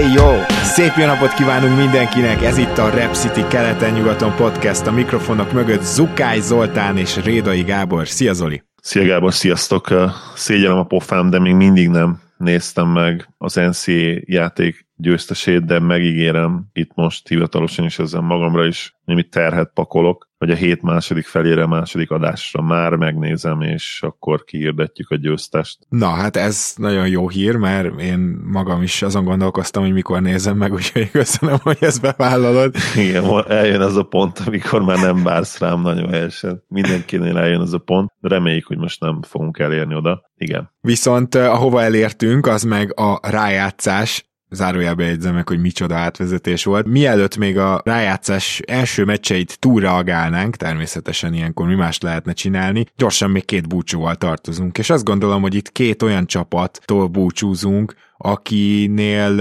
Hey 0.00 0.12
jó! 0.12 0.26
Szép 0.62 0.92
jó 0.96 1.06
napot 1.06 1.34
kívánunk 1.34 1.76
mindenkinek! 1.76 2.42
Ez 2.42 2.58
itt 2.58 2.78
a 2.78 2.90
Rap 2.90 3.14
City 3.14 3.46
keleten-nyugaton 3.48 4.34
podcast. 4.36 4.86
A 4.86 4.92
mikrofonok 4.92 5.52
mögött 5.52 5.82
Zukály 5.82 6.40
Zoltán 6.40 6.96
és 6.96 7.16
Rédai 7.16 7.62
Gábor. 7.62 8.08
Szia 8.08 8.32
Zoli! 8.32 8.62
Szia 8.82 9.04
Gábor, 9.04 9.34
sziasztok! 9.34 9.88
Szégyellem 10.34 10.78
a 10.78 10.84
pofám, 10.84 11.30
de 11.30 11.38
még 11.38 11.54
mindig 11.54 11.88
nem 11.88 12.20
néztem 12.36 12.88
meg 12.88 13.28
az 13.38 13.54
NCA 13.54 14.20
játék 14.20 14.86
győztesét, 15.00 15.64
de 15.64 15.78
megígérem 15.78 16.66
itt 16.72 16.90
most 16.94 17.28
hivatalosan 17.28 17.84
is 17.84 17.98
ezzel 17.98 18.20
magamra 18.20 18.66
is 18.66 18.94
némi 19.04 19.22
terhet 19.22 19.70
pakolok, 19.74 20.28
hogy 20.38 20.50
a 20.50 20.54
hét 20.54 20.82
második 20.82 21.26
felére, 21.26 21.66
második 21.66 22.10
adásra 22.10 22.62
már 22.62 22.94
megnézem, 22.94 23.60
és 23.60 24.02
akkor 24.02 24.44
kihirdetjük 24.44 25.10
a 25.10 25.16
győztest. 25.16 25.78
Na, 25.88 26.08
hát 26.08 26.36
ez 26.36 26.74
nagyon 26.76 27.08
jó 27.08 27.28
hír, 27.28 27.56
mert 27.56 28.00
én 28.00 28.18
magam 28.44 28.82
is 28.82 29.02
azon 29.02 29.24
gondolkoztam, 29.24 29.82
hogy 29.82 29.92
mikor 29.92 30.20
nézem 30.20 30.56
meg, 30.56 30.72
úgyhogy 30.72 31.10
köszönöm, 31.10 31.56
hogy 31.62 31.78
ezt 31.80 32.00
bevállalod. 32.00 32.74
Igen, 32.96 33.44
eljön 33.48 33.80
az 33.80 33.96
a 33.96 34.02
pont, 34.02 34.38
amikor 34.46 34.82
már 34.82 34.98
nem 34.98 35.22
vársz 35.22 35.58
rám 35.58 35.80
nagyon 35.80 36.08
helyesen. 36.08 36.64
Mindenkinél 36.68 37.38
eljön 37.38 37.60
az 37.60 37.72
a 37.72 37.78
pont, 37.78 38.12
de 38.20 38.28
reméljük, 38.28 38.66
hogy 38.66 38.78
most 38.78 39.00
nem 39.00 39.22
fogunk 39.22 39.58
elérni 39.58 39.94
oda. 39.94 40.30
Igen. 40.36 40.70
Viszont 40.80 41.34
eh, 41.34 41.52
ahova 41.52 41.82
elértünk, 41.82 42.46
az 42.46 42.62
meg 42.62 43.00
a 43.00 43.20
rájátszás, 43.30 44.29
zárójelbe 44.50 45.04
jegyzem 45.04 45.34
meg, 45.34 45.48
hogy 45.48 45.60
micsoda 45.60 45.96
átvezetés 45.96 46.64
volt. 46.64 46.86
Mielőtt 46.86 47.36
még 47.36 47.58
a 47.58 47.80
rájátszás 47.84 48.60
első 48.66 49.04
meccseit 49.04 49.58
túlreagálnánk, 49.58 50.56
természetesen 50.56 51.34
ilyenkor 51.34 51.66
mi 51.66 51.74
más 51.74 51.98
lehetne 52.00 52.32
csinálni, 52.32 52.86
gyorsan 52.96 53.30
még 53.30 53.44
két 53.44 53.68
búcsúval 53.68 54.14
tartozunk, 54.14 54.78
és 54.78 54.90
azt 54.90 55.04
gondolom, 55.04 55.42
hogy 55.42 55.54
itt 55.54 55.72
két 55.72 56.02
olyan 56.02 56.26
csapattól 56.26 57.06
búcsúzunk, 57.06 57.94
akinél 58.22 59.36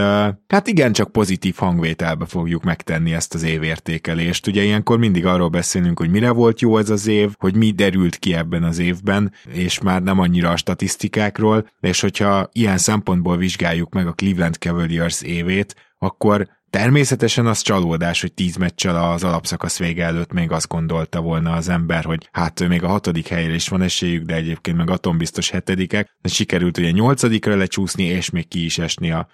hát 0.47 0.67
igen, 0.67 0.91
csak 0.91 1.11
pozitív 1.11 1.55
hangvételbe 1.55 2.25
fogjuk 2.25 2.63
megtenni 2.63 3.13
ezt 3.13 3.33
az 3.33 3.43
évértékelést. 3.43 4.47
Ugye 4.47 4.63
ilyenkor 4.63 4.97
mindig 4.97 5.25
arról 5.25 5.49
beszélünk, 5.49 5.99
hogy 5.99 6.09
mire 6.09 6.31
volt 6.31 6.61
jó 6.61 6.77
ez 6.77 6.89
az 6.89 7.07
év, 7.07 7.33
hogy 7.37 7.55
mi 7.55 7.71
derült 7.71 8.15
ki 8.15 8.33
ebben 8.33 8.63
az 8.63 8.79
évben, 8.79 9.33
és 9.53 9.81
már 9.81 10.01
nem 10.01 10.19
annyira 10.19 10.49
a 10.49 10.57
statisztikákról, 10.57 11.69
és 11.79 12.01
hogyha 12.01 12.49
ilyen 12.51 12.77
szempontból 12.77 13.37
vizsgáljuk 13.37 13.93
meg 13.93 14.07
a 14.07 14.13
Cleveland 14.13 14.55
Cavaliers 14.55 15.21
évét, 15.21 15.75
akkor 15.97 16.47
Természetesen 16.69 17.45
az 17.45 17.61
csalódás, 17.61 18.21
hogy 18.21 18.33
tíz 18.33 18.55
meccsel 18.55 19.11
az 19.11 19.23
alapszakasz 19.23 19.79
vége 19.79 20.03
előtt 20.03 20.31
még 20.31 20.51
azt 20.51 20.67
gondolta 20.67 21.21
volna 21.21 21.51
az 21.51 21.69
ember, 21.69 22.03
hogy 22.03 22.29
hát 22.31 22.67
még 22.67 22.83
a 22.83 22.87
hatodik 22.87 23.27
helyre 23.27 23.53
is 23.53 23.67
van 23.67 23.81
esélyük, 23.81 24.25
de 24.25 24.33
egyébként 24.33 24.77
meg 24.77 24.89
atombiztos 24.89 25.49
hetedikek, 25.49 26.17
de 26.21 26.29
sikerült 26.29 26.77
ugye 26.77 26.91
nyolcadikra 26.91 27.55
lecsúszni, 27.55 28.03
és 28.03 28.29
még 28.29 28.47
ki 28.47 28.65
is 28.65 28.77
esni 28.77 29.11
a 29.11 29.27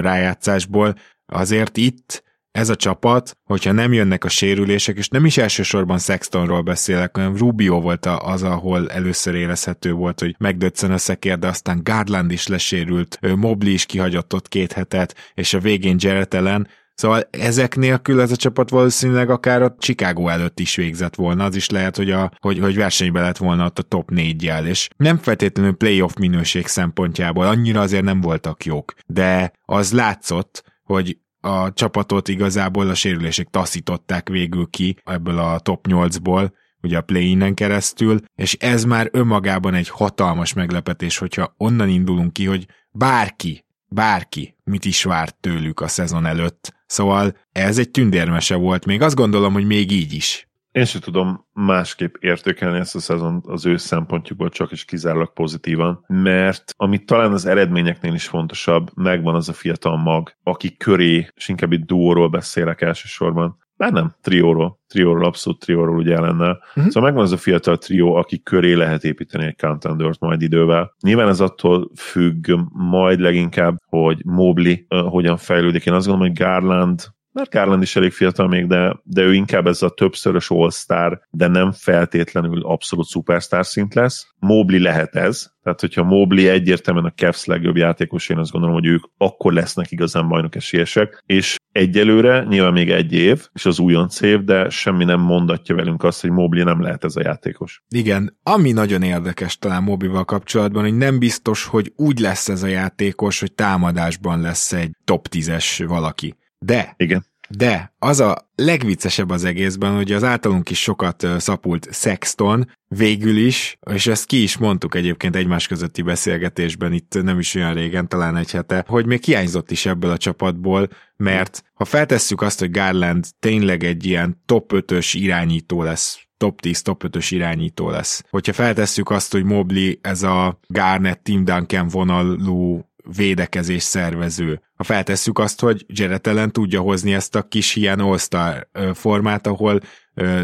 rájátszásból. 0.00 0.94
Azért 1.26 1.76
itt 1.76 2.22
ez 2.50 2.68
a 2.68 2.76
csapat, 2.76 3.36
hogyha 3.44 3.72
nem 3.72 3.92
jönnek 3.92 4.24
a 4.24 4.28
sérülések, 4.28 4.96
és 4.96 5.08
nem 5.08 5.24
is 5.24 5.36
elsősorban 5.36 5.98
Sextonról 5.98 6.62
beszélek, 6.62 7.16
hanem 7.16 7.36
Rubio 7.36 7.80
volt 7.80 8.06
az, 8.06 8.42
ahol 8.42 8.90
először 8.90 9.34
érezhető 9.34 9.92
volt, 9.92 10.20
hogy 10.20 10.34
megdöccen 10.38 10.92
a 10.92 10.98
szekér, 10.98 11.38
de 11.38 11.48
aztán 11.48 11.80
Gardland 11.82 12.30
is 12.32 12.46
lesérült, 12.46 13.18
Mobley 13.36 13.72
is 13.72 13.86
kihagyott 13.86 14.34
ott 14.34 14.48
két 14.48 14.72
hetet, 14.72 15.32
és 15.34 15.54
a 15.54 15.58
végén 15.58 15.96
Jarrett 15.98 16.34
ellen, 16.34 16.68
Szóval 16.94 17.28
ezek 17.30 17.76
nélkül 17.76 18.20
ez 18.20 18.30
a 18.30 18.36
csapat 18.36 18.70
valószínűleg 18.70 19.30
akár 19.30 19.62
a 19.62 19.74
Chicago 19.78 20.28
előtt 20.28 20.60
is 20.60 20.76
végzett 20.76 21.14
volna, 21.14 21.44
az 21.44 21.54
is 21.54 21.68
lehet, 21.68 21.96
hogy, 21.96 22.10
a, 22.10 22.30
hogy, 22.38 22.58
hogy 22.58 22.76
versenybe 22.76 23.20
lett 23.20 23.36
volna 23.36 23.64
ott 23.64 23.78
a 23.78 23.82
top 23.82 24.10
4 24.10 24.42
jel 24.42 24.66
és 24.66 24.88
nem 24.96 25.18
feltétlenül 25.18 25.72
playoff 25.72 26.14
minőség 26.14 26.66
szempontjából, 26.66 27.46
annyira 27.46 27.80
azért 27.80 28.04
nem 28.04 28.20
voltak 28.20 28.64
jók, 28.64 28.94
de 29.06 29.52
az 29.64 29.92
látszott, 29.92 30.64
hogy 30.84 31.18
a 31.40 31.72
csapatot 31.72 32.28
igazából 32.28 32.88
a 32.88 32.94
sérülések 32.94 33.48
taszították 33.50 34.28
végül 34.28 34.66
ki 34.70 34.96
ebből 35.04 35.38
a 35.38 35.58
top 35.58 35.86
8-ból, 35.88 36.50
ugye 36.82 36.98
a 36.98 37.02
play 37.02 37.54
keresztül, 37.54 38.20
és 38.34 38.54
ez 38.54 38.84
már 38.84 39.08
önmagában 39.12 39.74
egy 39.74 39.88
hatalmas 39.88 40.52
meglepetés, 40.52 41.18
hogyha 41.18 41.54
onnan 41.56 41.88
indulunk 41.88 42.32
ki, 42.32 42.46
hogy 42.46 42.66
bárki, 42.90 43.64
bárki 43.88 44.56
mit 44.64 44.84
is 44.84 45.04
várt 45.04 45.36
tőlük 45.40 45.80
a 45.80 45.88
szezon 45.88 46.26
előtt. 46.26 46.74
Szóval 46.90 47.36
ez 47.52 47.78
egy 47.78 47.90
tündérmese 47.90 48.54
volt, 48.54 48.86
még 48.86 49.02
azt 49.02 49.14
gondolom, 49.14 49.52
hogy 49.52 49.66
még 49.66 49.90
így 49.90 50.12
is. 50.12 50.48
Én 50.72 50.84
sem 50.84 51.00
tudom 51.00 51.46
másképp 51.52 52.14
értékelni 52.20 52.78
ezt 52.78 52.94
a 52.94 53.00
szezon 53.00 53.42
az 53.46 53.66
ő 53.66 53.76
szempontjukból 53.76 54.48
csak 54.48 54.72
is 54.72 54.84
kizárólag 54.84 55.32
pozitívan, 55.32 56.04
mert 56.06 56.74
amit 56.76 57.06
talán 57.06 57.32
az 57.32 57.46
eredményeknél 57.46 58.14
is 58.14 58.26
fontosabb, 58.26 58.90
megvan 58.94 59.34
az 59.34 59.48
a 59.48 59.52
fiatal 59.52 59.96
mag, 59.96 60.32
aki 60.42 60.76
köré, 60.76 61.28
és 61.34 61.48
inkább 61.48 61.72
itt 61.72 61.86
duóról 61.86 62.28
beszélek 62.28 62.80
elsősorban, 62.80 63.58
már 63.80 63.92
nem, 63.92 64.14
trióról, 64.22 64.78
trióról, 64.88 65.24
abszolút 65.24 65.58
trióról 65.58 65.96
ugye 65.96 66.14
ellennel. 66.14 66.62
Uh-huh. 66.68 66.86
Szóval 66.86 67.02
megvan 67.02 67.22
az 67.24 67.32
a 67.32 67.36
fiatal 67.36 67.78
trió, 67.78 68.14
aki 68.14 68.42
köré 68.42 68.72
lehet 68.72 69.04
építeni 69.04 69.44
egy 69.44 69.56
contendert 69.56 70.20
majd 70.20 70.42
idővel. 70.42 70.94
Nyilván 71.02 71.28
ez 71.28 71.40
attól 71.40 71.90
függ 71.96 72.50
majd 72.72 73.20
leginkább, 73.20 73.76
hogy 73.86 74.24
Mobley 74.24 74.74
uh, 74.88 75.00
hogyan 75.00 75.36
fejlődik. 75.36 75.86
Én 75.86 75.92
azt 75.92 76.06
gondolom, 76.06 76.32
hogy 76.32 76.44
Garland 76.44 77.00
mert 77.32 77.50
Garland 77.50 77.82
is 77.82 77.96
elég 77.96 78.12
fiatal 78.12 78.48
még, 78.48 78.66
de, 78.66 79.00
de 79.02 79.22
ő 79.22 79.34
inkább 79.34 79.66
ez 79.66 79.82
a 79.82 79.90
többszörös 79.90 80.50
all-star, 80.50 81.20
de 81.30 81.46
nem 81.46 81.72
feltétlenül 81.72 82.62
abszolút 82.62 83.08
superstar 83.08 83.66
szint 83.66 83.94
lesz. 83.94 84.26
Mobley 84.38 84.82
lehet 84.82 85.16
ez, 85.16 85.50
tehát 85.62 85.80
hogyha 85.80 86.02
Mobley 86.02 86.48
egyértelműen 86.48 87.04
a 87.04 87.12
Cavs 87.16 87.44
legjobb 87.44 87.76
játékos, 87.76 88.28
én 88.28 88.38
azt 88.38 88.50
gondolom, 88.50 88.76
hogy 88.76 88.86
ők 88.86 89.04
akkor 89.16 89.52
lesznek 89.52 89.90
igazán 89.90 90.28
bajnok 90.28 90.54
esélyesek, 90.54 91.22
és 91.26 91.56
egyelőre 91.72 92.44
nyilván 92.48 92.72
még 92.72 92.90
egy 92.90 93.12
év, 93.12 93.48
és 93.52 93.66
az 93.66 93.78
újonc 93.78 94.20
év, 94.20 94.44
de 94.44 94.68
semmi 94.68 95.04
nem 95.04 95.20
mondatja 95.20 95.74
velünk 95.74 96.02
azt, 96.02 96.20
hogy 96.20 96.30
Mobley 96.30 96.64
nem 96.64 96.82
lehet 96.82 97.04
ez 97.04 97.16
a 97.16 97.20
játékos. 97.20 97.82
Igen, 97.88 98.38
ami 98.42 98.72
nagyon 98.72 99.02
érdekes 99.02 99.58
talán 99.58 99.82
Moblival 99.82 100.24
kapcsolatban, 100.24 100.82
hogy 100.82 100.96
nem 100.96 101.18
biztos, 101.18 101.64
hogy 101.64 101.92
úgy 101.96 102.18
lesz 102.18 102.48
ez 102.48 102.62
a 102.62 102.66
játékos, 102.66 103.40
hogy 103.40 103.52
támadásban 103.52 104.40
lesz 104.40 104.72
egy 104.72 104.90
top 105.04 105.26
10-es 105.30 105.84
valaki. 105.88 106.34
De 106.64 106.94
Igen. 106.96 107.24
De 107.56 107.92
az 107.98 108.20
a 108.20 108.50
legviccesebb 108.54 109.30
az 109.30 109.44
egészben, 109.44 109.94
hogy 109.94 110.12
az 110.12 110.24
általunk 110.24 110.70
is 110.70 110.80
sokat 110.80 111.26
szapult 111.38 111.88
Sexton 111.92 112.70
végül 112.88 113.36
is, 113.36 113.78
és 113.90 114.06
ezt 114.06 114.26
ki 114.26 114.42
is 114.42 114.58
mondtuk 114.58 114.94
egyébként 114.94 115.36
egymás 115.36 115.66
közötti 115.66 116.02
beszélgetésben 116.02 116.92
itt 116.92 117.22
nem 117.22 117.38
is 117.38 117.54
olyan 117.54 117.74
régen, 117.74 118.08
talán 118.08 118.36
egy 118.36 118.50
hete, 118.50 118.84
hogy 118.88 119.06
még 119.06 119.22
hiányzott 119.22 119.70
is 119.70 119.86
ebből 119.86 120.10
a 120.10 120.16
csapatból, 120.16 120.88
mert 121.16 121.62
ha 121.74 121.84
feltesszük 121.84 122.42
azt, 122.42 122.58
hogy 122.58 122.70
Garland 122.70 123.24
tényleg 123.38 123.84
egy 123.84 124.06
ilyen 124.06 124.42
top 124.46 124.72
5-ös 124.74 125.10
irányító 125.12 125.82
lesz 125.82 126.28
top 126.36 126.60
10, 126.60 126.82
top 126.82 127.04
5-ös 127.06 127.26
irányító 127.30 127.90
lesz. 127.90 128.24
Hogyha 128.30 128.52
feltesszük 128.52 129.10
azt, 129.10 129.32
hogy 129.32 129.44
Mobley 129.44 129.92
ez 130.00 130.22
a 130.22 130.58
Garnett, 130.66 131.22
Tim 131.22 131.44
Duncan 131.44 131.88
vonalú 131.88 132.89
védekezés 133.16 133.82
szervező. 133.82 134.60
Ha 134.74 134.84
feltesszük 134.84 135.38
azt, 135.38 135.60
hogy 135.60 135.84
Jared 135.88 136.26
Allen 136.26 136.52
tudja 136.52 136.80
hozni 136.80 137.14
ezt 137.14 137.34
a 137.34 137.42
kis 137.42 137.76
ilyen 137.76 138.00
all 138.00 138.66
formát, 138.94 139.46
ahol 139.46 139.80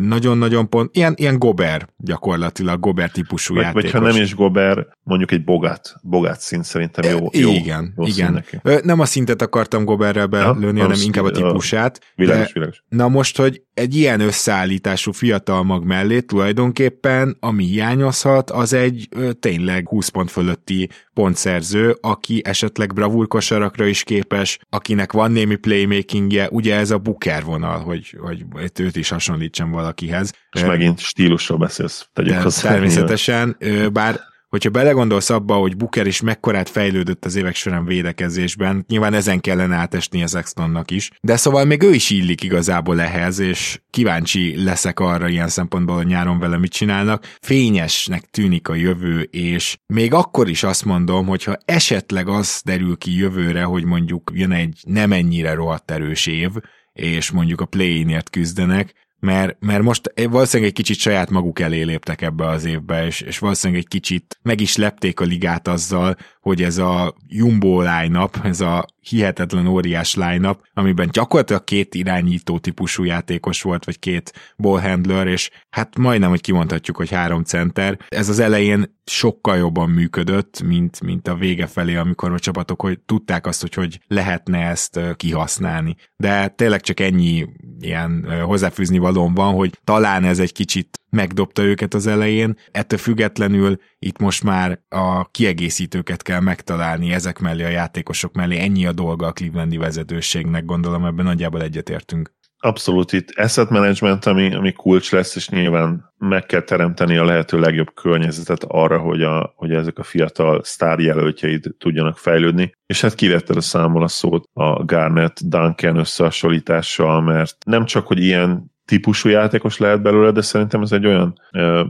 nagyon-nagyon 0.01 0.69
pont, 0.69 0.97
ilyen, 0.97 1.15
ilyen 1.17 1.39
Gober 1.39 1.89
gyakorlatilag, 1.97 2.81
Gober 2.81 3.11
típusú 3.11 3.55
vagy, 3.55 3.63
játékos. 3.63 3.91
Vagy 3.91 4.01
ha 4.01 4.09
nem 4.09 4.23
is 4.23 4.35
Gober, 4.35 4.87
mondjuk 5.03 5.33
egy 5.33 5.45
Bogát, 5.45 5.95
Bogát 6.03 6.41
szint 6.41 6.65
szerintem 6.65 7.11
jó. 7.11 7.29
jó 7.33 7.51
igen, 7.51 7.93
jó 7.97 8.07
igen. 8.07 8.45
Nem 8.83 9.01
a 9.01 9.05
szintet 9.05 9.43
akartam 9.43 9.85
Goberrel 9.85 10.27
belőni, 10.27 10.81
hanem 10.81 11.01
inkább 11.03 11.25
a 11.25 11.31
típusát. 11.31 12.01
Világos, 12.15 12.53
világos. 12.53 12.83
Na 12.89 13.09
most, 13.09 13.37
hogy 13.37 13.63
egy 13.77 13.95
ilyen 13.95 14.21
összeállítású 14.21 15.13
fiatal 15.13 15.63
mag 15.63 15.85
mellé 15.85 16.21
tulajdonképpen, 16.21 17.37
ami 17.41 17.65
hiányozhat, 17.65 18.51
az 18.51 18.73
egy 18.73 19.09
tényleg 19.41 19.89
20 19.89 20.09
pont 20.09 20.31
fölötti 20.31 20.89
pontszerző, 21.15 21.97
aki 22.01 22.43
esetleg 22.45 22.95
bravúrkosarakra 22.95 23.87
is 23.87 24.03
képes, 24.03 24.59
akinek 24.71 25.13
van 25.13 25.33
némi 25.33 25.57
playmakingje, 25.57 26.49
ugye 26.51 26.77
ez 26.77 26.91
a 26.91 26.99
Booker 26.99 27.45
vonal, 27.45 27.79
hogy, 27.79 28.17
hogy 28.21 28.45
őt 28.79 28.97
is 28.97 29.09
hasonlítsam 29.09 29.71
valakihez. 29.71 30.33
És 30.51 30.65
megint 30.65 30.99
stílusról 30.99 31.59
beszélsz, 31.59 32.09
tegyük 32.13 32.35
hozzá. 32.35 32.71
Természetesen, 32.71 33.57
bár 33.93 34.21
hogyha 34.57 34.71
belegondolsz 34.71 35.31
abba, 35.31 35.55
hogy 35.55 35.77
Booker 35.77 36.07
is 36.07 36.21
mekkorát 36.21 36.69
fejlődött 36.69 37.25
az 37.25 37.37
évek 37.37 37.55
során 37.55 37.85
védekezésben, 37.85 38.85
nyilván 38.89 39.15
ezen 39.15 39.41
kellene 39.41 39.77
átesni 39.77 40.23
az 40.23 40.31
Sextonnak 40.31 40.91
is, 40.91 41.11
de 41.21 41.37
szóval 41.37 41.65
még 41.65 41.83
ő 41.83 41.93
is 41.93 42.11
illik 42.11 42.43
igazából 42.43 43.01
ehhez, 43.01 43.39
és 43.39 43.81
kíváncsi 43.91 44.65
leszek 44.65 45.01
arra 45.01 45.29
ilyen 45.29 45.49
szempontból, 45.49 45.97
hogy 45.97 46.07
nyáron 46.07 46.39
vele 46.39 46.59
mit 46.59 46.73
csinálnak. 46.73 47.27
Fényesnek 47.41 48.23
tűnik 48.31 48.69
a 48.69 48.75
jövő, 48.75 49.21
és 49.21 49.77
még 49.87 50.13
akkor 50.13 50.49
is 50.49 50.63
azt 50.63 50.85
mondom, 50.85 51.27
hogyha 51.27 51.57
esetleg 51.65 52.29
az 52.29 52.61
derül 52.65 52.97
ki 52.97 53.17
jövőre, 53.17 53.63
hogy 53.63 53.85
mondjuk 53.85 54.31
jön 54.35 54.53
egy 54.53 54.79
nem 54.87 55.13
ennyire 55.13 55.55
rohadt 55.55 55.91
erős 55.91 56.27
év, 56.27 56.51
és 56.93 57.31
mondjuk 57.31 57.61
a 57.61 57.67
play-inért 57.67 58.31
küzdenek, 58.31 59.06
mert, 59.21 59.57
mert 59.61 59.83
most 59.83 60.13
valószínűleg 60.15 60.71
egy 60.71 60.77
kicsit 60.77 60.99
saját 60.99 61.31
maguk 61.31 61.61
elé 61.61 61.83
léptek 61.83 62.23
ebbe 62.23 62.47
az 62.47 62.65
évbe, 62.65 63.07
és, 63.07 63.21
és 63.21 63.39
valószínűleg 63.39 63.83
egy 63.83 63.89
kicsit 63.89 64.39
meg 64.43 64.61
is 64.61 64.77
lepték 64.77 65.21
a 65.21 65.25
ligát 65.25 65.69
azzal, 65.69 66.17
hogy 66.41 66.63
ez 66.63 66.79
a 66.79 67.15
Jumbo 67.27 67.81
line 67.81 68.29
ez 68.43 68.61
a 68.61 68.87
hihetetlen 69.01 69.67
óriás 69.67 70.15
line 70.15 70.57
amiben 70.75 71.09
gyakorlatilag 71.13 71.65
két 71.65 71.95
irányító 71.95 72.59
típusú 72.59 73.05
játékos 73.05 73.63
volt, 73.63 73.85
vagy 73.85 73.99
két 73.99 74.33
ballhandler, 74.57 75.27
és 75.27 75.51
hát 75.71 75.97
majdnem, 75.97 76.29
hogy 76.29 76.41
kimondhatjuk, 76.41 76.97
hogy 76.97 77.11
három 77.11 77.43
center. 77.43 77.99
Ez 78.09 78.29
az 78.29 78.39
elején 78.39 78.97
sokkal 79.05 79.57
jobban 79.57 79.91
működött, 79.91 80.63
mint, 80.63 81.01
mint 81.01 81.29
a 81.29 81.35
vége 81.35 81.67
felé, 81.67 81.97
amikor 81.97 82.33
a 82.33 82.39
csapatok 82.39 82.81
hogy 82.81 83.01
tudták 83.01 83.47
azt, 83.47 83.61
hogy 83.61 83.75
hogy 83.75 84.01
lehetne 84.07 84.59
ezt 84.59 85.01
kihasználni. 85.17 85.97
De 86.17 86.49
tényleg 86.49 86.81
csak 86.81 87.01
ennyi 87.01 87.47
ilyen 87.81 88.43
hozzáfűzni 88.43 88.99
valóm 89.07 89.35
van, 89.35 89.55
hogy 89.55 89.79
talán 89.85 90.25
ez 90.25 90.39
egy 90.39 90.53
kicsit 90.53 91.01
megdobta 91.11 91.63
őket 91.63 91.95
az 91.95 92.07
elején, 92.07 92.57
ettől 92.71 92.99
függetlenül 92.99 93.79
itt 93.99 94.19
most 94.19 94.43
már 94.45 94.81
a 94.89 95.25
kiegészítőket 95.31 96.23
kell 96.23 96.41
megtalálni 96.41 97.13
ezek 97.13 97.39
mellé 97.39 97.65
a 97.65 97.69
játékosok 97.69 98.33
mellé, 98.33 98.59
ennyi 98.59 98.87
a 98.87 98.93
dolga 98.93 99.27
a 99.27 99.33
Clevelandi 99.33 99.77
vezetőségnek, 99.77 100.65
gondolom 100.65 101.05
ebben 101.05 101.25
nagyjából 101.25 101.63
egyetértünk. 101.63 102.35
Abszolút 102.59 103.13
itt 103.13 103.31
asset 103.37 103.71
management, 103.71 104.27
ami, 104.27 104.55
ami 104.55 104.73
kulcs 104.73 105.13
lesz, 105.13 105.37
és 105.37 105.49
nyilván 105.49 106.15
meg 106.19 106.47
kell 106.47 106.61
teremteni 106.61 107.17
a 107.17 107.25
lehető 107.25 107.59
legjobb 107.59 107.95
környezetet 107.95 108.65
arra, 108.69 108.99
hogy, 108.99 109.23
a, 109.23 109.53
hogy 109.57 109.73
ezek 109.73 109.99
a 109.99 110.03
fiatal 110.03 110.61
sztárjelöltjeid 110.65 111.65
tudjanak 111.79 112.19
fejlődni. 112.19 112.73
És 112.87 113.01
hát 113.01 113.15
kivetted 113.15 113.57
a 113.57 113.61
számol 113.61 114.03
a 114.03 114.09
szót 114.09 114.49
a 114.53 114.85
Garnet 114.85 115.49
Duncan 115.49 115.97
összehasonlítással, 115.97 117.21
mert 117.21 117.57
nem 117.67 117.85
csak, 117.85 118.07
hogy 118.07 118.19
ilyen 118.23 118.75
típusú 118.87 119.29
játékos 119.29 119.79
lehet 119.79 120.03
belőle, 120.03 120.31
de 120.31 120.41
szerintem 120.41 120.83
ez 120.83 120.93
egy 120.93 121.07
olyan 121.07 121.41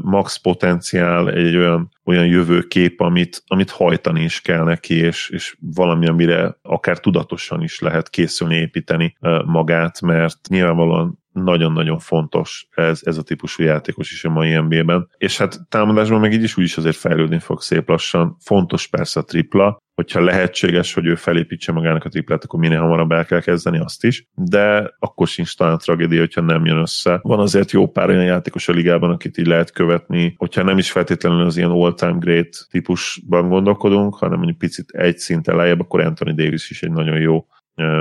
max 0.02 0.36
potenciál, 0.36 1.30
egy 1.30 1.56
olyan, 1.56 1.90
olyan 2.04 2.26
jövőkép, 2.26 3.00
amit, 3.00 3.42
amit 3.46 3.70
hajtani 3.70 4.22
is 4.22 4.40
kell 4.40 4.64
neki, 4.64 4.94
és, 4.94 5.28
és 5.28 5.56
valami, 5.60 6.06
amire 6.06 6.58
akár 6.62 6.98
tudatosan 6.98 7.62
is 7.62 7.80
lehet 7.80 8.10
készülni, 8.10 8.56
építeni 8.56 9.16
magát, 9.44 10.00
mert 10.00 10.38
nyilvánvalóan 10.48 11.18
nagyon-nagyon 11.36 11.98
fontos 11.98 12.66
ez, 12.70 13.00
ez 13.04 13.16
a 13.16 13.22
típusú 13.22 13.62
játékos 13.62 14.10
is 14.10 14.24
a 14.24 14.30
mai 14.30 14.56
NBA-ben. 14.56 15.08
És 15.16 15.38
hát 15.38 15.68
támadásban 15.68 16.20
meg 16.20 16.32
így 16.32 16.42
is 16.42 16.56
úgy 16.56 16.64
is 16.64 16.76
azért 16.76 16.96
fejlődni 16.96 17.38
fog 17.38 17.62
szép 17.62 17.88
lassan. 17.88 18.36
Fontos 18.40 18.86
persze 18.86 19.20
a 19.20 19.24
tripla, 19.24 19.84
hogyha 19.94 20.24
lehetséges, 20.24 20.94
hogy 20.94 21.06
ő 21.06 21.14
felépítse 21.14 21.72
magának 21.72 22.04
a 22.04 22.08
triplát, 22.08 22.44
akkor 22.44 22.60
minél 22.60 22.80
hamarabb 22.80 23.12
el 23.12 23.24
kell 23.24 23.40
kezdeni 23.40 23.78
azt 23.78 24.04
is, 24.04 24.26
de 24.34 24.94
akkor 24.98 25.26
sincs 25.26 25.56
talán 25.56 25.78
tragédia, 25.78 26.18
hogyha 26.18 26.40
nem 26.40 26.64
jön 26.64 26.78
össze. 26.78 27.18
Van 27.22 27.38
azért 27.38 27.70
jó 27.70 27.88
pár 27.88 28.08
olyan 28.08 28.24
játékos 28.24 28.68
a 28.68 28.72
ligában, 28.72 29.10
akit 29.10 29.38
így 29.38 29.46
lehet 29.46 29.72
követni, 29.72 30.34
hogyha 30.36 30.62
nem 30.62 30.78
is 30.78 30.90
feltétlenül 30.90 31.44
az 31.44 31.56
ilyen 31.56 31.70
all-time 31.70 32.16
great 32.18 32.66
típusban 32.70 33.48
gondolkodunk, 33.48 34.14
hanem 34.14 34.36
mondjuk 34.36 34.58
picit 34.58 34.90
egy 34.90 35.18
szint 35.18 35.46
lejjebb, 35.46 35.80
akkor 35.80 36.00
Anthony 36.00 36.34
Davis 36.34 36.70
is 36.70 36.82
egy 36.82 36.92
nagyon 36.92 37.20
jó 37.20 37.46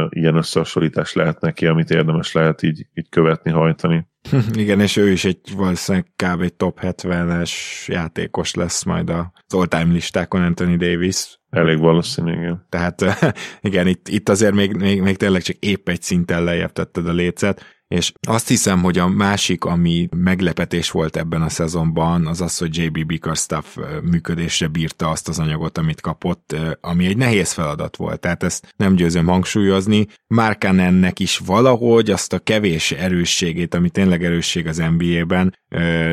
ilyen 0.09 0.35
összehasonlítás 0.35 1.13
lehet 1.13 1.41
neki, 1.41 1.65
amit 1.65 1.89
érdemes 1.89 2.31
lehet 2.31 2.61
így, 2.61 2.87
így 2.93 3.09
követni, 3.09 3.51
hajtani. 3.51 4.07
Igen, 4.53 4.79
és 4.79 4.95
ő 4.95 5.11
is 5.11 5.25
egy 5.25 5.39
valószínűleg 5.55 6.11
kb. 6.15 6.41
egy 6.41 6.53
top 6.53 6.79
70-es 6.81 7.51
játékos 7.87 8.53
lesz 8.53 8.83
majd 8.83 9.09
az 9.09 9.25
all-time 9.47 9.93
listákon 9.93 10.41
Anthony 10.41 10.77
Davis. 10.77 11.39
Elég 11.49 11.79
valószínű, 11.79 12.31
igen. 12.31 12.65
Tehát 12.69 13.01
igen, 13.61 13.87
itt, 13.87 14.07
itt 14.07 14.29
azért 14.29 14.53
még, 14.53 14.75
még, 14.75 15.01
még 15.01 15.17
tényleg 15.17 15.41
csak 15.41 15.55
épp 15.55 15.89
egy 15.89 16.01
szinten 16.01 16.43
lejjebb 16.43 16.71
tetted 16.71 17.07
a 17.07 17.13
lécet, 17.13 17.74
és 17.87 18.11
azt 18.27 18.47
hiszem, 18.47 18.81
hogy 18.81 18.97
a 18.97 19.07
másik, 19.07 19.63
ami 19.63 20.07
meglepetés 20.15 20.91
volt 20.91 21.17
ebben 21.17 21.41
a 21.41 21.49
szezonban, 21.49 22.27
az 22.27 22.41
az, 22.41 22.57
hogy 22.57 22.77
JB 22.77 23.05
Bickerstaff 23.05 23.77
működésre 24.03 24.67
bírta 24.67 25.09
azt 25.09 25.27
az 25.27 25.39
anyagot, 25.39 25.77
amit 25.77 26.01
kapott, 26.01 26.55
ami 26.81 27.05
egy 27.05 27.17
nehéz 27.17 27.51
feladat 27.51 27.95
volt, 27.95 28.19
tehát 28.19 28.43
ezt 28.43 28.73
nem 28.77 28.95
győzöm 28.95 29.25
hangsúlyozni. 29.25 30.07
ennek 30.59 31.19
is 31.19 31.37
valahogy 31.37 32.09
azt 32.09 32.33
a 32.33 32.39
kevés 32.39 32.91
erősségét, 32.91 33.73
ami 33.73 33.89
tényleg 33.89 34.23
erősség 34.23 34.67
az 34.67 34.83
NBA-ben, 34.97 35.55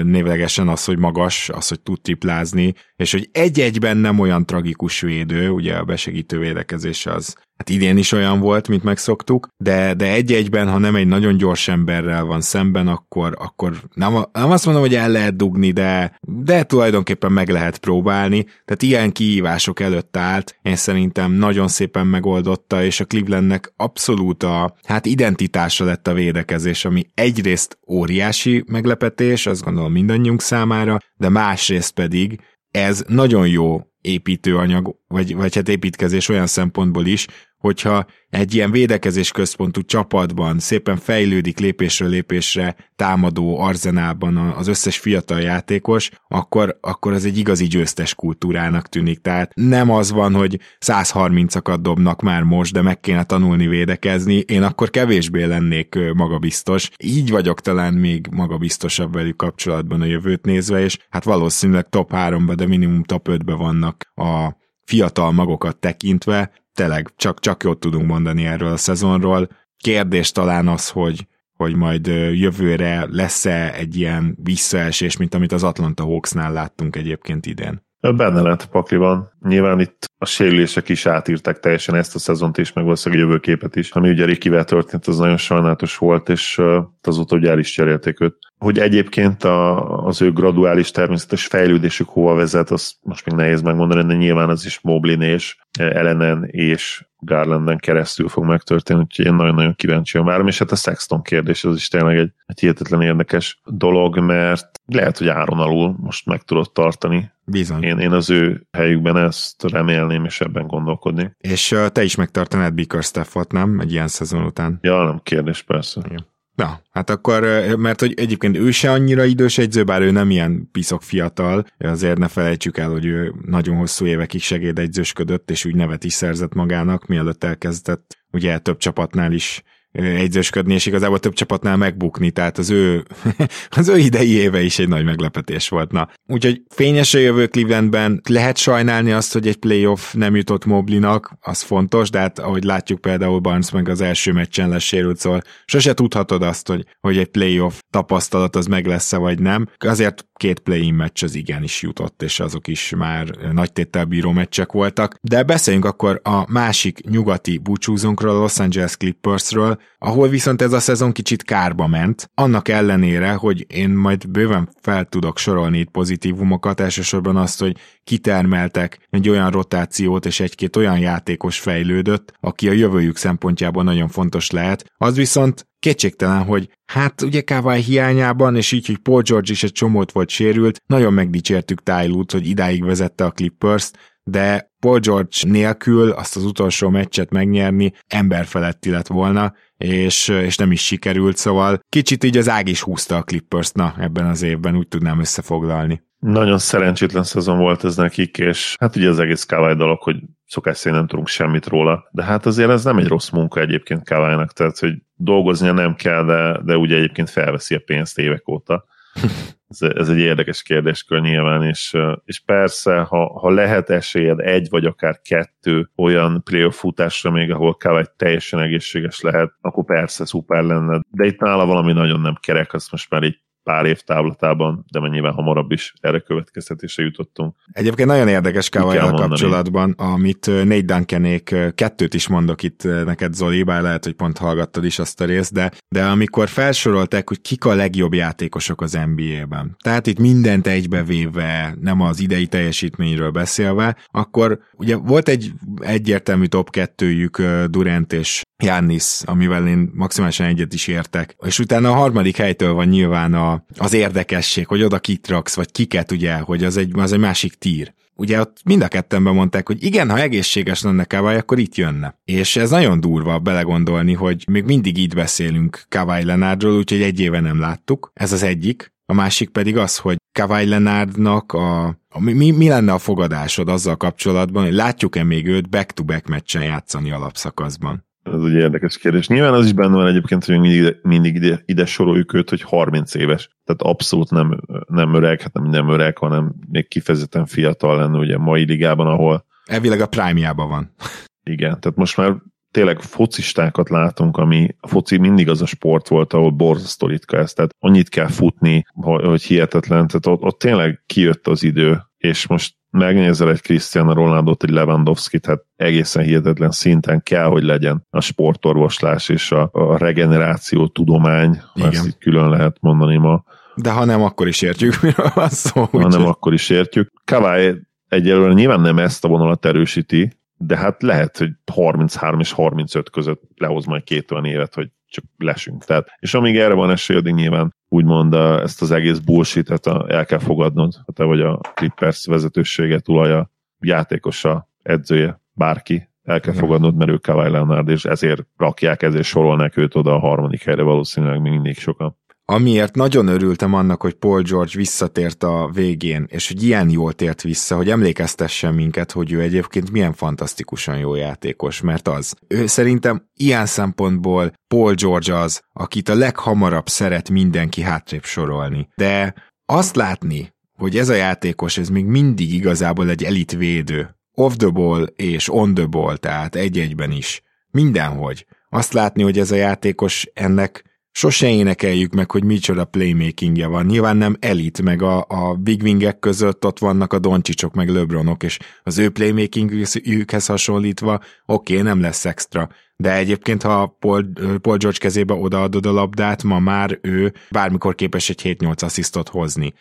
névlegesen 0.03 0.69
az, 0.69 0.85
hogy 0.85 0.99
magas, 0.99 1.49
az, 1.49 1.69
hogy 1.69 1.81
tud 1.81 2.01
triplázni, 2.01 2.75
és 2.97 3.13
hogy 3.13 3.29
egy-egyben 3.33 3.97
nem 3.97 4.19
olyan 4.19 4.47
tragikus 4.47 5.01
védő, 5.01 5.51
ugye 5.51 5.75
a 5.75 5.85
besegítő 5.85 6.39
védekezés 6.39 7.07
az 7.07 7.35
hát 7.63 7.71
idén 7.71 7.97
is 7.97 8.13
olyan 8.13 8.41
volt, 8.41 8.69
mint 8.69 8.83
megszoktuk, 8.83 9.49
de, 9.57 9.95
de 9.95 10.13
egy-egyben, 10.13 10.69
ha 10.69 10.79
nem 10.79 10.95
egy 10.95 11.07
nagyon 11.07 11.37
gyors 11.37 11.69
emberrel 11.69 12.25
van 12.25 12.41
szemben, 12.41 12.89
akkor, 12.89 13.35
akkor 13.39 13.73
nem, 13.95 14.13
nem 14.33 14.51
azt 14.51 14.65
mondom, 14.65 14.83
hogy 14.83 14.95
el 14.95 15.11
lehet 15.11 15.37
dugni, 15.37 15.71
de, 15.71 16.19
de 16.21 16.63
tulajdonképpen 16.63 17.33
meg 17.33 17.49
lehet 17.49 17.79
próbálni, 17.79 18.45
tehát 18.45 18.83
ilyen 18.83 19.13
kihívások 19.13 19.81
előtt 19.81 20.17
állt, 20.17 20.59
én 20.63 20.77
szerintem 20.77 21.33
nagyon 21.33 21.69
szépen 21.69 22.07
megoldotta, 22.07 22.85
és 22.85 23.01
a 23.01 23.05
Clevelandnek 23.05 23.73
abszolút 23.77 24.43
a, 24.43 24.77
hát 24.83 25.07
identitása 25.07 25.85
lett 25.85 26.09
a 26.09 26.15
védekezés, 26.15 26.85
ami 26.85 27.07
egyrészt 27.15 27.79
óriási 27.89 28.65
meglepetés, 28.67 29.47
azt 29.47 29.65
gondolom 29.65 29.93
mindannyiunk 29.93 30.41
számára, 30.41 30.99
de 31.17 31.29
másrészt 31.29 31.93
pedig 31.93 32.41
ez 32.71 33.05
nagyon 33.09 33.49
jó 33.49 33.81
építőanyag, 34.03 34.97
vagy, 35.09 35.35
vagy 35.35 35.55
hát 35.55 35.69
építkezés 35.69 36.29
olyan 36.29 36.47
szempontból 36.47 37.07
is, 37.07 37.27
hogyha 37.63 38.07
egy 38.31 38.55
ilyen 38.55 38.71
védekezés 38.71 39.31
központú 39.31 39.83
csapatban 39.83 40.59
szépen 40.59 40.97
fejlődik 40.97 41.59
lépésről 41.59 42.09
lépésre 42.09 42.77
támadó 42.97 43.61
arzenában 43.61 44.37
az 44.37 44.67
összes 44.67 44.99
fiatal 44.99 45.41
játékos, 45.41 46.11
akkor, 46.29 46.79
akkor 46.81 47.13
az 47.13 47.25
egy 47.25 47.39
igazi 47.39 47.67
győztes 47.67 48.15
kultúrának 48.15 48.89
tűnik. 48.89 49.21
Tehát 49.21 49.53
nem 49.55 49.91
az 49.91 50.13
van, 50.13 50.35
hogy 50.35 50.59
130-akat 50.87 51.79
dobnak 51.81 52.21
már 52.21 52.43
most, 52.43 52.73
de 52.73 52.83
meg 52.83 53.01
kéne 53.01 53.25
tanulni 53.25 53.67
védekezni, 53.67 54.35
én 54.37 54.63
akkor 54.63 54.91
kevésbé 54.91 55.45
lennék 55.45 55.99
magabiztos. 56.15 56.91
Így 57.05 57.31
vagyok 57.31 57.61
talán 57.61 57.95
még 57.95 58.27
magabiztosabb 58.31 59.15
velük 59.15 59.37
kapcsolatban 59.37 60.01
a 60.01 60.05
jövőt 60.05 60.45
nézve, 60.45 60.81
és 60.81 60.99
hát 61.11 61.25
valószínűleg 61.25 61.89
top 61.89 62.11
3-ba, 62.15 62.53
de 62.57 62.67
minimum 62.67 63.03
top 63.03 63.29
5-be 63.31 63.55
vannak 63.55 63.92
a 64.15 64.57
fiatal 64.85 65.33
magokat 65.33 65.77
tekintve, 65.77 66.51
tényleg 66.75 67.13
csak, 67.17 67.41
csak 67.41 67.63
jót 67.63 67.81
tudunk 67.81 68.07
mondani 68.07 68.47
erről 68.47 68.73
a 68.73 68.77
szezonról. 68.77 69.49
Kérdés 69.77 70.33
talán 70.33 70.69
az, 70.69 70.89
hogy, 70.89 71.27
hogy 71.57 71.75
majd 71.75 72.07
jövőre 72.33 73.07
lesz-e 73.11 73.75
egy 73.75 73.97
ilyen 73.97 74.37
visszaesés, 74.43 75.17
mint 75.17 75.35
amit 75.35 75.53
az 75.53 75.63
Atlanta 75.63 76.05
Hawksnál 76.05 76.53
láttunk 76.53 76.97
egyébként 76.97 77.47
idén. 77.47 77.83
Benne 78.01 78.41
lehet 78.41 78.63
a 78.63 78.69
pakliban. 78.71 79.32
Nyilván 79.45 79.81
itt 79.81 80.05
a 80.19 80.27
sérülések 80.27 80.89
is 80.89 81.07
átírták 81.07 81.61
teljesen 81.61 81.95
ezt 81.95 82.15
a 82.15 82.19
szezont 82.19 82.59
is, 82.59 82.73
meg 82.73 82.85
valószínűleg 82.85 83.25
a 83.25 83.27
jövőképet 83.27 83.77
is. 83.77 83.91
Ami 83.91 84.11
ugye 84.11 84.25
Rikivel 84.25 84.65
történt, 84.65 85.07
az 85.07 85.19
nagyon 85.19 85.37
sajnálatos 85.37 85.97
volt, 85.97 86.29
és 86.29 86.61
azóta 87.03 87.37
ugye 87.37 87.51
el 87.51 87.59
is 87.59 87.71
cserélték 87.71 88.21
őt. 88.21 88.37
Hogy 88.59 88.79
egyébként 88.79 89.45
a, 89.45 90.07
az 90.07 90.23
ő 90.23 90.33
graduális 90.33 90.91
természetes 90.91 91.47
fejlődésük 91.47 92.09
hova 92.09 92.35
vezet, 92.35 92.71
az 92.71 92.95
most 93.03 93.27
még 93.27 93.35
nehéz 93.35 93.63
megmondani, 93.63 94.07
de 94.07 94.15
nyilván 94.15 94.49
az 94.49 94.65
is 94.65 94.81
Moblin 94.83 95.21
és 95.21 95.57
Ellenen 95.79 96.45
és 96.45 97.07
Garlanden 97.19 97.79
keresztül 97.79 98.29
fog 98.29 98.45
megtörténni, 98.45 99.03
úgyhogy 99.03 99.27
én 99.27 99.35
nagyon-nagyon 99.35 99.75
kíváncsian 99.75 100.25
várom, 100.25 100.47
és 100.47 100.59
hát 100.59 100.73
a 100.73 100.77
Sexton 100.77 101.23
kérdés 101.23 101.65
az 101.65 101.77
is 101.77 101.89
tényleg 101.89 102.17
egy, 102.17 102.33
egy 102.47 102.61
hihetetlen 102.61 103.03
érdekes 103.03 103.61
dolog, 103.65 104.19
mert 104.19 104.81
lehet, 104.87 105.19
hogy 105.19 105.29
áron 105.29 105.59
alul 105.59 105.97
most 105.99 106.27
meg 106.27 106.43
tudod 106.43 106.73
tartani. 106.73 107.31
Bizony. 107.45 107.83
Én, 107.83 107.99
én 107.99 108.13
az 108.13 108.31
ő 108.31 108.67
helyükben 108.73 109.17
ezt 109.33 109.65
remélném, 109.71 110.25
és 110.25 110.41
ebben 110.41 110.67
gondolkodni. 110.67 111.35
És 111.39 111.73
uh, 111.73 111.87
te 111.87 112.03
is 112.03 112.15
megtartanád 112.15 112.75
Bickerstaffot, 112.75 113.53
nem? 113.53 113.81
Egy 113.81 113.93
ilyen 113.93 114.09
szezon 114.09 114.45
után. 114.45 114.79
Ja, 114.83 115.05
nem 115.05 115.21
kérdés, 115.23 115.63
persze. 115.63 116.01
Igen. 116.05 116.31
Na, 116.55 116.81
hát 116.91 117.11
akkor, 117.11 117.43
mert 117.77 118.01
hogy 118.01 118.15
egyébként 118.17 118.57
ő 118.57 118.71
se 118.71 118.91
annyira 118.91 119.25
idős 119.25 119.59
egyző, 119.59 119.85
bár 119.85 120.01
ő 120.01 120.11
nem 120.11 120.31
ilyen 120.31 120.69
piszok 120.73 121.03
fiatal, 121.03 121.65
azért 121.79 122.19
ne 122.19 122.29
felejtsük 122.29 122.79
el, 122.79 122.91
hogy 122.91 123.05
ő 123.05 123.35
nagyon 123.47 123.77
hosszú 123.77 124.07
évekig 124.07 124.41
segédegyzősködött, 124.41 125.51
és 125.51 125.65
úgy 125.65 125.75
nevet 125.75 126.05
is 126.05 126.13
szerzett 126.13 126.55
magának, 126.55 127.07
mielőtt 127.07 127.45
elkezdett 127.45 128.17
ugye 128.31 128.59
több 128.59 128.77
csapatnál 128.77 129.33
is 129.33 129.63
egyzősködni, 129.93 130.75
és 130.75 130.87
igazából 130.87 131.19
több 131.19 131.33
csapatnál 131.33 131.77
megbukni, 131.77 132.31
tehát 132.31 132.59
az 132.59 132.71
ő, 132.71 133.05
az 133.71 133.89
ő 133.89 133.99
idei 133.99 134.31
éve 134.31 134.63
is 134.63 134.79
egy 134.79 134.89
nagy 134.89 135.05
meglepetés 135.05 135.69
volt. 135.69 135.93
Na. 135.93 136.09
Úgyhogy 136.27 136.63
fényes 136.69 137.15
a 137.15 137.19
jövő 137.19 137.47
Clevelandben 137.47 138.21
lehet 138.29 138.57
sajnálni 138.57 139.13
azt, 139.13 139.33
hogy 139.33 139.47
egy 139.47 139.57
playoff 139.57 140.13
nem 140.13 140.37
jutott 140.37 140.65
Moblinak, 140.65 141.37
az 141.41 141.63
fontos, 141.63 142.11
de 142.11 142.19
hát 142.19 142.39
ahogy 142.39 142.65
látjuk 142.65 143.01
például 143.01 143.39
Barnes 143.39 143.71
meg 143.71 143.89
az 143.89 144.01
első 144.01 144.33
meccsen 144.33 144.69
lesz 144.69 144.83
sérült, 144.83 145.19
szóval 145.19 145.43
sose 145.65 145.95
tudhatod 145.95 146.43
azt, 146.43 146.69
hogy, 146.69 146.85
hogy 147.01 147.19
egy 147.19 147.31
playoff 147.31 147.79
tapasztalat 147.91 148.57
az 148.57 148.67
meg 148.67 148.87
lesz-e 148.87 149.17
vagy 149.17 149.39
nem. 149.39 149.67
Azért 149.79 150.27
két 150.43 150.59
play-in 150.59 150.95
meccs 150.95 151.23
az 151.23 151.35
igenis 151.35 151.83
jutott, 151.83 152.23
és 152.23 152.41
azok 152.41 152.69
is 152.69 152.95
már 152.97 153.29
nagy 153.53 153.73
téttel 153.73 154.05
bíró 154.05 154.31
meccsek 154.31 154.73
voltak. 154.73 155.17
De 155.21 155.43
beszéljünk 155.43 155.85
akkor 155.85 156.21
a 156.25 156.53
másik 156.53 157.01
nyugati 157.09 157.59
búcsúzónkról, 157.59 158.35
a 158.35 158.39
Los 158.39 158.59
Angeles 158.59 158.97
Clippersről, 158.97 159.81
ahol 159.99 160.29
viszont 160.29 160.63
ez 160.63 160.73
a 160.73 160.81
szezon 160.81 161.13
kicsit 161.13 161.43
kárba 161.43 161.87
ment, 161.87 162.31
annak 162.35 162.69
ellenére, 162.69 163.33
hogy 163.33 163.67
én 163.69 163.91
majd 163.91 164.29
bőven 164.29 164.69
fel 164.81 165.05
tudok 165.05 165.39
sorolni 165.39 165.79
itt 165.79 165.91
pozitívumokat, 165.91 166.81
elsősorban 166.81 167.37
azt, 167.37 167.61
hogy 167.61 167.77
kitermeltek 168.05 169.07
egy 169.11 169.29
olyan 169.29 169.51
rotációt 169.51 170.27
és 170.27 170.41
egy-két 170.41 170.77
olyan 170.77 170.99
játékos 170.99 171.59
fejlődött, 171.59 172.33
aki 172.41 172.69
a 172.69 172.73
jövőjük 172.73 173.17
szempontjából 173.17 173.83
nagyon 173.83 174.09
fontos 174.09 174.51
lehet. 174.51 174.85
Az 174.97 175.17
viszont 175.17 175.67
kétségtelen, 175.83 176.43
hogy 176.45 176.69
hát 176.93 177.23
ugye 177.23 177.41
Kawai 177.41 177.81
hiányában, 177.81 178.57
és 178.57 178.73
így, 178.73 178.87
hogy 178.87 178.99
Paul 178.99 179.23
George 179.23 179.53
is 179.53 179.63
egy 179.63 179.73
csomót 179.73 180.13
volt 180.13 180.29
sérült, 180.29 180.83
nagyon 180.87 181.13
megdicsértük 181.13 181.83
Tylút, 181.83 182.33
hogy 182.33 182.47
idáig 182.47 182.85
vezette 182.85 183.25
a 183.25 183.31
Clippers-t, 183.31 183.99
de 184.25 184.73
Paul 184.79 184.99
George 184.99 185.37
nélkül 185.41 186.11
azt 186.11 186.37
az 186.37 186.45
utolsó 186.45 186.89
meccset 186.89 187.31
megnyerni 187.31 187.93
emberfeletti 188.07 188.91
lett 188.91 189.07
volna, 189.07 189.55
és, 189.77 190.29
és 190.29 190.57
nem 190.57 190.73
is 190.73 190.85
sikerült, 190.85 191.37
szóval 191.37 191.81
kicsit 191.89 192.25
így 192.25 192.37
az 192.37 192.49
ág 192.49 192.69
is 192.69 192.81
húzta 192.81 193.17
a 193.17 193.23
Clippers, 193.23 193.71
na 193.71 193.95
ebben 193.99 194.27
az 194.27 194.43
évben 194.43 194.77
úgy 194.77 194.89
tudnám 194.89 195.21
összefoglalni. 195.21 196.03
Nagyon 196.19 196.59
szerencsétlen 196.59 197.25
szezon 197.25 197.59
volt 197.59 197.85
ez 197.85 197.97
nekik, 197.97 198.39
és 198.39 198.77
hát 198.81 198.97
ugye 198.97 199.09
az 199.09 199.19
egész 199.19 199.45
Kawai 199.45 199.75
dolog, 199.75 200.03
hogy 200.03 200.17
szokás 200.53 200.77
szerint 200.77 200.99
nem 200.99 201.09
tudunk 201.09 201.29
semmit 201.29 201.67
róla, 201.67 202.09
de 202.11 202.25
hát 202.25 202.47
azért 202.47 202.71
ez 202.71 202.85
nem 202.85 202.99
egy 202.99 203.09
rossz 203.09 203.31
munka 203.31 203.61
egyébként 203.61 204.09
Kawai-nak, 204.09 204.53
tehát 204.53 204.79
hogy 204.79 204.95
dolgoznia 205.15 205.73
nem 205.73 205.95
kell, 205.95 206.25
de, 206.25 206.61
de 206.65 206.77
ugye 206.77 206.97
egyébként 206.97 207.31
felveszi 207.31 207.75
a 207.75 207.83
pénzt 207.87 208.19
évek 208.19 208.49
óta. 208.49 208.85
Ez, 209.73 209.89
ez 209.95 210.09
egy 210.09 210.19
érdekes 210.19 210.63
kérdéskör 210.63 211.21
nyilván, 211.21 211.63
és, 211.63 211.97
és 212.25 212.41
persze, 212.41 212.99
ha, 212.99 213.39
ha 213.41 213.51
lehet 213.51 213.91
esélyed 213.91 214.41
egy 214.41 214.67
vagy 214.71 214.85
akár 214.85 215.21
kettő 215.21 215.91
olyan 215.97 216.43
playoff 216.45 216.79
futásra 216.79 217.31
még, 217.31 217.51
ahol 217.51 217.75
Kawai 217.75 218.05
teljesen 218.17 218.61
egészséges 218.61 219.21
lehet, 219.21 219.53
akkor 219.61 219.85
persze 219.85 220.25
szuper 220.25 220.63
lenne, 220.63 221.01
de 221.11 221.27
itt 221.27 221.41
nála 221.41 221.67
valami 221.67 221.93
nagyon 221.93 222.21
nem 222.21 222.35
kerek, 222.41 222.73
azt 222.73 222.91
most 222.91 223.11
már 223.11 223.23
így 223.23 223.39
pár 223.63 223.85
év 223.85 224.01
távlatában, 224.01 224.85
de 224.91 225.09
nyilván 225.09 225.33
hamarabb 225.33 225.73
is 225.73 225.95
erre 226.01 226.19
következtetésre 226.19 227.03
jutottunk. 227.03 227.55
Egyébként 227.73 228.09
nagyon 228.09 228.29
érdekes 228.29 228.69
kávajjal 228.69 229.13
kapcsolatban, 229.13 229.91
amit 229.91 230.47
négy 230.65 230.85
Duncanék 230.85 231.55
kettőt 231.75 232.15
is 232.15 232.29
mondok 232.29 232.63
itt 232.63 232.83
neked, 233.05 233.35
Zoli, 233.35 233.63
bár 233.63 233.83
lehet, 233.83 234.05
hogy 234.05 234.13
pont 234.15 234.39
hallgattad 234.39 234.85
is 234.85 234.99
azt 234.99 235.21
a 235.21 235.25
részt, 235.25 235.53
de, 235.53 235.71
de 235.89 236.05
amikor 236.05 236.49
felsorolták, 236.49 237.29
hogy 237.29 237.41
kik 237.41 237.65
a 237.65 237.75
legjobb 237.75 238.15
játékosok 238.15 238.81
az 238.81 238.99
NBA-ben, 239.15 239.77
tehát 239.83 240.07
itt 240.07 240.19
mindent 240.19 240.67
egybevéve, 240.67 241.75
nem 241.81 242.01
az 242.01 242.21
idei 242.21 242.47
teljesítményről 242.47 243.31
beszélve, 243.31 243.97
akkor 244.11 244.59
ugye 244.77 244.97
volt 244.97 245.29
egy 245.29 245.53
egyértelmű 245.81 246.45
top 246.45 246.71
kettőjük 246.71 247.43
Durant 247.67 248.13
és 248.13 248.43
Jannis, 248.63 249.21
amivel 249.25 249.67
én 249.67 249.91
maximálisan 249.95 250.47
egyet 250.47 250.75
is 250.75 250.87
értek. 250.87 251.37
És 251.47 251.59
utána 251.59 251.91
a 251.91 251.95
harmadik 251.95 252.37
helytől 252.37 252.73
van 252.73 252.89
nyilván 252.89 253.35
a, 253.35 253.65
az 253.77 253.93
érdekesség, 253.93 254.67
hogy 254.67 254.83
oda 254.83 254.99
kit 254.99 255.29
raksz, 255.29 255.55
vagy 255.55 255.73
kiket 255.73 256.13
ugye, 256.13 256.35
hogy 256.35 256.65
az 256.65 256.77
egy, 256.77 256.91
az 256.95 257.13
egy 257.13 257.19
másik 257.19 257.55
tír. 257.55 257.93
Ugye 258.17 258.41
ott 258.41 258.57
mind 258.65 258.83
a 258.83 258.89
ketten 258.89 259.23
mondták, 259.23 259.67
hogy 259.67 259.85
igen, 259.85 260.11
ha 260.11 260.21
egészséges 260.21 260.83
lenne 260.83 261.05
Kawai, 261.05 261.37
akkor 261.37 261.59
itt 261.59 261.75
jönne. 261.75 262.19
És 262.25 262.57
ez 262.57 262.71
nagyon 262.71 263.01
durva 263.01 263.39
belegondolni, 263.39 264.13
hogy 264.13 264.45
még 264.51 264.65
mindig 264.65 264.99
így 264.99 265.15
beszélünk 265.15 265.85
Kawai 265.89 266.25
Lenardról, 266.25 266.77
úgyhogy 266.77 267.03
egy 267.03 267.21
éve 267.21 267.41
nem 267.41 267.61
láttuk. 267.61 268.11
Ez 268.15 268.33
az 268.33 268.43
egyik. 268.43 268.93
A 269.07 269.15
másik 269.15 269.49
pedig 269.49 269.77
az, 269.77 269.97
hogy 269.97 270.17
Kawai 270.33 270.67
Leonardnak 270.67 271.53
a, 271.53 271.87
a 272.09 272.21
mi, 272.21 272.51
mi 272.51 272.69
lenne 272.69 272.93
a 272.93 272.99
fogadásod 272.99 273.69
azzal 273.69 273.97
kapcsolatban, 273.97 274.65
hogy 274.65 274.73
látjuk-e 274.73 275.25
még 275.25 275.47
őt 275.47 275.69
back-to-back 275.69 276.27
meccsen 276.27 276.63
játszani 276.63 277.11
alapszakaszban? 277.11 278.05
Ez 278.23 278.43
egy 278.45 278.55
érdekes 278.55 278.99
kérdés. 278.99 279.29
Nyilván 279.29 279.53
az 279.53 279.65
is 279.65 279.73
benne 279.73 279.95
van 279.95 280.07
egyébként, 280.07 280.45
hogy 280.45 280.61
mindig, 280.61 280.97
mindig 281.03 281.35
ide, 281.35 281.63
ide 281.65 281.87
soroljuk 281.87 282.35
őt, 282.35 282.49
hogy 282.49 282.63
30 282.63 283.15
éves. 283.15 283.49
Tehát 283.65 283.83
abszolút 283.83 284.31
nem, 284.31 284.61
nem 284.87 285.15
öreg, 285.15 285.41
hát 285.41 285.53
nem, 285.53 285.65
nem 285.65 285.89
öreg, 285.89 286.19
hanem 286.19 286.55
még 286.69 286.89
kifejezetten 286.89 287.47
fiatal 287.47 287.97
lenne 287.97 288.19
ugye 288.19 288.39
mai 288.39 288.65
ligában, 288.65 289.07
ahol... 289.07 289.45
Elvileg 289.65 290.01
a 290.01 290.07
prime 290.07 290.53
van. 290.53 290.95
Igen, 291.43 291.81
tehát 291.81 291.99
most 291.99 292.17
már 292.17 292.37
tényleg 292.71 293.01
focistákat 293.01 293.89
látunk, 293.89 294.37
ami 294.37 294.69
a 294.81 294.89
foci 294.89 295.19
mindig 295.19 295.49
az 295.49 295.63
a 295.63 295.67
sport 295.67 296.09
volt, 296.09 296.33
ahol 296.33 296.51
borzasztó 296.51 297.07
ritka 297.07 297.37
ez, 297.37 297.53
tehát 297.53 297.75
annyit 297.79 298.09
kell 298.09 298.29
futni, 298.29 298.85
hogy 298.95 299.43
hihetetlen, 299.43 300.07
tehát 300.07 300.27
ott, 300.27 300.43
ott 300.43 300.59
tényleg 300.59 301.03
kijött 301.07 301.47
az 301.47 301.63
idő, 301.63 302.01
és 302.17 302.47
most 302.47 302.75
megnézel 302.93 303.51
egy 303.51 303.61
Cristiano 303.61 304.13
Ronaldo-t, 304.13 304.63
egy 304.63 304.71
lewandowski 304.71 305.41
hát 305.47 305.65
egészen 305.77 306.23
hihetetlen 306.23 306.71
szinten 306.71 307.23
kell, 307.23 307.45
hogy 307.45 307.63
legyen 307.63 308.07
a 308.11 308.21
sportorvoslás 308.21 309.29
és 309.29 309.53
a, 309.53 309.69
a 309.73 309.97
regeneráció 309.97 310.87
tudomány, 310.87 311.61
Igen. 311.75 311.89
ezt 311.89 312.07
így 312.07 312.19
külön 312.19 312.49
lehet 312.49 312.77
mondani 312.81 313.17
ma. 313.17 313.45
De 313.75 313.91
ha 313.91 314.05
nem, 314.05 314.23
akkor 314.23 314.49
is 314.49 314.63
értjük, 314.63 315.01
miről 315.03 315.31
van 315.35 315.49
szó. 315.49 315.83
Ha 315.83 316.09
nem, 316.09 316.27
akkor 316.27 316.53
is 316.53 316.71
értjük. 316.71 317.13
Kawai 317.25 317.81
egyelőre 318.09 318.53
nyilván 318.53 318.81
nem 318.81 318.99
ezt 318.99 319.25
a 319.25 319.29
vonalat 319.29 319.65
erősíti, 319.65 320.33
de 320.57 320.77
hát 320.77 321.03
lehet, 321.03 321.39
hogy 321.39 321.51
33 321.73 322.41
és 322.41 322.53
35 322.53 323.11
között 323.11 323.43
lehoz 323.57 323.85
majd 323.85 324.03
két 324.03 324.31
olyan 324.31 324.45
évet, 324.45 324.75
hogy 324.75 324.89
csak 325.13 325.25
lesünk. 325.39 325.85
Tehát, 325.85 326.17
és 326.19 326.35
amíg 326.35 326.57
erre 326.57 326.75
van 326.75 326.91
esély, 326.91 327.17
addig 327.17 327.35
nyilván 327.35 327.75
úgymond 327.89 328.35
ezt 328.35 328.83
az 328.83 328.91
egész 328.91 329.19
bullshit-et 329.19 329.87
el 329.87 330.25
kell 330.25 330.39
fogadnod, 330.39 330.95
ha 331.07 331.13
te 331.13 331.25
vagy 331.25 331.41
a 331.41 331.61
Clippers 331.75 332.27
vezetősége, 332.27 332.99
tulaja, 332.99 333.51
játékosa, 333.81 334.69
edzője, 334.83 335.41
bárki, 335.53 336.09
el 336.23 336.41
kell 336.41 336.55
fogadnod, 336.55 336.97
mert 336.97 337.11
ő 337.11 337.17
Kawhi 337.17 337.51
Leonard, 337.51 337.89
és 337.89 338.05
ezért 338.05 338.47
rakják, 338.57 339.03
ezért 339.03 339.25
sorolnak 339.25 339.77
őt 339.77 339.95
oda 339.95 340.15
a 340.15 340.19
harmadik 340.19 340.63
helyre 340.63 340.83
valószínűleg 340.83 341.41
még 341.41 341.53
mindig 341.53 341.79
sokan. 341.79 342.17
Amiért 342.45 342.95
nagyon 342.95 343.27
örültem 343.27 343.75
annak, 343.75 344.03
hogy 344.03 344.15
Paul 344.15 344.43
George 344.43 344.73
visszatért 344.75 345.43
a 345.43 345.71
végén, 345.73 346.27
és 346.29 346.49
hogy 346.49 346.63
ilyen 346.63 346.91
jól 346.91 347.13
tért 347.13 347.43
vissza, 347.43 347.77
hogy 347.77 347.91
emlékeztessen 347.91 348.75
minket, 348.75 349.13
hogy 349.13 349.33
ő 349.33 349.41
egyébként 349.41 349.91
milyen 349.91 350.13
fantasztikusan 350.13 350.99
jó 350.99 351.15
játékos, 351.15 351.81
mert 351.81 352.09
az. 352.09 352.35
Ő 352.49 352.67
szerintem 352.67 353.29
ilyen 353.35 353.67
szempontból 353.67 354.53
Paul 354.69 354.95
George 354.95 355.37
az, 355.37 355.63
akit 355.73 356.09
a 356.09 356.15
leghamarabb 356.15 356.89
szeret 356.89 357.31
mindenki 357.31 357.83
hátrébb 357.83 358.25
sorolni. 358.25 358.89
De 358.95 359.35
azt 359.67 359.97
látni, 359.97 360.53
hogy 360.73 360.97
ez 360.97 361.09
a 361.09 361.15
játékos, 361.15 361.79
ez 361.79 361.89
még 361.89 362.05
mindig 362.05 362.55
igazából 362.55 363.09
egy 363.09 363.25
elit 363.25 363.53
védő, 363.53 364.17
off 364.35 364.55
the 364.57 364.69
ball 364.69 365.03
és 365.17 365.53
on 365.53 365.75
the 365.75 365.87
ball, 365.87 366.17
tehát 366.17 366.55
egy-egyben 366.55 367.11
is. 367.11 367.43
Mindenhogy. 367.71 368.47
Azt 368.69 368.93
látni, 368.93 369.23
hogy 369.23 369.39
ez 369.39 369.51
a 369.51 369.57
játékos 369.57 370.27
ennek 370.35 370.92
sose 371.13 371.49
énekeljük 371.49 372.13
meg, 372.13 372.31
hogy 372.31 372.45
micsoda 372.45 372.85
playmakingje 372.85 373.67
van. 373.67 373.87
Nyilván 373.87 374.17
nem 374.17 374.37
elit, 374.41 374.83
meg 374.83 375.03
a, 375.03 375.25
a 375.29 375.55
big 375.55 375.83
wingek 375.83 376.19
között 376.19 376.65
ott 376.65 376.79
vannak 376.79 377.13
a 377.13 377.19
Doncsicsok, 377.19 377.75
meg 377.75 377.89
Lebronok, 377.89 378.43
és 378.43 378.59
az 378.83 378.99
ő 378.99 379.11
playmakingükhez 379.11 380.47
hasonlítva, 380.47 381.15
oké, 381.47 381.73
okay, 381.73 381.87
nem 381.87 382.01
lesz 382.01 382.25
extra. 382.25 382.69
De 382.97 383.15
egyébként, 383.15 383.63
ha 383.63 383.97
Paul, 383.99 384.33
Paul 384.61 384.77
George 384.77 384.99
kezébe 384.99 385.35
odaadod 385.35 385.87
a 385.87 385.93
labdát, 385.93 386.43
ma 386.43 386.59
már 386.59 386.99
ő 387.03 387.33
bármikor 387.51 387.95
képes 387.95 388.29
egy 388.29 388.57
7-8 388.59 388.83
asszisztot 388.83 389.29
hozni. 389.29 389.75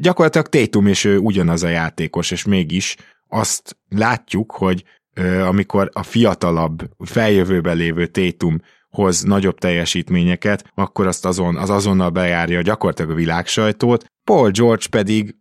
Gyakorlatilag 0.00 0.48
Tatum 0.48 0.86
és 0.86 1.04
ő 1.04 1.18
ugyanaz 1.18 1.62
a 1.62 1.68
játékos, 1.68 2.30
és 2.30 2.44
mégis 2.44 2.96
azt 3.28 3.76
látjuk, 3.88 4.52
hogy 4.52 4.84
amikor 5.46 5.90
a 5.92 6.02
fiatalabb, 6.02 6.90
feljövőben 7.04 7.76
lévő 7.76 8.06
Tatum 8.06 8.60
hoz 8.96 9.22
nagyobb 9.22 9.58
teljesítményeket, 9.58 10.70
akkor 10.74 11.06
azt 11.06 11.24
azon, 11.24 11.56
az 11.56 11.70
azonnal 11.70 12.10
bejárja 12.10 12.62
gyakorlatilag 12.62 13.10
a 13.10 13.14
világsajtót, 13.14 14.04
Paul 14.24 14.50
George 14.50 14.86
pedig 14.90 15.34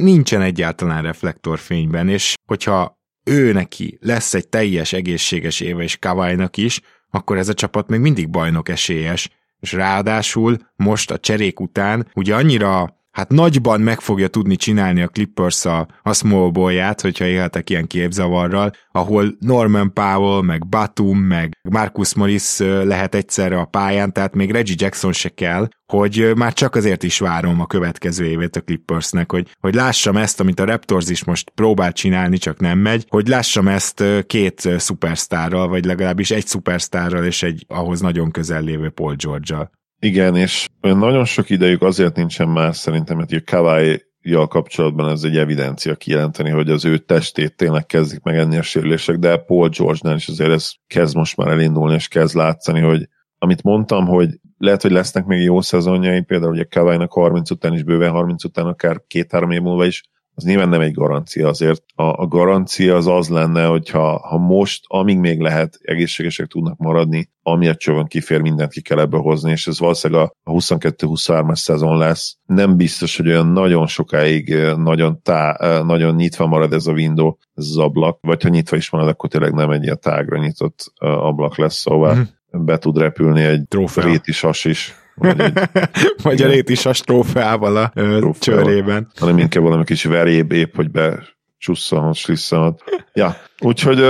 nincsen 0.00 0.42
egyáltalán 0.42 1.02
reflektorfényben, 1.02 2.08
és 2.08 2.34
hogyha 2.46 2.98
ő 3.24 3.52
neki 3.52 3.98
lesz 4.00 4.34
egy 4.34 4.48
teljes 4.48 4.92
egészséges 4.92 5.60
éve 5.60 5.82
és 5.82 5.98
Kawai-nak 5.98 6.56
is, 6.56 6.80
akkor 7.10 7.36
ez 7.36 7.48
a 7.48 7.54
csapat 7.54 7.88
még 7.88 8.00
mindig 8.00 8.30
bajnok 8.30 8.68
esélyes, 8.68 9.30
és 9.60 9.72
ráadásul 9.72 10.56
most 10.76 11.10
a 11.10 11.18
cserék 11.18 11.60
után 11.60 12.08
ugye 12.14 12.34
annyira 12.34 12.97
hát 13.18 13.30
nagyban 13.30 13.80
meg 13.80 14.00
fogja 14.00 14.28
tudni 14.28 14.56
csinálni 14.56 15.02
a 15.02 15.08
Clippers 15.08 15.64
a, 15.64 15.88
a 16.02 16.14
small 16.14 16.50
ball-ját, 16.50 17.00
hogyha 17.00 17.24
élhetek 17.24 17.70
ilyen 17.70 17.86
képzavarral, 17.86 18.72
ahol 18.92 19.36
Norman 19.40 19.92
Powell, 19.92 20.42
meg 20.42 20.68
Batum, 20.68 21.18
meg 21.18 21.58
Marcus 21.70 22.14
Morris 22.14 22.58
lehet 22.58 23.14
egyszerre 23.14 23.58
a 23.58 23.64
pályán, 23.64 24.12
tehát 24.12 24.34
még 24.34 24.50
Reggie 24.50 24.74
Jackson 24.78 25.12
se 25.12 25.28
kell, 25.28 25.68
hogy 25.86 26.32
már 26.36 26.52
csak 26.52 26.74
azért 26.74 27.02
is 27.02 27.18
várom 27.18 27.60
a 27.60 27.66
következő 27.66 28.24
évét 28.24 28.56
a 28.56 28.60
Clippersnek, 28.60 29.30
hogy, 29.30 29.48
hogy 29.60 29.74
lássam 29.74 30.16
ezt, 30.16 30.40
amit 30.40 30.60
a 30.60 30.64
Raptors 30.64 31.08
is 31.08 31.24
most 31.24 31.50
próbál 31.50 31.92
csinálni, 31.92 32.36
csak 32.36 32.60
nem 32.60 32.78
megy, 32.78 33.06
hogy 33.08 33.28
lássam 33.28 33.68
ezt 33.68 34.04
két 34.26 34.68
szupersztárral, 34.76 35.68
vagy 35.68 35.84
legalábbis 35.84 36.30
egy 36.30 36.46
szupersztárral 36.46 37.24
és 37.24 37.42
egy 37.42 37.64
ahhoz 37.68 38.00
nagyon 38.00 38.30
közel 38.30 38.62
lévő 38.62 38.88
Paul 38.90 39.14
George-al. 39.14 39.70
Igen, 40.00 40.36
és 40.36 40.68
nagyon 40.80 41.24
sok 41.24 41.50
idejük 41.50 41.82
azért 41.82 42.16
nincsen 42.16 42.48
már 42.48 42.74
szerintem, 42.74 43.16
mert 43.16 43.32
a 43.32 43.40
Kawai 43.44 44.02
jal 44.20 44.46
kapcsolatban 44.46 45.08
ez 45.08 45.22
egy 45.22 45.36
evidencia 45.36 45.94
kijelenteni, 45.94 46.50
hogy 46.50 46.70
az 46.70 46.84
ő 46.84 46.98
testét 46.98 47.56
tényleg 47.56 47.86
kezdik 47.86 48.22
megenni 48.22 48.56
a 48.56 48.62
sérülések, 48.62 49.16
de 49.16 49.36
Paul 49.36 49.68
George-nál 49.68 50.16
is 50.16 50.28
azért 50.28 50.50
ez 50.50 50.70
kezd 50.86 51.16
most 51.16 51.36
már 51.36 51.48
elindulni, 51.48 51.94
és 51.94 52.08
kezd 52.08 52.34
látszani, 52.34 52.80
hogy 52.80 53.08
amit 53.38 53.62
mondtam, 53.62 54.06
hogy 54.06 54.28
lehet, 54.58 54.82
hogy 54.82 54.90
lesznek 54.90 55.24
még 55.24 55.42
jó 55.42 55.60
szezonjai, 55.60 56.20
például 56.20 56.52
ugye 56.52 56.64
Kawai-nak 56.64 57.12
30 57.12 57.50
után 57.50 57.72
is, 57.72 57.82
bőven 57.82 58.10
30 58.10 58.44
után 58.44 58.66
akár 58.66 59.02
két-három 59.06 59.50
év 59.50 59.60
múlva 59.60 59.84
is, 59.84 60.02
az 60.38 60.44
nyilván 60.44 60.68
nem 60.68 60.80
egy 60.80 60.92
garancia 60.92 61.48
azért. 61.48 61.82
A, 61.94 62.02
a 62.02 62.26
garancia 62.26 62.96
az 62.96 63.06
az 63.06 63.28
lenne, 63.28 63.64
hogyha 63.64 64.18
ha 64.18 64.38
most, 64.38 64.84
amíg 64.86 65.18
még 65.18 65.40
lehet, 65.40 65.78
egészségesek 65.82 66.46
tudnak 66.46 66.78
maradni, 66.78 67.30
ami 67.42 67.68
a 67.68 67.74
csövön 67.74 68.06
kifér, 68.06 68.40
mindent 68.40 68.72
ki 68.72 68.80
kell 68.80 68.98
ebből 68.98 69.20
hozni, 69.20 69.50
és 69.50 69.66
ez 69.66 69.78
valószínűleg 69.78 70.22
a 70.42 70.50
22-23-as 70.50 71.56
szezon 71.56 71.98
lesz. 71.98 72.36
Nem 72.46 72.76
biztos, 72.76 73.16
hogy 73.16 73.28
olyan 73.28 73.46
nagyon 73.46 73.86
sokáig 73.86 74.54
nagyon, 74.76 75.22
tá, 75.22 75.56
nagyon 75.82 76.14
nyitva 76.14 76.46
marad 76.46 76.72
ez 76.72 76.86
a 76.86 76.92
window, 76.92 77.36
ez 77.54 77.64
az 77.64 77.76
ablak, 77.76 78.18
vagy 78.20 78.42
ha 78.42 78.48
nyitva 78.48 78.76
is 78.76 78.90
marad, 78.90 79.08
akkor 79.08 79.30
tényleg 79.30 79.52
nem 79.52 79.70
egy 79.70 79.82
ilyen 79.82 80.00
tágra 80.00 80.38
nyitott 80.38 80.92
ablak 80.98 81.56
lesz, 81.56 81.76
szóval 81.76 82.14
mm. 82.14 82.64
be 82.64 82.78
tud 82.78 82.98
repülni 82.98 83.42
egy 83.42 83.62
réti 83.94 84.32
sas 84.32 84.64
is 84.64 84.94
vagy, 86.22 86.42
a 86.42 86.46
rétisas 86.46 87.00
trófeával 87.00 87.76
a 87.76 87.90
trófeával. 87.94 88.34
csörében. 88.38 89.10
Hanem 89.18 89.38
inkább 89.38 89.62
valami 89.62 89.84
kis 89.84 90.04
veréb 90.04 90.52
épp, 90.52 90.74
hogy 90.74 90.90
be 90.90 91.22
csusszanhat, 91.58 92.14
slisszanhat. 92.14 92.82
Ja, 93.12 93.36
úgyhogy 93.60 94.04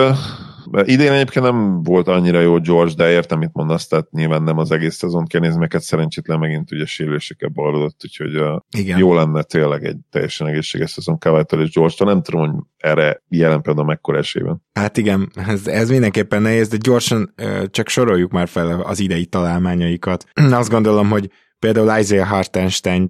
idén 0.84 1.12
egyébként 1.12 1.44
nem 1.44 1.82
volt 1.82 2.08
annyira 2.08 2.40
jó 2.40 2.58
George, 2.58 2.94
de 2.96 3.10
értem, 3.10 3.38
mit 3.38 3.50
mondasz, 3.52 3.87
tehát 3.87 4.10
nyilván 4.10 4.42
nem 4.42 4.58
az 4.58 4.70
egész 4.70 4.94
szezon 4.94 5.26
kell 5.26 5.40
nézni, 5.40 5.58
mert 5.58 5.80
szerencsétlen 5.80 6.38
megint 6.38 6.72
ugye 6.72 6.87
sérülésekkel 6.87 7.48
baladott, 7.48 8.00
úgyhogy 8.04 8.42
Igen. 8.76 8.98
jó 8.98 9.14
lenne 9.14 9.42
tényleg 9.42 9.84
egy 9.84 9.96
teljesen 10.10 10.46
egészséges 10.46 10.90
szezon 10.90 11.18
Kavajtól 11.18 11.62
és 11.62 11.70
George-tól. 11.70 12.06
Nem 12.06 12.22
tudom, 12.22 12.40
hogy 12.40 12.60
erre 12.76 13.22
jelen 13.28 13.62
például 13.62 13.87
mekkora 13.87 14.18
esélyben. 14.18 14.62
Hát 14.72 14.96
igen, 14.96 15.30
ez, 15.46 15.66
ez 15.66 15.90
mindenképpen 15.90 16.42
nehéz, 16.42 16.68
de 16.68 16.76
gyorsan 16.80 17.34
csak 17.70 17.88
soroljuk 17.88 18.30
már 18.30 18.48
fel 18.48 18.80
az 18.80 19.00
idei 19.00 19.26
találmányaikat. 19.26 20.25
Azt 20.50 20.70
gondolom, 20.70 21.08
hogy 21.08 21.30
Például 21.58 21.98
Isaiah 21.98 22.28
hartenstein 22.28 23.08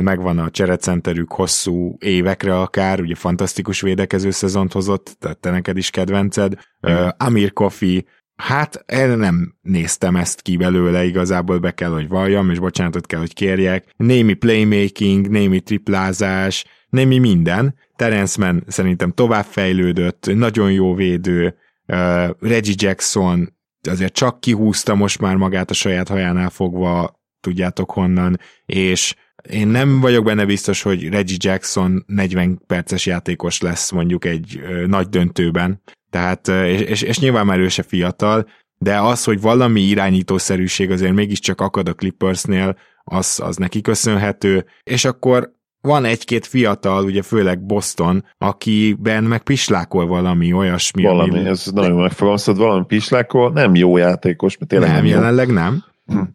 megvan 0.00 0.38
a 0.38 0.50
cserecenterük 0.50 1.32
hosszú 1.32 1.96
évekre 1.98 2.60
akár, 2.60 3.00
ugye 3.00 3.14
fantasztikus 3.14 3.80
védekező 3.80 4.30
szezont 4.30 4.72
hozott, 4.72 5.16
tehát 5.18 5.38
te 5.38 5.50
neked 5.50 5.76
is 5.76 5.90
kedvenced. 5.90 6.54
Uh, 6.80 7.08
Amir 7.16 7.52
Kofi, 7.52 8.06
hát 8.36 8.84
én 8.86 9.08
nem 9.08 9.54
néztem 9.62 10.16
ezt 10.16 10.40
ki 10.40 10.56
belőle, 10.56 11.04
igazából 11.04 11.58
be 11.58 11.70
kell, 11.70 11.90
hogy 11.90 12.08
valljam, 12.08 12.50
és 12.50 12.58
bocsánatot 12.58 13.06
kell, 13.06 13.20
hogy 13.20 13.34
kérjek. 13.34 13.84
Némi 13.96 14.34
playmaking, 14.34 15.28
némi 15.28 15.60
triplázás, 15.60 16.64
némi 16.88 17.18
minden. 17.18 17.74
Terence 17.96 18.44
Mann 18.44 18.62
szerintem 18.66 19.12
továbbfejlődött, 19.12 20.34
nagyon 20.34 20.72
jó 20.72 20.94
védő, 20.94 21.54
uh, 21.86 22.30
Reggie 22.40 22.74
Jackson 22.76 23.56
azért 23.82 24.12
csak 24.12 24.40
kihúzta 24.40 24.94
most 24.94 25.20
már 25.20 25.36
magát 25.36 25.70
a 25.70 25.74
saját 25.74 26.08
hajánál 26.08 26.50
fogva 26.50 27.17
tudjátok 27.48 27.90
honnan, 27.90 28.40
és 28.66 29.14
én 29.50 29.68
nem 29.68 30.00
vagyok 30.00 30.24
benne 30.24 30.44
biztos, 30.44 30.82
hogy 30.82 31.08
Reggie 31.08 31.36
Jackson 31.40 32.04
40 32.06 32.60
perces 32.66 33.06
játékos 33.06 33.60
lesz 33.60 33.90
mondjuk 33.90 34.24
egy 34.24 34.60
nagy 34.86 35.08
döntőben, 35.08 35.82
tehát, 36.10 36.48
és, 36.48 36.80
és, 36.80 37.02
és 37.02 37.18
nyilván 37.18 37.46
már 37.46 37.58
ő 37.58 37.68
se 37.68 37.82
fiatal, 37.82 38.48
de 38.78 38.98
az, 39.00 39.24
hogy 39.24 39.40
valami 39.40 39.80
irányítószerűség 39.80 40.90
azért 40.90 41.14
mégiscsak 41.14 41.60
akad 41.60 41.88
a 41.88 41.94
Clippersnél, 41.94 42.76
az, 43.04 43.40
az 43.44 43.56
neki 43.56 43.80
köszönhető, 43.80 44.64
és 44.82 45.04
akkor 45.04 45.52
van 45.80 46.04
egy-két 46.04 46.46
fiatal, 46.46 47.04
ugye 47.04 47.22
főleg 47.22 47.66
Boston, 47.66 48.24
akiben 48.38 49.24
meg 49.24 49.42
pislákol 49.42 50.06
valami 50.06 50.52
olyasmi. 50.52 51.02
Valami, 51.02 51.38
ami... 51.38 51.48
ez 51.48 51.66
nagyon 51.74 52.00
megfogalmaztad, 52.00 52.56
valami 52.56 52.84
pislákol, 52.84 53.52
nem 53.52 53.74
jó 53.74 53.96
játékos, 53.96 54.58
mert 54.58 54.70
tényleg 54.70 54.88
nem, 54.88 54.98
nem 54.98 55.06
jelenleg 55.06 55.48
jó. 55.48 55.54
nem 55.54 55.84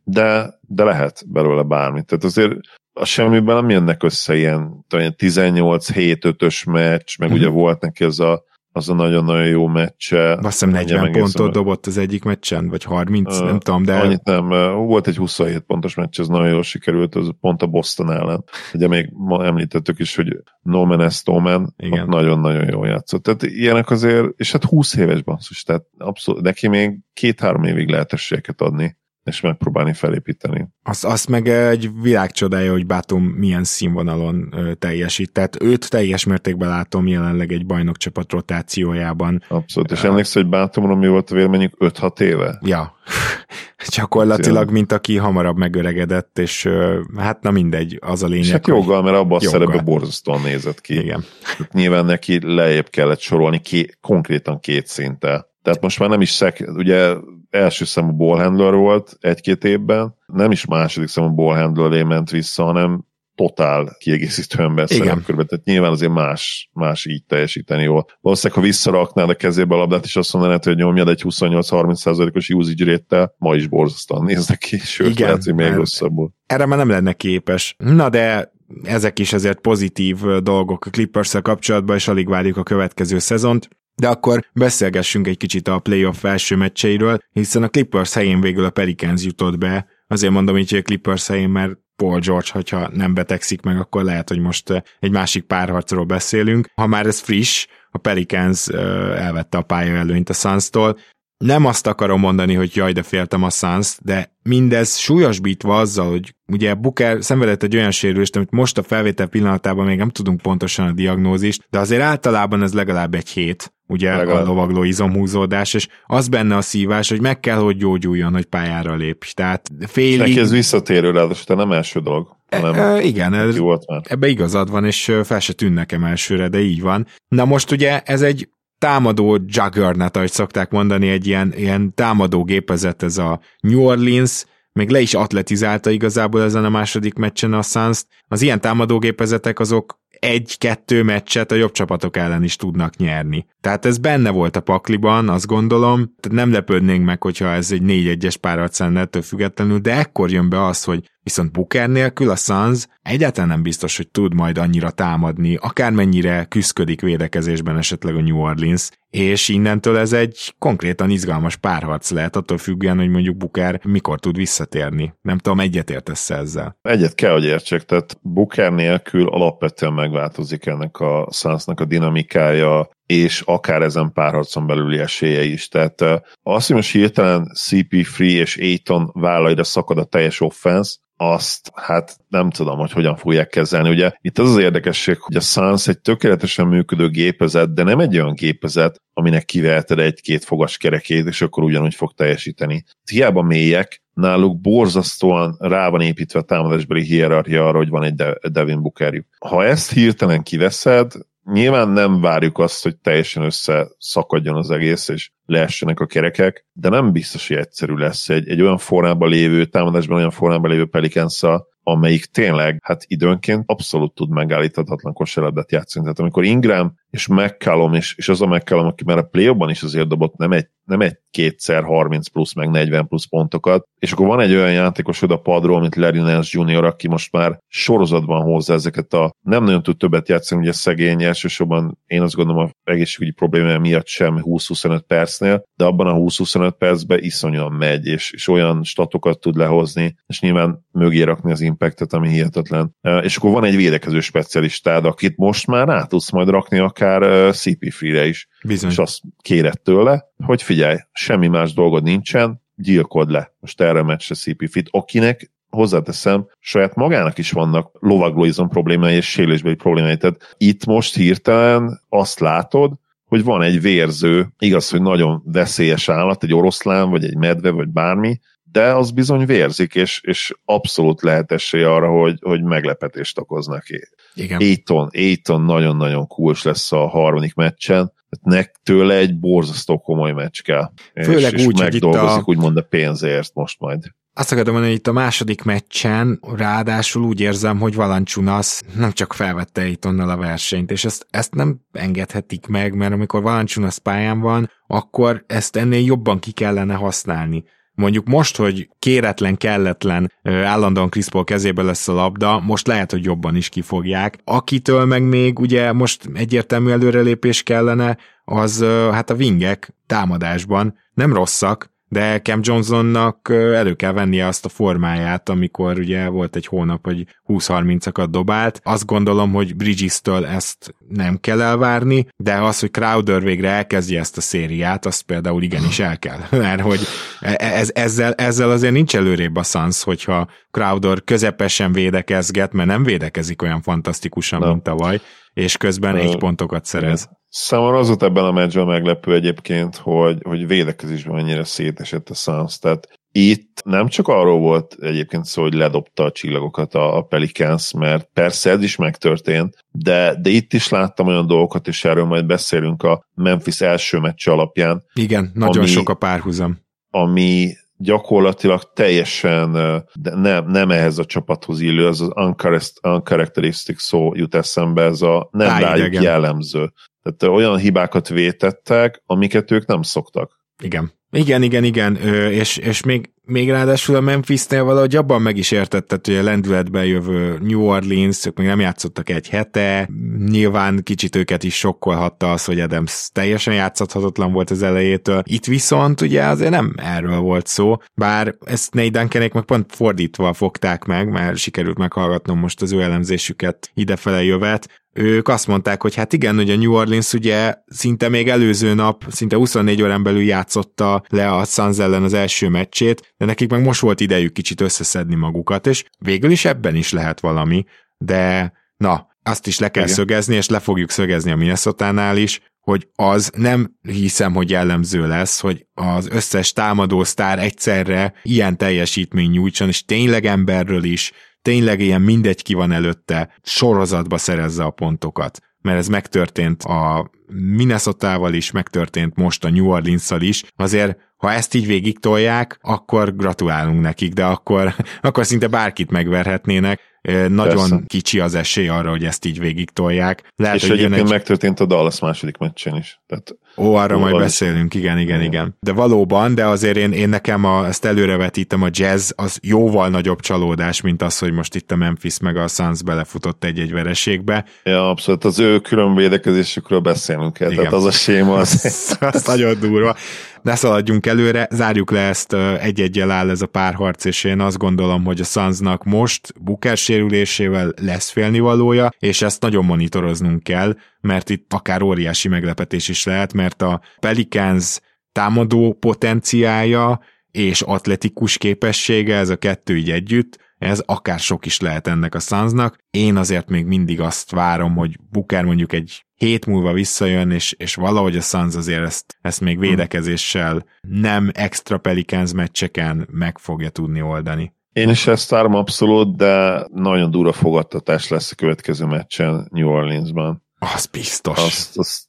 de, 0.04 0.60
de 0.62 0.84
lehet 0.84 1.24
belőle 1.28 1.64
bármit. 1.64 2.06
Tehát 2.06 2.24
azért 2.24 2.54
a 2.94 3.06
semmiben 3.06 3.56
nem 3.56 3.70
jönnek 3.70 4.04
össze 4.04 4.36
ilyen 4.36 4.86
18-7-5-ös 4.90 6.72
meccs, 6.72 7.18
meg 7.20 7.30
uh-huh. 7.30 7.44
ugye 7.44 7.50
volt 7.50 7.82
neki 7.82 8.04
az 8.04 8.20
a 8.20 8.44
az 8.76 8.90
a 8.90 8.94
nagyon-nagyon 8.94 9.48
jó 9.48 9.68
meccse. 9.68 10.32
Azt 10.32 10.44
hiszem 10.44 10.70
40 10.70 11.12
pontot 11.12 11.52
dobott 11.52 11.86
az 11.86 11.98
egyik 11.98 12.24
meccsen, 12.24 12.70
vagy 12.70 12.84
30, 12.84 13.40
uh, 13.40 13.46
nem 13.46 13.60
tudom, 13.60 13.84
de... 13.84 14.00
Annyit 14.00 14.24
nem, 14.24 14.48
volt 14.86 15.08
egy 15.08 15.16
27 15.16 15.60
pontos 15.60 15.96
meccs, 15.96 16.20
ez 16.20 16.28
nagyon 16.28 16.50
jól 16.50 16.64
sikerült, 16.64 17.16
az 17.16 17.30
pont 17.40 17.62
a 17.62 17.68
Boston 17.68 18.12
ellen. 18.12 18.44
Ugye 18.74 18.88
még 18.88 19.10
ma 19.14 19.46
említettük 19.46 20.00
is, 20.00 20.16
hogy 20.16 20.38
No 20.62 20.86
Man 20.86 21.02
Estoman 21.02 21.76
nagyon-nagyon 22.06 22.68
jól 22.70 22.88
játszott. 22.88 23.24
Tehát 23.24 23.44
ilyenek 23.44 23.90
azért, 23.90 24.28
és 24.36 24.52
hát 24.52 24.64
20 24.64 24.96
éves 24.96 25.22
basszus, 25.22 25.64
tehát 25.64 25.84
abszolút, 25.98 26.42
neki 26.42 26.68
még 26.68 27.00
két-három 27.14 27.64
évig 27.64 27.90
lehet 27.90 28.14
esélyeket 28.14 28.62
adni 28.62 28.98
és 29.24 29.42
megpróbálni 29.42 29.94
felépíteni. 29.94 30.68
Azt, 30.84 31.06
azt 31.06 31.30
meg 31.30 31.48
egy 31.48 31.90
világcsodája, 32.02 32.72
hogy 32.72 32.86
Bátum 32.86 33.24
milyen 33.24 33.64
színvonalon 33.64 34.56
teljesít. 34.80 35.32
Tehát 35.32 35.62
őt 35.62 35.90
teljes 35.90 36.24
mértékben 36.24 36.70
látom 36.70 37.08
jelenleg 37.08 37.52
egy 37.52 37.66
bajnokcsapat 37.66 38.32
rotációjában. 38.32 39.44
Abszolút, 39.48 39.92
és 39.92 40.04
emlékszel, 40.04 40.42
hogy 40.42 40.52
Bátumról 40.52 40.98
mi 40.98 41.08
volt 41.08 41.32
a 41.32 41.36
véleményük 41.36 41.76
5-6 41.80 42.20
éve? 42.20 42.60
Ja, 42.62 42.96
gyakorlatilag, 43.96 44.72
mint 44.72 44.92
aki 44.92 45.18
hamarabb 45.18 45.58
megöregedett, 45.58 46.40
és 46.40 46.70
hát 47.18 47.42
na 47.42 47.52
mindegy, 47.52 48.00
az 48.02 48.24
a 48.24 48.28
lényeg. 48.28 48.46
És 48.46 48.52
hát 48.52 48.68
joggal, 48.68 49.02
mert 49.02 49.16
abban 49.16 49.38
a 49.38 49.42
szerepben 49.42 49.86
borzasztóan 49.86 50.42
nézett 50.42 50.82
ki. 50.82 50.94
Igen. 50.94 51.24
Nyilván 51.72 52.06
neki 52.06 52.56
lejjebb 52.56 52.90
kellett 52.90 53.20
sorolni 53.20 53.60
ké, 53.60 53.86
konkrétan 54.02 54.60
két 54.60 54.88
szinte. 54.88 55.52
Tehát 55.62 55.82
most 55.82 56.00
már 56.00 56.10
nem 56.10 56.22
is 56.22 56.30
szek, 56.30 56.64
ugye 56.76 57.14
első 57.54 57.86
számú 57.86 58.12
ballhandler 58.12 58.74
volt 58.74 59.18
egy-két 59.20 59.64
évben, 59.64 60.16
nem 60.26 60.52
is 60.52 60.66
második 60.66 61.10
számú 61.10 61.34
ballhandler 61.34 62.04
ment 62.04 62.30
vissza, 62.30 62.64
hanem 62.64 63.06
totál 63.36 63.96
kiegészítő 64.00 64.64
ember 64.64 64.90
szerepkörben, 64.90 65.48
tehát 65.48 65.66
nyilván 65.66 65.92
azért 65.92 66.12
más, 66.12 66.70
más 66.74 67.06
így 67.06 67.24
teljesíteni 67.26 67.84
jól. 67.84 68.06
Valószínűleg, 68.22 68.62
ha 68.62 68.68
visszaraknád 68.68 69.30
a 69.30 69.36
kezébe 69.36 69.76
a 69.76 69.78
labdát, 69.78 70.06
és 70.06 70.16
azt 70.16 70.34
mondanád, 70.34 70.64
hogy 70.64 70.76
nyomjad 70.76 71.08
egy 71.08 71.22
28-30%-os 71.24 72.50
usage 72.50 72.86
rate 72.86 73.36
ma 73.38 73.56
is 73.56 73.68
borzasztóan 73.68 74.24
néznek 74.24 74.58
ki, 74.58 74.78
sőt, 74.78 75.10
Igen, 75.10 75.28
lehet, 75.28 75.44
hogy 75.44 75.56
még 75.56 75.74
rosszabbul. 75.74 76.34
Erre 76.46 76.66
már 76.66 76.78
nem 76.78 76.90
lenne 76.90 77.14
képes. 77.14 77.76
Na 77.78 78.10
de 78.10 78.52
ezek 78.84 79.20
is 79.20 79.34
azért 79.34 79.60
pozitív 79.60 80.22
dolgok 80.44 80.86
a 80.86 80.90
clippers 80.90 81.36
kapcsolatban, 81.42 81.96
és 81.96 82.08
alig 82.08 82.30
várjuk 82.30 82.58
a 82.58 82.64
következő 82.64 83.20
szezont. 83.20 83.70
De 83.96 84.08
akkor 84.08 84.46
beszélgessünk 84.54 85.28
egy 85.28 85.38
kicsit 85.38 85.68
a 85.68 85.80
playoff 85.80 86.24
első 86.24 86.56
meccseiről, 86.56 87.18
hiszen 87.32 87.64
a 87.64 87.70
Clippers 87.70 88.14
helyén 88.14 88.42
végül 88.42 88.66
a 88.66 88.70
Pelicans 88.70 89.24
jutott 89.24 89.58
be. 89.58 89.88
Azért 90.08 90.34
mondom 90.34 90.56
hogy 90.56 90.76
a 90.76 90.82
Clippers 90.82 91.28
helyén, 91.28 91.50
mert 91.50 91.78
Paul 91.96 92.20
George, 92.20 92.48
hogyha 92.52 92.90
nem 92.94 93.14
betegszik 93.14 93.62
meg, 93.62 93.80
akkor 93.80 94.04
lehet, 94.04 94.30
hogy 94.30 94.40
most 94.40 94.70
eh, 94.70 94.82
egy 95.00 95.12
másik 95.12 95.44
párharcról 95.44 96.06
beszélünk. 96.06 96.68
Ha 96.76 96.88
már 96.88 97.06
ez 97.06 97.20
friss, 97.20 97.68
a 97.92 97.98
Pelicans 97.98 98.68
eh, 98.68 99.26
elvette 99.26 99.58
a 99.58 99.62
pálya 99.62 99.96
előnyt 99.96 100.30
a 100.30 100.34
Suns-tól, 100.34 100.98
nem 101.46 101.66
azt 101.66 101.88
akarom 101.88 102.20
mondani, 102.20 102.54
hogy 102.54 102.76
jaj, 102.76 102.92
de 102.92 103.04
féltem 103.04 103.44
a 103.44 103.50
suns 103.50 103.98
de 104.02 104.32
mindez 104.44 104.98
súlyosbítva 104.98 105.78
azzal, 105.78 106.10
hogy 106.10 106.36
ugye 106.48 106.74
Booker 106.74 107.24
szenvedett 107.24 107.64
egy 107.64 107.76
olyan 107.76 107.92
sérülést, 107.92 108.36
amit 108.36 108.52
most 108.52 108.78
a 108.78 108.84
felvétel 108.84 109.28
pillanatában 109.28 109.86
még 109.86 109.98
nem 109.98 110.10
tudunk 110.10 110.42
pontosan 110.42 110.88
a 110.88 110.92
diagnózist, 110.92 111.68
de 111.70 111.80
azért 111.80 112.02
általában 112.02 112.64
ez 112.64 112.74
legalább 112.74 113.14
egy 113.14 113.30
hét, 113.30 113.74
ugye 113.88 114.16
legalább. 114.16 114.44
a 114.44 114.48
lovagló 114.48 114.84
izomhúzódás, 114.84 115.74
és 115.74 115.88
az 116.06 116.28
benne 116.28 116.56
a 116.56 116.62
szívás, 116.62 117.10
hogy 117.10 117.22
meg 117.22 117.40
kell, 117.40 117.58
hogy 117.58 117.78
gyógyuljon, 117.78 118.34
hogy 118.34 118.46
pályára 118.46 118.96
lép. 118.96 119.26
Tehát 119.34 119.70
félig... 119.88 120.18
Neki 120.18 120.40
ez 120.40 120.52
visszatérő, 120.52 121.12
ráadásul 121.12 121.56
nem 121.56 121.72
első 121.72 122.00
dolog. 122.00 122.36
Hanem 122.50 122.74
e, 122.74 123.02
igen, 123.02 123.34
ez, 123.34 123.56
ebbe 124.04 124.28
igazad 124.28 124.70
van, 124.70 124.86
és 124.86 125.12
fel 125.24 125.40
se 125.40 125.54
tűn 125.54 125.72
nekem 125.72 126.04
elsőre, 126.04 126.48
de 126.48 126.60
így 126.60 126.82
van. 126.82 127.08
Na 127.28 127.46
most 127.46 127.72
ugye 127.72 128.02
ez 128.02 128.22
egy 128.22 128.50
támadó 128.84 129.40
juggernaut, 129.48 130.16
ahogy 130.16 130.32
szokták 130.32 130.72
mondani, 130.72 131.10
egy 131.10 131.28
ilyen, 131.28 131.54
ilyen 131.56 131.94
támadó 131.94 132.44
gépezet 132.44 133.04
ez 133.04 133.18
a 133.18 133.40
New 133.60 133.82
Orleans, 133.82 134.46
még 134.74 134.90
le 134.90 135.00
is 135.00 135.14
atletizálta 135.14 135.90
igazából 135.90 136.42
ezen 136.42 136.66
a 136.66 136.70
második 136.70 137.14
meccsen 137.14 137.54
a 137.54 137.62
suns 137.62 138.06
Az 138.28 138.42
ilyen 138.42 138.62
támadógépezetek 138.62 139.60
azok 139.60 140.00
egy-kettő 140.20 141.04
meccset 141.04 141.52
a 141.52 141.56
jobb 141.56 141.72
csapatok 141.72 142.18
ellen 142.18 142.44
is 142.44 142.56
tudnak 142.56 142.98
nyerni. 142.98 143.46
Tehát 143.62 143.86
ez 143.86 143.98
benne 143.98 144.30
volt 144.30 144.56
a 144.56 144.62
pakliban, 144.62 145.30
azt 145.30 145.48
gondolom, 145.48 146.14
tehát 146.20 146.38
nem 146.38 146.52
lepődnénk 146.52 147.06
meg, 147.06 147.24
hogyha 147.24 147.48
ez 147.48 147.72
egy 147.72 147.82
4-1-es 147.86 148.36
párat 148.42 149.26
függetlenül, 149.26 149.80
de 149.80 149.98
ekkor 149.98 150.32
jön 150.32 150.50
be 150.50 150.66
az, 150.66 150.84
hogy 150.84 151.10
viszont 151.24 151.52
Booker 151.52 151.90
nélkül 151.90 152.30
a 152.30 152.36
Suns 152.36 152.88
egyáltalán 153.02 153.50
nem 153.50 153.64
biztos, 153.64 153.98
hogy 153.98 154.08
tud 154.08 154.34
majd 154.34 154.58
annyira 154.58 154.90
támadni, 154.90 155.56
akármennyire 155.62 156.46
küszködik 156.46 157.02
védekezésben 157.02 157.78
esetleg 157.78 158.16
a 158.16 158.22
New 158.22 158.38
Orleans, 158.38 158.90
és 159.10 159.50
innentől 159.50 159.98
ez 159.98 160.14
egy 160.14 160.56
konkrétan 160.60 161.10
izgalmas 161.10 161.56
párharc 161.56 162.12
lehet, 162.12 162.36
attól 162.36 162.58
függően, 162.58 162.98
hogy 162.98 163.10
mondjuk 163.10 163.38
Booker 163.38 163.80
mikor 163.84 164.20
tud 164.20 164.36
visszatérni. 164.36 165.14
Nem 165.22 165.38
tudom, 165.38 165.60
egyetértesz 165.60 166.30
ezzel? 166.30 166.78
Egyet 166.82 167.16
kell, 167.16 167.32
hogy 167.32 167.46
értsek, 167.46 167.84
tehát 167.84 168.18
Booker 168.22 168.72
nélkül 168.72 169.28
alapvetően 169.28 169.94
megváltozik 169.94 170.66
ennek 170.66 171.00
a 171.00 171.28
Sunsnak 171.32 171.80
a 171.80 171.86
dinamikája, 171.86 172.90
és 173.06 173.42
akár 173.46 173.82
ezen 173.82 174.12
párharcon 174.14 174.68
belüli 174.68 175.00
esélye 175.00 175.44
is. 175.44 175.68
Tehát 175.68 176.02
azt, 176.44 176.68
hogy 176.68 176.76
most 176.76 176.92
hirtelen 176.92 177.52
CP3 177.70 178.20
és 178.20 178.58
Aiton 178.58 179.10
vállaira 179.14 179.64
szakad 179.64 179.98
a 179.98 180.04
teljes 180.04 180.42
offense, 180.42 180.96
azt 181.18 181.72
hát 181.76 182.18
nem 182.28 182.50
tudom, 182.50 182.78
hogy 182.78 182.92
hogyan 182.92 183.16
fogják 183.16 183.48
kezelni. 183.48 183.90
Ugye 183.90 184.12
itt 184.22 184.40
az 184.40 184.50
az 184.50 184.58
érdekesség, 184.58 185.18
hogy 185.20 185.36
a 185.36 185.40
Suns 185.40 185.88
egy 185.88 186.00
tökéletesen 186.00 186.68
működő 186.68 187.10
gépezet, 187.10 187.74
de 187.74 187.84
nem 187.84 188.00
egy 188.00 188.18
olyan 188.18 188.34
gépezet, 188.34 189.02
aminek 189.14 189.46
kiveheted 189.46 190.00
egy-két 190.00 190.44
fogas 190.44 190.78
kerekét, 190.78 191.28
és 191.28 191.42
akkor 191.42 191.64
ugyanúgy 191.64 191.96
fog 191.96 192.14
teljesíteni. 192.14 192.84
Hiába 193.12 193.42
mélyek, 193.42 194.02
náluk 194.14 194.62
borzasztóan 194.62 195.56
rá 195.60 195.90
van 195.90 196.02
építve 196.02 196.40
a 196.40 196.44
támadásbeli 196.44 197.04
hierarchia 197.04 197.68
arra, 197.68 197.78
hogy 197.78 197.90
van 197.90 198.04
egy 198.04 198.24
Devin 198.52 198.82
Bookerjük. 198.82 199.28
Ha 199.40 199.66
ezt 199.66 199.92
hirtelen 199.92 200.44
kiveszed, 200.44 201.12
Nyilván 201.52 201.90
nem 201.90 202.22
várjuk 202.22 202.58
azt, 202.58 202.84
hogy 202.84 202.98
teljesen 202.98 203.44
összeszakadjon 203.44 204.56
az 204.56 204.70
egész, 204.70 205.08
és 205.08 205.32
leessenek 205.46 206.00
a 206.00 206.06
kerekek, 206.06 206.66
de 206.74 206.90
nem 206.90 207.12
biztos, 207.12 207.48
hogy 207.48 207.58
egyszerű 207.58 207.94
lesz 207.94 208.30
egy, 208.30 208.50
egy 208.50 208.62
olyan 208.62 208.78
formában 208.78 209.30
lévő, 209.30 209.66
támadásban 209.66 210.18
olyan 210.18 210.32
formában 210.32 210.72
lévő 210.72 210.86
pelicans 210.86 211.44
amelyik 211.84 212.26
tényleg, 212.26 212.80
hát 212.84 213.04
időnként 213.08 213.64
abszolút 213.66 214.14
tud 214.14 214.30
megállíthatatlan 214.30 215.14
kosárlabdát 215.14 215.72
játszani. 215.72 216.04
Tehát 216.04 216.20
amikor 216.20 216.44
Ingram 216.44 216.94
és 217.14 217.28
McCallum, 217.28 217.94
és, 217.94 218.16
és 218.18 218.30
az 218.30 218.42
a 218.42 218.48
McCallum, 218.48 218.86
aki 218.86 219.04
már 219.04 219.18
a 219.18 219.24
play 219.24 219.56
is 219.68 219.84
azért 219.84 220.08
dobott 220.08 220.38
nem 220.38 220.52
egy, 220.52 220.68
nem 220.84 221.02
egy 221.02 221.18
kétszer 221.32 221.84
30 221.84 222.28
plusz, 222.28 222.54
meg 222.54 222.70
40 222.70 223.08
plusz 223.08 223.26
pontokat, 223.26 223.88
és 224.00 224.12
akkor 224.12 224.28
van 224.28 224.40
egy 224.40 224.54
olyan 224.54 224.72
játékos 224.72 225.22
oda 225.22 225.38
padról, 225.38 225.80
mint 225.80 225.96
Larry 225.96 226.20
Nance 226.20 226.62
Jr., 226.62 226.84
aki 226.84 227.08
most 227.08 227.32
már 227.32 227.60
sorozatban 227.68 228.42
hozza 228.42 228.74
ezeket 228.74 229.14
a 229.14 229.32
nem 229.42 229.64
nagyon 229.64 229.84
tud 229.84 229.98
többet 229.98 230.30
játszani, 230.30 230.62
ugye 230.62 230.72
szegény, 230.72 231.24
elsősorban 231.24 231.98
én 232.06 232.22
azt 232.22 232.36
gondolom 232.36 232.66
a 232.66 232.90
egészségügyi 232.92 233.32
problémája 233.32 233.80
miatt 233.80 234.08
sem 234.08 234.42
20-25 234.44 235.02
percnél, 235.08 235.64
de 235.76 235.86
abban 235.86 236.08
a 236.08 236.16
20-25 236.16 236.74
percben 236.78 237.20
iszonyúan 237.22 237.72
megy, 237.72 238.06
és, 238.06 238.32
és 238.32 238.48
olyan 238.48 238.84
statokat 238.84 239.40
tud 239.40 239.56
lehozni, 239.56 240.16
és 240.28 240.42
nyilván 240.42 240.86
mögé 240.92 241.22
rakni 241.22 241.52
az 241.52 241.62
impactet, 241.62 242.14
ami 242.14 242.30
hihetetlen. 242.30 242.96
És 243.22 243.38
akkor 243.38 243.52
van 243.52 243.64
egy 243.64 243.76
védekező 243.76 244.20
specialistád, 244.20 245.06
akit 245.06 245.38
most 245.38 245.68
már 245.68 245.88
rá 245.88 246.06
tudsz 246.06 246.32
majd 246.32 246.50
rakni 246.50 246.78
akár 246.78 247.03
CP3-re 247.52 248.26
is. 248.26 248.48
Bizony. 248.64 248.90
És 248.90 248.98
azt 248.98 249.22
kéred 249.42 249.82
tőle, 249.82 250.24
hogy 250.46 250.62
figyelj, 250.62 250.98
semmi 251.12 251.48
más 251.48 251.74
dolgod 251.74 252.04
nincsen, 252.04 252.62
gyilkod 252.76 253.32
le 253.32 253.54
most 253.60 253.82
erre 253.82 254.00
a 254.00 254.04
meccsre 254.04 254.36
CP 254.36 254.70
Fit, 254.70 254.88
akinek 254.92 255.52
hozzáteszem, 255.70 256.48
saját 256.60 256.96
magának 256.96 257.38
is 257.38 257.52
vannak 257.52 257.92
lovaglóizom 258.00 258.70
problémái 258.70 259.16
és 259.16 259.30
sérülésbeli 259.30 259.76
problémái. 259.76 260.18
Tehát 260.18 260.56
itt 260.58 260.86
most 260.86 261.16
hirtelen 261.16 262.02
azt 262.10 262.40
látod, 262.40 262.94
hogy 263.26 263.44
van 263.44 263.62
egy 263.62 263.82
vérző, 263.82 264.48
igaz, 264.60 264.90
hogy 264.90 265.02
nagyon 265.02 265.42
veszélyes 265.46 266.10
állat, 266.10 266.44
egy 266.44 266.54
oroszlán, 266.54 267.10
vagy 267.10 267.24
egy 267.24 267.38
medve, 267.38 267.70
vagy 267.70 267.88
bármi, 267.88 268.40
de 268.74 268.94
az 268.94 269.12
bizony 269.12 269.46
vérzik, 269.46 269.96
és, 269.96 270.22
és 270.24 270.54
abszolút 270.66 271.22
lehet 271.22 271.52
esély 271.52 271.84
arra, 271.84 272.10
hogy, 272.10 272.38
hogy 272.42 272.64
meglepetést 272.64 273.40
okoz 273.40 273.68
neki. 273.68 274.00
Igen. 274.34 274.60
Aiton, 274.60 275.10
Aiton 275.14 275.62
nagyon-nagyon 275.62 276.28
kulcs 276.28 276.64
lesz 276.64 276.92
a 276.92 277.08
harmadik 277.08 277.54
meccsen, 277.54 278.14
nek 278.42 278.76
tőle 278.84 279.16
egy 279.16 279.40
borzasztó 279.40 279.98
komoly 279.98 280.32
meccs 280.32 280.62
kell. 280.62 280.92
Főleg 281.24 281.54
és, 281.54 281.66
úgy, 281.66 281.74
és 281.74 281.82
megdolgozik 281.82 282.42
a... 282.42 282.44
úgymond 282.46 282.78
a 282.78 282.82
pénzért 282.82 283.54
most 283.54 283.80
majd. 283.80 284.04
Azt 284.36 284.52
akarom 284.52 284.72
mondani, 284.72 284.92
hogy 284.92 285.00
itt 285.00 285.08
a 285.08 285.12
második 285.12 285.64
meccsen 285.64 286.40
ráadásul 286.56 287.24
úgy 287.24 287.40
érzem, 287.40 287.80
hogy 287.80 287.96
Valanciunas 287.96 288.82
nem 288.96 289.12
csak 289.12 289.34
felvette 289.34 289.82
Aitonnal 289.82 290.30
a 290.30 290.38
versenyt, 290.38 290.92
és 290.92 291.06
ezt, 291.06 291.28
ezt 291.30 291.54
nem 291.54 291.80
engedhetik 291.92 292.68
meg, 292.68 292.96
mert 292.96 293.14
amikor 293.14 293.42
Valanciunas 293.42 294.00
pályán 294.00 294.40
van, 294.40 294.72
akkor 294.88 295.44
ezt 295.48 295.76
ennél 295.76 296.06
jobban 296.06 296.40
ki 296.40 296.52
kellene 296.52 296.94
használni. 296.94 297.64
Mondjuk 297.96 298.28
most, 298.28 298.56
hogy 298.56 298.90
kéretlen, 299.00 299.58
kelletlen 299.58 300.32
állandóan 300.44 301.10
Chris 301.10 301.30
Paul 301.30 301.44
kezébe 301.44 301.82
lesz 301.82 302.08
a 302.08 302.14
labda, 302.14 302.60
most 302.60 302.88
lehet, 302.88 303.12
hogy 303.12 303.24
jobban 303.24 303.56
is 303.56 303.70
kifogják. 303.70 304.40
Akitől 304.44 305.06
meg 305.06 305.24
még 305.24 305.60
ugye 305.60 305.92
most 305.92 306.30
egyértelmű 306.34 306.92
előrelépés 306.92 307.64
kellene, 307.64 308.18
az 308.46 308.86
hát 309.12 309.30
a 309.30 309.36
wingek 309.36 309.96
támadásban 310.08 310.98
nem 311.14 311.34
rosszak, 311.34 311.93
de 312.14 312.40
Cam 312.42 312.60
Johnsonnak 312.64 313.50
elő 313.52 313.94
kell 313.94 314.12
vennie 314.12 314.48
azt 314.48 314.66
a 314.66 314.70
formáját, 314.70 315.50
amikor 315.50 315.98
ugye 316.00 316.28
volt 316.28 316.56
egy 316.56 316.66
hónap, 316.66 317.06
hogy 317.06 317.26
20-30-akat 317.48 318.28
dobált. 318.30 318.80
Azt 318.84 319.06
gondolom, 319.06 319.52
hogy 319.52 319.76
Bridges-től 319.76 320.46
ezt 320.46 320.96
nem 321.08 321.38
kell 321.40 321.62
elvárni, 321.62 322.28
de 322.38 322.56
az, 322.56 322.80
hogy 322.80 322.92
Crowder 322.92 323.44
végre 323.44 323.70
elkezdje 323.70 324.20
ezt 324.20 324.38
a 324.38 324.42
szériát, 324.42 325.06
azt 325.06 325.24
például 325.24 325.64
igenis 325.64 326.00
el 326.00 326.20
kell. 326.20 326.40
Mert 326.64 326.82
hogy 326.82 327.00
e, 327.40 327.56
e, 327.58 327.78
ez, 327.78 327.92
ezzel, 327.94 328.34
ezzel 328.34 328.72
azért 328.72 328.94
nincs 328.94 329.16
előrébb 329.16 329.56
a 329.56 329.64
szansz, 329.64 330.04
hogyha 330.04 330.48
Crowder 330.72 331.24
közepesen 331.24 331.92
védekezget, 331.92 332.74
mert 332.74 332.90
nem 332.90 333.04
védekezik 333.04 333.62
olyan 333.62 333.82
fantasztikusan, 333.82 334.60
nem. 334.60 334.70
mint 334.70 334.84
tavaly, 334.84 335.22
és 335.54 335.78
közben 335.78 336.16
egy 336.16 336.38
pontokat 336.38 336.86
szerez. 336.86 337.30
Számomra 337.56 337.98
az 337.98 338.08
volt 338.08 338.24
ebben 338.24 338.44
a 338.44 338.52
meccsben 338.52 338.86
meglepő 338.86 339.34
egyébként, 339.34 339.96
hogy, 339.96 340.38
hogy 340.44 340.68
védekezésben 340.68 341.36
mennyire 341.36 341.64
szétesett 341.64 342.30
a 342.30 342.34
Suns, 342.34 342.80
tehát 342.80 343.08
itt 343.32 343.82
nem 343.86 344.08
csak 344.08 344.28
arról 344.28 344.60
volt 344.60 344.98
egyébként 345.00 345.46
szó, 345.46 345.62
hogy 345.62 345.74
ledobta 345.74 346.24
a 346.24 346.32
csillagokat 346.32 346.94
a, 346.96 347.18
a 347.18 347.22
Pelicans, 347.22 347.92
mert 347.92 348.30
persze 348.34 348.70
ez 348.70 348.84
is 348.84 348.96
megtörtént, 348.96 349.78
de, 349.92 350.36
de 350.42 350.50
itt 350.50 350.74
is 350.74 350.90
láttam 350.90 351.28
olyan 351.28 351.48
dolgokat, 351.48 351.88
és 351.88 352.06
erről 352.06 352.26
majd 352.26 352.46
beszélünk 352.46 353.04
a 353.04 353.26
Memphis 353.36 353.82
első 353.82 354.20
meccs 354.20 354.48
alapján. 354.48 355.04
Igen, 355.14 355.52
nagyon 355.54 355.84
ami, 355.84 355.92
sok 355.92 356.10
a 356.10 356.14
párhuzam. 356.14 356.80
Ami 357.10 357.74
gyakorlatilag 357.98 358.92
teljesen 358.94 359.72
de 360.14 360.36
nem, 360.36 360.66
nem 360.68 360.92
ehhez 360.92 361.18
a 361.18 361.26
csapathoz 361.26 361.80
illő, 361.80 362.08
az 362.08 362.22
az 362.22 362.94
uncharacteristic 363.02 364.02
szó 364.02 364.36
jut 364.36 364.56
eszembe, 364.56 365.04
ez 365.04 365.22
a 365.22 365.48
nem 365.52 365.80
rájuk 365.80 366.22
jellemző. 366.22 366.92
Tehát 367.24 367.56
olyan 367.56 367.78
hibákat 367.78 368.28
vétettek, 368.30 369.22
amiket 369.26 369.72
ők 369.72 369.86
nem 369.86 370.02
szoktak. 370.02 370.62
Igen. 370.84 371.12
Igen, 371.36 371.62
igen, 371.62 371.84
igen, 371.84 372.18
Ö, 372.26 372.50
és, 372.50 372.78
és 372.78 373.04
még, 373.04 373.30
még 373.46 373.70
ráadásul 373.70 374.16
a 374.16 374.22
Memphisnél 374.22 374.84
valahogy 374.84 375.16
abban 375.16 375.42
meg 375.42 375.58
is 375.58 375.72
értetted, 375.72 376.26
hogy 376.26 376.36
a 376.36 376.44
lendületben 376.44 377.06
jövő 377.06 377.58
New 377.62 377.82
Orleans, 377.82 378.46
ők 378.46 378.58
még 378.58 378.68
nem 378.68 378.80
játszottak 378.80 379.30
egy 379.30 379.50
hete, 379.50 380.10
nyilván 380.46 381.04
kicsit 381.04 381.36
őket 381.36 381.64
is 381.64 381.76
sokkolhatta 381.78 382.52
az, 382.52 382.66
hogy 382.66 382.80
Adams 382.80 383.30
teljesen 383.32 383.74
játszhatatlan 383.74 384.52
volt 384.52 384.70
az 384.70 384.84
elejétől. 384.84 385.42
Itt 385.44 385.66
viszont 385.66 386.22
ugye 386.22 386.44
azért 386.44 386.72
nem 386.72 386.94
erről 386.96 387.40
volt 387.40 387.68
szó, 387.68 387.98
bár 388.14 388.56
ezt 388.66 388.94
Nate 388.94 389.10
Duncanék 389.10 389.54
meg 389.54 389.64
pont 389.64 389.96
fordítva 389.96 390.54
fogták 390.54 391.04
meg, 391.04 391.30
mert 391.30 391.58
sikerült 391.58 391.98
meghallgatnom 391.98 392.60
most 392.60 392.82
az 392.82 392.92
ő 392.92 393.02
elemzésüket 393.02 393.92
idefele 393.94 394.44
jövet, 394.44 395.03
ők 395.14 395.48
azt 395.48 395.68
mondták, 395.68 396.02
hogy 396.02 396.16
hát 396.16 396.34
igen, 396.34 396.56
hogy 396.56 396.70
a 396.70 396.76
New 396.76 396.94
Orleans 396.94 397.34
ugye 397.34 397.74
szinte 397.86 398.30
még 398.30 398.50
előző 398.50 398.94
nap, 398.94 399.24
szinte 399.30 399.56
24 399.56 400.02
órán 400.02 400.24
belül 400.24 400.44
játszotta 400.44 401.24
le 401.28 401.52
a 401.52 401.64
Suns 401.64 402.00
ellen 402.00 402.24
az 402.24 402.34
első 402.34 402.70
meccsét, 402.70 403.34
de 403.38 403.46
nekik 403.46 403.70
meg 403.70 403.84
most 403.84 404.02
volt 404.02 404.20
idejük 404.20 404.54
kicsit 404.54 404.82
összeszedni 404.82 405.36
magukat, 405.36 405.88
és 405.88 406.04
végül 406.20 406.52
is 406.52 406.66
ebben 406.66 406.96
is 406.96 407.12
lehet 407.12 407.40
valami, 407.40 407.86
de 408.18 408.74
na, 408.98 409.28
azt 409.44 409.68
is 409.68 409.80
le 409.80 409.90
kell 409.90 410.04
igen. 410.04 410.16
szögezni, 410.16 410.56
és 410.56 410.70
le 410.70 410.80
fogjuk 410.80 411.10
szögezni 411.10 411.52
a 411.52 411.56
minnesota 411.56 412.36
is, 412.36 412.62
hogy 412.80 413.08
az 413.16 413.52
nem 413.56 413.98
hiszem, 414.02 414.54
hogy 414.54 414.70
jellemző 414.70 415.28
lesz, 415.28 415.60
hogy 415.60 415.86
az 415.94 416.28
összes 416.30 416.74
támadó 416.74 417.24
sztár 417.24 417.60
egyszerre 417.60 418.34
ilyen 418.44 418.78
teljesítmény 418.78 419.50
nyújtson, 419.50 419.88
és 419.88 420.06
tényleg 420.06 420.46
emberről 420.46 421.04
is, 421.04 421.32
tényleg 421.64 422.00
ilyen 422.00 422.22
mindegy 422.22 422.64
ki 422.64 422.74
van 422.74 422.92
előtte, 422.92 423.54
sorozatba 423.62 424.38
szerezze 424.38 424.84
a 424.84 424.90
pontokat. 424.90 425.60
mert 425.82 425.98
ez 425.98 426.08
megtörtént 426.08 426.84
a 426.84 427.32
Minnesota-val 427.48 428.54
is, 428.54 428.72
megtörtént 428.72 429.36
most 429.36 429.66
a 429.66 429.70
New 429.70 429.88
Orleans-szal 429.88 430.42
is, 430.42 430.64
azért 430.76 431.18
ha 431.38 431.52
ezt 431.52 431.74
így 431.74 431.88
végig 431.88 432.20
tolják, 432.20 432.78
akkor 432.82 433.36
gratulálunk 433.36 434.02
nekik, 434.02 434.34
de 434.34 434.46
akkor, 434.46 434.96
akkor 435.22 435.46
szinte 435.46 435.68
bárkit 435.68 436.12
megverhetnének. 436.12 437.00
Nagyon 437.48 437.68
Persze. 437.68 438.04
kicsi 438.08 438.40
az 438.40 438.56
esély 438.56 438.88
arra, 438.88 439.10
hogy 439.10 439.26
ezt 439.26 439.46
így 439.46 439.60
végig 439.60 439.90
tolják. 439.90 440.52
Lehet, 440.56 440.76
és 440.76 440.82
hogy 440.82 440.98
egyébként 440.98 441.22
egy... 441.22 441.30
megtörtént 441.30 441.80
a 441.80 441.86
Dallas 441.86 442.20
második 442.20 442.58
meccsen 442.58 442.96
is. 442.96 443.22
Tehát 443.28 443.56
Ó, 443.78 443.96
arra 443.96 444.18
majd 444.18 444.38
beszélünk, 444.38 444.94
igen, 444.94 445.20
igen, 445.20 445.42
igen. 445.42 445.78
De 445.80 445.92
valóban, 445.92 446.56
de 446.56 446.66
azért 446.66 446.98
én, 446.98 447.12
én 447.12 447.30
nekem 447.30 447.64
a, 447.66 447.88
ezt 447.88 448.06
előrevetítem, 448.06 448.82
a 448.82 448.88
jazz 448.92 449.32
az 449.36 449.60
jóval 449.62 450.10
nagyobb 450.10 450.40
csalódás, 450.40 451.02
mint 451.02 451.22
az, 451.22 451.40
hogy 451.40 451.52
most 451.52 451.76
itt 451.76 451.92
a 451.92 451.96
Memphis 451.96 452.40
meg 452.40 452.58
a 452.58 452.68
Suns 452.68 453.04
belefutott 453.04 453.64
egy-egy 453.64 453.92
vereségbe. 453.92 454.66
Ja, 454.84 455.10
abszolút, 455.10 455.44
az 455.44 455.60
ő 455.60 455.80
külön 455.80 456.16
védekezésükről 456.16 457.00
beszélünk 457.00 457.54
kell, 457.54 457.72
igen. 457.72 457.84
tehát 457.84 457.98
az 457.98 458.06
a 458.06 458.12
séma 458.12 458.56
az... 458.56 459.18
az 459.20 459.46
nagyon 459.46 459.80
durva 459.80 460.16
ne 460.64 460.76
szaladjunk 460.76 461.26
előre, 461.26 461.68
zárjuk 461.72 462.12
le 462.12 462.20
ezt 462.20 462.54
egy-egyel 462.80 463.32
áll 463.32 463.50
ez 463.50 463.62
a 463.62 463.68
párharc, 463.68 464.26
és 464.26 464.44
én 464.44 464.60
azt 464.60 464.78
gondolom, 464.78 465.24
hogy 465.24 465.40
a 465.40 465.44
Sunsnak 465.44 466.04
most 466.04 466.54
Booker 466.60 466.98
sérülésével 466.98 467.94
lesz 468.02 468.30
félnivalója, 468.30 469.10
és 469.20 469.42
ezt 469.42 469.62
nagyon 469.62 469.86
monitoroznunk 469.86 470.64
kell, 470.64 470.96
mert 471.22 471.50
itt 471.50 471.74
akár 471.74 472.02
óriási 472.02 472.48
meglepetés 472.48 473.08
is 473.08 473.24
lehet, 473.24 473.54
mert 473.54 473.82
a 473.82 474.02
Pelicans 474.20 475.00
támadó 475.32 475.94
potenciája 476.00 477.20
és 477.52 477.82
atletikus 477.82 478.58
képessége, 478.58 479.36
ez 479.36 479.50
a 479.50 479.56
kettő 479.56 479.98
így 479.98 480.12
együtt, 480.12 480.58
ez 480.84 481.04
akár 481.06 481.40
sok 481.40 481.66
is 481.66 481.80
lehet 481.80 482.08
ennek 482.08 482.36
a 482.36 482.40
Sunsnak. 482.40 482.98
Én 483.12 483.36
azért 483.36 483.70
még 483.70 483.86
mindig 483.86 484.20
azt 484.20 484.52
várom, 484.52 484.96
hogy 484.96 485.18
Booker 485.32 485.64
mondjuk 485.64 485.94
egy 485.94 486.26
hét 486.36 486.66
múlva 486.66 486.94
visszajön, 486.94 487.52
és, 487.52 487.76
és 487.78 487.96
valahogy 487.96 488.38
a 488.38 488.42
Suns 488.42 488.76
azért 488.76 489.04
ezt, 489.04 489.38
ezt 489.42 489.62
még 489.62 489.78
hmm. 489.78 489.88
védekezéssel 489.88 490.86
nem 491.02 491.50
extra 491.54 491.98
Pelicans 491.98 492.54
meccseken 492.54 493.28
meg 493.32 493.58
fogja 493.58 493.90
tudni 493.90 494.22
oldani. 494.22 494.74
Én 494.94 495.10
is 495.10 495.28
ezt 495.28 495.50
várom 495.50 495.76
abszolút, 495.76 496.36
de 496.36 496.86
nagyon 496.94 497.32
durva 497.32 497.52
fogadtatás 497.52 498.28
lesz 498.28 498.52
a 498.52 498.56
következő 498.56 499.06
meccsen 499.06 499.68
New 499.72 499.88
Orleansban. 499.88 500.64
Az 500.96 501.06
biztos. 501.06 501.58
Azt, 501.58 501.98
azt, 501.98 502.28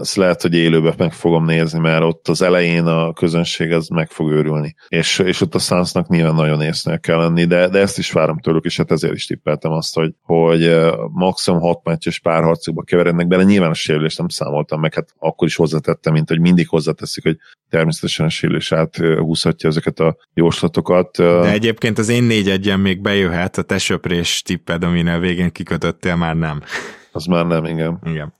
azt 0.00 0.16
lehet, 0.16 0.42
hogy 0.42 0.54
élőben 0.54 0.94
meg 0.98 1.12
fogom 1.12 1.44
nézni, 1.44 1.78
mert 1.78 2.02
ott 2.02 2.28
az 2.28 2.42
elején 2.42 2.86
a 2.86 3.12
közönség 3.12 3.72
az 3.72 3.88
meg 3.88 4.10
fog 4.10 4.30
őrülni. 4.30 4.74
És, 4.88 5.18
és 5.18 5.40
ott 5.40 5.54
a 5.54 5.58
Sunsnak 5.58 6.08
nyilván 6.08 6.34
nagyon 6.34 6.62
észnél 6.62 6.98
kell 6.98 7.18
lenni, 7.18 7.44
de, 7.44 7.68
de 7.68 7.78
ezt 7.78 7.98
is 7.98 8.12
várom 8.12 8.38
tőlük, 8.38 8.64
és 8.64 8.76
hát 8.76 8.90
ezért 8.90 9.14
is 9.14 9.26
tippeltem 9.26 9.72
azt, 9.72 9.94
hogy, 9.94 10.14
hogy 10.22 10.76
maximum 11.12 11.60
hat 11.60 11.84
meccses 11.84 12.18
párharcokba 12.18 12.82
keverednek 12.82 13.26
bele. 13.26 13.42
Nyilván 13.42 13.70
a 13.70 13.74
sérülést 13.74 14.18
nem 14.18 14.28
számoltam 14.28 14.80
meg, 14.80 14.94
hát 14.94 15.08
akkor 15.18 15.48
is 15.48 15.56
hozzátettem, 15.56 16.12
mint 16.12 16.28
hogy 16.28 16.40
mindig 16.40 16.68
hozzáteszik, 16.68 17.22
hogy 17.22 17.36
természetesen 17.70 18.26
a 18.26 18.28
sérülés 18.28 18.72
húzhatja 19.18 19.68
ezeket 19.68 20.00
a 20.00 20.16
jóslatokat. 20.34 21.16
De 21.16 21.50
egyébként 21.50 21.98
az 21.98 22.08
én 22.08 22.22
négy 22.22 22.48
egyen 22.48 22.80
még 22.80 23.00
bejöhet, 23.00 23.58
a 23.58 23.62
te 23.62 23.78
söprés 23.78 24.42
tipped, 24.42 24.84
aminél 24.84 25.18
végén 25.18 25.52
kikötöttél, 25.52 26.16
már 26.16 26.36
nem. 26.36 26.62
Az 27.16 27.24
már 27.24 27.46
nem, 27.46 27.64
igen. 27.64 27.98
Igen. 28.04 28.32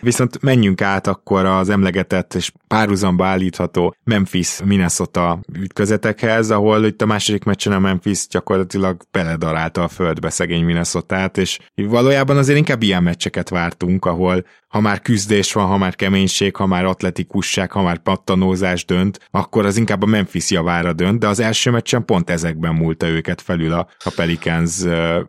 Viszont 0.00 0.42
menjünk 0.42 0.82
át 0.82 1.06
akkor 1.06 1.44
az 1.44 1.68
emlegetett 1.68 2.34
és 2.34 2.52
párhuzamba 2.68 3.26
állítható 3.26 3.94
Memphis-Minnesota 4.04 5.40
ütközetekhez, 5.58 6.50
ahol 6.50 6.84
itt 6.84 7.02
a 7.02 7.06
második 7.06 7.44
meccsen 7.44 7.72
a 7.72 7.78
Memphis 7.78 8.26
gyakorlatilag 8.28 9.02
beledarálta 9.10 9.82
a 9.82 9.88
földbe 9.88 10.30
szegény 10.30 10.64
minnesota 10.64 11.30
és 11.34 11.58
valójában 11.74 12.36
azért 12.36 12.58
inkább 12.58 12.82
ilyen 12.82 13.02
meccseket 13.02 13.48
vártunk, 13.48 14.04
ahol 14.04 14.44
ha 14.76 14.82
már 14.82 15.00
küzdés 15.00 15.52
van, 15.52 15.66
ha 15.66 15.76
már 15.76 15.94
keménység, 15.94 16.56
ha 16.56 16.66
már 16.66 16.84
atletikusság, 16.84 17.72
ha 17.72 17.82
már 17.82 17.98
pattanózás 17.98 18.84
dönt, 18.84 19.20
akkor 19.30 19.66
az 19.66 19.76
inkább 19.76 20.02
a 20.02 20.06
Memphis 20.06 20.50
javára 20.50 20.92
dönt, 20.92 21.18
de 21.18 21.28
az 21.28 21.40
első 21.40 21.70
meccsen 21.70 22.04
pont 22.04 22.30
ezekben 22.30 22.74
múlta 22.74 23.08
őket 23.08 23.40
felül 23.40 23.72
a, 23.72 23.88
a 24.04 24.12
Pelicans, 24.16 24.82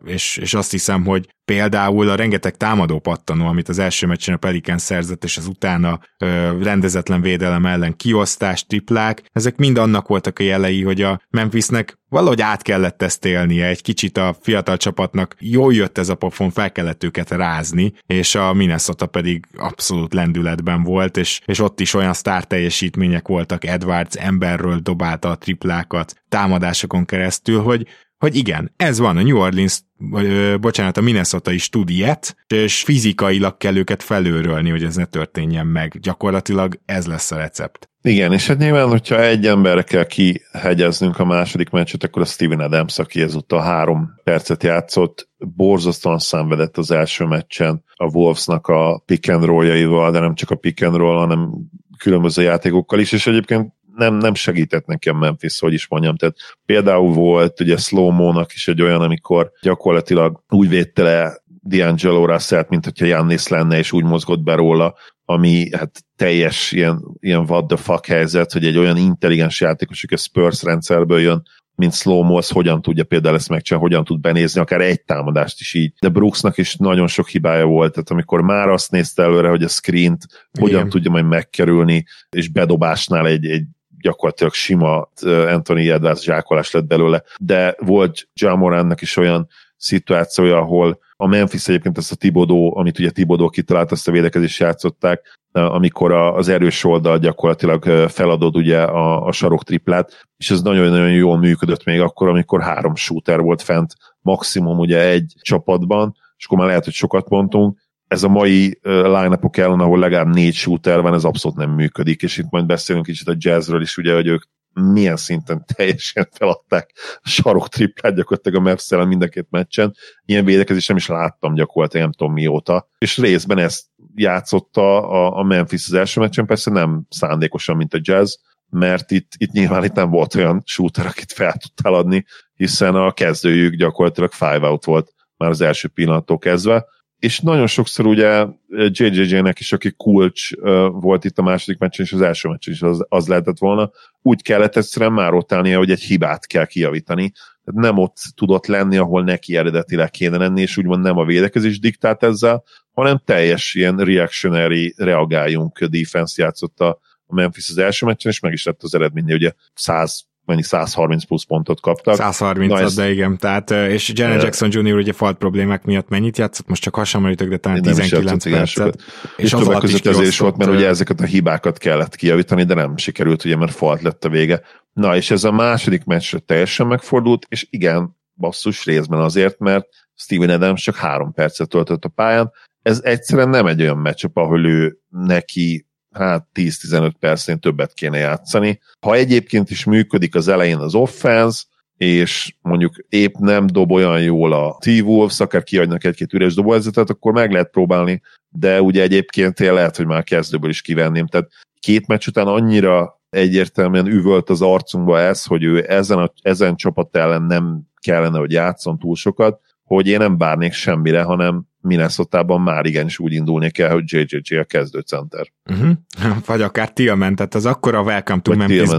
és, 0.04 0.36
és 0.36 0.54
azt 0.54 0.70
hiszem, 0.70 1.04
hogy 1.04 1.28
például 1.44 2.08
a 2.08 2.14
rengeteg 2.14 2.56
támadó 2.56 2.98
pattanó, 2.98 3.46
amit 3.46 3.68
az 3.68 3.78
első 3.78 4.06
meccsen 4.06 4.34
a 4.34 4.38
Pelicans 4.38 4.82
szerzett, 4.82 5.24
és 5.24 5.36
az 5.36 5.46
utána 5.46 6.00
ö, 6.18 6.58
rendezetlen 6.62 7.20
védelem 7.20 7.66
ellen 7.66 7.96
kiosztás, 7.96 8.66
triplák, 8.66 9.22
ezek 9.32 9.56
mind 9.56 9.78
annak 9.78 10.08
voltak 10.08 10.38
a 10.38 10.42
jelei, 10.42 10.82
hogy 10.82 11.02
a 11.02 11.20
Memphisnek 11.30 11.98
valahogy 12.08 12.40
át 12.40 12.62
kellett 12.62 13.02
ezt 13.02 13.24
élnie, 13.24 13.66
egy 13.66 13.82
kicsit 13.82 14.18
a 14.18 14.36
fiatal 14.40 14.76
csapatnak 14.76 15.36
jól 15.38 15.74
jött 15.74 15.98
ez 15.98 16.08
a 16.08 16.14
pofon, 16.14 16.50
fel 16.50 16.72
kellett 16.72 17.04
őket 17.04 17.30
rázni, 17.30 17.92
és 18.06 18.34
a 18.34 18.52
Minnesota 18.52 19.06
pedig 19.06 19.37
abszolút 19.56 20.14
lendületben 20.14 20.82
volt, 20.82 21.16
és, 21.16 21.40
és 21.44 21.60
ott 21.60 21.80
is 21.80 21.94
olyan 21.94 22.12
sztár 22.12 22.44
teljesítmények 22.44 23.28
voltak, 23.28 23.64
Edwards 23.64 24.16
emberről 24.16 24.78
dobálta 24.78 25.30
a 25.30 25.38
triplákat 25.38 26.14
támadásokon 26.28 27.04
keresztül, 27.04 27.62
hogy 27.62 27.86
hogy 28.18 28.36
igen, 28.36 28.72
ez 28.76 28.98
van, 28.98 29.16
a 29.16 29.22
New 29.22 29.38
Orleans, 29.38 29.80
vagy, 29.96 30.58
bocsánat, 30.60 30.96
a 30.96 31.00
Minnesota 31.00 31.50
is 31.50 31.68
tud 31.68 31.90
ilyet, 31.90 32.36
és 32.46 32.82
fizikailag 32.82 33.56
kell 33.56 33.76
őket 33.76 34.02
felőrölni, 34.02 34.70
hogy 34.70 34.84
ez 34.84 34.96
ne 34.96 35.04
történjen 35.04 35.66
meg. 35.66 35.98
Gyakorlatilag 36.00 36.80
ez 36.84 37.06
lesz 37.06 37.30
a 37.30 37.36
recept. 37.36 37.88
Igen, 38.02 38.32
és 38.32 38.46
hát 38.46 38.58
nyilván, 38.58 38.88
hogyha 38.88 39.22
egy 39.22 39.46
emberre 39.46 39.82
kell 39.82 40.04
kihegyeznünk 40.04 41.18
a 41.18 41.24
második 41.24 41.70
meccset, 41.70 42.04
akkor 42.04 42.22
a 42.22 42.24
Steven 42.24 42.60
Adams, 42.60 42.98
aki 42.98 43.20
ezúttal 43.20 43.62
három 43.62 44.10
percet 44.24 44.62
játszott, 44.62 45.28
borzasztóan 45.38 46.18
szenvedett 46.18 46.78
az 46.78 46.90
első 46.90 47.24
meccsen 47.24 47.84
a 48.00 48.04
Wolvesnak 48.04 48.66
a 48.66 49.02
pick 49.06 49.30
and 49.30 49.44
roll 49.44 50.10
de 50.10 50.18
nem 50.18 50.34
csak 50.34 50.50
a 50.50 50.54
pick 50.54 50.82
and 50.82 50.96
roll, 50.96 51.16
hanem 51.16 51.50
különböző 51.98 52.42
játékokkal 52.42 52.98
is, 52.98 53.12
és 53.12 53.26
egyébként 53.26 53.72
nem, 53.96 54.14
nem 54.14 54.34
segített 54.34 54.86
nekem 54.86 55.16
Memphis, 55.16 55.58
hogy 55.58 55.72
is 55.72 55.88
mondjam. 55.88 56.16
Tehát 56.16 56.36
például 56.66 57.12
volt 57.12 57.60
ugye 57.60 57.76
slow 57.76 58.42
is 58.54 58.68
egy 58.68 58.82
olyan, 58.82 59.00
amikor 59.00 59.52
gyakorlatilag 59.62 60.42
úgy 60.48 60.68
védte 60.68 61.02
le 61.02 61.42
D'Angelo 61.68 62.26
russell 62.26 62.66
mint 62.68 62.84
hogyha 62.84 63.06
Jannis 63.06 63.48
lenne, 63.48 63.78
és 63.78 63.92
úgy 63.92 64.04
mozgott 64.04 64.40
be 64.40 64.54
róla, 64.54 64.94
ami 65.24 65.76
hát 65.76 66.04
teljes 66.16 66.72
ilyen, 66.72 67.04
ilyen 67.20 67.40
what 67.40 67.66
the 67.66 67.76
fuck 67.76 68.06
helyzet, 68.06 68.52
hogy 68.52 68.66
egy 68.66 68.78
olyan 68.78 68.96
intelligens 68.96 69.60
játékos, 69.60 70.04
aki 70.04 70.14
a 70.14 70.16
Spurs 70.16 70.62
rendszerből 70.62 71.20
jön, 71.20 71.42
mint 71.78 71.94
slow 71.94 72.36
az 72.36 72.48
hogyan 72.48 72.82
tudja 72.82 73.04
például 73.04 73.34
ezt 73.34 73.48
megcsinálni, 73.48 73.88
hogyan 73.88 74.04
tud 74.04 74.20
benézni, 74.20 74.60
akár 74.60 74.80
egy 74.80 75.02
támadást 75.02 75.60
is 75.60 75.74
így. 75.74 75.92
De 76.00 76.08
Brooksnak 76.08 76.58
is 76.58 76.76
nagyon 76.76 77.06
sok 77.06 77.28
hibája 77.28 77.64
volt, 77.66 77.92
tehát 77.92 78.10
amikor 78.10 78.40
már 78.40 78.68
azt 78.68 78.90
nézte 78.90 79.22
előre, 79.22 79.48
hogy 79.48 79.62
a 79.62 79.68
screent 79.68 80.26
hogyan 80.60 80.78
Igen. 80.78 80.88
tudja 80.88 81.10
majd 81.10 81.24
megkerülni, 81.24 82.04
és 82.30 82.48
bedobásnál 82.48 83.26
egy, 83.26 83.46
egy 83.46 83.64
gyakorlatilag 84.00 84.52
sima 84.52 85.10
Anthony 85.24 85.88
Edwards 85.88 86.22
zsákolás 86.22 86.70
lett 86.70 86.86
belőle, 86.86 87.22
de 87.40 87.74
volt 87.78 88.28
Jamorannak 88.34 89.00
is 89.00 89.16
olyan 89.16 89.48
szituációja, 89.76 90.58
ahol 90.58 90.98
a 91.20 91.26
Memphis 91.26 91.68
egyébként 91.68 91.98
ezt 91.98 92.12
a 92.12 92.16
Tibodó, 92.16 92.76
amit 92.76 92.98
ugye 92.98 93.10
Tibodó 93.10 93.48
kitalált, 93.48 93.92
azt 93.92 94.08
a 94.08 94.12
védekezést 94.12 94.60
játszották, 94.60 95.38
amikor 95.52 96.12
az 96.12 96.48
erős 96.48 96.84
oldal 96.84 97.18
gyakorlatilag 97.18 98.08
feladod 98.08 98.56
ugye 98.56 98.82
a, 98.82 99.26
a 99.26 99.32
sarok 99.32 99.64
triplát, 99.64 100.26
és 100.36 100.50
ez 100.50 100.62
nagyon-nagyon 100.62 101.10
jól 101.10 101.38
működött 101.38 101.84
még 101.84 102.00
akkor, 102.00 102.28
amikor 102.28 102.62
három 102.62 102.94
shooter 102.94 103.40
volt 103.40 103.62
fent, 103.62 103.94
maximum 104.20 104.78
ugye 104.78 105.08
egy 105.08 105.34
csapatban, 105.40 106.16
és 106.36 106.44
akkor 106.44 106.58
már 106.58 106.66
lehet, 106.66 106.84
hogy 106.84 106.92
sokat 106.92 107.28
mondtunk, 107.28 107.78
ez 108.08 108.22
a 108.22 108.28
mai 108.28 108.78
line 108.82 109.38
ellen, 109.52 109.80
ahol 109.80 109.98
legalább 109.98 110.34
négy 110.34 110.54
shooter 110.54 111.00
van, 111.00 111.14
ez 111.14 111.24
abszolút 111.24 111.58
nem 111.58 111.70
működik, 111.70 112.22
és 112.22 112.36
itt 112.36 112.50
majd 112.50 112.66
beszélünk 112.66 113.04
kicsit 113.04 113.28
a 113.28 113.34
jazzről 113.36 113.82
is, 113.82 113.96
ugye, 113.96 114.14
hogy 114.14 114.26
ők 114.26 114.42
milyen 114.80 115.16
szinten 115.16 115.64
teljesen 115.74 116.28
feladták 116.32 116.90
a 117.22 117.28
sarok 117.28 117.68
triplát 117.68 118.14
gyakorlatilag 118.14 118.58
a 118.58 118.68
mavs 118.68 118.90
mind 118.90 119.22
a 119.22 119.28
két 119.28 119.46
meccsen. 119.50 119.94
Ilyen 120.24 120.44
védekezést 120.44 120.88
nem 120.88 120.96
is 120.96 121.06
láttam 121.06 121.54
gyakorlatilag 121.54 122.04
nem 122.04 122.14
tudom 122.14 122.32
mióta. 122.32 122.88
És 122.98 123.18
részben 123.18 123.58
ezt 123.58 123.84
játszotta 124.14 125.08
a, 125.36 125.42
Memphis 125.42 125.86
az 125.86 125.92
első 125.94 126.20
meccsen, 126.20 126.46
persze 126.46 126.70
nem 126.70 127.06
szándékosan, 127.08 127.76
mint 127.76 127.94
a 127.94 127.98
Jazz, 128.00 128.34
mert 128.70 129.10
itt, 129.10 129.32
itt 129.36 129.52
nyilván 129.52 129.84
itt 129.84 129.94
nem 129.94 130.10
volt 130.10 130.34
olyan 130.34 130.62
shooter, 130.64 131.06
akit 131.06 131.32
fel 131.32 131.52
tudtál 131.52 131.94
adni, 131.94 132.24
hiszen 132.54 132.94
a 132.94 133.12
kezdőjük 133.12 133.74
gyakorlatilag 133.74 134.32
five 134.32 134.68
out 134.68 134.84
volt 134.84 135.14
már 135.36 135.50
az 135.50 135.60
első 135.60 135.88
pillanattól 135.88 136.38
kezdve, 136.38 136.86
és 137.18 137.40
nagyon 137.40 137.66
sokszor 137.66 138.06
ugye 138.06 138.46
JJJ-nek 138.68 139.60
is, 139.60 139.72
aki 139.72 139.90
kulcs 139.96 140.50
volt 140.90 141.24
itt 141.24 141.38
a 141.38 141.42
második 141.42 141.78
meccsen, 141.78 142.04
és 142.04 142.12
az 142.12 142.20
első 142.20 142.48
meccsen 142.48 142.72
is 142.74 142.82
az, 142.82 143.04
az 143.08 143.26
lehetett 143.26 143.58
volna, 143.58 143.90
úgy 144.22 144.42
kellett 144.42 144.76
egyszerűen 144.76 145.12
már 145.12 145.34
ott 145.34 145.52
állnia, 145.52 145.78
hogy 145.78 145.90
egy 145.90 146.02
hibát 146.02 146.46
kell 146.46 146.66
kijavítani. 146.66 147.32
Tehát 147.64 147.80
nem 147.80 147.98
ott 147.98 148.16
tudott 148.34 148.66
lenni, 148.66 148.96
ahol 148.96 149.24
neki 149.24 149.56
eredetileg 149.56 150.10
kéne 150.10 150.36
lenni, 150.36 150.60
és 150.60 150.76
úgymond 150.76 151.02
nem 151.02 151.18
a 151.18 151.24
védekezés 151.24 151.78
diktált 151.78 152.22
ezzel, 152.22 152.64
hanem 152.92 153.22
teljes 153.24 153.74
ilyen 153.74 153.96
reactionary, 153.96 154.94
reagáljunk 154.96 155.84
defense 155.84 156.42
játszott 156.42 156.80
a 156.80 156.98
Memphis 157.26 157.68
az 157.68 157.78
első 157.78 158.06
meccsen, 158.06 158.30
és 158.30 158.40
meg 158.40 158.52
is 158.52 158.64
lett 158.64 158.82
az 158.82 158.94
eredménye, 158.94 159.34
ugye 159.34 159.52
100 159.74 160.26
mennyi 160.48 160.62
130 160.62 161.24
plusz 161.24 161.44
pontot 161.44 161.80
kaptak. 161.80 162.14
130 162.14 162.72
Na 162.72 162.80
ez... 162.80 162.94
de 162.94 163.10
igen, 163.10 163.38
tehát, 163.38 163.70
és 163.70 164.12
Janet 164.14 164.42
Jackson 164.42 164.68
Jr. 164.72 164.94
ugye 164.94 165.12
falt 165.12 165.36
problémák 165.36 165.84
miatt 165.84 166.08
mennyit 166.08 166.38
játszott, 166.38 166.68
most 166.68 166.82
csak 166.82 166.94
hasonlítok, 166.94 167.48
de 167.48 167.56
talán 167.56 167.82
19 167.82 168.50
percet. 168.50 169.02
És, 169.36 169.44
és 169.44 169.52
az 169.52 169.76
között 169.80 170.06
ezért 170.06 170.28
is 170.28 170.38
volt, 170.38 170.56
mert 170.56 170.70
ugye 170.70 170.86
ezeket 170.86 171.20
a 171.20 171.24
hibákat 171.24 171.78
kellett 171.78 172.16
kijavítani, 172.16 172.64
de 172.64 172.74
nem 172.74 172.96
sikerült, 172.96 173.44
ugye, 173.44 173.56
mert 173.56 173.74
falt 173.74 174.02
lett 174.02 174.24
a 174.24 174.28
vége. 174.28 174.62
Na, 174.92 175.16
és 175.16 175.30
ez 175.30 175.44
a 175.44 175.52
második 175.52 176.04
meccsre 176.04 176.38
teljesen 176.38 176.86
megfordult, 176.86 177.46
és 177.48 177.66
igen, 177.70 178.16
basszus 178.36 178.84
részben 178.84 179.20
azért, 179.20 179.58
mert 179.58 179.86
Steven 180.14 180.50
Adams 180.50 180.82
csak 180.82 180.96
három 180.96 181.32
percet 181.32 181.68
töltött 181.68 182.04
a 182.04 182.08
pályán. 182.08 182.52
Ez 182.82 183.00
egyszerűen 183.04 183.48
nem 183.48 183.66
egy 183.66 183.80
olyan 183.80 183.98
meccs, 183.98 184.24
ahol 184.32 184.66
ő 184.66 184.98
neki 185.08 185.87
hát 186.18 186.46
10-15 186.54 187.12
percnél 187.20 187.56
többet 187.56 187.94
kéne 187.94 188.18
játszani. 188.18 188.80
Ha 189.00 189.14
egyébként 189.14 189.70
is 189.70 189.84
működik 189.84 190.34
az 190.34 190.48
elején 190.48 190.78
az 190.78 190.94
offense, 190.94 191.62
és 191.96 192.54
mondjuk 192.62 192.94
épp 193.08 193.34
nem 193.34 193.66
dob 193.66 193.92
olyan 193.92 194.22
jól 194.22 194.52
a 194.52 194.76
T-Wolves, 194.80 195.40
akár 195.40 195.62
kiadnak 195.62 196.04
egy-két 196.04 196.32
üres 196.32 196.54
dobóhelyzetet, 196.54 197.10
akkor 197.10 197.32
meg 197.32 197.52
lehet 197.52 197.70
próbálni, 197.70 198.22
de 198.48 198.82
ugye 198.82 199.02
egyébként 199.02 199.60
én 199.60 199.72
lehet, 199.72 199.96
hogy 199.96 200.06
már 200.06 200.24
kezdőből 200.24 200.70
is 200.70 200.82
kivenném. 200.82 201.26
Tehát 201.26 201.48
két 201.80 202.06
meccs 202.06 202.26
után 202.26 202.46
annyira 202.46 203.20
egyértelműen 203.30 204.06
üvölt 204.06 204.50
az 204.50 204.62
arcunkba 204.62 205.20
ez, 205.20 205.44
hogy 205.44 205.62
ő 205.62 205.84
ezen, 205.88 206.18
a, 206.18 206.32
ezen 206.42 206.76
csapat 206.76 207.16
ellen 207.16 207.42
nem 207.42 207.80
kellene, 208.00 208.38
hogy 208.38 208.52
játszon 208.52 208.98
túl 208.98 209.16
sokat, 209.16 209.60
hogy 209.84 210.06
én 210.06 210.18
nem 210.18 210.38
várnék 210.38 210.72
semmire, 210.72 211.22
hanem 211.22 211.66
minnesota 211.88 212.58
már 212.58 212.86
igenis 212.86 213.18
úgy 213.18 213.32
indulni 213.32 213.70
kell, 213.70 213.90
hogy 213.90 214.02
JJJ 214.06 214.56
a 214.56 214.64
kezdőcenter. 214.64 215.46
Uh-huh. 215.70 215.90
Vagy 216.46 216.62
akár 216.62 216.92
Tillman, 216.92 217.34
tehát 217.34 217.54
az 217.54 217.66
akkora 217.66 218.02
welcome 218.02 218.40
to 218.40 218.54
Memphis 218.54 218.90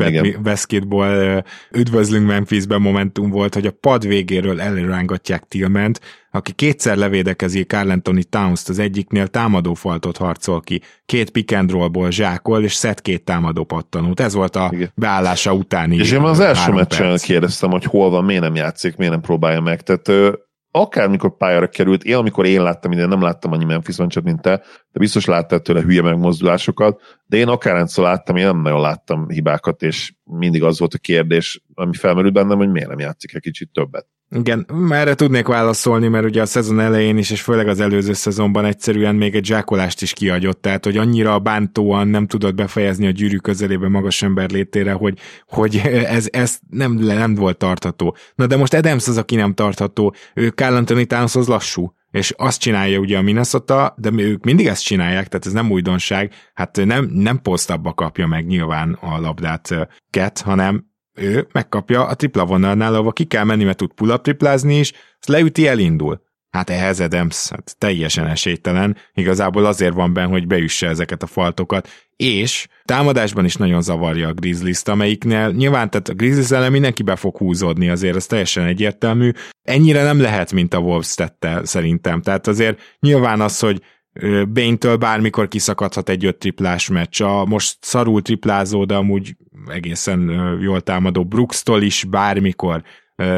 basketball 0.42 1.44
üdvözlünk 1.72 2.28
Memphisbe 2.28 2.78
momentum 2.78 3.30
volt, 3.30 3.54
hogy 3.54 3.66
a 3.66 3.72
pad 3.72 4.08
végéről 4.08 4.62
előrángatják 4.62 5.44
Tillment, 5.48 6.00
aki 6.32 6.52
kétszer 6.52 6.98
levédekezi 6.98 7.64
Carl 7.64 7.90
Anthony 7.90 8.24
Towns-t 8.30 8.70
az 8.70 8.80
egyiknél 8.80 9.28
támadó 9.28 9.74
faltot 9.74 10.18
harcol 10.18 10.62
ki, 10.62 10.82
két 11.06 11.30
pick 11.30 11.52
and 11.52 11.72
rollból 11.72 12.12
zsákol, 12.12 12.64
és 12.64 12.74
szed 12.74 13.02
két 13.02 13.24
támadó 13.24 13.64
pattanót. 13.64 14.20
Ez 14.20 14.34
volt 14.34 14.56
a 14.56 14.70
Igen. 14.74 14.92
beállása 14.96 15.54
utáni 15.54 15.96
És 15.96 16.12
én 16.12 16.22
az 16.22 16.40
első 16.40 16.72
meccsen 16.72 17.18
kérdeztem, 17.18 17.70
hogy 17.70 17.84
hol 17.84 18.10
van, 18.10 18.26
miért 18.26 18.42
nem 18.42 18.56
játszik, 18.56 18.96
miért 18.96 19.12
nem 19.12 19.22
próbálja 19.22 19.62
meg. 19.62 19.82
Tehát 19.82 20.38
akármikor 20.72 21.38
pályára 21.38 21.68
került, 21.68 22.04
én 22.04 22.16
amikor 22.16 22.46
én 22.46 22.64
láttam 22.64 22.92
ide, 22.92 23.06
nem 23.06 23.22
láttam 23.22 23.52
annyi 23.52 23.66
Memphis 23.66 23.98
meccset, 23.98 24.24
mint 24.24 24.42
te, 24.42 24.58
de 24.92 25.00
biztos 25.00 25.26
láttál 25.26 25.60
tőle 25.60 25.82
hülye 25.82 26.02
megmozdulásokat, 26.02 27.02
de 27.26 27.38
én 27.38 27.48
akárhányszor 27.48 28.04
láttam, 28.04 28.36
én 28.36 28.46
nem 28.46 28.62
nagyon 28.62 28.82
láttam 28.82 29.30
hibákat, 29.30 29.82
és 29.82 30.14
mindig 30.24 30.64
az 30.64 30.80
volt 30.80 30.94
a 30.94 30.98
kérdés, 30.98 31.62
ami 31.74 31.96
felmerült 31.96 32.34
bennem, 32.34 32.58
hogy 32.58 32.72
miért 32.72 32.90
nem 32.90 33.00
játszik 33.00 33.36
egy 33.36 33.42
kicsit 33.42 33.70
többet. 33.74 34.08
Igen, 34.36 34.66
erre 34.90 35.14
tudnék 35.14 35.48
válaszolni, 35.48 36.08
mert 36.08 36.26
ugye 36.26 36.42
a 36.42 36.46
szezon 36.46 36.80
elején 36.80 37.18
is, 37.18 37.32
és 37.32 37.42
főleg 37.42 37.68
az 37.68 37.80
előző 37.80 38.14
szezonban 38.14 38.66
egyszerűen 38.66 39.16
még 39.16 39.36
egy 39.36 39.46
zsákolást 39.46 40.02
is 40.02 40.14
kiadott, 40.14 40.62
tehát 40.62 40.86
hogy 40.86 40.98
annyira 40.98 41.40
bántóan 41.40 42.08
nem 42.08 42.28
tudott 42.28 42.56
befejezni 42.56 43.08
a 43.08 43.12
gyűrű 43.12 43.38
közelébe 43.38 43.88
magas 43.88 44.22
ember 44.22 44.50
létére, 44.50 44.92
hogy, 44.92 45.20
hogy 45.48 45.78
ez, 45.86 46.28
ez 46.32 46.58
nem, 46.70 46.94
nem 46.94 47.36
volt 47.36 47.58
tartható. 47.58 48.16
Na 48.36 48.48
de 48.48 48.58
most 48.58 48.74
Adams 48.74 49.08
az, 49.08 49.18
aki 49.18 49.36
nem 49.36 49.54
tartható, 49.54 50.14
ő 50.34 50.48
Carl 50.48 50.76
Anthony 50.76 51.08
Towns 51.08 51.34
lassú, 51.34 51.94
és 52.12 52.34
azt 52.38 52.60
csinálja 52.60 53.00
ugye 53.00 53.18
a 53.18 53.22
Minnesota, 53.22 53.96
de 53.98 54.10
ők 54.16 54.44
mindig 54.44 54.68
ezt 54.68 54.84
csinálják, 54.84 55.28
tehát 55.28 55.46
ez 55.46 55.52
nem 55.52 55.72
újdonság, 55.72 56.34
hát 56.54 56.86
nem, 56.86 57.10
nem 57.14 57.42
posztabba 57.42 57.94
kapja 57.94 58.28
meg 58.28 58.46
nyilván 58.46 58.94
a 59.02 59.20
labdát 59.20 59.90
Ket, 60.10 60.42
hanem 60.42 60.89
ő 61.20 61.48
megkapja 61.52 62.06
a 62.06 62.16
tripla 62.16 62.46
vonalnál, 62.46 62.96
ahol 62.96 63.14
ki 63.14 63.24
kell 63.26 63.44
menni, 63.44 63.64
mert 63.64 63.78
tud 63.78 63.94
pull-up 63.94 64.22
triplázni 64.22 64.80
is, 64.80 64.92
azt 64.92 65.28
leüti, 65.28 65.68
elindul. 65.68 66.28
Hát 66.50 66.70
ehhez 66.70 67.00
Adams 67.00 67.50
hát 67.50 67.76
teljesen 67.78 68.28
esélytelen, 68.28 68.98
igazából 69.14 69.66
azért 69.66 69.94
van 69.94 70.14
benne, 70.14 70.28
hogy 70.28 70.48
beüsse 70.48 70.88
ezeket 70.88 71.24
a 71.24 71.28
faltokat, 71.28 71.90
és 72.16 72.68
támadásban 72.84 73.46
is 73.46 73.56
nagyon 73.56 73.82
zavarja 73.82 74.28
a 74.28 74.34
grizzlies 74.34 74.82
amelyiknél 74.84 75.52
nyilván 75.52 75.90
tehát 75.90 76.10
a 76.10 76.14
Grizzlies 76.14 76.52
ellen 76.52 76.72
mindenki 76.72 77.04
be 77.04 77.16
fog 77.16 77.38
húzódni, 77.38 77.90
azért 77.90 78.16
ez 78.16 78.26
teljesen 78.26 78.66
egyértelmű. 78.66 79.32
Ennyire 79.62 80.04
nem 80.04 80.22
lehet, 80.22 80.52
mint 80.52 80.74
a 80.74 80.80
Wolves 80.80 81.14
tette 81.14 81.62
szerintem. 81.66 82.22
Tehát 82.22 82.48
azért 82.48 82.80
nyilván 83.00 83.42
az, 83.42 83.60
hogy 83.60 83.82
Bain-től 84.54 84.98
bármikor 84.98 85.48
kiszakadhat 85.48 86.10
egy 86.10 86.26
öt 86.26 86.38
triplás 86.38 86.90
meccs. 86.90 87.22
A 87.22 87.46
most 87.46 87.78
szarul 87.82 88.22
triplázó, 88.22 88.86
de 88.86 88.96
amúgy 88.96 89.36
egészen 89.70 90.30
jól 90.62 90.82
támadó 90.82 91.26
Brooks-tól 91.26 91.82
is 91.82 92.04
bármikor. 92.04 92.84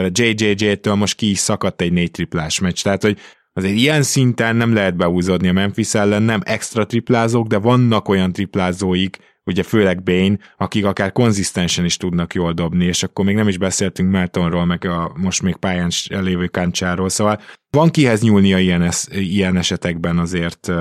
JJJ-től 0.09 0.95
most 0.95 1.15
ki 1.15 1.29
is 1.29 1.37
szakadt 1.37 1.81
egy 1.81 1.91
négy 1.91 2.11
triplás 2.11 2.59
meccs. 2.59 2.81
Tehát, 2.81 3.01
hogy 3.01 3.17
azért 3.53 3.75
ilyen 3.75 4.03
szinten 4.03 4.55
nem 4.55 4.73
lehet 4.73 4.95
beúzódni 4.95 5.47
a 5.47 5.53
Memphis 5.53 5.93
ellen, 5.93 6.23
nem 6.23 6.41
extra 6.43 6.85
triplázók, 6.85 7.47
de 7.47 7.57
vannak 7.57 8.09
olyan 8.09 8.31
triplázóik, 8.31 9.17
ugye 9.43 9.63
főleg 9.63 10.03
Bain, 10.03 10.39
akik 10.57 10.85
akár 10.85 11.11
konzisztensen 11.11 11.85
is 11.85 11.97
tudnak 11.97 12.33
jól 12.33 12.53
dobni, 12.53 12.85
és 12.85 13.03
akkor 13.03 13.25
még 13.25 13.35
nem 13.35 13.47
is 13.47 13.57
beszéltünk 13.57 14.11
Meltonról, 14.11 14.65
meg 14.65 14.85
a 14.85 15.11
most 15.15 15.41
még 15.41 15.55
pályán 15.55 15.89
elévő 16.09 16.47
Kancsáról, 16.47 17.09
szóval 17.09 17.41
van 17.69 17.89
kihez 17.89 18.21
nyúlnia 18.21 18.57
ilyen, 18.57 18.81
es, 18.81 19.05
ilyen 19.11 19.57
esetekben 19.57 20.17
azért 20.17 20.71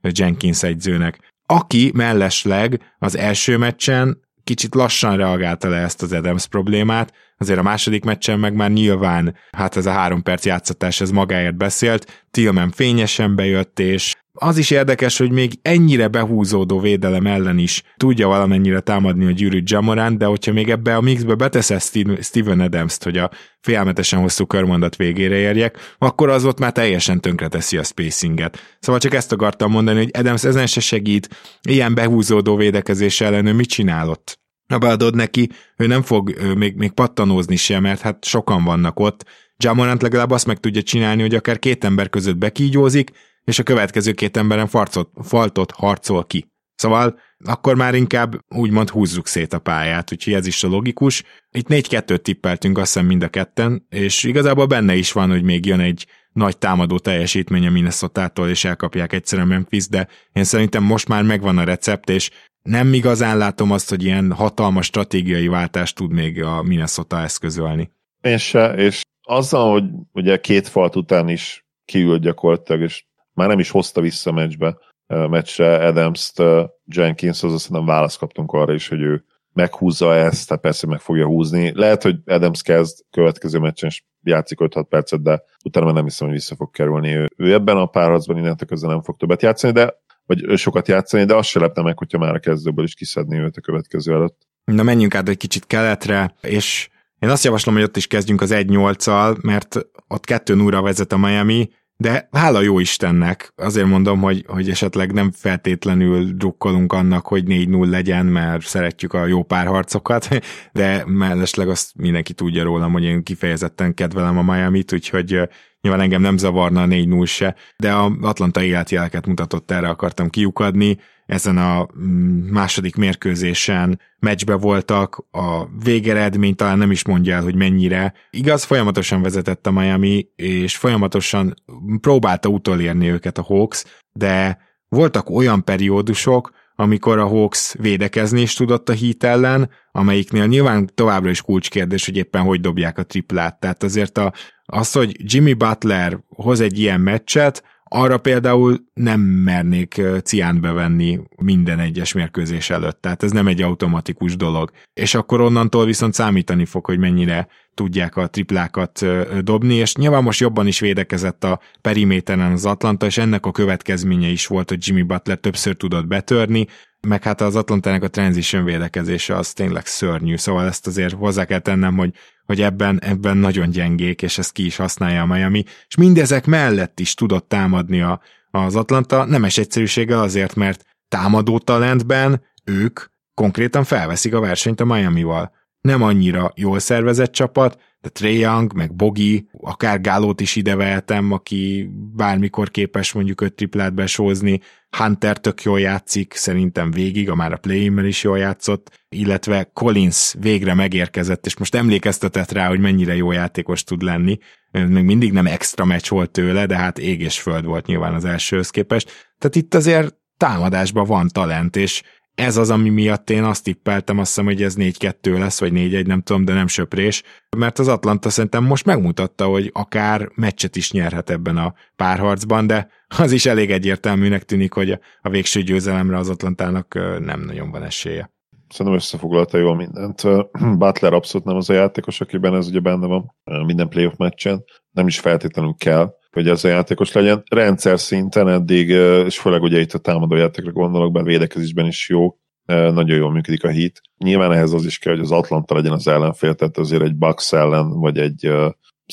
Jenkins 0.00 0.62
egyzőnek. 0.62 1.18
Aki 1.46 1.90
mellesleg 1.94 2.80
az 2.98 3.16
első 3.16 3.56
meccsen 3.56 4.20
kicsit 4.48 4.74
lassan 4.74 5.16
reagálta 5.16 5.68
le 5.68 5.76
ezt 5.76 6.02
az 6.02 6.12
Adams 6.12 6.46
problémát, 6.46 7.12
azért 7.38 7.58
a 7.58 7.62
második 7.62 8.04
meccsen 8.04 8.38
meg 8.38 8.54
már 8.54 8.70
nyilván, 8.70 9.34
hát 9.50 9.76
ez 9.76 9.86
a 9.86 9.90
három 9.90 10.22
perc 10.22 10.44
játszatás, 10.44 11.00
ez 11.00 11.10
magáért 11.10 11.56
beszélt, 11.56 12.26
Tillman 12.30 12.70
fényesen 12.70 13.34
bejött, 13.34 13.78
és 13.78 14.14
az 14.40 14.58
is 14.58 14.70
érdekes, 14.70 15.18
hogy 15.18 15.30
még 15.30 15.52
ennyire 15.62 16.08
behúzódó 16.08 16.80
védelem 16.80 17.26
ellen 17.26 17.58
is 17.58 17.82
tudja 17.96 18.28
valamennyire 18.28 18.80
támadni 18.80 19.26
a 19.26 19.30
gyűrű 19.30 19.60
Jamorant, 19.64 20.18
de 20.18 20.24
hogyha 20.24 20.52
még 20.52 20.70
ebbe 20.70 20.96
a 20.96 21.00
mixbe 21.00 21.34
beteszel 21.34 21.78
Steven 22.20 22.60
Adams-t, 22.60 23.02
hogy 23.02 23.18
a 23.18 23.30
félmetesen 23.60 24.20
hosszú 24.20 24.46
körmondat 24.46 24.96
végére 24.96 25.36
érjek, 25.36 25.96
akkor 25.98 26.28
az 26.28 26.44
ott 26.44 26.58
már 26.58 26.72
teljesen 26.72 27.20
tönkreteszi 27.20 27.76
a 27.76 27.82
spacinget. 27.82 28.76
Szóval 28.80 29.00
csak 29.00 29.14
ezt 29.14 29.32
akartam 29.32 29.70
mondani, 29.70 29.98
hogy 29.98 30.10
Adams 30.12 30.44
ezen 30.44 30.66
se 30.66 30.80
segít, 30.80 31.28
ilyen 31.68 31.94
behúzódó 31.94 32.56
védekezés 32.56 33.20
ellen 33.20 33.46
ő 33.46 33.52
mit 33.52 33.68
csinálott? 33.68 34.38
Ha 34.68 34.78
beadod 34.78 35.14
neki, 35.14 35.50
ő 35.76 35.86
nem 35.86 36.02
fog 36.02 36.34
még, 36.56 36.76
még 36.76 36.90
pattanózni 36.90 37.56
sem, 37.56 37.82
mert 37.82 38.00
hát 38.00 38.24
sokan 38.24 38.64
vannak 38.64 39.00
ott. 39.00 39.24
Jamorant 39.56 40.02
legalább 40.02 40.30
azt 40.30 40.46
meg 40.46 40.58
tudja 40.60 40.82
csinálni, 40.82 41.22
hogy 41.22 41.34
akár 41.34 41.58
két 41.58 41.84
ember 41.84 42.08
között 42.08 42.36
bekígyózik, 42.36 43.10
és 43.48 43.58
a 43.58 43.62
következő 43.62 44.12
két 44.12 44.36
emberen 44.36 44.66
farcot, 44.66 45.10
faltot 45.22 45.70
harcol 45.70 46.24
ki. 46.24 46.46
Szóval 46.74 47.18
akkor 47.44 47.76
már 47.76 47.94
inkább 47.94 48.44
úgymond 48.48 48.88
húzzuk 48.88 49.26
szét 49.26 49.52
a 49.52 49.58
pályát, 49.58 50.12
úgyhogy 50.12 50.32
ez 50.32 50.46
is 50.46 50.64
a 50.64 50.68
logikus. 50.68 51.22
Itt 51.50 51.66
4-2-t 51.68 52.18
tippeltünk 52.18 52.78
azt 52.78 52.92
hiszem 52.92 53.06
mind 53.06 53.22
a 53.22 53.28
ketten, 53.28 53.86
és 53.88 54.22
igazából 54.22 54.66
benne 54.66 54.94
is 54.94 55.12
van, 55.12 55.30
hogy 55.30 55.42
még 55.42 55.66
jön 55.66 55.80
egy 55.80 56.06
nagy 56.32 56.58
támadó 56.58 56.98
teljesítmény 56.98 57.66
a 57.66 57.70
minnesota 57.70 58.30
és 58.48 58.64
elkapják 58.64 59.12
egyszerűen 59.12 59.48
Memphis, 59.48 59.88
de 59.88 60.08
én 60.32 60.44
szerintem 60.44 60.82
most 60.82 61.08
már 61.08 61.22
megvan 61.22 61.58
a 61.58 61.64
recept, 61.64 62.10
és 62.10 62.30
nem 62.62 62.92
igazán 62.92 63.38
látom 63.38 63.70
azt, 63.70 63.88
hogy 63.88 64.04
ilyen 64.04 64.32
hatalmas 64.32 64.86
stratégiai 64.86 65.46
váltást 65.46 65.96
tud 65.96 66.12
még 66.12 66.42
a 66.42 66.62
Minnesota 66.62 67.20
eszközölni. 67.20 67.90
Én 68.20 68.38
se, 68.38 68.74
és 68.74 69.00
azzal, 69.22 69.70
hogy 69.70 69.84
ugye 70.12 70.40
két 70.40 70.68
falt 70.68 70.96
után 70.96 71.28
is 71.28 71.66
kiült 71.84 72.22
gyakorlatilag, 72.22 72.82
és 72.82 73.06
már 73.38 73.48
nem 73.48 73.58
is 73.58 73.70
hozta 73.70 74.00
vissza 74.00 74.32
meccsbe, 74.32 74.78
meccsre 75.06 75.86
Adams-t, 75.86 76.42
Jenkins, 76.84 77.42
az 77.42 77.52
azt 77.52 77.70
nem 77.70 77.84
választ 77.84 78.18
kaptunk 78.18 78.52
arra 78.52 78.74
is, 78.74 78.88
hogy 78.88 79.00
ő 79.00 79.24
meghúzza 79.52 80.14
ezt, 80.14 80.48
tehát 80.48 80.62
persze 80.62 80.86
meg 80.86 81.00
fogja 81.00 81.26
húzni. 81.26 81.72
Lehet, 81.74 82.02
hogy 82.02 82.16
Adams 82.26 82.62
kezd 82.62 83.04
következő 83.10 83.58
meccsen, 83.58 83.88
és 83.88 84.02
játszik 84.22 84.58
5-6 84.60 84.84
percet, 84.88 85.22
de 85.22 85.42
utána 85.64 85.86
már 85.86 85.94
nem 85.94 86.04
hiszem, 86.04 86.26
hogy 86.28 86.36
vissza 86.36 86.54
fog 86.54 86.70
kerülni. 86.70 87.14
Ő, 87.14 87.28
ő 87.36 87.52
ebben 87.52 87.76
a 87.76 87.86
párharcban 87.86 88.36
innentől 88.36 88.68
közben 88.68 88.90
nem 88.90 89.02
fog 89.02 89.16
többet 89.16 89.42
játszani, 89.42 89.72
de 89.72 89.94
vagy 90.26 90.58
sokat 90.58 90.88
játszani, 90.88 91.24
de 91.24 91.34
azt 91.34 91.48
se 91.48 91.60
lepne 91.60 91.82
meg, 91.82 91.98
hogyha 91.98 92.18
már 92.18 92.34
a 92.34 92.38
kezdőből 92.38 92.84
is 92.84 92.94
kiszedni 92.94 93.38
őt 93.38 93.56
a 93.56 93.60
következő 93.60 94.14
előtt. 94.14 94.46
Na 94.64 94.82
menjünk 94.82 95.14
át 95.14 95.28
egy 95.28 95.36
kicsit 95.36 95.66
keletre, 95.66 96.34
és 96.40 96.88
én 97.18 97.28
azt 97.28 97.44
javaslom, 97.44 97.74
hogy 97.74 97.84
ott 97.84 97.96
is 97.96 98.06
kezdjünk 98.06 98.40
az 98.40 98.50
1-8-al, 98.54 99.42
mert 99.42 99.86
ott 100.08 100.24
2 100.24 100.54
0 100.54 100.82
vezet 100.82 101.12
a 101.12 101.16
Miami, 101.16 101.70
de 102.00 102.28
hála 102.32 102.60
jó 102.60 102.78
Istennek, 102.78 103.52
azért 103.56 103.86
mondom, 103.86 104.20
hogy, 104.20 104.44
hogy 104.46 104.70
esetleg 104.70 105.12
nem 105.12 105.30
feltétlenül 105.30 106.32
drukkolunk 106.32 106.92
annak, 106.92 107.26
hogy 107.26 107.44
4-0 107.46 107.88
legyen, 107.88 108.26
mert 108.26 108.66
szeretjük 108.66 109.12
a 109.12 109.26
jó 109.26 109.42
párharcokat, 109.42 110.28
de 110.72 111.04
mellesleg 111.06 111.68
azt 111.68 111.90
mindenki 111.96 112.32
tudja 112.32 112.62
rólam, 112.62 112.92
hogy 112.92 113.04
én 113.04 113.22
kifejezetten 113.22 113.94
kedvelem 113.94 114.38
a 114.38 114.52
Miami-t, 114.52 114.92
úgyhogy 114.92 115.40
nyilván 115.80 116.00
engem 116.00 116.20
nem 116.20 116.36
zavarna 116.36 116.82
a 116.82 116.86
4-0 116.86 117.26
se, 117.26 117.56
de 117.76 117.92
a 117.92 118.12
Atlanta 118.20 118.62
életjeleket 118.62 119.26
mutatott, 119.26 119.70
erre 119.70 119.88
akartam 119.88 120.30
kiukadni. 120.30 120.98
Ezen 121.28 121.58
a 121.58 121.88
mm, 121.98 122.50
második 122.50 122.96
mérkőzésen 122.96 124.00
meccsbe 124.18 124.54
voltak, 124.54 125.26
a 125.30 125.66
végeredmény 125.82 126.54
talán 126.54 126.78
nem 126.78 126.90
is 126.90 127.04
mondja 127.04 127.34
el, 127.34 127.42
hogy 127.42 127.54
mennyire. 127.54 128.14
Igaz, 128.30 128.64
folyamatosan 128.64 129.22
vezetett 129.22 129.66
a 129.66 129.70
Miami, 129.70 130.28
és 130.36 130.76
folyamatosan 130.76 131.54
próbálta 132.00 132.48
utolérni 132.48 133.10
őket 133.10 133.38
a 133.38 133.42
Hawks, 133.42 133.84
de 134.12 134.58
voltak 134.88 135.30
olyan 135.30 135.64
periódusok, 135.64 136.50
amikor 136.74 137.18
a 137.18 137.26
Hawks 137.26 137.74
védekezni 137.78 138.40
is 138.40 138.54
tudott 138.54 138.88
a 138.88 138.92
hit 138.92 139.24
ellen, 139.24 139.70
amelyiknél 139.92 140.46
nyilván 140.46 140.90
továbbra 140.94 141.30
is 141.30 141.42
kulcskérdés, 141.42 142.04
hogy 142.04 142.16
éppen 142.16 142.42
hogy 142.42 142.60
dobják 142.60 142.98
a 142.98 143.02
triplát. 143.02 143.60
Tehát 143.60 143.82
azért 143.82 144.18
a, 144.18 144.32
az, 144.64 144.92
hogy 144.92 145.32
Jimmy 145.32 145.52
Butler 145.52 146.18
hoz 146.28 146.60
egy 146.60 146.78
ilyen 146.78 147.00
meccset, 147.00 147.62
arra 147.88 148.18
például 148.18 148.76
nem 148.94 149.20
mernék 149.20 150.00
ciánt 150.24 150.60
bevenni 150.60 151.20
minden 151.36 151.78
egyes 151.78 152.12
mérkőzés 152.12 152.70
előtt, 152.70 153.00
tehát 153.00 153.22
ez 153.22 153.30
nem 153.30 153.46
egy 153.46 153.62
automatikus 153.62 154.36
dolog. 154.36 154.70
És 154.94 155.14
akkor 155.14 155.40
onnantól 155.40 155.84
viszont 155.84 156.14
számítani 156.14 156.64
fog, 156.64 156.84
hogy 156.84 156.98
mennyire 156.98 157.48
tudják 157.74 158.16
a 158.16 158.26
triplákat 158.26 159.06
dobni, 159.42 159.74
és 159.74 159.94
nyilván 159.94 160.22
most 160.22 160.40
jobban 160.40 160.66
is 160.66 160.80
védekezett 160.80 161.44
a 161.44 161.60
periméteren 161.80 162.52
az 162.52 162.66
Atlanta, 162.66 163.06
és 163.06 163.18
ennek 163.18 163.46
a 163.46 163.52
következménye 163.52 164.28
is 164.28 164.46
volt, 164.46 164.68
hogy 164.68 164.86
Jimmy 164.86 165.02
Butler 165.02 165.38
többször 165.38 165.76
tudott 165.76 166.06
betörni, 166.06 166.66
meg 167.06 167.22
hát 167.22 167.40
az 167.40 167.56
Atlantának 167.56 168.02
a 168.02 168.08
transition 168.08 168.64
védekezése 168.64 169.36
az 169.36 169.52
tényleg 169.52 169.86
szörnyű, 169.86 170.36
szóval 170.36 170.66
ezt 170.66 170.86
azért 170.86 171.14
hozzá 171.14 171.44
kell 171.44 171.58
tennem, 171.58 171.96
hogy, 171.96 172.12
hogy 172.48 172.60
ebben, 172.60 173.00
ebben 173.02 173.36
nagyon 173.36 173.70
gyengék, 173.70 174.22
és 174.22 174.38
ezt 174.38 174.52
ki 174.52 174.64
is 174.64 174.76
használja 174.76 175.22
a 175.22 175.26
Miami, 175.26 175.64
és 175.88 175.96
mindezek 175.96 176.46
mellett 176.46 177.00
is 177.00 177.14
tudott 177.14 177.48
támadni 177.48 178.00
a, 178.00 178.20
az 178.50 178.76
Atlanta, 178.76 179.24
nemes 179.24 179.58
egyszerűséggel 179.58 180.20
azért, 180.20 180.54
mert 180.54 180.84
támadó 181.08 181.58
talentben 181.58 182.42
ők 182.64 183.00
konkrétan 183.34 183.84
felveszik 183.84 184.34
a 184.34 184.40
versenyt 184.40 184.80
a 184.80 184.84
Miami-val. 184.84 185.52
Nem 185.80 186.02
annyira 186.02 186.52
jól 186.54 186.78
szervezett 186.78 187.32
csapat, 187.32 187.78
de 188.00 188.08
Trey 188.08 188.38
Young, 188.38 188.72
meg 188.72 188.94
Bogi, 188.94 189.48
akár 189.52 190.00
Gálót 190.00 190.40
is 190.40 190.56
ide 190.56 190.76
vehetem, 190.76 191.32
aki 191.32 191.90
bármikor 192.16 192.70
képes 192.70 193.12
mondjuk 193.12 193.40
öt 193.40 193.54
triplát 193.54 193.94
besózni, 193.94 194.60
Hunter 194.96 195.38
tök 195.38 195.62
jól 195.62 195.80
játszik, 195.80 196.32
szerintem 196.34 196.90
végig, 196.90 197.30
a 197.30 197.34
már 197.34 197.52
a 197.52 197.56
play 197.56 197.92
is 198.08 198.22
jól 198.22 198.38
játszott, 198.38 198.90
illetve 199.08 199.70
Collins 199.72 200.34
végre 200.40 200.74
megérkezett, 200.74 201.46
és 201.46 201.56
most 201.56 201.74
emlékeztetett 201.74 202.52
rá, 202.52 202.68
hogy 202.68 202.80
mennyire 202.80 203.16
jó 203.16 203.32
játékos 203.32 203.84
tud 203.84 204.02
lenni. 204.02 204.38
Még 204.70 205.04
mindig 205.04 205.32
nem 205.32 205.46
extra 205.46 205.84
meccs 205.84 206.08
volt 206.08 206.30
tőle, 206.30 206.66
de 206.66 206.76
hát 206.76 206.98
ég 206.98 207.20
és 207.20 207.40
föld 207.40 207.64
volt 207.64 207.86
nyilván 207.86 208.14
az 208.14 208.24
elsőhöz 208.24 208.70
képest. 208.70 209.34
Tehát 209.38 209.56
itt 209.56 209.74
azért 209.74 210.14
támadásban 210.36 211.06
van 211.06 211.28
talent, 211.28 211.76
és 211.76 212.02
ez 212.38 212.56
az, 212.56 212.70
ami 212.70 212.88
miatt 212.88 213.30
én 213.30 213.44
azt 213.44 213.64
tippeltem, 213.64 214.18
azt 214.18 214.28
hiszem, 214.28 214.44
hogy 214.44 214.62
ez 214.62 214.74
4-2 214.78 215.38
lesz, 215.38 215.60
vagy 215.60 215.72
4-1, 215.74 216.06
nem 216.06 216.22
tudom, 216.22 216.44
de 216.44 216.52
nem 216.52 216.66
söprés, 216.66 217.22
mert 217.56 217.78
az 217.78 217.88
Atlanta 217.88 218.30
szerintem 218.30 218.64
most 218.64 218.84
megmutatta, 218.84 219.44
hogy 219.46 219.70
akár 219.72 220.28
meccset 220.34 220.76
is 220.76 220.92
nyerhet 220.92 221.30
ebben 221.30 221.56
a 221.56 221.74
párharcban, 221.96 222.66
de 222.66 222.88
az 223.16 223.32
is 223.32 223.46
elég 223.46 223.70
egyértelműnek 223.70 224.42
tűnik, 224.42 224.72
hogy 224.72 224.98
a 225.22 225.28
végső 225.28 225.62
győzelemre 225.62 226.16
az 226.16 226.28
Atlantának 226.28 226.94
nem 227.20 227.40
nagyon 227.40 227.70
van 227.70 227.82
esélye. 227.82 228.30
Szerintem 228.68 228.94
összefoglalta 228.94 229.58
jól 229.58 229.76
mindent. 229.76 230.22
Butler 230.78 231.12
abszolút 231.12 231.46
nem 231.46 231.56
az 231.56 231.70
a 231.70 231.74
játékos, 231.74 232.20
akiben 232.20 232.54
ez 232.54 232.66
ugye 232.66 232.80
benne 232.80 233.06
van 233.06 233.34
minden 233.66 233.88
playoff 233.88 234.16
meccsen. 234.16 234.64
Nem 234.90 235.06
is 235.06 235.18
feltétlenül 235.18 235.74
kell, 235.78 236.14
hogy 236.30 236.48
ez 236.48 236.64
a 236.64 236.68
játékos 236.68 237.12
legyen. 237.12 237.42
Rendszer 237.50 238.00
szinten 238.00 238.48
eddig, 238.48 238.88
és 239.26 239.38
főleg 239.38 239.62
ugye 239.62 239.80
itt 239.80 239.92
a 239.92 239.98
támadó 239.98 240.34
játékra 240.34 240.72
gondolok, 240.72 241.12
bár 241.12 241.24
védekezésben 241.24 241.86
is 241.86 242.08
jó, 242.08 242.38
nagyon 242.66 243.16
jól 243.16 243.32
működik 243.32 243.64
a 243.64 243.68
hit. 243.68 244.00
Nyilván 244.16 244.52
ehhez 244.52 244.72
az 244.72 244.84
is 244.84 244.98
kell, 244.98 245.12
hogy 245.12 245.22
az 245.22 245.32
Atlanta 245.32 245.74
legyen 245.74 245.92
az 245.92 246.08
ellenfél, 246.08 246.54
tehát 246.54 246.78
azért 246.78 247.02
egy 247.02 247.14
Bucks 247.14 247.52
ellen, 247.52 247.90
vagy 247.90 248.18
egy 248.18 248.50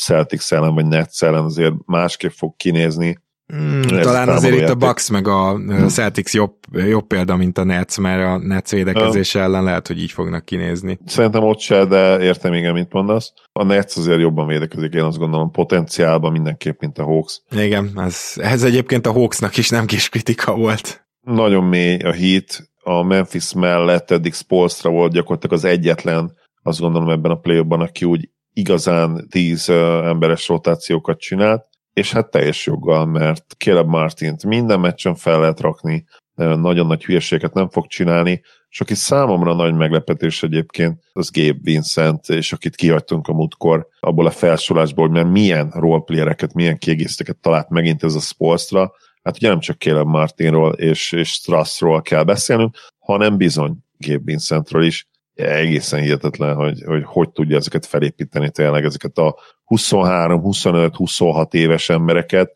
Celtics 0.02 0.54
ellen, 0.54 0.74
vagy 0.74 0.86
Nets 0.86 1.24
ellen 1.24 1.44
azért 1.44 1.74
másképp 1.86 2.32
fog 2.32 2.56
kinézni. 2.56 3.24
Mm, 3.54 3.82
talán 3.82 4.30
azért 4.30 4.54
játék. 4.54 4.68
itt 4.68 4.74
a 4.74 4.86
Bucks 4.88 5.10
meg 5.10 5.28
a 5.28 5.52
hmm. 5.52 5.88
Celtics 5.88 6.34
jobb, 6.34 6.56
jobb 6.72 7.08
példa, 7.08 7.36
mint 7.36 7.58
a 7.58 7.64
Nets, 7.64 7.98
mert 7.98 8.24
a 8.24 8.38
Nets 8.38 8.70
védekezése 8.70 9.40
ellen 9.40 9.64
lehet, 9.64 9.88
hogy 9.88 10.02
így 10.02 10.12
fognak 10.12 10.46
kinézni. 10.46 11.00
Szerintem 11.06 11.44
ott 11.44 11.60
se, 11.60 11.86
de 11.86 12.20
értem 12.20 12.54
igen, 12.54 12.74
mit 12.74 12.94
mondasz. 12.94 13.34
A 13.52 13.64
Nets 13.64 13.98
azért 13.98 14.20
jobban 14.20 14.48
védekezik, 14.48 14.94
én 14.94 15.02
azt 15.02 15.18
gondolom 15.18 15.52
potenciálban 15.52 16.32
mindenképp, 16.32 16.82
mint 16.82 16.98
a 16.98 17.04
Hawks. 17.04 17.42
Igen, 17.52 17.92
ez, 17.96 18.34
ez 18.36 18.64
egyébként 18.64 19.06
a 19.06 19.12
Hawksnak 19.12 19.58
is 19.58 19.70
nem 19.70 19.86
kis 19.86 20.10
kritika 20.10 20.56
volt. 20.56 21.06
Nagyon 21.22 21.64
mély 21.64 21.98
a 21.98 22.12
hit, 22.12 22.70
a 22.84 23.04
Memphis 23.04 23.54
mellett 23.54 24.12
eddig 24.12 24.34
Spolstra 24.34 24.90
volt 24.90 25.12
gyakorlatilag 25.12 25.56
az 25.56 25.66
egyetlen, 25.66 26.32
azt 26.64 26.80
gondolom 26.80 27.10
ebben 27.10 27.32
a 27.32 27.36
play 27.36 27.66
aki 27.70 28.06
úgy 28.06 28.30
igazán 28.54 29.28
tíz 29.30 29.70
emberes 30.04 30.48
rotációkat 30.48 31.20
csinált, 31.20 31.66
és 31.96 32.12
hát 32.12 32.30
teljes 32.30 32.66
joggal, 32.66 33.06
mert 33.06 33.56
Caleb 33.58 33.88
Martint 33.88 34.46
minden 34.46 34.80
meccsen 34.80 35.16
fel 35.16 35.40
lehet 35.40 35.60
rakni, 35.60 36.06
nagyon 36.36 36.88
nagy 36.88 37.04
hülyeséget 37.04 37.54
nem 37.54 37.70
fog 37.70 37.88
csinálni, 37.88 38.42
és 38.70 38.82
aki 38.82 38.94
számomra 38.94 39.54
nagy 39.54 39.74
meglepetés 39.74 40.44
egyébként, 40.44 41.04
az 41.14 41.32
Gabe 41.32 41.60
Vincent, 41.62 42.30
és 42.30 42.54
akit 42.54 42.76
kihagytunk 42.76 43.28
a 43.28 43.34
múltkor 43.34 43.88
abból 44.00 44.26
a 44.26 44.32
felsorolásból, 44.32 45.10
mert 45.10 45.30
milyen 45.30 45.70
roleplayereket, 45.74 46.54
milyen 46.54 46.78
kiegészíteket 46.78 47.38
talált 47.38 47.70
megint 47.70 48.04
ez 48.04 48.16
a 48.16 48.20
Spolstra, 48.20 48.94
hát 49.24 49.36
ugye 49.36 49.48
nem 49.48 49.60
csak 49.60 49.78
Caleb 49.78 50.08
Martinról 50.08 50.74
és, 50.74 51.12
és 51.12 51.30
Strassról 51.30 52.02
kell 52.02 52.24
beszélnünk, 52.24 52.78
hanem 53.00 53.38
bizony 53.38 53.78
Gabe 53.98 54.22
Vincentről 54.24 54.84
is. 54.84 55.08
Egészen 55.36 56.02
hihetetlen, 56.02 56.56
hogy, 56.56 56.84
hogy 56.86 57.04
hogy 57.06 57.30
tudja 57.30 57.58
ezeket 57.58 57.86
felépíteni 57.86 58.52
tényleg, 58.52 58.86
ezeket 58.86 59.18
a 59.18 59.36
23, 59.64 60.42
25, 60.42 60.96
26 60.96 61.54
éves 61.54 61.90
embereket, 61.90 62.52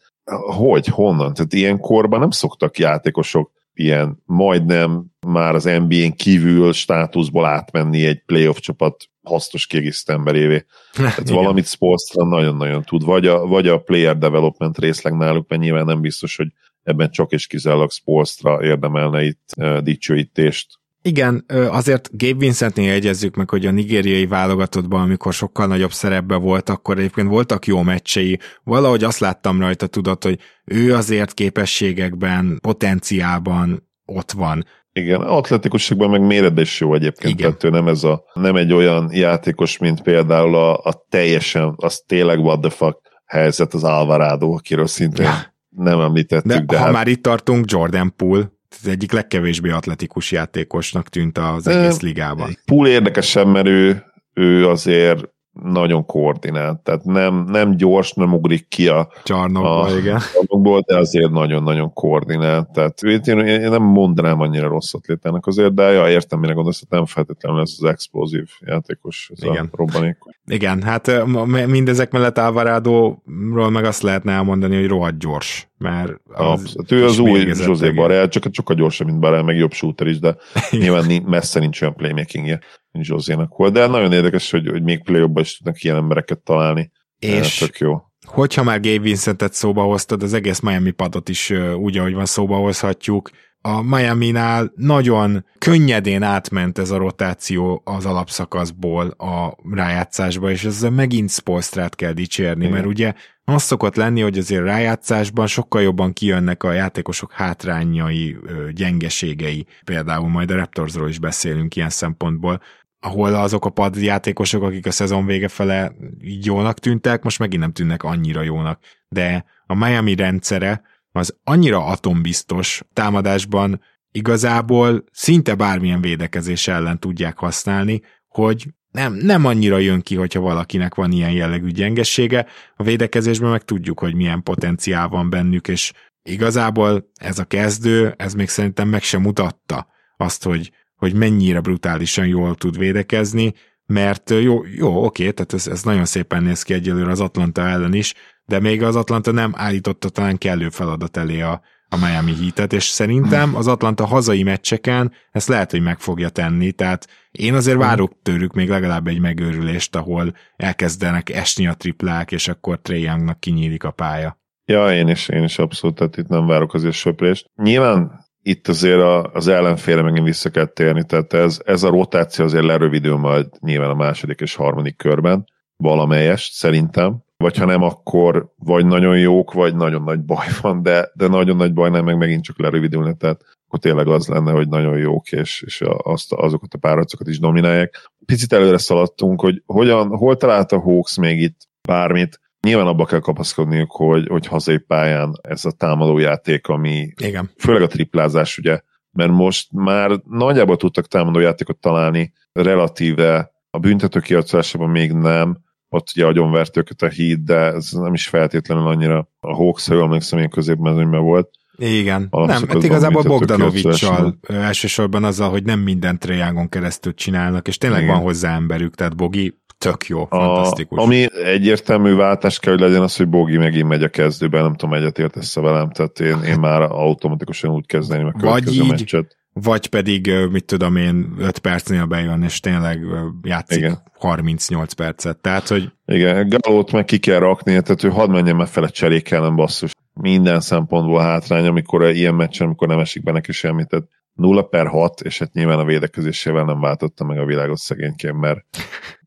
hogy, 0.56 0.88
honnan? 0.88 1.34
Tehát 1.34 1.54
ilyen 1.54 1.80
korban 1.80 2.20
nem 2.20 2.32
szoktak 2.32 2.78
játékosok 2.78 3.52
ilyen 3.80 4.22
majdnem 4.26 5.06
már 5.28 5.56
az 5.56 5.64
NBA-n 5.64 6.12
kívül 6.16 6.74
státuszból 6.74 7.46
átmenni 7.46 8.06
egy 8.06 8.24
playoff 8.26 8.58
csapat 8.58 9.10
hasznos 9.24 9.68
kiegészítő 9.68 10.14
emberévé. 10.14 10.66
Tehát 10.96 11.30
valamit 11.30 11.68
Spolstra 11.68 12.26
nagyon-nagyon 12.26 12.84
tud, 12.84 13.04
vagy 13.04 13.28
a, 13.28 13.46
vagy 13.46 13.68
a 13.68 13.82
player 13.82 14.18
development 14.18 14.78
részleg 14.78 15.14
náluk, 15.14 15.50
mert 15.50 15.62
nyilván 15.62 15.86
nem 15.86 16.02
biztos, 16.02 16.36
hogy 16.36 16.48
ebben 16.84 17.12
csak 17.12 17.32
és 17.32 17.48
kizárólag 17.48 17.92
Spolstra 17.92 18.64
érdemelne 18.64 19.24
itt 19.24 19.50
uh, 19.58 19.78
dicsőítést. 19.78 20.80
Igen, 21.10 21.46
azért 21.70 22.10
Gabe 22.18 22.38
Vincentnél 22.38 22.92
jegyezzük 22.92 23.36
meg, 23.36 23.50
hogy 23.50 23.66
a 23.66 23.72
nigériai 23.72 24.26
válogatottban, 24.26 25.02
amikor 25.02 25.34
sokkal 25.34 25.68
nagyobb 25.68 25.92
szerepbe 25.92 26.36
volt, 26.36 26.70
akkor 26.70 26.98
egyébként 26.98 27.28
voltak 27.28 27.66
jó 27.66 27.82
meccsei. 27.82 28.40
Valahogy 28.64 29.04
azt 29.04 29.20
láttam 29.20 29.60
rajta, 29.60 29.88
tudod, 29.88 30.24
hogy 30.24 30.40
ő 30.66 30.94
azért 30.94 31.34
képességekben, 31.34 32.60
potenciálban 32.62 33.90
ott 34.06 34.32
van. 34.32 34.66
Igen, 34.94 35.22
atletikusságban 35.22 36.10
meg 36.10 36.22
méretben 36.22 36.64
is 36.64 36.80
jó 36.80 36.94
egyébként, 36.94 37.34
Igen. 37.34 37.46
tehát 37.46 37.64
ő 37.64 37.70
nem, 37.70 37.88
ez 37.88 38.04
a, 38.04 38.24
nem 38.34 38.56
egy 38.56 38.74
olyan 38.74 39.10
játékos, 39.12 39.78
mint 39.78 40.02
például 40.02 40.56
a, 40.56 40.78
a 40.78 41.06
teljesen, 41.10 41.74
az 41.76 42.04
tényleg 42.08 42.40
what 42.40 42.62
the 42.62 42.70
fuck 42.70 42.98
helyzet 43.26 43.74
az 43.74 43.84
Alvarado, 43.84 44.52
akiről 44.52 44.88
szintén 44.88 45.26
ja. 45.26 45.54
nem 45.70 46.00
említettük. 46.00 46.52
De, 46.52 46.60
de 46.60 46.78
ha 46.78 46.84
hát... 46.84 46.94
már 46.94 47.08
itt 47.08 47.24
tartunk, 47.24 47.72
Jordan 47.72 48.14
Poole, 48.16 48.52
az 48.70 48.88
egyik 48.88 49.12
legkevésbé 49.12 49.70
atletikus 49.70 50.32
játékosnak 50.32 51.10
tűnt 51.10 51.38
az 51.38 51.68
egész 51.68 52.00
ligában. 52.00 52.58
Poole 52.66 52.90
érdekesen, 52.90 53.48
mert 53.48 53.68
ő, 53.68 54.04
ő 54.34 54.68
azért 54.68 55.30
nagyon 55.54 56.06
koordinált, 56.06 56.80
tehát 56.80 57.04
nem, 57.04 57.44
nem 57.44 57.76
gyors, 57.76 58.14
nem 58.14 58.34
ugrik 58.34 58.68
ki 58.68 58.88
a 58.88 59.12
csarnokból, 59.24 59.84
a, 59.84 59.98
igen. 59.98 60.20
Csarnokból, 60.34 60.84
de 60.88 60.98
azért 60.98 61.32
nagyon-nagyon 61.32 61.94
koordinált, 61.94 62.72
tehát 62.72 63.02
én, 63.02 63.40
én 63.40 63.70
nem 63.70 63.84
mondanám 63.84 64.40
annyira 64.42 64.68
rossz 64.68 64.94
atlétának 64.94 65.48
azért, 65.48 65.74
de 65.74 65.84
ja, 65.84 66.10
értem, 66.10 66.40
mire 66.40 66.54
gondolsz, 66.54 66.84
nem 66.90 67.06
feltétlenül 67.06 67.62
ez 67.62 67.74
az 67.78 67.84
explozív 67.84 68.48
játékos, 68.60 69.32
ez 69.34 69.44
igen. 69.44 69.70
a 69.72 69.76
robbanékony. 69.78 70.34
Igen, 70.46 70.82
hát 70.82 71.26
mindezek 71.68 72.12
mellett 72.12 72.38
Alvarado-ról 72.38 73.70
meg 73.70 73.84
azt 73.86 74.02
lehetne 74.02 74.32
elmondani, 74.32 74.76
hogy 74.76 74.88
rohadt 74.88 75.20
gyors, 75.20 75.68
mert 75.78 76.14
az 76.28 76.74
hát 76.78 76.92
ő 76.92 77.06
az 77.06 77.20
új 77.20 77.40
José 77.40 77.92
Barrel, 77.92 78.28
csak 78.28 78.44
sokkal 78.52 78.76
gyorsabb, 78.76 79.08
mint 79.08 79.20
Barrel, 79.20 79.44
meg 79.44 79.58
jobb 79.58 79.72
shooter 79.72 80.08
is, 80.08 80.20
de 80.20 80.36
nyilván 80.72 81.24
messze 81.26 81.60
nincs 81.60 81.82
olyan 81.82 81.96
playmakingje 81.96 82.60
Zsózénak 82.94 83.58
volt, 83.58 83.74
de 83.74 83.88
nagyon 83.88 84.14
érdekes, 84.14 84.52
hogy, 84.52 84.68
hogy 84.68 84.84
még 84.84 85.04
play 85.04 85.28
is 85.34 85.58
tudnak 85.58 85.84
ilyen 85.84 85.96
embereket 85.96 86.40
találni. 86.40 86.92
És 87.20 87.58
tök 87.58 87.78
jó. 87.78 88.02
Hogyha 88.26 88.64
már 88.64 88.80
Gabe 88.80 89.00
Vincentet 89.00 89.54
szóba 89.54 89.84
hoztad, 89.84 90.24
az 90.24 90.34
egész 90.34 90.60
Miami 90.60 90.92
padot 90.92 91.30
is 91.30 91.50
úgy, 91.76 91.98
ahogy 91.98 92.14
van 92.14 92.26
szóba 92.26 92.56
hozhatjuk. 92.56 93.30
A 93.62 93.82
Miami-nál 93.82 94.72
nagyon 94.76 95.46
könnyedén 95.58 96.24
átment 96.24 96.78
ez 96.78 96.90
a 96.90 96.98
rotáció 96.98 97.82
az 97.86 98.06
alapszakaszból 98.06 99.08
a 99.08 99.58
rájátszásba, 99.72 100.52
és 100.52 100.64
ezzel 100.64 100.90
megint 100.90 101.30
Spolstrát 101.30 101.96
kell 101.96 102.12
dicsérni, 102.12 102.62
Igen. 102.62 102.74
mert 102.74 102.86
ugye 102.86 103.14
az 103.44 103.64
szokott 103.64 103.96
lenni, 103.96 104.22
hogy 104.22 104.38
azért 104.38 104.64
rájátszásban 104.64 105.48
sokkal 105.48 105.82
jobban 105.82 106.14
kijönnek 106.14 106.64
a 106.64 106.72
játékosok 106.72 107.32
hátrányai, 107.32 108.38
gyengeségei. 108.74 109.66
Például 109.84 110.30
majd 110.30 110.52
a 110.52 110.56
Raptorsról 110.56 111.10
is 111.10 111.20
beszélünk 111.20 111.76
ilyen 111.76 111.90
szempontból, 111.90 112.62
ahol 113.00 113.34
azok 113.34 113.66
a 113.66 113.70
padjátékosok, 113.70 114.64
akik 114.64 114.86
a 114.86 114.92
szezon 114.92 115.26
vége 115.26 115.48
fele 115.48 115.92
jónak 116.22 116.80
tűntek, 116.80 117.24
most 117.24 117.40
megint 117.40 117.62
nem 117.62 117.72
tűnnek 117.72 118.04
annyira 118.04 118.42
jónak. 118.42 118.80
De 119.10 119.46
a 119.66 119.76
Miami 119.76 120.16
rendszere 120.16 120.82
az 121.12 121.36
annyira 121.44 121.86
atombiztos 121.86 122.82
támadásban 122.94 123.82
igazából 124.12 125.04
szinte 125.12 125.56
bármilyen 125.56 126.02
védekezés 126.02 126.68
ellen 126.68 127.00
tudják 127.00 127.38
használni, 127.38 128.02
hogy 128.28 128.68
nem, 128.92 129.14
nem 129.14 129.46
annyira 129.46 129.78
jön 129.78 130.02
ki, 130.02 130.16
hogyha 130.16 130.40
valakinek 130.40 130.96
van 130.96 131.12
ilyen 131.12 131.32
jellegű 131.32 131.70
gyengessége. 131.70 132.46
A 132.76 132.84
védekezésben 132.84 133.50
meg 133.50 133.64
tudjuk, 133.64 134.00
hogy 134.00 134.16
milyen 134.16 134.44
potenciál 134.44 135.08
van 135.08 135.30
bennük, 135.30 135.68
és 135.68 135.94
igazából 136.24 137.12
ez 137.16 137.40
a 137.40 137.46
kezdő, 137.46 138.14
ez 138.18 138.34
még 138.34 138.50
szerintem 138.50 138.88
meg 138.88 139.02
sem 139.04 139.22
mutatta 139.22 139.88
azt, 140.18 140.44
hogy, 140.44 140.72
hogy 140.96 141.14
mennyire 141.14 141.60
brutálisan 141.60 142.28
jól 142.28 142.56
tud 142.56 142.78
védekezni, 142.78 143.54
mert 143.86 144.30
jó, 144.30 144.66
jó 144.66 145.06
oké, 145.06 145.32
tehát 145.32 145.54
ez, 145.54 145.68
ez 145.68 145.84
nagyon 145.84 146.06
szépen 146.06 146.44
néz 146.44 146.64
ki 146.64 146.74
egyelőre 146.74 147.12
az 147.12 147.20
Atlanta 147.20 147.62
ellen 147.62 147.94
is, 147.94 148.14
de 148.50 148.60
még 148.60 148.84
az 148.84 148.96
Atlanta 148.96 149.32
nem 149.32 149.54
állította 149.56 150.10
talán 150.10 150.38
kellő 150.38 150.70
feladat 150.70 151.18
elé 151.18 151.42
a, 151.42 151.62
a 151.90 151.98
Miami 151.98 152.36
Heat-et, 152.36 152.74
és 152.74 152.84
szerintem 152.84 153.56
az 153.56 153.68
Atlanta 153.68 154.06
hazai 154.06 154.44
meccseken 154.44 155.12
ezt 155.32 155.48
lehet, 155.48 155.72
hogy 155.72 155.82
meg 155.82 156.00
fogja 156.00 156.30
tenni, 156.30 156.72
tehát 156.72 157.08
én 157.32 157.54
azért 157.54 157.78
várok 157.78 158.14
tőlük 158.22 158.54
még 158.54 158.70
legalább 158.70 159.08
egy 159.08 159.20
megőrülést, 159.20 159.96
ahol 159.96 160.34
elkezdenek 160.56 161.30
esni 161.30 161.68
a 161.68 161.74
triplák, 161.74 162.32
és 162.32 162.48
akkor 162.48 162.80
Trey 162.82 163.02
Youngnak 163.02 163.40
kinyílik 163.40 163.84
a 163.84 163.92
pálya. 163.92 164.38
Ja, 164.66 164.94
én 164.94 165.08
is, 165.08 165.28
én 165.28 165.44
is 165.44 165.60
abszolút, 165.60 165.96
tehát 165.96 166.18
itt 166.18 166.28
nem 166.28 166.46
várok 166.46 166.74
azért 166.74 166.96
söprést. 166.96 167.50
Nyilván 167.56 168.28
itt 168.42 168.68
azért 168.68 169.00
a, 169.00 169.24
az 169.24 169.48
ellenféle 169.48 170.02
megint 170.02 170.26
vissza 170.26 170.50
kell 170.50 170.66
térni, 170.66 171.06
tehát 171.06 171.34
ez, 171.34 171.62
ez 171.66 171.84
a 171.84 171.90
rotáció 171.90 172.46
azért 172.46 172.66
lerövidül 172.66 173.18
majd 173.18 173.48
nyilván 173.60 173.90
a 173.90 173.96
második 173.96 174.40
és 174.40 174.56
harmadik 174.56 174.98
körben, 174.98 175.46
valamelyest 175.78 176.54
szerintem, 176.54 177.24
vagy 177.44 177.58
ha 177.58 177.66
nem, 177.66 177.84
akkor 177.84 178.54
vagy 178.58 178.86
nagyon 178.86 179.20
jók, 179.20 179.54
vagy 179.54 179.76
nagyon 179.76 180.04
nagy 180.04 180.20
baj 180.20 180.48
van, 180.62 180.84
de, 180.84 181.10
de 181.14 181.28
nagyon 181.28 181.56
nagy 181.56 181.74
baj 181.74 181.90
nem, 181.90 182.06
meg 182.06 182.18
megint 182.18 182.44
csak 182.44 182.60
lerövidülne, 182.60 183.14
tehát 183.14 183.42
akkor 183.68 183.80
tényleg 183.80 184.08
az 184.08 184.28
lenne, 184.28 184.52
hogy 184.52 184.68
nagyon 184.68 184.98
jók, 184.98 185.32
és, 185.32 185.64
és 185.66 185.84
azt, 185.98 186.34
azokat 186.34 186.74
a 186.74 186.78
párharcokat 186.78 187.28
is 187.28 187.40
dominálják. 187.40 188.12
Picit 188.26 188.54
előre 188.54 188.78
szaladtunk, 188.78 189.42
hogy 189.42 189.64
hogyan, 189.66 190.08
hol 190.08 190.38
találta 190.38 190.80
Hawks 190.80 191.18
még 191.18 191.42
itt 191.42 191.68
bármit, 191.88 192.40
Nyilván 192.62 192.88
abba 192.88 193.06
kell 193.06 193.20
kapaszkodniuk, 193.20 193.92
hogy, 193.92 194.28
hogy 194.28 194.48
hazai 194.48 194.78
pályán 194.78 195.40
ez 195.42 195.66
a 195.66 195.72
támadójáték, 195.72 196.68
ami 196.68 197.14
Igen. 197.22 197.50
főleg 197.58 197.82
a 197.82 197.88
triplázás, 197.88 198.58
ugye, 198.58 198.80
mert 199.12 199.32
most 199.32 199.68
már 199.72 200.22
nagyjából 200.30 200.78
tudtak 200.78 201.08
támadójátékot 201.08 201.78
találni, 201.78 202.34
relatíve 202.52 203.52
a 203.70 203.80
büntető 203.80 204.20
kiadszásában 204.20 204.90
még 204.90 205.12
nem, 205.12 205.58
ott 205.90 206.12
ugye 206.16 206.26
agyonvert 206.26 206.78
őket 206.78 207.02
a 207.02 207.08
híd, 207.08 207.40
de 207.40 207.56
ez 207.56 207.92
nem 207.92 208.14
is 208.14 208.28
feltétlenül 208.28 208.88
annyira 208.88 209.30
a 209.40 209.56
Hawks, 209.56 209.88
ha 209.88 209.94
jól 209.94 210.04
emlékszem, 210.04 210.40
én 210.40 210.50
középmezőnyben 210.50 211.22
volt. 211.22 211.50
Igen, 211.78 212.28
nem, 212.32 212.48
hát 212.48 212.84
igazából 212.84 213.24
Bogdanovicsal 213.24 214.40
elsősorban 214.48 215.24
azzal, 215.24 215.50
hogy 215.50 215.64
nem 215.64 215.80
minden 215.80 216.20
triángon 216.20 216.70
keresztül 216.70 217.14
csinálnak, 217.14 217.68
és 217.68 217.78
tényleg 217.78 218.02
Igen. 218.02 218.14
van 218.14 218.24
hozzá 218.24 218.56
emberük, 218.56 218.96
tehát 218.96 219.16
Bogi 219.16 219.58
tök 219.78 220.06
jó, 220.06 220.26
fantasztikus. 220.26 220.98
A, 220.98 221.02
ami 221.02 221.26
egyértelmű 221.44 222.16
váltás 222.16 222.60
kell, 222.60 222.74
hogy 222.74 222.82
legyen 222.82 223.02
az, 223.02 223.16
hogy 223.16 223.28
Bogi 223.28 223.58
megint 223.58 223.88
megy 223.88 224.04
a 224.04 224.10
kezdőben, 224.10 224.64
nem 224.64 224.76
tudom, 224.76 224.96
egyet 224.96 225.20
értesz 225.20 225.56
velem, 225.56 225.90
tehát 225.90 226.20
én, 226.20 226.44
én 226.44 226.60
már 226.60 226.82
automatikusan 226.82 227.72
úgy 227.72 227.86
kezdeném 227.86 228.26
a 228.26 228.32
következő 228.40 228.78
vagy 228.78 228.86
így, 228.86 228.90
meccset. 228.90 229.38
Vagy 229.62 229.88
pedig, 229.88 230.32
mit 230.52 230.66
tudom 230.66 230.96
én, 230.96 231.34
5 231.38 231.60
percnél 231.60 232.06
bejön, 232.06 232.44
és 232.44 232.60
tényleg 232.60 233.00
játszik 233.42 233.78
Igen. 233.78 234.02
38 234.18 234.94
percet. 234.94 235.38
Tehát, 235.38 235.68
hogy... 235.68 235.92
Igen, 236.06 236.50
Galót 236.50 236.92
meg 236.92 237.06
ki 237.06 237.18
kell 237.18 237.40
rakni, 237.40 237.82
tehát 237.82 238.04
ő 238.04 238.10
hadd 238.10 238.30
menjen 238.30 238.56
meg 238.56 238.68
fel 238.68 238.84
a 238.84 238.90
cserékellen, 238.90 239.56
basszus. 239.56 239.92
Minden 240.14 240.60
szempontból 240.60 241.22
hátrány, 241.22 241.66
amikor 241.66 242.10
ilyen 242.10 242.36
meccsen, 242.36 242.66
amikor 242.66 242.88
nem 242.88 243.00
esik 243.00 243.24
be 243.24 243.32
neki 243.32 243.52
semmit. 243.52 243.88
Tehát 243.88 244.06
0 244.34 244.62
per 244.62 244.88
6, 244.88 245.22
és 245.22 245.40
hát 245.40 245.54
nyilván 245.54 245.80
a 245.80 245.86
védekezésével 245.86 246.64
nem 246.64 246.80
váltotta 246.80 247.24
meg 247.24 247.38
a 247.38 247.46
világot 247.46 247.78
szegényként, 247.78 248.40
mert 248.40 248.60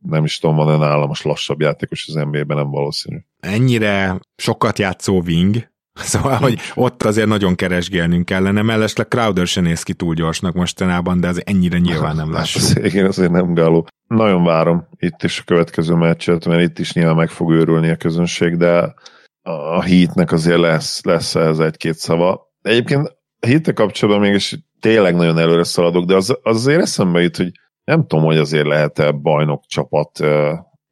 nem 0.00 0.24
is 0.24 0.38
tudom, 0.38 0.56
van-e 0.56 0.76
nálam 0.76 1.08
most 1.08 1.24
lassabb 1.24 1.60
játékos 1.60 2.08
az 2.08 2.14
NBA-ben, 2.14 2.56
nem 2.56 2.70
valószínű. 2.70 3.18
Ennyire 3.40 4.20
sokat 4.36 4.78
játszó 4.78 5.20
wing, 5.20 5.70
Szóval, 6.12 6.36
hogy 6.36 6.58
ott 6.74 7.02
azért 7.02 7.26
nagyon 7.26 7.54
keresgélnünk 7.54 8.24
kellene, 8.24 8.62
mellesleg 8.62 9.08
Crowder 9.08 9.46
se 9.46 9.60
néz 9.60 9.82
ki 9.82 9.94
túl 9.94 10.14
gyorsnak 10.14 10.54
mostanában, 10.54 11.20
de 11.20 11.28
az 11.28 11.42
ennyire 11.46 11.78
nyilván 11.78 12.16
nem 12.16 12.32
lássuk. 12.32 12.62
Hát, 12.62 12.84
igen, 12.84 13.06
azért 13.06 13.30
nem 13.30 13.54
gáló. 13.54 13.86
Nagyon 14.06 14.44
várom 14.44 14.88
itt 14.96 15.22
is 15.22 15.40
a 15.40 15.42
következő 15.44 15.94
meccset, 15.94 16.46
mert 16.46 16.62
itt 16.62 16.78
is 16.78 16.92
nyilván 16.92 17.16
meg 17.16 17.28
fog 17.28 17.50
őrülni 17.50 17.90
a 17.90 17.96
közönség, 17.96 18.56
de 18.56 18.94
a 19.42 19.82
hitnek 19.82 20.32
azért 20.32 20.60
lesz, 20.60 21.04
lesz 21.04 21.34
ez 21.34 21.58
egy-két 21.58 21.94
szava. 21.94 22.52
Egyébként 22.62 23.16
a 23.40 23.46
hitte 23.46 23.72
kapcsolatban 23.72 24.24
mégis 24.24 24.58
tényleg 24.80 25.14
nagyon 25.14 25.38
előre 25.38 25.64
szaladok, 25.64 26.04
de 26.04 26.14
az, 26.14 26.38
az 26.42 26.56
azért 26.56 26.80
eszembe 26.80 27.20
jut, 27.20 27.36
hogy 27.36 27.50
nem 27.84 28.06
tudom, 28.06 28.24
hogy 28.24 28.38
azért 28.38 28.66
lehet-e 28.66 29.10
bajnok 29.10 29.64
csapat 29.66 30.18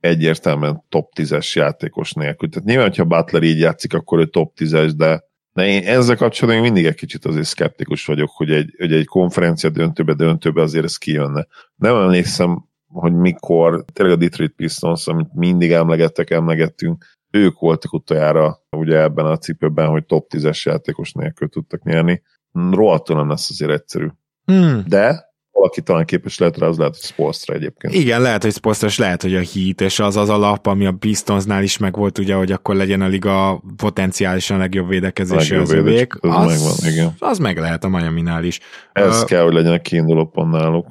egyértelműen 0.00 0.84
top 0.88 1.12
10-es 1.16 1.52
játékos 1.52 2.12
nélkül. 2.12 2.48
Tehát 2.48 2.68
nyilván, 2.68 2.86
hogyha 2.86 3.04
Butler 3.04 3.42
így 3.42 3.58
játszik, 3.58 3.94
akkor 3.94 4.18
ő 4.18 4.26
top 4.26 4.52
10-es, 4.58 4.92
de, 4.96 5.24
de 5.52 5.66
én 5.66 5.82
ezzel 5.86 6.16
kapcsolatban 6.16 6.62
mindig 6.62 6.86
egy 6.86 6.94
kicsit 6.94 7.24
azért 7.24 7.46
szkeptikus 7.46 8.06
vagyok, 8.06 8.30
hogy 8.30 8.50
egy, 8.50 8.74
hogy 8.78 8.92
egy 8.92 9.06
konferencia 9.06 9.70
döntőbe, 9.70 10.14
döntőbe 10.14 10.62
azért 10.62 10.84
ez 10.84 10.96
kijönne. 10.96 11.46
Nem 11.74 11.96
emlékszem, 11.96 12.68
hogy 12.86 13.12
mikor 13.12 13.84
tényleg 13.92 14.14
a 14.14 14.18
Detroit 14.18 14.52
Pistons, 14.56 15.06
amit 15.06 15.34
mindig 15.34 15.70
emlegettek, 15.70 16.30
emlegettünk, 16.30 17.04
ők 17.30 17.58
voltak 17.58 17.92
utoljára 17.92 18.58
ugye 18.76 18.98
ebben 18.98 19.26
a 19.26 19.38
cipőben, 19.38 19.88
hogy 19.88 20.04
top 20.04 20.26
10-es 20.34 20.62
játékos 20.62 21.12
nélkül 21.12 21.48
tudtak 21.48 21.82
nyerni. 21.82 22.22
Rohadtul 22.52 23.16
nem 23.16 23.28
lesz 23.28 23.50
azért 23.50 23.70
egyszerű. 23.70 24.06
Hmm. 24.44 24.84
De 24.86 25.29
valaki 25.60 25.80
talán 25.82 26.04
képes 26.04 26.38
lehet 26.38 26.58
rá, 26.58 26.66
az 26.66 26.76
lehet, 26.78 26.94
hogy 26.94 27.04
Spolstra 27.04 27.54
egyébként. 27.54 27.94
Igen, 27.94 28.20
lehet, 28.20 28.42
hogy 28.42 28.52
Spolstra, 28.52 28.88
és 28.88 28.98
lehet, 28.98 29.22
hogy 29.22 29.34
a 29.34 29.42
Heat, 29.54 29.80
és 29.80 29.98
az 29.98 30.16
az 30.16 30.28
alap, 30.28 30.66
ami 30.66 30.86
a 30.86 30.92
Pistonsnál 30.92 31.62
is 31.62 31.78
megvolt, 31.78 32.18
ugye, 32.18 32.34
hogy 32.34 32.52
akkor 32.52 32.74
legyen 32.74 33.00
a 33.00 33.06
liga 33.06 33.62
potenciálisan 33.76 34.58
legjobb 34.58 34.88
védekezési 34.88 35.54
az 35.54 35.72
övék. 35.72 36.14
Az, 36.20 36.34
az, 36.34 36.46
megvan, 36.46 36.92
igen. 36.92 37.14
az 37.18 37.38
meg 37.38 37.58
lehet 37.58 37.84
a 37.84 37.88
Miami-nál 37.88 38.44
is. 38.44 38.60
Ez 38.92 39.20
uh, 39.20 39.28
kell, 39.28 39.42
hogy 39.42 39.52
legyen 39.52 39.72
a 39.72 39.78
kiinduló 39.78 40.26
pont 40.26 40.52
náluk. 40.52 40.86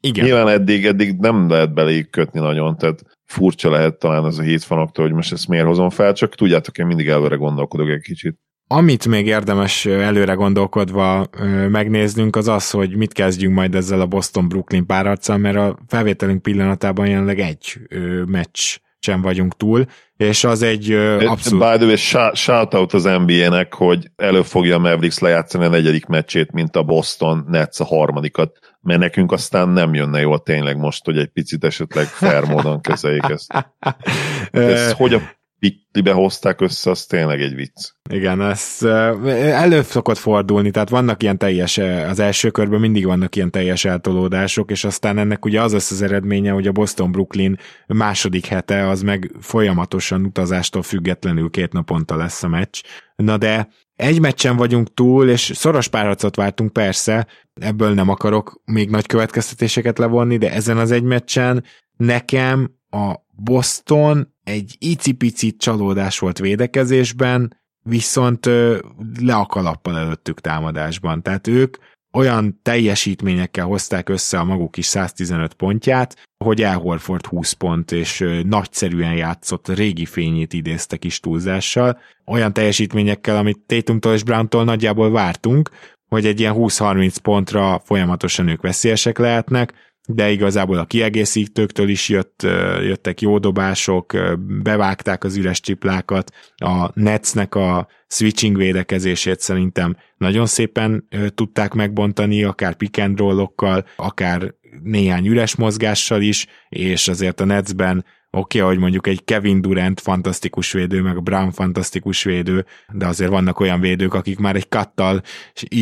Igen. 0.00 0.24
Nyilván 0.24 0.48
eddig, 0.48 0.86
eddig 0.86 1.18
nem 1.18 1.48
lehet 1.48 1.74
beléjük 1.74 2.10
kötni 2.10 2.40
nagyon, 2.40 2.76
tehát 2.76 3.02
furcsa 3.24 3.70
lehet 3.70 3.98
talán 3.98 4.24
az 4.24 4.38
a 4.38 4.42
hét 4.42 4.64
fanoktól, 4.64 5.04
hogy 5.04 5.14
most 5.14 5.32
ezt 5.32 5.48
miért 5.48 5.66
hozom 5.66 5.90
fel, 5.90 6.12
csak 6.12 6.34
tudjátok, 6.34 6.78
én 6.78 6.86
mindig 6.86 7.08
előre 7.08 7.36
gondolkodok 7.36 7.88
egy 7.88 8.02
kicsit. 8.02 8.38
Amit 8.74 9.06
még 9.06 9.26
érdemes 9.26 9.86
előre 9.86 10.32
gondolkodva 10.32 11.26
megnéznünk, 11.68 12.36
az 12.36 12.48
az, 12.48 12.70
hogy 12.70 12.96
mit 12.96 13.12
kezdjünk 13.12 13.54
majd 13.54 13.74
ezzel 13.74 14.00
a 14.00 14.06
Boston-Brooklyn 14.06 14.86
párharccal, 14.86 15.36
mert 15.36 15.56
a 15.56 15.78
felvételünk 15.88 16.42
pillanatában 16.42 17.06
jelenleg 17.06 17.38
egy 17.38 17.78
meccs 18.26 18.76
sem 18.98 19.20
vagyunk 19.20 19.56
túl, 19.56 19.86
és 20.16 20.44
az 20.44 20.62
egy 20.62 20.92
abszolút... 20.92 21.70
By 21.70 21.76
the 21.76 21.86
way, 21.86 22.32
shout 22.34 22.74
out 22.74 22.92
az 22.92 23.02
NBA-nek, 23.02 23.74
hogy 23.74 24.10
elő 24.16 24.42
fogja 24.42 24.76
a 24.76 24.78
Mavericks 24.78 25.18
lejátszani 25.18 25.64
a 25.64 25.68
negyedik 25.68 26.06
meccsét, 26.06 26.52
mint 26.52 26.76
a 26.76 26.82
Boston 26.82 27.44
Nets 27.48 27.80
a 27.80 27.84
harmadikat, 27.84 28.58
mert 28.80 29.00
nekünk 29.00 29.32
aztán 29.32 29.68
nem 29.68 29.94
jönne 29.94 30.20
jól 30.20 30.42
tényleg 30.42 30.76
most, 30.76 31.04
hogy 31.04 31.18
egy 31.18 31.30
picit 31.32 31.64
esetleg 31.64 32.06
fair 32.06 32.44
módon 32.44 32.80
kezeljék 32.80 33.28
ezt. 33.28 33.66
Ez 34.50 34.92
hogy 34.92 35.14
a 35.14 35.20
pitlibe 35.62 36.12
hozták 36.12 36.60
össze, 36.60 36.90
az 36.90 37.04
tényleg 37.04 37.40
egy 37.40 37.54
vicc. 37.54 37.90
Igen, 38.10 38.40
ez 38.40 38.78
elő 39.36 39.82
szokott 39.82 40.16
fordulni, 40.16 40.70
tehát 40.70 40.88
vannak 40.88 41.22
ilyen 41.22 41.38
teljes, 41.38 41.78
az 42.08 42.18
első 42.18 42.50
körben 42.50 42.80
mindig 42.80 43.06
vannak 43.06 43.36
ilyen 43.36 43.50
teljes 43.50 43.84
eltolódások, 43.84 44.70
és 44.70 44.84
aztán 44.84 45.18
ennek 45.18 45.44
ugye 45.44 45.62
az 45.62 45.72
lesz 45.72 45.90
az 45.90 46.02
eredménye, 46.02 46.50
hogy 46.50 46.66
a 46.66 46.72
Boston-Brooklyn 46.72 47.58
második 47.86 48.46
hete 48.46 48.88
az 48.88 49.02
meg 49.02 49.30
folyamatosan 49.40 50.24
utazástól 50.24 50.82
függetlenül 50.82 51.50
két 51.50 51.72
naponta 51.72 52.16
lesz 52.16 52.42
a 52.42 52.48
meccs. 52.48 52.80
Na 53.16 53.36
de 53.36 53.68
egy 53.96 54.20
meccsen 54.20 54.56
vagyunk 54.56 54.94
túl, 54.94 55.28
és 55.28 55.50
szoros 55.54 55.88
párharcot 55.88 56.36
vártunk 56.36 56.72
persze, 56.72 57.26
ebből 57.54 57.94
nem 57.94 58.08
akarok 58.08 58.60
még 58.64 58.90
nagy 58.90 59.06
következtetéseket 59.06 59.98
levonni, 59.98 60.36
de 60.36 60.52
ezen 60.52 60.76
az 60.76 60.90
egy 60.90 61.02
meccsen 61.02 61.64
nekem 61.96 62.70
a 62.90 63.14
Boston 63.36 64.31
egy 64.44 64.76
icipici 64.78 65.56
csalódás 65.56 66.18
volt 66.18 66.38
védekezésben, 66.38 67.60
viszont 67.84 68.46
le 69.20 69.34
a 69.34 69.46
kalappal 69.46 69.98
előttük 69.98 70.40
támadásban. 70.40 71.22
Tehát 71.22 71.46
ők 71.46 71.76
olyan 72.12 72.60
teljesítményekkel 72.62 73.64
hozták 73.64 74.08
össze 74.08 74.38
a 74.38 74.44
maguk 74.44 74.76
is 74.76 74.86
115 74.86 75.54
pontját, 75.54 76.28
hogy 76.44 76.62
El 76.62 76.78
Horford 76.78 77.26
20 77.26 77.52
pont, 77.52 77.92
és 77.92 78.24
nagyszerűen 78.44 79.14
játszott, 79.14 79.68
régi 79.68 80.04
fényét 80.04 80.52
idézte 80.52 80.96
kis 80.96 81.20
túlzással, 81.20 81.98
olyan 82.26 82.52
teljesítményekkel, 82.52 83.36
amit 83.36 83.58
Tatumtól 83.66 84.12
és 84.12 84.22
Browntól 84.22 84.64
nagyjából 84.64 85.10
vártunk, 85.10 85.70
hogy 86.08 86.26
egy 86.26 86.40
ilyen 86.40 86.54
20-30 86.56 87.16
pontra 87.22 87.80
folyamatosan 87.84 88.48
ők 88.48 88.60
veszélyesek 88.62 89.18
lehetnek, 89.18 89.91
de 90.06 90.30
igazából 90.30 90.78
a 90.78 90.84
kiegészítőktől 90.84 91.88
is 91.88 92.08
jött, 92.08 92.42
jöttek 92.80 93.20
jó 93.20 93.38
dobások, 93.38 94.12
bevágták 94.62 95.24
az 95.24 95.36
üres 95.36 95.60
csiplákat, 95.60 96.32
a 96.56 96.90
Netsnek 96.94 97.54
a 97.54 97.88
switching 98.08 98.56
védekezését 98.56 99.40
szerintem 99.40 99.96
nagyon 100.16 100.46
szépen 100.46 101.08
tudták 101.34 101.72
megbontani, 101.72 102.44
akár 102.44 102.74
pick 102.74 102.98
and 102.98 103.18
roll-okkal, 103.18 103.86
akár 103.96 104.54
néhány 104.82 105.26
üres 105.26 105.56
mozgással 105.56 106.20
is, 106.20 106.46
és 106.68 107.08
azért 107.08 107.40
a 107.40 107.44
Netsben 107.44 108.04
oké, 108.30 108.58
okay, 108.58 108.70
hogy 108.70 108.80
mondjuk 108.80 109.06
egy 109.06 109.24
Kevin 109.24 109.60
Durant 109.60 110.00
fantasztikus 110.00 110.72
védő, 110.72 111.02
meg 111.02 111.16
a 111.16 111.20
Brown 111.20 111.50
fantasztikus 111.50 112.22
védő, 112.22 112.66
de 112.92 113.06
azért 113.06 113.30
vannak 113.30 113.60
olyan 113.60 113.80
védők, 113.80 114.14
akik 114.14 114.38
már 114.38 114.56
egy 114.56 114.68
kattal 114.68 115.22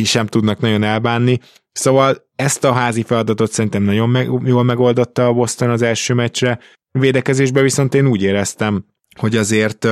sem 0.03 0.27
tudnak 0.27 0.59
nagyon 0.59 0.83
elbánni. 0.83 1.39
Szóval 1.71 2.29
ezt 2.41 2.63
a 2.63 2.73
házi 2.73 3.03
feladatot 3.03 3.51
szerintem 3.51 3.83
nagyon 3.83 4.09
meg, 4.09 4.29
jól 4.43 4.63
megoldotta 4.63 5.27
a 5.27 5.33
Boston 5.33 5.69
az 5.69 5.81
első 5.81 6.13
meccsre. 6.13 6.59
Védekezésben 6.91 7.63
viszont 7.63 7.93
én 7.93 8.07
úgy 8.07 8.21
éreztem, 8.23 8.85
hogy 9.17 9.35
azért 9.35 9.87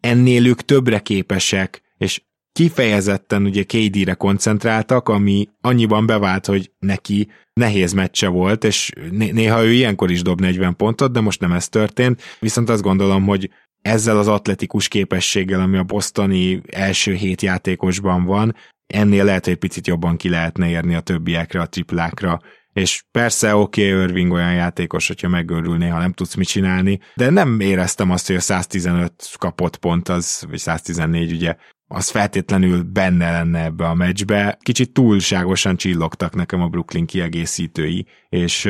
ennél 0.00 0.46
ők 0.46 0.60
többre 0.60 0.98
képesek, 0.98 1.82
és 1.98 2.22
kifejezetten 2.52 3.44
ugye 3.44 3.62
KD-re 3.62 4.14
koncentráltak, 4.14 5.08
ami 5.08 5.48
annyiban 5.60 6.06
bevált, 6.06 6.46
hogy 6.46 6.70
neki 6.78 7.28
nehéz 7.52 7.92
meccse 7.92 8.28
volt, 8.28 8.64
és 8.64 8.90
néha 9.10 9.64
ő 9.64 9.72
ilyenkor 9.72 10.10
is 10.10 10.22
dob 10.22 10.40
40 10.40 10.76
pontot, 10.76 11.12
de 11.12 11.20
most 11.20 11.40
nem 11.40 11.52
ez 11.52 11.68
történt, 11.68 12.22
viszont 12.40 12.68
azt 12.68 12.82
gondolom, 12.82 13.26
hogy 13.26 13.50
ezzel 13.82 14.18
az 14.18 14.28
atletikus 14.28 14.88
képességgel, 14.88 15.60
ami 15.60 15.76
a 15.76 15.82
bostoni 15.82 16.60
első 16.70 17.14
hét 17.14 17.42
játékosban 17.42 18.24
van, 18.24 18.54
ennél 18.86 19.24
lehet, 19.24 19.44
hogy 19.44 19.56
picit 19.56 19.86
jobban 19.86 20.16
ki 20.16 20.28
lehetne 20.28 20.68
érni 20.68 20.94
a 20.94 21.00
többiekre, 21.00 21.60
a 21.60 21.66
triplákra, 21.66 22.40
és 22.72 23.04
persze 23.10 23.54
oké, 23.54 23.92
okay, 23.92 24.02
Irving 24.02 24.32
olyan 24.32 24.54
játékos, 24.54 25.06
hogyha 25.06 25.28
megörülné, 25.28 25.88
ha 25.88 25.98
nem 25.98 26.12
tudsz 26.12 26.34
mit 26.34 26.48
csinálni, 26.48 27.00
de 27.14 27.30
nem 27.30 27.60
éreztem 27.60 28.10
azt, 28.10 28.26
hogy 28.26 28.36
a 28.36 28.40
115 28.40 29.12
kapott 29.38 29.76
pont 29.76 30.08
az, 30.08 30.44
vagy 30.48 30.58
114 30.58 31.32
ugye, 31.32 31.56
az 31.88 32.10
feltétlenül 32.10 32.82
benne 32.82 33.30
lenne 33.30 33.64
ebbe 33.64 33.88
a 33.88 33.94
meccsbe. 33.94 34.58
Kicsit 34.62 34.92
túlságosan 34.92 35.76
csillogtak 35.76 36.34
nekem 36.34 36.62
a 36.62 36.68
Brooklyn 36.68 37.06
kiegészítői, 37.06 38.06
és 38.28 38.68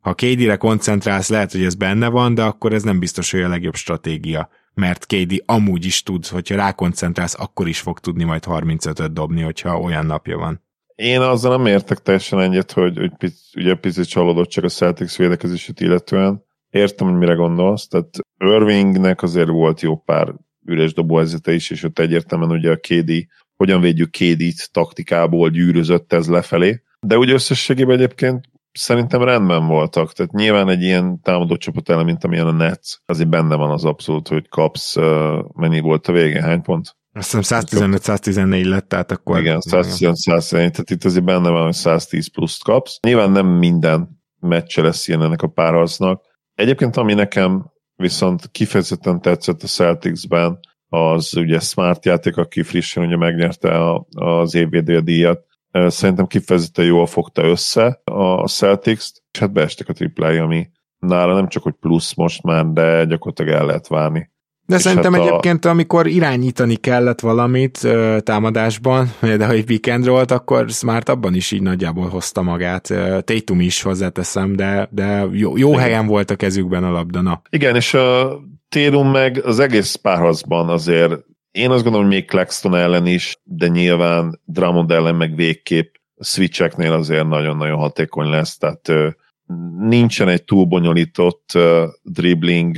ha 0.00 0.14
KD-re 0.14 0.56
koncentrálsz, 0.56 1.28
lehet, 1.28 1.52
hogy 1.52 1.64
ez 1.64 1.74
benne 1.74 2.08
van, 2.08 2.34
de 2.34 2.42
akkor 2.42 2.72
ez 2.72 2.82
nem 2.82 2.98
biztos, 2.98 3.30
hogy 3.30 3.42
a 3.42 3.48
legjobb 3.48 3.74
stratégia 3.74 4.48
mert 4.74 5.06
KD 5.06 5.42
amúgy 5.46 5.84
is 5.84 6.02
tud, 6.02 6.26
hogyha 6.26 6.56
rákoncentrálsz, 6.56 7.40
akkor 7.40 7.68
is 7.68 7.80
fog 7.80 7.98
tudni 7.98 8.24
majd 8.24 8.44
35-öt 8.46 9.12
dobni, 9.12 9.40
hogyha 9.40 9.80
olyan 9.80 10.06
napja 10.06 10.38
van. 10.38 10.62
Én 10.94 11.20
azzal 11.20 11.56
nem 11.56 11.66
értek 11.66 11.98
teljesen 11.98 12.40
egyet, 12.40 12.72
hogy, 12.72 12.98
hogy 12.98 13.16
pic, 13.16 13.34
ugye 13.56 13.74
picit 13.74 14.08
csalódott 14.08 14.48
csak 14.48 14.64
a 14.64 14.68
Celtics 14.68 15.16
védekezését 15.16 15.80
illetően. 15.80 16.44
Értem, 16.70 17.08
hogy 17.08 17.18
mire 17.18 17.34
gondolsz, 17.34 17.88
tehát 17.88 18.18
Irvingnek 18.38 19.22
azért 19.22 19.48
volt 19.48 19.80
jó 19.80 19.96
pár 19.96 20.34
üres 20.66 20.92
dobóhelyzete 20.92 21.52
is, 21.52 21.70
és 21.70 21.82
ott 21.82 21.98
egyértelműen 21.98 22.50
ugye 22.50 22.70
a 22.70 22.76
KD, 22.76 23.26
hogyan 23.56 23.80
védjük 23.80 24.10
KD-t 24.10 24.72
taktikából 24.72 25.48
gyűrözött 25.48 26.12
ez 26.12 26.28
lefelé. 26.28 26.82
De 27.00 27.18
úgy 27.18 27.30
összességében 27.30 27.96
egyébként 27.96 28.48
szerintem 28.74 29.22
rendben 29.22 29.66
voltak. 29.66 30.12
Tehát 30.12 30.32
nyilván 30.32 30.68
egy 30.68 30.82
ilyen 30.82 31.20
támadó 31.22 31.56
csapat 31.56 31.88
ellen, 31.88 32.04
mint 32.04 32.24
amilyen 32.24 32.46
a 32.46 32.52
Nets, 32.52 32.96
azért 33.06 33.28
benne 33.28 33.54
van 33.54 33.70
az 33.70 33.84
abszolút, 33.84 34.28
hogy 34.28 34.48
kapsz, 34.48 34.96
uh, 34.96 35.38
mennyi 35.54 35.80
volt 35.80 36.06
a 36.06 36.12
vége, 36.12 36.42
hány 36.42 36.62
pont? 36.62 36.96
Azt 37.12 37.36
hiszem 37.36 37.60
115-114 37.60 38.68
lett, 38.68 38.88
tehát 38.88 39.10
akkor... 39.10 39.38
Igen, 39.38 39.58
115-114, 39.60 40.50
tehát 40.50 40.90
itt 40.90 41.04
azért 41.04 41.24
benne 41.24 41.50
van, 41.50 41.64
hogy 41.64 41.72
110 41.72 42.30
pluszt 42.32 42.64
kapsz. 42.64 42.98
Nyilván 43.02 43.30
nem 43.30 43.46
minden 43.46 44.22
meccse 44.40 44.82
lesz 44.82 45.08
ilyen 45.08 45.22
ennek 45.22 45.42
a 45.42 45.46
párharcnak. 45.48 46.22
Egyébként, 46.54 46.96
ami 46.96 47.14
nekem 47.14 47.72
viszont 47.96 48.50
kifejezetten 48.50 49.20
tetszett 49.20 49.62
a 49.62 49.66
Celticsben, 49.66 50.58
az 50.88 51.36
ugye 51.36 51.58
Smart 51.58 52.04
játék, 52.04 52.36
aki 52.36 52.62
frissen 52.62 53.04
ugye 53.04 53.16
megnyerte 53.16 53.68
a, 53.68 54.06
az 54.14 54.54
évvédő 54.54 55.00
díjat, 55.00 55.46
Szerintem 55.86 56.26
kifejezetten 56.26 56.84
jól 56.84 57.06
fogta 57.06 57.42
össze 57.42 58.00
a 58.04 58.48
Celtics-t, 58.48 59.22
és 59.32 59.38
hát 59.38 59.52
beestek 59.52 59.88
a 59.88 59.92
triplái, 59.92 60.36
ami 60.36 60.68
nála 60.98 61.34
nem 61.34 61.48
csak, 61.48 61.62
hogy 61.62 61.74
plusz 61.80 62.14
most 62.14 62.42
már, 62.42 62.66
de 62.66 63.04
gyakorlatilag 63.04 63.60
el 63.60 63.66
lehet 63.66 63.88
várni. 63.88 64.32
De 64.66 64.76
és 64.76 64.82
szerintem 64.82 65.12
hát 65.12 65.22
egyébként, 65.22 65.64
a... 65.64 65.68
amikor 65.68 66.06
irányítani 66.06 66.76
kellett 66.76 67.20
valamit 67.20 67.84
ö, 67.84 68.18
támadásban, 68.20 69.12
de 69.38 69.46
ha 69.46 69.52
egy 69.52 69.68
weekend 69.68 70.08
volt, 70.08 70.30
akkor 70.30 70.70
Smart 70.70 71.08
abban 71.08 71.34
is 71.34 71.50
így 71.50 71.62
nagyjából 71.62 72.08
hozta 72.08 72.42
magát. 72.42 72.92
Tatum 73.24 73.60
is 73.60 73.82
hozzáteszem, 73.82 74.56
de, 74.56 74.88
de 74.90 75.26
jó, 75.32 75.56
jó 75.56 75.74
helyen 75.74 76.06
volt 76.06 76.30
a 76.30 76.36
kezükben 76.36 76.84
a 76.84 76.90
labda. 76.90 77.20
Na. 77.20 77.42
Igen, 77.50 77.74
és 77.74 77.94
a 77.94 78.40
Tatum 78.68 79.10
meg 79.10 79.40
az 79.44 79.58
egész 79.58 79.94
párharcban 79.94 80.68
azért 80.68 81.24
én 81.54 81.70
azt 81.70 81.82
gondolom, 81.82 82.06
hogy 82.06 82.16
még 82.16 82.26
Claxton 82.26 82.74
ellen 82.74 83.06
is, 83.06 83.40
de 83.42 83.68
nyilván 83.68 84.40
Drummond 84.44 84.90
ellen 84.90 85.14
meg 85.14 85.34
végképp 85.34 85.94
switcheknél 86.20 86.92
azért 86.92 87.28
nagyon-nagyon 87.28 87.78
hatékony 87.78 88.28
lesz, 88.28 88.58
tehát 88.58 88.90
nincsen 89.78 90.28
egy 90.28 90.44
túl 90.44 90.64
bonyolított 90.64 91.58
dribbling 92.02 92.76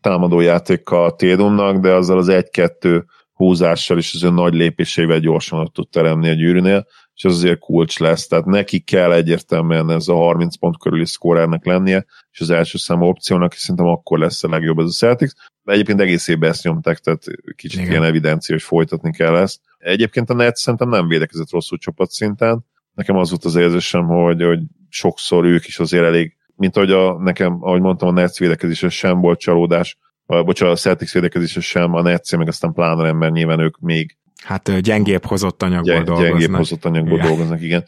támadójátékkal 0.00 1.16
Tédomnak, 1.16 1.76
de 1.76 1.92
azzal 1.92 2.18
az 2.18 2.28
egy-kettő 2.28 3.04
húzással 3.32 3.98
és 3.98 4.14
az 4.14 4.24
ő 4.24 4.30
nagy 4.30 4.54
lépésével 4.54 5.18
gyorsan 5.18 5.58
ott 5.58 5.72
tud 5.72 5.88
teremni 5.88 6.28
a 6.28 6.34
gyűrűnél, 6.34 6.86
és 7.18 7.24
az 7.24 7.34
azért 7.34 7.58
kulcs 7.58 7.98
lesz, 7.98 8.26
tehát 8.26 8.44
neki 8.44 8.78
kell 8.78 9.12
egyértelműen 9.12 9.90
ez 9.90 10.08
a 10.08 10.14
30 10.14 10.56
pont 10.56 10.78
körüli 10.78 11.06
szkórernek 11.06 11.64
lennie, 11.64 12.04
és 12.30 12.40
az 12.40 12.50
első 12.50 12.78
számú 12.78 13.06
opciónak, 13.06 13.52
és 13.52 13.58
szerintem 13.58 13.86
akkor 13.86 14.18
lesz 14.18 14.44
a 14.44 14.48
legjobb 14.48 14.78
ez 14.78 14.84
a 14.84 14.90
Celtics. 14.90 15.30
De 15.62 15.72
egyébként 15.72 16.00
egész 16.00 16.28
évben 16.28 16.50
ezt 16.50 16.62
nyomták, 16.62 16.98
tehát 16.98 17.24
kicsit 17.56 17.80
Igen. 17.80 17.90
ilyen 17.90 18.04
evidencia, 18.04 18.54
hogy 18.54 18.64
folytatni 18.64 19.12
kell 19.12 19.36
ezt. 19.36 19.60
Egyébként 19.78 20.30
a 20.30 20.34
net 20.34 20.56
szerintem 20.56 20.88
nem 20.88 21.08
védekezett 21.08 21.50
rosszul 21.50 21.78
csapat 21.78 22.10
szinten. 22.10 22.64
Nekem 22.94 23.16
az 23.16 23.30
volt 23.30 23.44
az 23.44 23.56
érzésem, 23.56 24.06
hogy, 24.06 24.42
hogy 24.42 24.60
sokszor 24.88 25.44
ők 25.44 25.66
is 25.66 25.78
azért 25.78 26.04
elég, 26.04 26.36
mint 26.56 26.76
ahogy 26.76 26.90
a, 26.90 27.18
nekem, 27.18 27.58
ahogy 27.60 27.80
mondtam, 27.80 28.08
a 28.08 28.12
Nets 28.12 28.38
védekezése 28.38 28.88
sem 28.88 29.20
volt 29.20 29.40
csalódás, 29.40 29.98
bocsánat, 30.26 30.74
a 30.74 30.78
Celtics 30.78 31.12
védekezése 31.12 31.60
sem, 31.60 31.94
a 31.94 32.02
Nets 32.02 32.36
meg 32.36 32.48
aztán 32.48 32.72
pláne 32.72 33.02
nem, 33.02 33.16
mert 33.16 33.32
nyilván 33.32 33.60
ők 33.60 33.78
még 33.78 34.16
Hát 34.44 34.80
gyengébb 34.80 35.24
hozott 35.24 35.62
anyagból 35.62 35.94
Gyeng, 35.94 36.04
dolgoznak. 36.06 36.38
Gyengébb 36.38 36.56
hozott 36.56 36.84
anyagból 36.84 37.16
igen. 37.16 37.26
dolgoznak, 37.26 37.62
igen. 37.62 37.84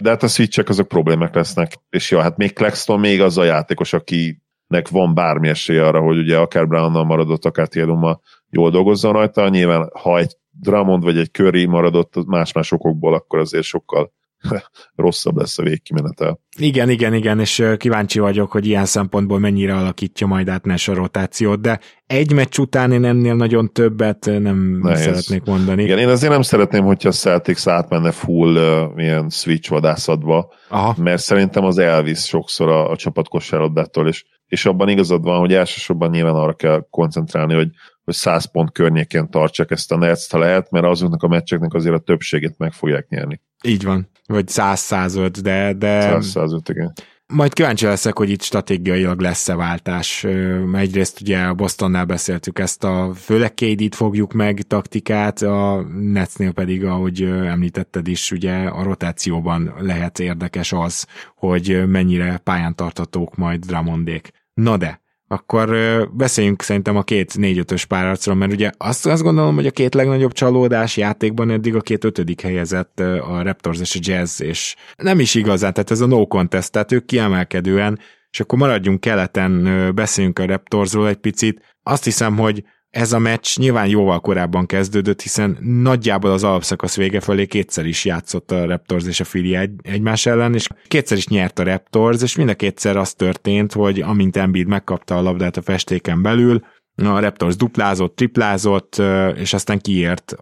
De 0.00 0.10
hát 0.10 0.22
a 0.22 0.28
switchek 0.28 0.68
azok 0.68 0.88
problémák 0.88 1.34
lesznek. 1.34 1.72
És 1.90 2.10
jó, 2.10 2.18
hát 2.18 2.36
még 2.36 2.52
Claxton 2.52 3.00
még 3.00 3.20
az 3.20 3.38
a 3.38 3.44
játékos, 3.44 3.92
akinek 3.92 4.88
van 4.90 5.14
bármi 5.14 5.48
esélye 5.48 5.86
arra, 5.86 6.00
hogy 6.00 6.18
ugye 6.18 6.38
akár 6.38 6.68
Brownnal 6.68 7.04
maradott, 7.04 7.44
akár 7.44 7.68
Tiedummal 7.68 8.20
jól 8.50 8.70
dolgozzon 8.70 9.12
rajta. 9.12 9.48
Nyilván, 9.48 9.90
ha 9.92 10.18
egy 10.18 10.36
Drummond 10.50 11.02
vagy 11.02 11.18
egy 11.18 11.30
Curry 11.30 11.66
maradott 11.66 12.26
más-más 12.26 12.72
okokból, 12.72 13.14
akkor 13.14 13.38
azért 13.38 13.64
sokkal 13.64 14.12
rosszabb 14.94 15.36
lesz 15.36 15.58
a 15.58 15.62
végkimenetel. 15.62 16.40
Igen, 16.58 16.90
igen, 16.90 17.14
igen, 17.14 17.40
és 17.40 17.64
kíváncsi 17.76 18.18
vagyok, 18.18 18.52
hogy 18.52 18.66
ilyen 18.66 18.84
szempontból 18.84 19.38
mennyire 19.38 19.76
alakítja 19.76 20.26
majd 20.26 20.48
át 20.48 20.64
Nash 20.64 20.90
a 20.90 20.94
rotációt, 20.94 21.60
de 21.60 21.80
egy 22.06 22.32
meccs 22.32 22.58
után 22.58 22.92
én 22.92 23.04
ennél 23.04 23.34
nagyon 23.34 23.72
többet 23.72 24.24
nem 24.24 24.80
Nehéz. 24.82 25.00
szeretnék 25.00 25.44
mondani. 25.44 25.82
Igen, 25.82 25.98
én 25.98 26.08
azért 26.08 26.32
nem 26.32 26.42
szeretném, 26.42 26.84
hogyha 26.84 27.08
a 27.08 27.12
Celtics 27.12 27.66
átmenne 27.66 28.10
full 28.10 28.56
uh, 28.56 29.02
ilyen 29.02 29.28
switch 29.30 29.70
vadászatba, 29.70 30.52
Aha. 30.68 30.94
mert 31.02 31.22
szerintem 31.22 31.64
az 31.64 31.78
elvisz 31.78 32.24
sokszor 32.24 32.68
a, 32.68 32.90
a 32.90 32.96
csapat 32.96 33.28
kosárlabdától, 33.28 34.08
és, 34.08 34.24
és 34.46 34.66
abban 34.66 34.88
igazad 34.88 35.22
van, 35.22 35.38
hogy 35.38 35.52
elsősorban 35.52 36.10
nyilván 36.10 36.34
arra 36.34 36.54
kell 36.54 36.86
koncentrálni, 36.90 37.54
hogy 37.54 37.68
hogy 38.10 38.18
100 38.18 38.50
pont 38.50 38.72
környékén 38.72 39.30
tartsak 39.30 39.70
ezt 39.70 39.92
a 39.92 39.96
Nets, 39.96 40.30
ha 40.30 40.38
lehet, 40.38 40.70
mert 40.70 40.84
azoknak 40.84 41.22
a 41.22 41.28
meccseknek 41.28 41.74
azért 41.74 41.94
a 41.94 41.98
többségét 41.98 42.54
meg 42.58 42.72
fogják 42.72 43.08
nyerni. 43.08 43.40
Így 43.62 43.84
van. 43.84 44.08
Vagy 44.26 44.44
100-105, 44.48 45.38
de... 45.42 45.72
de... 45.72 46.18
100-105, 46.20 46.60
igen. 46.68 46.92
Majd 47.26 47.52
kíváncsi 47.52 47.84
leszek, 47.84 48.18
hogy 48.18 48.30
itt 48.30 48.42
stratégiailag 48.42 49.20
lesz-e 49.20 49.54
váltás. 49.54 50.26
Egyrészt 50.72 51.20
ugye 51.20 51.38
a 51.38 51.54
Bostonnál 51.54 52.04
beszéltük 52.04 52.58
ezt 52.58 52.84
a, 52.84 53.12
főleg 53.14 53.54
KD-t 53.54 53.94
fogjuk 53.94 54.32
meg 54.32 54.62
taktikát, 54.62 55.42
a 55.42 55.86
Netsnél 56.00 56.52
pedig, 56.52 56.84
ahogy 56.84 57.22
említetted 57.22 58.08
is, 58.08 58.30
ugye 58.30 58.52
a 58.52 58.82
rotációban 58.82 59.74
lehet 59.78 60.18
érdekes 60.18 60.72
az, 60.72 61.06
hogy 61.36 61.88
mennyire 61.88 62.36
pályán 62.36 62.74
tartatók 62.74 63.36
majd 63.36 63.64
Dramondék. 63.64 64.30
Na 64.54 64.76
de, 64.76 65.00
akkor 65.32 65.70
beszéljünk 66.12 66.62
szerintem 66.62 66.96
a 66.96 67.02
két 67.02 67.38
négy-ötös 67.38 67.84
párharcról, 67.84 68.34
mert 68.34 68.52
ugye 68.52 68.70
azt, 68.76 69.06
azt 69.06 69.22
gondolom, 69.22 69.54
hogy 69.54 69.66
a 69.66 69.70
két 69.70 69.94
legnagyobb 69.94 70.32
csalódás 70.32 70.96
játékban 70.96 71.50
eddig 71.50 71.74
a 71.74 71.80
két 71.80 72.04
ötödik 72.04 72.40
helyezett 72.40 73.00
a 73.00 73.42
Raptors 73.42 73.80
és 73.80 73.96
a 73.96 73.98
Jazz, 74.02 74.40
és 74.40 74.76
nem 74.96 75.20
is 75.20 75.34
igazán, 75.34 75.72
tehát 75.72 75.90
ez 75.90 76.00
a 76.00 76.06
no 76.06 76.26
contest, 76.26 76.72
tehát 76.72 76.92
ők 76.92 77.04
kiemelkedően, 77.04 77.98
és 78.30 78.40
akkor 78.40 78.58
maradjunk 78.58 79.00
keleten, 79.00 79.92
beszéljünk 79.94 80.38
a 80.38 80.46
Raptorsról 80.46 81.08
egy 81.08 81.16
picit. 81.16 81.76
Azt 81.82 82.04
hiszem, 82.04 82.36
hogy 82.36 82.64
ez 82.90 83.12
a 83.12 83.18
meccs 83.18 83.56
nyilván 83.56 83.88
jóval 83.88 84.20
korábban 84.20 84.66
kezdődött, 84.66 85.22
hiszen 85.22 85.58
nagyjából 85.60 86.30
az 86.30 86.44
alapszakasz 86.44 86.96
vége 86.96 87.20
felé 87.20 87.46
kétszer 87.46 87.86
is 87.86 88.04
játszott 88.04 88.50
a 88.50 88.66
Raptors 88.66 89.06
és 89.06 89.20
a 89.20 89.24
Philly 89.24 89.56
egy, 89.56 89.70
egymás 89.82 90.26
ellen, 90.26 90.54
és 90.54 90.68
kétszer 90.88 91.16
is 91.16 91.26
nyert 91.26 91.58
a 91.58 91.62
Raptors, 91.62 92.22
és 92.22 92.36
mind 92.36 92.48
a 92.48 92.54
kétszer 92.54 92.96
az 92.96 93.14
történt, 93.14 93.72
hogy 93.72 94.00
amint 94.00 94.36
Embiid 94.36 94.66
megkapta 94.66 95.16
a 95.16 95.22
labdát 95.22 95.56
a 95.56 95.62
festéken 95.62 96.22
belül, 96.22 96.64
a 96.94 97.20
Raptors 97.20 97.56
duplázott, 97.56 98.16
triplázott, 98.16 99.02
és 99.36 99.52
aztán 99.52 99.78
kiért 99.78 100.34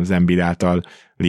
az 0.00 0.10
Embiid 0.10 0.38
által 0.38 0.82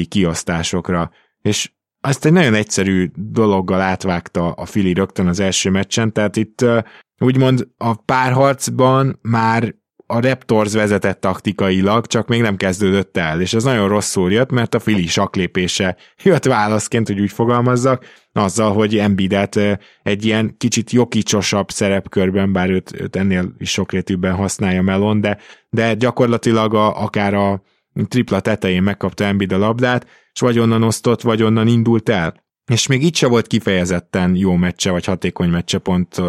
kiosztásokra. 0.08 1.12
És 1.42 1.72
azt 2.02 2.26
egy 2.26 2.32
nagyon 2.32 2.54
egyszerű 2.54 3.12
dologgal 3.16 3.82
átvágta 3.82 4.52
a 4.52 4.66
Fili 4.66 4.94
rögtön 4.94 5.28
az 5.28 5.40
első 5.40 5.70
meccsen, 5.70 6.14
tehát 6.14 6.36
itt 6.36 6.66
úgymond 7.20 7.68
a 7.78 7.96
párharcban 7.96 9.20
már 9.22 9.76
a 10.12 10.22
Raptors 10.22 10.74
vezetett 10.74 11.22
taktikailag, 11.22 12.06
csak 12.06 12.28
még 12.28 12.42
nem 12.42 12.56
kezdődött 12.56 13.18
el, 13.18 13.42
és 13.42 13.54
ez 13.54 13.64
nagyon 13.64 13.88
rosszul 13.88 14.32
jött, 14.32 14.52
mert 14.52 14.76
a 14.76 14.80
Fili 14.80 15.08
saklépése 15.08 15.96
jött 16.24 16.46
válaszként, 16.46 17.08
hogy 17.08 17.20
úgy 17.20 17.32
fogalmazzak, 17.32 18.06
azzal, 18.32 18.74
hogy 18.74 18.98
Embidet 18.98 19.60
egy 20.04 20.26
ilyen 20.26 20.56
kicsit 20.58 20.92
jokicsosabb 20.92 21.70
szerepkörben, 21.70 22.54
bár 22.54 22.70
őt, 22.70 23.02
őt 23.02 23.16
ennél 23.16 23.54
is 23.58 23.72
sokrétűbben 23.72 24.36
használja 24.36 24.82
Melon, 24.82 25.22
de, 25.22 25.38
de 25.70 25.94
gyakorlatilag 25.94 26.74
a, 26.74 27.04
akár 27.04 27.34
a 27.34 27.62
tripla 28.08 28.40
tetején 28.40 28.84
megkapta 28.84 29.24
Embiid 29.24 29.52
a 29.52 29.58
labdát, 29.58 30.08
és 30.34 30.40
vagy 30.40 30.60
onnan 30.60 30.84
osztott, 30.84 31.22
vagy 31.22 31.44
onnan 31.44 31.68
indult 31.68 32.10
el. 32.10 32.48
És 32.72 32.88
még 32.88 33.04
itt 33.04 33.16
se 33.16 33.28
volt 33.28 33.48
kifejezetten 33.48 34.36
jó 34.36 34.56
meccse, 34.56 34.92
vagy 34.92 35.06
hatékony 35.06 35.50
meccse 35.50 35.78
pont 35.78 36.22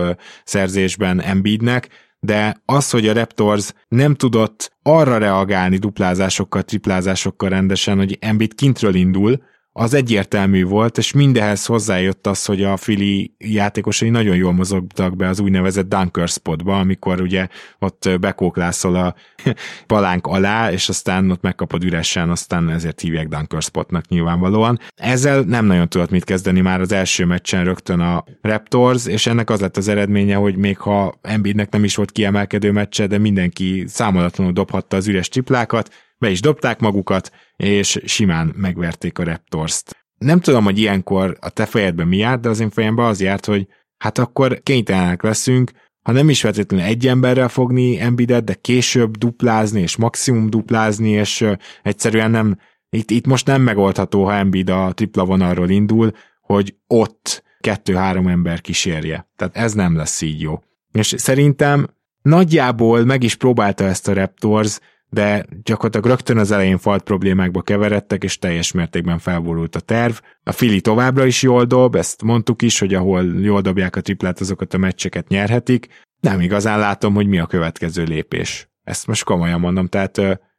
szerzésben 0.45 1.21
Embiidnek, 1.21 1.89
de 2.21 2.63
az, 2.65 2.91
hogy 2.91 3.09
a 3.09 3.13
Raptors 3.13 3.73
nem 3.89 4.15
tudott 4.15 4.73
arra 4.83 5.19
reagálni 5.19 5.77
duplázásokkal, 5.77 6.63
triplázásokkal 6.63 7.49
rendesen, 7.49 7.97
hogy 7.97 8.17
Embiid 8.21 8.55
kintről 8.55 8.95
indul, 8.95 9.43
az 9.81 9.95
egyértelmű 9.95 10.65
volt, 10.65 10.99
és 10.99 11.13
mindehez 11.13 11.67
hozzájött 11.67 12.27
az, 12.27 12.45
hogy 12.45 12.63
a 12.63 12.77
Fili 12.77 13.35
játékosai 13.39 14.09
nagyon 14.09 14.37
jól 14.37 14.53
mozogtak 14.53 15.17
be 15.17 15.29
az 15.29 15.41
úgynevezett 15.41 15.89
dunker 15.89 16.29
spotba, 16.29 16.79
amikor 16.79 17.21
ugye 17.21 17.49
ott 17.79 18.09
bekóklászol 18.21 18.95
a 18.95 19.15
palánk 19.87 20.27
alá, 20.27 20.73
és 20.73 20.89
aztán 20.89 21.31
ott 21.31 21.43
megkapod 21.43 21.85
üresen, 21.85 22.31
aztán 22.31 22.71
ezért 22.71 23.01
hívják 23.01 23.29
dunker 23.29 23.63
spotnak 23.63 24.09
nyilvánvalóan. 24.09 24.79
Ezzel 24.97 25.41
nem 25.41 25.65
nagyon 25.65 25.89
tudott 25.89 26.11
mit 26.11 26.25
kezdeni 26.25 26.61
már 26.61 26.81
az 26.81 26.93
első 26.93 27.25
meccsen 27.25 27.65
rögtön 27.65 28.01
a 28.01 28.25
Raptors, 28.43 29.07
és 29.07 29.27
ennek 29.27 29.51
az 29.51 29.61
lett 29.61 29.77
az 29.77 29.89
eredménye, 29.89 30.35
hogy 30.35 30.57
még 30.57 30.79
ha 30.79 31.15
Embiidnek 31.23 31.71
nem 31.71 31.85
is 31.85 31.97
volt 31.97 32.13
kiemelkedő 32.13 32.73
meccse, 32.73 33.07
de 33.07 33.19
mindenki 33.19 33.85
számolatlanul 33.87 34.53
dobhatta 34.53 34.97
az 34.97 35.09
üres 35.09 35.29
triplákat, 35.29 36.10
be 36.21 36.31
is 36.31 36.41
dobták 36.41 36.81
magukat, 36.81 37.31
és 37.57 38.01
simán 38.05 38.53
megverték 38.57 39.19
a 39.19 39.25
Raptors-t. 39.25 39.97
Nem 40.19 40.41
tudom, 40.41 40.65
hogy 40.65 40.79
ilyenkor 40.79 41.37
a 41.41 41.51
te 41.51 41.67
fejedben 41.67 42.09
mi 42.09 42.17
járt, 42.17 42.41
de 42.41 42.49
az 42.49 42.61
én 42.61 42.71
fejemben 42.71 43.07
az 43.07 43.21
járt, 43.21 43.47
hogy 43.47 43.67
hát 43.99 44.19
akkor 44.19 44.61
kénytelenek 44.63 45.23
leszünk, 45.23 45.71
ha 46.03 46.13
nem 46.13 46.29
is 46.29 46.41
feltétlenül 46.41 46.87
egy 46.87 47.07
emberrel 47.07 47.49
fogni 47.49 48.01
Embidet, 48.01 48.45
de 48.45 48.55
később 48.55 49.17
duplázni, 49.17 49.81
és 49.81 49.97
maximum 49.97 50.51
duplázni, 50.51 51.11
és 51.11 51.47
egyszerűen 51.83 52.31
nem, 52.31 52.59
itt, 52.91 53.11
itt 53.11 53.27
most 53.27 53.47
nem 53.47 53.63
megoldható, 53.63 54.25
ha 54.25 54.35
Embiid 54.35 54.71
a 54.71 54.93
tripla 54.95 55.25
vonalról 55.25 55.71
indul, 55.71 56.13
hogy 56.41 56.75
ott 56.87 57.43
kettő-három 57.61 58.27
ember 58.27 58.61
kísérje. 58.61 59.31
Tehát 59.37 59.57
ez 59.57 59.73
nem 59.73 59.97
lesz 59.97 60.21
így 60.21 60.41
jó. 60.41 60.63
És 60.93 61.15
szerintem 61.17 61.87
nagyjából 62.23 63.05
meg 63.05 63.23
is 63.23 63.35
próbálta 63.35 63.85
ezt 63.85 64.09
a 64.09 64.13
Raptors, 64.13 64.79
de 65.11 65.47
gyakorlatilag 65.63 66.07
rögtön 66.07 66.39
az 66.39 66.51
elején 66.51 66.79
falt 66.79 67.03
problémákba 67.03 67.63
keveredtek, 67.63 68.25
és 68.25 68.39
teljes 68.39 68.73
mértékben 68.73 69.19
felborult 69.19 69.77
a 69.77 69.81
terv. 69.81 70.15
A 70.43 70.53
Fili 70.53 70.81
továbbra 70.81 71.27
is 71.27 71.43
jól 71.43 71.65
dob, 71.65 71.95
ezt 71.95 72.23
mondtuk 72.23 72.63
is, 72.63 72.79
hogy 72.79 72.95
ahol 72.95 73.25
jól 73.41 73.61
dobják 73.61 73.97
a 73.97 74.01
triplát, 74.01 74.41
azokat 74.41 74.75
a 74.75 74.79
meccseket 74.79 75.29
nyerhetik. 75.29 75.87
Nem 76.21 76.41
igazán 76.41 76.79
látom, 76.79 77.15
hogy 77.15 77.27
mi 77.27 77.39
a 77.39 77.47
következő 77.47 78.05
lépés. 78.05 78.69
Ezt 78.83 79.07
most 79.07 79.25
komolyan 79.25 79.61
mondom, 79.61 79.87
tehát 79.87 80.17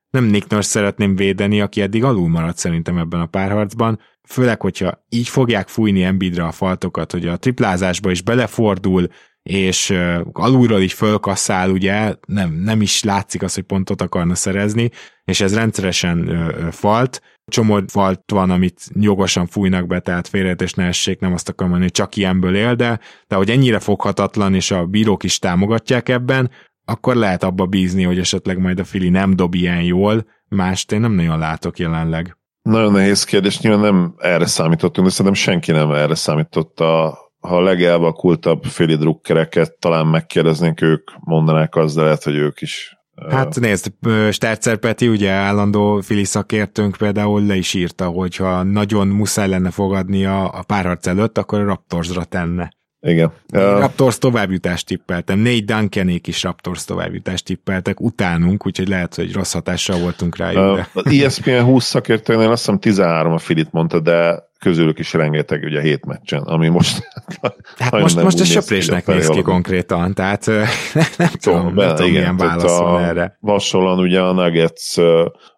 nem 0.10 0.24
Nick 0.24 0.50
Nurse 0.50 0.70
szeretném 0.70 1.16
védeni, 1.16 1.62
aki 1.62 1.82
eddig 1.82 2.04
alul 2.04 2.30
maradt 2.30 2.58
szerintem 2.58 2.98
ebben 2.98 3.20
a 3.20 3.26
párharcban, 3.26 4.00
főleg, 4.28 4.62
hogyha 4.62 5.06
így 5.10 5.28
fogják 5.28 5.68
fújni 5.68 6.04
Embiidre 6.04 6.44
a 6.44 6.52
faltokat, 6.52 7.12
hogy 7.12 7.28
a 7.28 7.38
triplázásba 7.38 8.12
is 8.12 8.22
belefordul, 8.22 9.08
és 9.44 9.94
alulról 10.32 10.82
így 10.82 10.94
fölkasszál, 10.94 11.70
ugye, 11.70 12.16
nem, 12.28 12.54
nem 12.54 12.82
is 12.82 13.04
látszik 13.04 13.44
az, 13.44 13.54
hogy 13.54 13.64
pontot 13.64 14.02
akarna 14.02 14.36
szerezni, 14.36 14.90
és 15.24 15.42
ez 15.42 15.56
rendszeresen 15.56 16.46
falt, 16.72 17.22
csomó 17.52 17.82
falt 17.88 18.22
van, 18.32 18.50
amit 18.50 18.82
jogosan 18.94 19.48
fújnak 19.48 19.88
be, 19.88 20.00
tehát 20.00 20.28
félreértés 20.28 20.74
ne 20.74 20.86
essék, 20.86 21.20
nem 21.20 21.34
azt 21.34 21.50
akarom 21.50 21.72
mondani, 21.72 21.92
hogy 21.92 22.04
csak 22.04 22.16
ilyenből 22.16 22.56
él, 22.56 22.76
de, 22.76 23.00
de 23.28 23.36
hogy 23.36 23.50
ennyire 23.50 23.80
foghatatlan, 23.80 24.56
és 24.56 24.72
a 24.72 24.86
bírók 24.86 25.24
is 25.24 25.40
támogatják 25.40 26.10
ebben, 26.10 26.52
akkor 26.86 27.16
lehet 27.16 27.44
abba 27.44 27.66
bízni, 27.66 28.04
hogy 28.04 28.20
esetleg 28.20 28.58
majd 28.58 28.80
a 28.80 28.84
Fili 28.84 29.10
nem 29.10 29.36
dob 29.36 29.54
ilyen 29.54 29.82
jól, 29.82 30.26
mást 30.48 30.92
én 30.92 31.00
nem 31.00 31.12
nagyon 31.12 31.40
látok 31.40 31.80
jelenleg. 31.80 32.38
Nagyon 32.62 32.92
nehéz 32.92 33.24
kérdés, 33.24 33.60
nyilván 33.60 33.82
nem 33.82 34.16
erre 34.18 34.46
számítottunk, 34.46 35.08
de 35.08 35.14
szerintem 35.14 35.42
senki 35.42 35.72
nem 35.72 35.92
erre 35.92 36.16
számított 36.16 36.80
a 36.80 37.20
ha 37.42 37.56
a 37.56 37.62
legelvakultabb 37.62 38.64
féli 38.64 38.96
drukkereket 38.96 39.78
talán 39.80 40.08
megkérdeznénk, 40.08 40.82
ők 40.82 41.12
mondanák 41.20 41.76
azt, 41.76 41.96
de 41.96 42.02
lehet, 42.02 42.24
hogy 42.24 42.36
ők 42.36 42.62
is 42.62 43.00
Hát 43.30 43.60
nézd, 43.60 43.94
Stercer 44.32 44.78
Peti, 44.78 45.08
ugye 45.08 45.30
állandó 45.30 46.00
fili 46.00 46.24
szakértőnk 46.24 46.98
például 46.98 47.46
le 47.46 47.56
is 47.56 47.74
írta, 47.74 48.08
hogy 48.08 48.36
ha 48.36 48.64
nagyon 48.64 49.08
muszáj 49.08 49.48
lenne 49.48 49.72
fogadni 49.72 50.26
a, 50.26 50.44
a 50.44 50.64
párharc 50.64 51.08
előtt, 51.08 51.38
akkor 51.38 51.60
a 51.60 51.66
Raptorsra 51.66 52.24
tenne. 52.24 52.72
Igen. 53.02 53.32
Raptors 53.52 54.18
továbbjutást 54.18 54.86
tippeltem. 54.86 55.40
Négy 55.40 55.66
Duncanék 55.66 56.28
is 56.28 56.44
Raptors 56.44 56.86
továbbjutást 56.86 57.46
tippeltek 57.46 58.00
utánunk, 58.00 58.66
úgyhogy 58.66 58.88
lehet, 58.88 59.16
hogy 59.16 59.34
rossz 59.34 59.54
hatással 59.54 60.00
voltunk 60.00 60.38
rájuk. 60.38 60.76
De... 60.76 60.90
Az 60.94 61.14
ESPN 61.14 61.60
20 61.60 61.86
szakértőnél 61.86 62.52
azt 62.52 62.60
hiszem 62.60 62.80
13 62.80 63.34
a 63.34 63.38
Filit 63.38 63.72
mondta, 63.72 64.00
de 64.00 64.50
közülük 64.60 65.00
is 65.00 65.14
rengeteg 65.14 65.64
ugye 65.64 65.82
hét 65.82 66.06
meccsen, 66.06 66.42
ami 66.42 66.68
most... 66.68 67.10
Hát 67.78 67.92
most, 67.92 68.22
most 68.22 68.40
a 68.40 68.44
söprésnek 68.44 69.06
néz 69.06 69.28
ki 69.28 69.42
konkrétan, 69.42 70.14
tehát 70.14 70.46
nem 71.18 71.30
tudom, 71.40 71.74
nem 71.74 71.96
tudom 71.96 72.10
igen, 72.10 72.22
milyen 72.22 72.38
válasz 72.38 72.78
van 72.78 73.04
erre. 73.04 73.38
Hasonlóan 73.42 74.00
ugye 74.00 74.22
a 74.22 74.32
Nuggets 74.32 74.98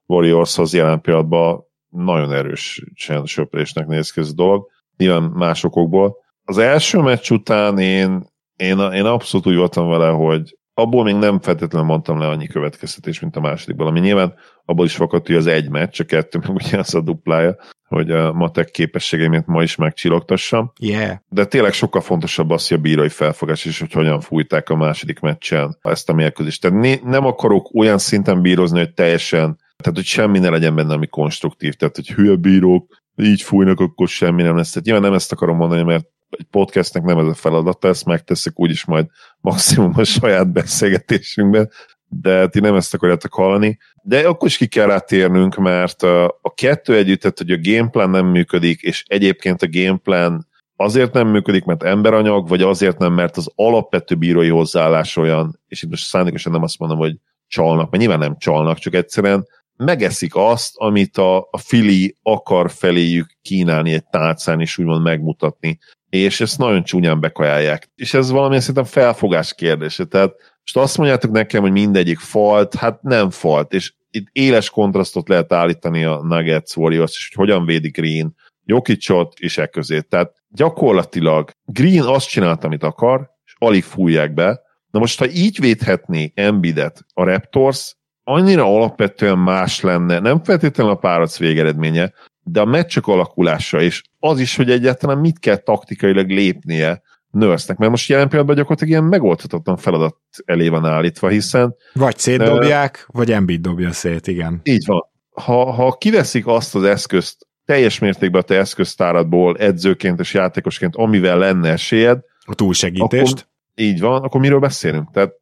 Warriorshoz 0.05 0.73
jelen 0.73 1.01
pillanatban 1.01 1.63
nagyon 1.89 2.31
erősen 2.31 3.25
söprésnek 3.25 3.87
néz 3.87 4.11
ki 4.11 4.19
ez 4.19 4.29
a 4.29 4.33
dolog, 4.33 4.67
nyilván 4.97 5.23
más 5.23 5.63
okokból. 5.63 6.21
Az 6.45 6.57
első 6.57 6.99
meccs 6.99 7.31
után 7.31 7.77
én, 7.77 8.25
én, 8.55 8.79
én 8.79 9.05
abszolút 9.05 9.47
úgy 9.47 9.55
voltam 9.55 9.89
vele, 9.89 10.07
hogy 10.07 10.57
abból 10.73 11.03
még 11.03 11.15
nem 11.15 11.39
feltétlenül 11.39 11.87
mondtam 11.87 12.19
le 12.19 12.27
annyi 12.27 12.47
következtetés, 12.47 13.19
mint 13.19 13.35
a 13.35 13.39
másodikból, 13.39 13.87
ami 13.87 13.99
nyilván 13.99 14.33
abból 14.65 14.85
is 14.85 14.95
fakadt, 14.95 15.27
hogy 15.27 15.35
az 15.35 15.47
egy 15.47 15.69
meccs, 15.69 16.01
a 16.01 16.03
kettő 16.03 16.39
meg 16.39 16.49
ugye 16.49 16.77
az 16.77 16.95
a 16.95 17.01
duplája, 17.01 17.55
hogy 17.87 18.11
a 18.11 18.33
matek 18.33 18.69
képességeimet 18.69 19.45
ma 19.47 19.63
is 19.63 19.75
megcsillogtassam. 19.75 20.71
Yeah. 20.79 21.17
De 21.29 21.45
tényleg 21.45 21.73
sokkal 21.73 22.01
fontosabb 22.01 22.49
az, 22.49 22.67
hogy 22.67 22.77
a 22.77 22.81
bírói 22.81 23.09
felfogás 23.09 23.65
is, 23.65 23.79
hogy 23.79 23.91
hogyan 23.91 24.19
fújták 24.19 24.69
a 24.69 24.75
második 24.75 25.19
meccsen 25.19 25.77
ezt 25.81 26.09
a 26.09 26.13
mérkőzést. 26.13 26.61
Tehát 26.61 26.79
né- 26.79 27.03
nem 27.03 27.25
akarok 27.25 27.75
olyan 27.75 27.97
szinten 27.97 28.41
bírozni, 28.41 28.77
hogy 28.77 28.93
teljesen, 28.93 29.57
tehát 29.83 29.97
hogy 29.97 30.05
semmi 30.05 30.39
ne 30.39 30.49
legyen 30.49 30.75
benne, 30.75 30.93
ami 30.93 31.07
konstruktív. 31.07 31.73
Tehát, 31.73 31.95
hogy 31.95 32.07
hülye 32.07 32.35
bírók, 32.35 33.01
így 33.15 33.41
fújnak, 33.41 33.79
akkor 33.79 34.07
semmi 34.07 34.41
nem 34.41 34.55
lesz. 34.55 34.69
Tehát 34.69 34.85
nyilván 34.85 35.03
nem 35.03 35.13
ezt 35.13 35.31
akarom 35.31 35.57
mondani, 35.57 35.83
mert 35.83 36.05
egy 36.38 36.45
podcastnek 36.51 37.03
nem 37.03 37.17
ez 37.17 37.27
a 37.27 37.34
feladata, 37.34 37.88
ezt 37.88 38.05
megteszik 38.05 38.59
úgyis 38.59 38.86
majd 38.86 39.05
maximum 39.41 39.91
a 39.95 40.03
saját 40.03 40.51
beszélgetésünkben, 40.51 41.69
de 42.07 42.47
ti 42.47 42.59
nem 42.59 42.75
ezt 42.75 42.93
akarjátok 42.93 43.34
hallani. 43.34 43.77
De 44.03 44.27
akkor 44.27 44.47
is 44.47 44.57
ki 44.57 44.67
kell 44.67 44.86
rátérnünk, 44.86 45.55
mert 45.55 46.03
a 46.41 46.53
kettő 46.55 46.95
együtt, 46.95 47.21
tehát 47.21 47.38
hogy 47.38 47.51
a 47.51 47.59
gameplan 47.61 48.09
nem 48.09 48.25
működik, 48.25 48.81
és 48.81 49.03
egyébként 49.07 49.61
a 49.61 49.69
gameplan 49.69 50.47
azért 50.75 51.13
nem 51.13 51.27
működik, 51.27 51.63
mert 51.63 51.84
emberanyag, 51.84 52.47
vagy 52.47 52.61
azért 52.61 52.97
nem, 52.97 53.13
mert 53.13 53.38
az 53.38 53.51
alapvető 53.55 54.15
bírói 54.15 54.49
hozzáállás 54.49 55.17
olyan, 55.17 55.59
és 55.67 55.81
itt 55.84 55.89
most 55.89 56.05
szándékosan 56.05 56.51
nem 56.51 56.63
azt 56.63 56.79
mondom, 56.79 56.97
hogy 56.97 57.15
csalnak, 57.47 57.89
mert 57.89 58.03
nyilván 58.03 58.19
nem 58.19 58.38
csalnak, 58.38 58.77
csak 58.77 58.93
egyszerűen 58.93 59.47
megeszik 59.77 60.36
azt, 60.36 60.73
amit 60.75 61.17
a, 61.17 61.38
a 61.38 61.57
Fili 61.57 62.17
akar 62.21 62.71
feléjük 62.71 63.38
kínálni 63.41 63.93
egy 63.93 64.05
tálcán, 64.05 64.61
és 64.61 64.77
úgymond 64.77 65.03
megmutatni 65.03 65.79
és 66.14 66.41
ezt 66.41 66.57
nagyon 66.57 66.84
csúnyán 66.84 67.20
bekajálják. 67.20 67.89
És 67.95 68.14
ez 68.14 68.30
valamilyen 68.30 68.61
szerintem 68.61 68.84
felfogás 68.84 69.53
kérdése. 69.53 70.05
Tehát 70.05 70.34
és 70.64 70.76
azt 70.76 70.97
mondjátok 70.97 71.32
nekem, 71.32 71.61
hogy 71.61 71.72
mindegyik 71.72 72.20
falt, 72.20 72.76
hát 72.76 73.01
nem 73.01 73.30
falt, 73.30 73.74
és 73.74 73.93
itt 74.11 74.28
éles 74.32 74.70
kontrasztot 74.70 75.30
lehet 75.30 75.53
állítani 75.53 76.03
a 76.03 76.22
Nuggets 76.24 76.76
Warriors, 76.76 77.11
és 77.11 77.32
hogy 77.34 77.47
hogyan 77.47 77.66
védik 77.66 77.95
Green, 77.95 78.36
Jokicot 78.66 79.39
és 79.39 79.57
e 79.57 79.68
közé. 79.68 79.99
Tehát 79.99 80.34
gyakorlatilag 80.49 81.51
Green 81.66 82.03
azt 82.03 82.30
csinált, 82.30 82.64
amit 82.64 82.84
akar, 82.84 83.30
és 83.45 83.55
alig 83.57 83.84
fújják 83.84 84.34
be. 84.34 84.61
Na 84.91 84.99
most, 84.99 85.20
ha 85.20 85.30
így 85.30 85.59
védhetné 85.59 86.32
Embidet 86.36 87.05
a 87.14 87.24
Raptors, 87.24 87.95
annyira 88.24 88.64
alapvetően 88.64 89.38
más 89.38 89.82
lenne, 89.82 90.20
nem 90.20 90.43
feltétlenül 90.43 90.91
a 90.91 90.97
párac 90.97 91.38
végeredménye, 91.38 92.14
de 92.43 92.61
a 92.61 92.65
meccsek 92.65 93.07
alakulása, 93.07 93.81
és 93.81 94.01
az 94.19 94.39
is, 94.39 94.55
hogy 94.55 94.71
egyáltalán 94.71 95.17
mit 95.17 95.39
kell 95.39 95.55
taktikailag 95.55 96.29
lépnie 96.29 97.01
nurse 97.29 97.75
mert 97.77 97.91
most 97.91 98.09
jelen 98.09 98.27
pillanatban 98.27 98.55
gyakorlatilag 98.55 98.93
ilyen 98.93 99.09
megoldhatatlan 99.09 99.77
feladat 99.77 100.17
elé 100.45 100.67
van 100.67 100.85
állítva, 100.85 101.27
hiszen... 101.27 101.75
Vagy 101.93 102.17
szétdobják, 102.17 103.05
uh, 103.07 103.15
vagy 103.15 103.31
Embiid 103.31 103.61
dobja 103.61 103.91
szét, 103.91 104.27
igen. 104.27 104.59
Így 104.63 104.85
van. 104.85 105.01
Ha, 105.31 105.71
ha 105.71 105.91
kiveszik 105.91 106.47
azt 106.47 106.75
az 106.75 106.83
eszközt 106.83 107.47
teljes 107.65 107.99
mértékben 107.99 108.41
a 108.41 108.43
te 108.43 108.57
eszköztáradból 108.57 109.57
edzőként 109.57 110.19
és 110.19 110.33
játékosként, 110.33 110.95
amivel 110.95 111.37
lenne 111.37 111.69
esélyed, 111.69 112.19
a 112.45 112.55
túlsegítést. 112.55 113.31
Akkor, 113.31 113.47
így 113.75 113.99
van, 113.99 114.23
akkor 114.23 114.41
miről 114.41 114.59
beszélünk? 114.59 115.11
Tehát 115.11 115.33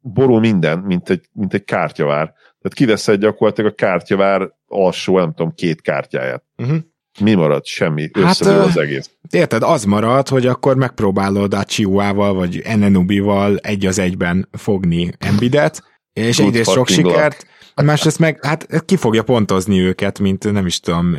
borul 0.00 0.40
minden, 0.40 0.78
mint 0.78 1.10
egy, 1.10 1.28
mint 1.32 1.54
egy 1.54 1.64
kártyavár. 1.64 2.32
Tehát 2.60 2.76
kiveszed 2.76 3.20
gyakorlatilag 3.20 3.70
a 3.70 3.74
kártyavár 3.74 4.50
alsó, 4.66 5.18
nem 5.18 5.32
tudom, 5.34 5.54
két 5.54 5.80
kártyáját. 5.80 6.44
Uh-huh. 6.56 6.78
Mi 7.20 7.34
marad? 7.34 7.64
Semmi. 7.64 8.10
Hát, 8.12 8.40
az 8.40 8.76
egész. 8.76 9.10
Érted, 9.30 9.62
az 9.62 9.84
marad, 9.84 10.28
hogy 10.28 10.46
akkor 10.46 10.76
megpróbálod 10.76 11.54
a 11.54 11.64
Chihuával 11.64 12.34
vagy 12.34 12.60
Enenubival 12.64 13.56
egy 13.56 13.86
az 13.86 13.98
egyben 13.98 14.48
fogni 14.52 15.12
Embidet, 15.18 15.82
és 16.12 16.36
Good 16.36 16.48
egyrészt 16.48 16.70
sok 16.70 16.88
sikert, 16.88 17.14
luck 17.14 17.48
Másrészt 17.84 18.18
meg, 18.18 18.44
hát 18.44 18.84
ki 18.84 18.96
fogja 18.96 19.22
pontozni 19.22 19.80
őket, 19.80 20.18
mint 20.18 20.52
nem 20.52 20.66
is 20.66 20.80
tudom, 20.80 21.16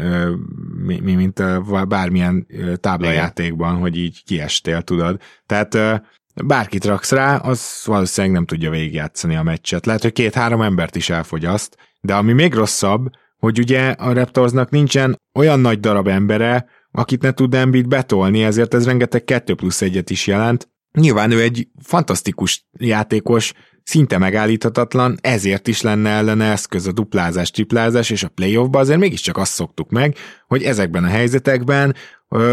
mint 1.01 1.43
bármilyen 1.87 2.47
táblajátékban, 2.79 3.75
hogy 3.75 3.97
így 3.97 4.23
kiestél, 4.23 4.81
tudod. 4.81 5.21
Tehát 5.45 5.77
bárkit 6.45 6.85
raksz 6.85 7.11
rá, 7.11 7.35
az 7.35 7.81
valószínűleg 7.85 8.35
nem 8.35 8.45
tudja 8.45 8.69
végigjátszani 8.69 9.35
a 9.35 9.43
meccset. 9.43 9.85
Lehet, 9.85 10.01
hogy 10.01 10.11
két-három 10.11 10.61
embert 10.61 10.95
is 10.95 11.09
elfogyaszt, 11.09 11.77
de 12.01 12.15
ami 12.15 12.33
még 12.33 12.53
rosszabb, 12.53 13.09
hogy 13.37 13.59
ugye 13.59 13.89
a 13.89 14.13
Raptorsnak 14.13 14.69
nincsen 14.69 15.19
olyan 15.33 15.59
nagy 15.59 15.79
darab 15.79 16.07
embere, 16.07 16.65
akit 16.91 17.21
ne 17.21 17.31
tud 17.31 17.53
Embiid 17.53 17.87
betolni, 17.87 18.43
ezért 18.43 18.73
ez 18.73 18.85
rengeteg 18.85 19.23
2 19.23 19.55
plusz 19.55 19.81
egyet 19.81 20.09
is 20.09 20.27
jelent. 20.27 20.69
Nyilván 20.91 21.31
ő 21.31 21.41
egy 21.41 21.67
fantasztikus 21.83 22.65
játékos, 22.77 23.53
szinte 23.83 24.17
megállíthatatlan, 24.17 25.17
ezért 25.21 25.67
is 25.67 25.81
lenne 25.81 26.09
ellene 26.09 26.51
eszköz 26.51 26.87
a 26.87 26.91
duplázás, 26.91 27.51
triplázás, 27.51 28.09
és 28.09 28.23
a 28.23 28.27
playoffba 28.27 28.79
azért 28.79 28.99
mégiscsak 28.99 29.37
azt 29.37 29.51
szoktuk 29.51 29.89
meg, 29.89 30.15
hogy 30.47 30.63
ezekben 30.63 31.03
a 31.03 31.07
helyzetekben, 31.07 31.95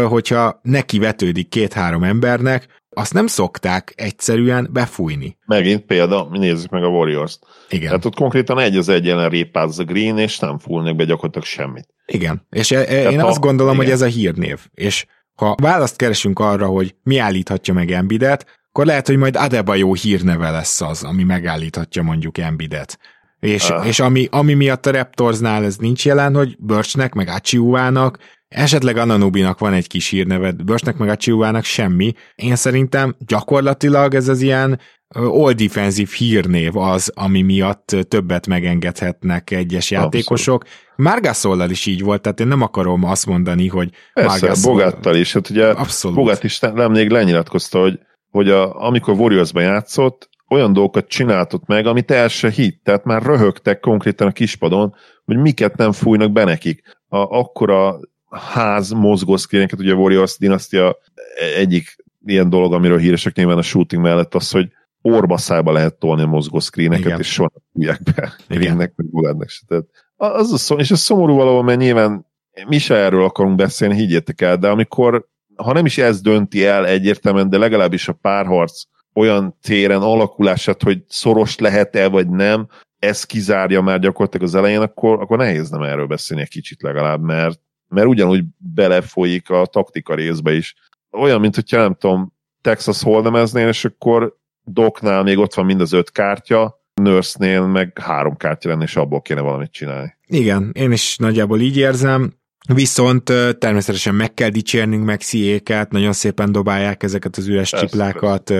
hogyha 0.07 0.59
neki 0.63 0.99
vetődik 0.99 1.49
két-három 1.49 2.03
embernek, 2.03 2.78
azt 2.89 3.13
nem 3.13 3.27
szokták 3.27 3.93
egyszerűen 3.95 4.69
befújni. 4.71 5.37
Megint 5.45 5.85
példa, 5.85 6.27
mi 6.29 6.37
nézzük 6.37 6.69
meg 6.69 6.83
a 6.83 6.87
Warriors-t. 6.87 7.39
Igen. 7.69 7.87
Tehát 7.87 8.05
ott 8.05 8.15
konkrétan 8.15 8.59
egy 8.59 8.77
az 8.77 8.89
egy 8.89 9.09
ellen 9.09 9.29
répáz 9.29 9.79
a 9.79 9.83
Green, 9.83 10.17
és 10.17 10.39
nem 10.39 10.57
fúlnak 10.57 10.95
be 10.95 11.03
gyakorlatilag 11.03 11.47
semmit. 11.47 11.87
Igen, 12.05 12.45
és 12.49 12.71
e- 12.71 12.85
e- 12.87 13.11
én 13.11 13.19
ha, 13.19 13.27
azt 13.27 13.39
gondolom, 13.39 13.73
igen. 13.73 13.85
hogy 13.85 13.93
ez 13.93 14.01
a 14.01 14.05
hírnév, 14.05 14.59
és 14.73 15.05
ha 15.35 15.55
választ 15.61 15.95
keresünk 15.95 16.39
arra, 16.39 16.65
hogy 16.65 16.95
mi 17.03 17.17
állíthatja 17.17 17.73
meg 17.73 17.91
Embidet, 17.91 18.45
akkor 18.69 18.85
lehet, 18.85 19.07
hogy 19.07 19.17
majd 19.17 19.35
Adebayo 19.35 19.93
hírneve 19.93 20.49
lesz 20.49 20.81
az, 20.81 21.03
ami 21.03 21.23
megállíthatja 21.23 22.03
mondjuk 22.03 22.37
Embidet. 22.37 22.99
És, 23.39 23.69
uh. 23.69 23.87
és 23.87 23.99
ami, 23.99 24.27
ami 24.31 24.53
miatt 24.53 24.85
a 24.85 24.91
Raptorsnál 24.91 25.63
ez 25.63 25.75
nincs 25.75 26.05
jelen, 26.05 26.35
hogy 26.35 26.55
Birchnek, 26.59 27.13
meg 27.13 27.27
Achiuvának, 27.27 28.19
esetleg 28.49 28.97
Ananubinak 28.97 29.59
van 29.59 29.73
egy 29.73 29.87
kis 29.87 30.09
hírneve, 30.09 30.51
Birchnek, 30.51 30.97
meg 30.97 31.09
Achiuvának 31.09 31.63
semmi. 31.63 32.13
Én 32.35 32.55
szerintem 32.55 33.15
gyakorlatilag 33.19 34.13
ez 34.13 34.27
az 34.27 34.41
ilyen 34.41 34.79
all 35.15 35.53
defensive 35.53 36.09
hírnév 36.17 36.77
az, 36.77 37.11
ami 37.15 37.41
miatt 37.41 37.95
többet 38.07 38.47
megengedhetnek 38.47 39.51
egyes 39.51 39.91
játékosok. 39.91 40.63
Margasollal 40.95 41.69
is 41.69 41.85
így 41.85 42.03
volt, 42.03 42.21
tehát 42.21 42.39
én 42.39 42.47
nem 42.47 42.61
akarom 42.61 43.03
azt 43.03 43.25
mondani, 43.25 43.67
hogy 43.67 43.89
Persze, 44.13 44.53
Bogattal 44.63 45.15
is, 45.15 45.33
hát 45.33 45.49
ugye 45.49 45.67
Abszolút. 45.67 46.17
Bogat 46.17 46.43
is 46.43 46.59
még 46.89 47.09
lenyilatkozta, 47.09 47.79
hogy 47.79 47.99
hogy 48.29 48.49
a, 48.49 48.85
amikor 48.85 49.13
Warriorsban 49.13 49.63
játszott, 49.63 50.29
olyan 50.47 50.73
dolgokat 50.73 51.07
csináltott 51.07 51.65
meg, 51.65 51.85
amit 51.85 52.11
el 52.11 52.27
se 52.27 52.49
hitt, 52.49 52.83
tehát 52.83 53.03
már 53.03 53.21
röhögtek 53.21 53.79
konkrétan 53.79 54.27
a 54.27 54.31
kispadon, 54.31 54.95
hogy 55.25 55.37
miket 55.37 55.75
nem 55.75 55.91
fújnak 55.91 56.31
be 56.31 56.43
nekik. 56.43 56.81
A, 57.07 57.17
akkora 57.17 57.99
ház 58.29 58.91
mozgószkréneket, 58.91 59.79
ugye 59.79 59.93
a 59.93 59.95
Warriors 59.95 60.37
dinasztia 60.37 60.97
egyik 61.55 61.95
ilyen 62.25 62.49
dolog, 62.49 62.73
amiről 62.73 62.97
híresek 62.97 63.35
nyilván 63.35 63.57
a 63.57 63.61
shooting 63.61 64.01
mellett 64.01 64.35
az, 64.35 64.51
hogy 64.51 64.71
orbaszába 65.01 65.71
lehet 65.71 65.95
tolni 65.95 66.21
a 66.21 66.27
mozgószkréneket, 66.27 67.19
és 67.19 67.31
soha 67.31 67.51
nem 67.71 67.97
be 68.03 68.35
Greennek, 68.47 68.93
meg 68.95 69.09
Bulletnek 69.09 69.49
se. 69.49 69.61
Tehát 69.67 69.85
az 70.15 70.53
a 70.53 70.57
szom, 70.57 70.79
és 70.79 70.91
ez 70.91 70.99
szomorú 70.99 71.35
valahol, 71.35 71.63
mert 71.63 71.79
nyilván 71.79 72.25
mi 72.67 72.77
se 72.77 72.95
erről 72.95 73.23
akarunk 73.23 73.55
beszélni, 73.55 73.95
higgyétek 73.95 74.41
el, 74.41 74.57
de 74.57 74.69
amikor 74.69 75.27
ha 75.55 75.73
nem 75.73 75.85
is 75.85 75.97
ez 75.97 76.21
dönti 76.21 76.65
el 76.65 76.87
egyértelműen, 76.87 77.49
de 77.49 77.57
legalábbis 77.57 78.07
a 78.07 78.13
párharc 78.13 78.81
olyan 79.13 79.57
téren 79.61 80.01
alakulását, 80.01 80.83
hogy 80.83 81.03
szoros 81.07 81.57
lehet-e 81.57 82.07
vagy 82.07 82.29
nem, 82.29 82.67
ez 82.99 83.23
kizárja 83.23 83.81
már 83.81 83.99
gyakorlatilag 83.99 84.47
az 84.47 84.55
elején, 84.55 84.81
akkor, 84.81 85.21
akkor 85.21 85.37
nehéz 85.37 85.69
nem 85.69 85.83
erről 85.83 86.07
beszélni 86.07 86.43
egy 86.43 86.49
kicsit 86.49 86.81
legalább, 86.81 87.21
mert, 87.21 87.59
mert 87.89 88.07
ugyanúgy 88.07 88.43
belefolyik 88.57 89.49
a 89.49 89.65
taktika 89.65 90.15
részbe 90.15 90.53
is. 90.53 90.75
Olyan, 91.11 91.39
mint 91.39 91.55
hogyha 91.55 91.77
nem 91.77 91.95
tudom, 91.95 92.33
Texas 92.61 93.03
holdemeznél, 93.03 93.67
és 93.67 93.85
akkor 93.85 94.37
Doknál 94.63 95.23
még 95.23 95.37
ott 95.37 95.53
van 95.53 95.65
mind 95.65 95.81
az 95.81 95.93
öt 95.93 96.11
kártya, 96.11 96.83
Nurse-nél 96.93 97.65
meg 97.65 97.99
három 97.99 98.37
kártya 98.37 98.69
lenne, 98.69 98.83
és 98.83 98.95
abból 98.95 99.21
kéne 99.21 99.41
valamit 99.41 99.71
csinálni. 99.71 100.17
Igen, 100.27 100.71
én 100.73 100.91
is 100.91 101.17
nagyjából 101.17 101.59
így 101.59 101.77
érzem. 101.77 102.33
Viszont 102.67 103.23
természetesen 103.59 104.15
meg 104.15 104.33
kell 104.33 104.49
dicsérnünk 104.49 105.05
Mexiéket, 105.05 105.91
nagyon 105.91 106.13
szépen 106.13 106.51
dobálják 106.51 107.03
ezeket 107.03 107.37
az 107.37 107.47
üres 107.47 107.69
persze, 107.69 107.85
csiplákat, 107.85 108.53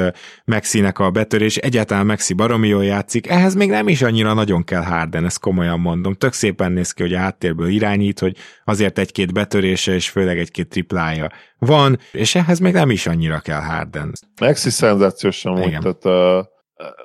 Mexinek 0.45 0.99
a 0.99 1.11
betörés, 1.11 1.57
egyáltalán 1.57 2.05
Mexi 2.05 2.33
baromi 2.33 2.67
jól 2.67 2.83
játszik, 2.83 3.27
ehhez 3.27 3.55
még 3.55 3.69
nem 3.69 3.87
is 3.87 4.01
annyira 4.01 4.33
nagyon 4.33 4.63
kell 4.63 4.83
Harden, 4.83 5.25
ezt 5.25 5.39
komolyan 5.39 5.79
mondom. 5.79 6.13
Tök 6.13 6.33
szépen 6.33 6.71
néz 6.71 6.91
ki, 6.91 7.01
hogy 7.01 7.13
a 7.13 7.17
háttérből 7.17 7.67
irányít, 7.67 8.19
hogy 8.19 8.37
azért 8.65 8.97
egy-két 8.97 9.33
betörése 9.33 9.93
és 9.93 10.09
főleg 10.09 10.39
egy-két 10.39 10.67
triplája 10.67 11.31
van, 11.57 11.99
és 12.11 12.35
ehhez 12.35 12.59
még 12.59 12.73
nem 12.73 12.89
is 12.89 13.07
annyira 13.07 13.39
kell 13.39 13.61
Harden. 13.61 14.13
Mexi 14.41 14.69
szenzációsan 14.69 15.55
volt, 15.55 15.79
tehát 15.79 16.05
uh, 16.39 16.45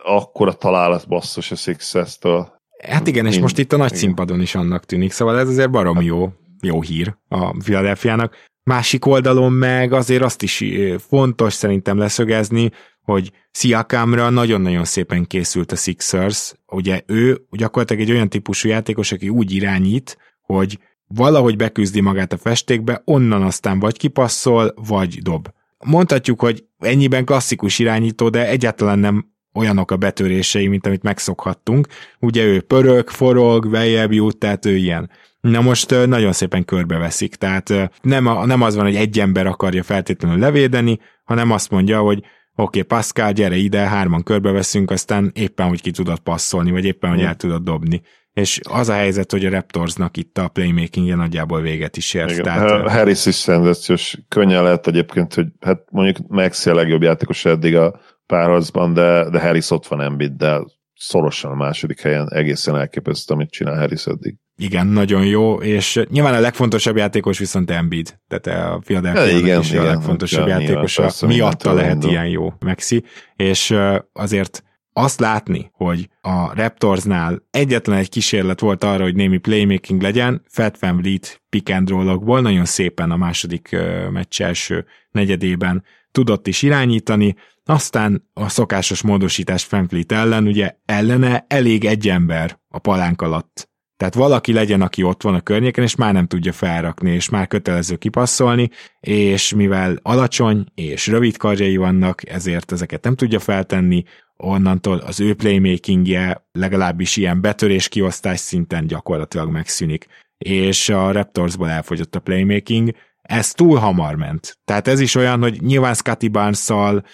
akkora 0.04 0.52
találat 0.52 1.08
basszus 1.08 1.50
a 1.50 1.54
Sixers-től. 1.54 2.52
Hát 2.88 3.06
igen, 3.06 3.26
és 3.26 3.38
most 3.38 3.58
itt 3.58 3.72
a 3.72 3.76
nagy 3.76 3.94
színpadon 3.94 4.40
is 4.40 4.54
annak 4.54 4.84
tűnik, 4.84 5.12
szóval 5.12 5.38
ez 5.38 5.48
azért 5.48 5.70
barom 5.70 6.00
jó 6.00 6.32
jó 6.64 6.82
hír 6.82 7.16
a 7.28 7.50
Philadelphiának. 7.50 8.36
Másik 8.62 9.06
oldalon 9.06 9.52
meg 9.52 9.92
azért 9.92 10.22
azt 10.22 10.42
is 10.42 10.64
fontos 11.08 11.52
szerintem 11.52 11.98
leszögezni, 11.98 12.70
hogy 13.02 13.32
Siakamra 13.50 14.30
nagyon-nagyon 14.30 14.84
szépen 14.84 15.26
készült 15.26 15.72
a 15.72 15.76
Sixers. 15.76 16.54
Ugye 16.66 17.02
ő 17.06 17.46
gyakorlatilag 17.50 18.02
egy 18.02 18.10
olyan 18.10 18.28
típusú 18.28 18.68
játékos, 18.68 19.12
aki 19.12 19.28
úgy 19.28 19.52
irányít, 19.52 20.18
hogy 20.40 20.78
valahogy 21.06 21.56
beküzdi 21.56 22.00
magát 22.00 22.32
a 22.32 22.36
festékbe, 22.36 23.02
onnan 23.04 23.42
aztán 23.42 23.78
vagy 23.78 23.96
kipasszol, 23.96 24.74
vagy 24.76 25.22
dob. 25.22 25.48
Mondhatjuk, 25.84 26.40
hogy 26.40 26.64
ennyiben 26.78 27.24
klasszikus 27.24 27.78
irányító, 27.78 28.28
de 28.28 28.48
egyáltalán 28.48 28.98
nem 28.98 29.32
olyanok 29.54 29.90
a 29.90 29.96
betörései, 29.96 30.66
mint 30.66 30.86
amit 30.86 31.02
megszokhattunk. 31.02 31.86
Ugye 32.20 32.44
ő 32.44 32.60
pörög, 32.60 33.08
forog, 33.10 33.70
vejjebb 33.70 34.12
jut, 34.12 34.38
tehát 34.38 34.66
ő 34.66 34.76
ilyen. 34.76 35.10
Na 35.50 35.60
most 35.60 36.06
nagyon 36.06 36.32
szépen 36.32 36.64
körbeveszik, 36.64 37.34
tehát 37.34 37.90
nem, 38.02 38.24
nem 38.44 38.62
az 38.62 38.74
van, 38.74 38.84
hogy 38.84 38.94
egy 38.94 39.20
ember 39.20 39.46
akarja 39.46 39.82
feltétlenül 39.82 40.38
levédeni, 40.38 40.98
hanem 41.24 41.50
azt 41.50 41.70
mondja, 41.70 42.00
hogy 42.00 42.18
oké, 42.18 42.28
okay, 42.54 42.82
Pascal, 42.82 43.32
gyere 43.32 43.56
ide, 43.56 43.78
hárman 43.78 44.22
körbeveszünk, 44.22 44.90
aztán 44.90 45.30
éppen, 45.34 45.68
hogy 45.68 45.80
ki 45.80 45.90
tudod 45.90 46.18
passzolni, 46.18 46.70
vagy 46.70 46.84
éppen, 46.84 47.10
hogy 47.10 47.20
el 47.20 47.34
tudod 47.34 47.62
dobni. 47.62 48.02
És 48.32 48.60
az 48.62 48.88
a 48.88 48.92
helyzet, 48.92 49.30
hogy 49.30 49.44
a 49.44 49.50
Raptorsnak 49.50 50.16
itt 50.16 50.38
a 50.38 50.48
playmaking 50.48 51.16
nagyjából 51.16 51.60
véget 51.60 51.96
is 51.96 52.14
ért. 52.14 52.30
Igen. 52.30 52.42
Tehát, 52.42 52.90
Harris 52.90 53.26
is 53.26 53.34
szenzációs, 53.34 54.18
könnyen 54.28 54.62
lehet 54.62 54.86
egyébként, 54.86 55.34
hogy 55.34 55.46
hát 55.60 55.82
mondjuk 55.90 56.28
Maxi 56.28 56.70
a 56.70 56.74
legjobb 56.74 57.02
játékos 57.02 57.44
eddig 57.44 57.76
a 57.76 58.00
párharcban, 58.26 58.94
de, 58.94 59.30
de 59.30 59.40
Harris 59.40 59.70
ott 59.70 59.86
van 59.86 60.00
Embiid, 60.00 60.32
de 60.32 60.60
szorosan 60.94 61.50
a 61.50 61.54
második 61.54 62.00
helyen 62.00 62.28
egészen 62.32 62.76
elképesztő, 62.76 63.34
amit 63.34 63.50
csinál 63.50 63.78
Harris 63.78 64.06
eddig. 64.06 64.36
Igen, 64.56 64.86
nagyon 64.86 65.26
jó, 65.26 65.54
és 65.54 66.04
nyilván 66.10 66.34
a 66.34 66.40
legfontosabb 66.40 66.96
játékos 66.96 67.38
viszont 67.38 67.70
Embiid, 67.70 68.18
tehát 68.28 68.72
a 68.72 68.78
Philadelphia 68.78 69.38
igen, 69.38 69.60
is 69.60 69.70
igen, 69.70 69.82
a 69.82 69.86
legfontosabb 69.86 70.46
játékos, 70.46 70.98
miatta 71.26 71.72
lehet 71.72 72.04
ilyen 72.04 72.28
jó 72.28 72.52
Maxi, 72.58 73.04
és 73.36 73.74
azért 74.12 74.64
azt 74.92 75.20
látni, 75.20 75.70
hogy 75.72 76.08
a 76.20 76.54
Raptorsnál 76.54 77.42
egyetlen 77.50 77.98
egy 77.98 78.08
kísérlet 78.08 78.60
volt 78.60 78.84
arra, 78.84 79.02
hogy 79.02 79.14
némi 79.14 79.38
playmaking 79.38 80.02
legyen, 80.02 80.42
Fat 80.48 80.78
Van 80.80 80.96
Vliet 80.96 81.42
pick 81.48 81.70
and 81.70 81.88
roll 81.88 82.40
nagyon 82.40 82.64
szépen 82.64 83.10
a 83.10 83.16
második 83.16 83.76
meccs 84.10 84.40
első 84.40 84.84
negyedében 85.10 85.84
tudott 86.10 86.46
is 86.46 86.62
irányítani, 86.62 87.34
aztán 87.64 88.30
a 88.32 88.48
szokásos 88.48 89.02
módosítás 89.02 89.64
Fanfleet 89.64 90.12
ellen, 90.12 90.46
ugye 90.46 90.76
ellene 90.84 91.44
elég 91.48 91.84
egy 91.84 92.08
ember 92.08 92.58
a 92.68 92.78
palánk 92.78 93.22
alatt. 93.22 93.68
Tehát 93.96 94.14
valaki 94.14 94.52
legyen, 94.52 94.80
aki 94.82 95.02
ott 95.02 95.22
van 95.22 95.34
a 95.34 95.40
környéken, 95.40 95.84
és 95.84 95.94
már 95.94 96.12
nem 96.12 96.26
tudja 96.26 96.52
felrakni, 96.52 97.10
és 97.10 97.28
már 97.28 97.46
kötelező 97.46 97.96
kipasszolni, 97.96 98.70
és 99.00 99.54
mivel 99.54 99.98
alacsony 100.02 100.66
és 100.74 101.06
rövid 101.06 101.36
karjai 101.36 101.76
vannak, 101.76 102.28
ezért 102.28 102.72
ezeket 102.72 103.04
nem 103.04 103.14
tudja 103.14 103.38
feltenni, 103.38 104.04
onnantól 104.36 104.98
az 104.98 105.20
ő 105.20 105.34
playmakingje 105.34 106.46
legalábbis 106.52 107.16
ilyen 107.16 107.40
betörés 107.40 107.88
kiosztás 107.88 108.40
szinten 108.40 108.86
gyakorlatilag 108.86 109.50
megszűnik. 109.50 110.06
És 110.38 110.88
a 110.88 111.12
Raptorsból 111.12 111.70
elfogyott 111.70 112.14
a 112.14 112.20
playmaking, 112.20 112.90
ez 113.22 113.52
túl 113.52 113.78
hamar 113.78 114.14
ment. 114.14 114.58
Tehát 114.64 114.88
ez 114.88 115.00
is 115.00 115.14
olyan, 115.14 115.40
hogy 115.40 115.62
nyilván 115.62 115.94
Scotty 115.94 116.28
barnes 116.28 116.68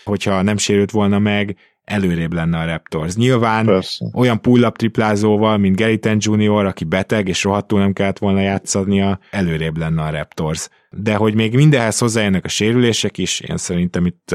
hogyha 0.04 0.42
nem 0.42 0.56
sérült 0.56 0.90
volna 0.90 1.18
meg, 1.18 1.56
előrébb 1.90 2.32
lenne 2.32 2.58
a 2.58 2.64
Raptors. 2.64 3.14
Nyilván 3.14 3.66
Persze. 3.66 4.10
olyan 4.14 4.40
pull-up 4.40 4.76
triplázóval, 4.76 5.58
mint 5.58 5.76
Geriton 5.76 6.16
Junior, 6.18 6.64
aki 6.64 6.84
beteg, 6.84 7.28
és 7.28 7.44
rohadtul 7.44 7.78
nem 7.78 7.92
kellett 7.92 8.18
volna 8.18 8.40
játszania, 8.40 9.18
előrébb 9.30 9.76
lenne 9.76 10.02
a 10.02 10.10
Raptors. 10.10 10.68
De 10.90 11.14
hogy 11.14 11.34
még 11.34 11.54
mindenhez 11.54 11.98
hozzájönnek 11.98 12.44
a 12.44 12.48
sérülések 12.48 13.18
is, 13.18 13.40
én 13.40 13.56
szerintem 13.56 14.06
itt 14.06 14.34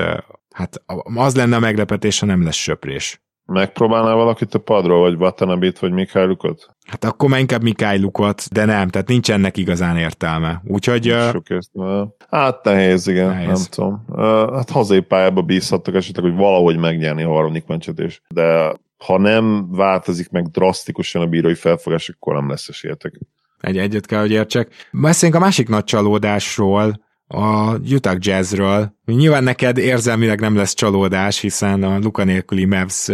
hát 0.53 0.83
az 1.15 1.35
lenne 1.35 1.55
a 1.55 1.59
meglepetés, 1.59 2.19
ha 2.19 2.25
nem 2.25 2.43
lesz 2.43 2.55
söprés. 2.55 3.24
Megpróbálnál 3.45 4.15
valakit 4.15 4.53
a 4.53 4.59
padról, 4.59 4.99
vagy 4.99 5.15
Watanabit, 5.15 5.79
vagy 5.79 5.91
Mikhailukot? 5.91 6.69
Hát 6.87 7.03
akkor 7.03 7.29
már 7.29 7.39
inkább 7.39 7.61
Mikhailukot, 7.61 8.53
de 8.53 8.65
nem, 8.65 8.87
tehát 8.89 9.07
nincs 9.07 9.31
ennek 9.31 9.57
igazán 9.57 9.97
értelme. 9.97 10.61
Úgyhogy... 10.63 11.03
Sok 11.31 11.49
értelme. 11.49 12.07
Hát 12.29 12.63
nehéz, 12.63 13.07
igen, 13.07 13.27
nehéz. 13.27 13.47
nem 13.47 13.61
tudom. 13.69 14.05
Hát 14.53 14.69
hazai 14.69 14.99
pályába 14.99 15.41
bízhattak 15.41 15.95
esetleg, 15.95 16.25
hogy 16.25 16.35
valahogy 16.35 16.77
megnyerni 16.77 17.23
a 17.23 17.29
harmadik 17.29 17.65
meccset 17.65 17.99
is. 17.99 18.21
De 18.27 18.73
ha 19.05 19.17
nem 19.17 19.71
változik 19.71 20.29
meg 20.29 20.47
drasztikusan 20.47 21.21
a 21.21 21.25
bírói 21.25 21.53
felfogás, 21.53 22.09
akkor 22.09 22.33
nem 22.33 22.49
lesz 22.49 22.67
esélyetek. 22.67 23.13
Egy 23.59 23.77
egyet 23.77 24.05
kell, 24.05 24.19
hogy 24.19 24.31
értsek. 24.31 24.69
Beszéljünk 24.91 25.41
a 25.41 25.45
másik 25.45 25.69
nagy 25.69 25.83
csalódásról, 25.83 27.03
a 27.27 27.75
Utah 27.77 28.17
Jazzről. 28.19 28.95
Nyilván 29.05 29.43
neked 29.43 29.77
érzelmileg 29.77 30.39
nem 30.39 30.55
lesz 30.55 30.73
csalódás, 30.73 31.39
hiszen 31.39 31.83
a 31.83 31.97
Luka 31.97 32.23
nélküli 32.23 32.65
Mavs 32.65 33.09